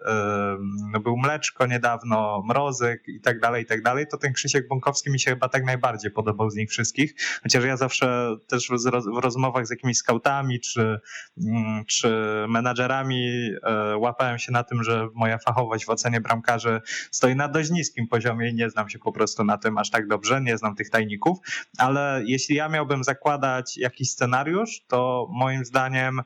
yy, 0.94 1.01
był 1.01 1.16
Mleczko 1.16 1.66
niedawno, 1.66 2.43
Mrozek 2.48 3.02
i 3.09 3.20
tak 3.20 3.40
dalej, 3.40 3.62
i 3.62 3.66
tak 3.66 3.82
dalej. 3.82 4.07
To 4.11 4.19
ten 4.19 4.32
Krzysiek 4.32 4.69
Bąkowski 4.69 5.11
mi 5.11 5.20
się 5.20 5.31
chyba 5.31 5.48
tak 5.48 5.65
najbardziej 5.65 6.11
podobał 6.11 6.51
z 6.51 6.57
nich 6.57 6.70
wszystkich. 6.70 7.15
Chociaż 7.43 7.70
ja 7.71 7.77
zawsze 7.77 8.37
też 8.49 8.69
w, 8.69 8.87
roz, 8.87 9.05
w 9.07 9.19
rozmowach 9.19 9.67
z 9.67 9.71
jakimiś 9.71 9.97
scoutami 9.97 10.61
czy, 10.61 11.01
mm, 11.47 11.85
czy 11.85 12.11
menadżerami 12.49 13.51
e, 13.63 13.97
łapałem 13.97 14.39
się 14.39 14.53
na 14.53 14.65
tym, 14.65 14.85
że 14.85 15.09
moja 15.15 15.39
fachowość 15.39 15.85
w 15.85 15.91
ocenie 15.91 16.21
bramkarzy 16.21 16.81
stoi 17.11 17.37
na 17.37 17.49
dość 17.49 17.71
niskim 17.71 18.09
poziomie 18.09 18.51
i 18.51 18.55
nie 18.55 18.71
znam 18.71 18.89
się 18.89 18.99
po 18.99 19.13
prostu 19.13 19.45
na 19.45 19.59
tym 19.59 19.79
aż 19.79 19.91
tak 19.91 20.09
dobrze, 20.09 20.41
nie 20.41 20.59
znam 20.59 20.75
tych 20.75 20.91
tajników, 20.91 21.39
ale 21.79 22.23
jeśli 22.25 22.57
ja 22.57 22.69
miałbym 22.69 23.05
zakładać 23.05 23.77
jakiś 23.77 24.11
scenariusz, 24.11 24.81
to 24.89 25.29
moim 25.31 25.65
zdaniem 25.65 26.21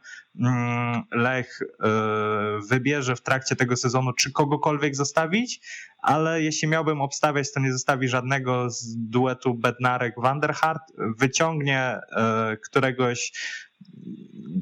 Lech 1.12 1.60
e, 1.62 1.88
wybierze 2.68 3.16
w 3.16 3.22
trakcie 3.22 3.56
tego 3.56 3.76
sezonu, 3.76 4.12
czy 4.12 4.32
kogokolwiek 4.32 4.96
zostawić, 4.96 5.60
ale 6.02 6.42
jeśli 6.42 6.68
miałbym 6.68 7.00
obstawiać, 7.00 7.52
to 7.52 7.60
nie 7.60 7.72
zostawi 7.72 8.08
żadnego 8.08 8.70
z 8.70 8.96
duetu 8.96 9.54
Bednarek-Vanderhart, 9.54 10.92
wyciągnie 11.18 11.98
e, 12.16 12.56
któregoś 12.56 13.32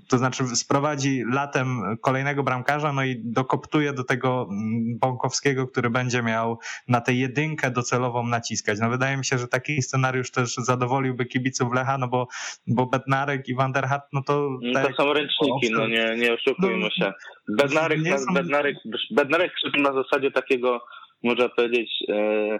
to 0.08 0.18
znaczy 0.18 0.44
sprowadzi 0.46 1.24
latem 1.32 1.96
kolejnego 2.00 2.42
bramkarza, 2.42 2.92
no 2.92 3.04
i 3.04 3.20
dokoptuje 3.24 3.92
do 3.92 4.04
tego 4.04 4.48
mm, 4.50 4.98
Bąkowskiego, 4.98 5.66
który 5.66 5.90
będzie 5.90 6.22
miał 6.22 6.58
na 6.88 7.00
tę 7.00 7.14
jedynkę 7.14 7.70
docelową 7.70 8.26
naciskać. 8.26 8.78
No 8.80 8.90
wydaje 8.90 9.16
mi 9.16 9.24
się, 9.24 9.38
że 9.38 9.48
taki 9.48 9.82
scenariusz 9.82 10.30
też 10.30 10.54
zadowoliłby 10.54 11.26
kibiców 11.26 11.74
Lecha, 11.74 11.98
no 11.98 12.08
bo, 12.08 12.28
bo 12.66 12.86
Bednarek 12.86 13.48
i 13.48 13.54
Vanderhart, 13.54 14.04
no 14.12 14.22
to... 14.22 14.48
No 14.62 14.72
tak 14.72 14.88
to 14.96 15.02
są 15.02 15.12
ręczniki, 15.12 15.72
no 15.72 15.86
nie, 15.86 16.16
nie 16.16 16.34
oszukujmy 16.34 16.78
No, 16.78 16.90
się. 16.90 17.12
Bednarek, 17.48 18.02
nie 18.02 18.18
są- 18.18 18.34
Bednarek, 18.34 18.76
Bednarek 19.10 19.52
na 19.78 19.92
zasadzie 19.92 20.30
takiego, 20.30 20.80
można 21.22 21.48
powiedzieć, 21.48 21.90
e, 22.08 22.58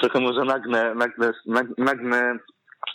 trochę 0.00 0.20
może 0.20 0.44
nagne, 0.44 0.94
nagne, 0.94 1.32
nag- 1.48 1.74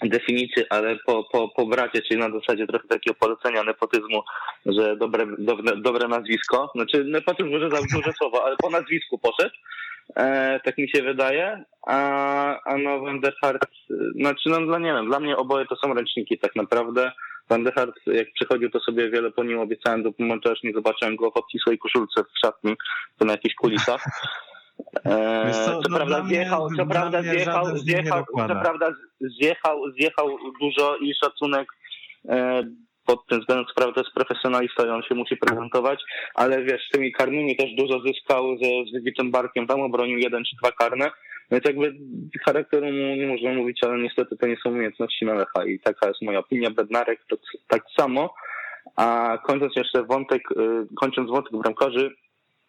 nagne 0.01 0.19
definicje, 0.19 0.65
ale 0.69 0.97
po, 1.05 1.23
po, 1.23 1.49
po 1.49 1.65
bracie, 1.65 2.01
czyli 2.01 2.19
na 2.19 2.29
zasadzie 2.29 2.67
trochę 2.67 2.87
takiego 2.87 3.15
polecenia 3.19 3.63
nepotyzmu, 3.63 4.23
że 4.65 4.95
dobre, 4.95 5.25
dobre, 5.39 5.77
dobre 5.77 6.07
nazwisko, 6.07 6.71
znaczy 6.75 7.03
nepotyzm 7.03 7.49
może 7.49 7.69
za 7.69 7.77
duże 7.95 8.13
słowo, 8.17 8.45
ale 8.45 8.55
po 8.57 8.69
nazwisku 8.69 9.17
poszedł, 9.17 9.55
e, 10.15 10.59
tak 10.65 10.77
mi 10.77 10.89
się 10.89 11.01
wydaje, 11.01 11.63
a, 11.87 11.99
a 12.65 12.77
no 12.77 12.99
Vanderhart, 12.99 13.63
e, 13.63 13.93
znaczy 14.15 14.49
no 14.49 14.65
dla 14.65 14.79
nie 14.79 14.93
wiem, 14.93 15.05
dla 15.05 15.19
mnie 15.19 15.37
oboje 15.37 15.65
to 15.65 15.75
są 15.75 15.93
ręczniki 15.93 16.37
tak 16.37 16.55
naprawdę, 16.55 17.11
Vanderhart 17.49 17.95
jak 18.05 18.27
przychodził, 18.33 18.69
to 18.69 18.79
sobie 18.79 19.09
wiele 19.09 19.31
po 19.31 19.43
nim 19.43 19.59
obiecałem, 19.59 20.03
do 20.03 20.11
momentu 20.19 20.51
aż 20.51 20.63
nie 20.63 20.73
zobaczyłem 20.73 21.15
go 21.15 21.31
w 21.31 21.37
obcisłej 21.37 21.77
koszulce 21.77 22.23
w 22.23 22.39
szatni, 22.45 22.75
to 23.17 23.25
na 23.25 23.31
jakichś 23.31 23.55
kulisach. 23.55 24.03
E, 25.05 25.43
Wiesz 25.47 25.57
co, 25.57 25.81
co 25.81 25.89
no 25.89 25.97
prawda 25.97 26.23
mnie- 26.23 26.35
zjechał, 26.35 26.69
co 26.77 26.85
prawda 26.85 27.21
zjechał, 27.21 27.77
zjechał, 27.77 28.25
co 28.37 28.55
prawda 28.55 28.91
zjechał, 29.19 29.91
zjechał 29.91 30.37
dużo 30.61 30.97
i 30.97 31.13
szacunek 31.23 31.67
e, 32.29 32.63
pod 33.05 33.27
tym 33.27 33.39
względem, 33.39 33.65
co 33.65 33.73
prawda 33.75 34.01
jest 34.01 34.13
profesjonalista 34.15 34.85
i 34.85 34.89
on 34.89 35.03
się 35.03 35.15
musi 35.15 35.37
prezentować, 35.37 35.99
ale 36.35 36.63
wiesz, 36.63 36.87
z 36.87 36.91
tymi 36.91 37.11
karnymi 37.11 37.57
też 37.57 37.75
dużo 37.75 37.99
zyskał 37.99 38.57
ze, 38.57 38.65
z 38.89 38.93
wybitym 38.93 39.31
barkiem, 39.31 39.67
tam 39.67 39.81
obronił 39.81 40.17
jeden 40.17 40.43
czy 40.43 40.55
dwa 40.55 40.71
karne, 40.71 41.11
więc 41.51 41.65
jakby 41.65 41.95
charakteru 42.45 42.85
mu 42.85 43.15
nie 43.15 43.27
można 43.27 43.53
mówić, 43.53 43.83
ale 43.83 43.97
niestety 43.97 44.37
to 44.37 44.47
nie 44.47 44.57
są 44.63 44.69
umiejętności 44.69 45.25
na 45.25 45.33
Lecha 45.33 45.65
i 45.65 45.79
taka 45.79 46.07
jest 46.07 46.21
moja 46.21 46.39
opinia. 46.39 46.69
Bednarek 46.71 47.19
to 47.29 47.37
tak 47.67 47.83
samo, 47.99 48.33
a 48.95 49.37
kończąc 49.45 49.75
jeszcze 49.75 50.03
wątek, 50.03 50.51
y, 50.51 50.55
kończąc 50.95 51.29
wątek 51.29 51.51
bramkarzy 51.61 52.15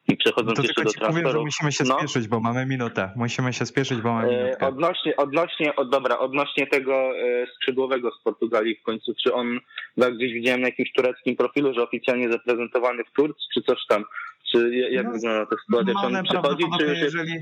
i 0.09 0.17
przechodząc 0.17 0.57
To 0.57 0.63
jeszcze 0.63 0.85
do 0.85 0.91
ci 0.91 1.01
powiem, 1.01 1.29
że 1.29 1.39
musimy 1.39 1.73
się 1.73 1.85
No. 1.85 1.99
spieszyć, 1.99 2.29
bo 2.29 2.41
mamy 2.41 2.67
minutę. 2.67 3.11
Musimy 3.17 3.53
się 3.53 3.67
spieszyć, 3.67 4.01
bo 4.01 4.13
mamy 4.13 4.29
E, 4.29 4.43
minutkę. 4.45 4.67
Odnośnie, 4.67 5.17
odnośnie, 5.17 5.77
od, 5.77 5.91
dobra, 5.91 6.19
odnośnie 6.19 6.67
tego 6.67 6.95
e, 6.95 7.47
skrzydłowego 7.55 8.11
z 8.11 8.23
Portugalii 8.23 8.77
w 8.77 8.83
końcu, 8.83 9.13
czy 9.25 9.35
on, 9.35 9.59
jak 9.97 10.15
gdzieś 10.15 10.33
widziałem 10.33 10.61
na 10.61 10.69
jakimś 10.69 10.93
tureckim 10.93 11.37
profilu, 11.37 11.75
że 11.75 11.83
oficjalnie 11.83 12.33
zaprezentowany 12.33 13.05
w 13.05 13.13
Turcji, 13.13 13.47
czy 13.55 13.63
coś 13.63 13.79
tam, 13.89 14.05
czy 14.53 14.75
jak 14.91 15.07
No, 15.07 15.13
wygląda 15.13 15.47
ta 15.47 15.57
sytuacja, 15.67 15.95
czy 15.95 16.13
No, 16.13 16.19
on 16.19 16.25
przychodzi, 16.25 16.65
czy 16.79 16.87
jeżeli, 16.87 17.33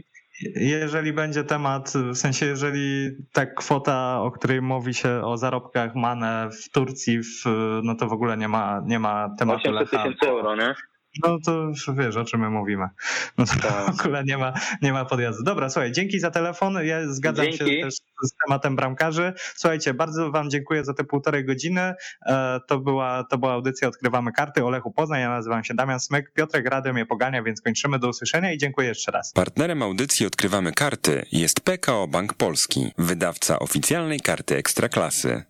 jeżeli 0.56 1.12
będzie 1.12 1.44
temat, 1.44 1.92
w 2.12 2.16
sensie 2.16 2.46
jeżeli 2.46 3.10
ta 3.32 3.46
kwota, 3.46 4.20
o 4.22 4.30
której 4.30 4.62
mówi 4.62 4.94
się 4.94 5.20
o 5.24 5.36
zarobkach 5.36 5.94
Mane 5.94 6.48
w 6.52 6.70
Turcji, 6.72 7.18
w, 7.22 7.44
no 7.82 7.94
to 7.94 8.06
w 8.08 8.12
ogóle 8.12 8.36
nie 8.36 8.48
ma, 8.48 8.82
nie 8.86 8.98
ma 8.98 9.28
tematu 9.38 9.60
800 9.60 9.92
Lecha. 9.92 10.04
tysięcy 10.04 10.28
euro, 10.28 10.56
nie? 10.56 10.74
No 11.24 11.38
to 11.44 11.52
już 11.62 11.90
wiesz, 11.96 12.16
o 12.16 12.24
czym 12.24 12.40
my 12.40 12.50
mówimy. 12.50 12.88
No 13.38 13.44
to 13.46 13.52
Tak. 13.68 13.96
w 13.96 14.00
ogóle 14.00 14.24
nie 14.24 14.38
ma, 14.38 14.52
nie 14.82 14.92
ma 14.92 15.04
podjazdu. 15.04 15.42
Dobra, 15.44 15.70
słuchaj, 15.70 15.92
dzięki 15.92 16.20
za 16.20 16.30
telefon. 16.30 16.78
Ja 16.86 17.12
zgadzam 17.12 17.44
Dzięki. 17.44 17.58
się 17.58 17.82
też 17.82 17.94
z 18.24 18.32
tematem 18.46 18.76
bramkarzy. 18.76 19.32
Słuchajcie, 19.56 19.94
bardzo 19.94 20.30
wam 20.30 20.50
dziękuję 20.50 20.84
za 20.84 20.94
te 20.94 21.04
półtorej 21.04 21.44
godziny. 21.44 21.94
E, 22.26 22.60
To 22.68 22.78
była, 22.78 23.24
to 23.24 23.38
była 23.38 23.52
audycja 23.52 23.88
Odkrywamy 23.88 24.32
Karty 24.32 24.64
Olechu 24.64 24.90
Poznań. 24.92 25.20
Ja 25.20 25.28
nazywam 25.28 25.64
się 25.64 25.74
Damian 25.74 26.00
Smyk. 26.00 26.32
Piotrek 26.32 26.66
Rady 26.66 26.92
mnie 26.92 27.06
pogania, 27.06 27.42
więc 27.42 27.60
kończymy. 27.60 27.98
Do 27.98 28.08
usłyszenia 28.08 28.52
i 28.52 28.58
dziękuję 28.58 28.88
jeszcze 28.88 29.12
raz. 29.12 29.32
Partnerem 29.32 29.82
audycji 29.82 30.26
Odkrywamy 30.26 30.72
Karty 30.72 31.26
jest 31.32 31.60
PKO 31.60 32.08
Bank 32.08 32.34
Polski, 32.34 32.92
wydawca 32.98 33.58
oficjalnej 33.58 34.20
karty 34.20 34.56
Ekstraklasy. 34.56 35.42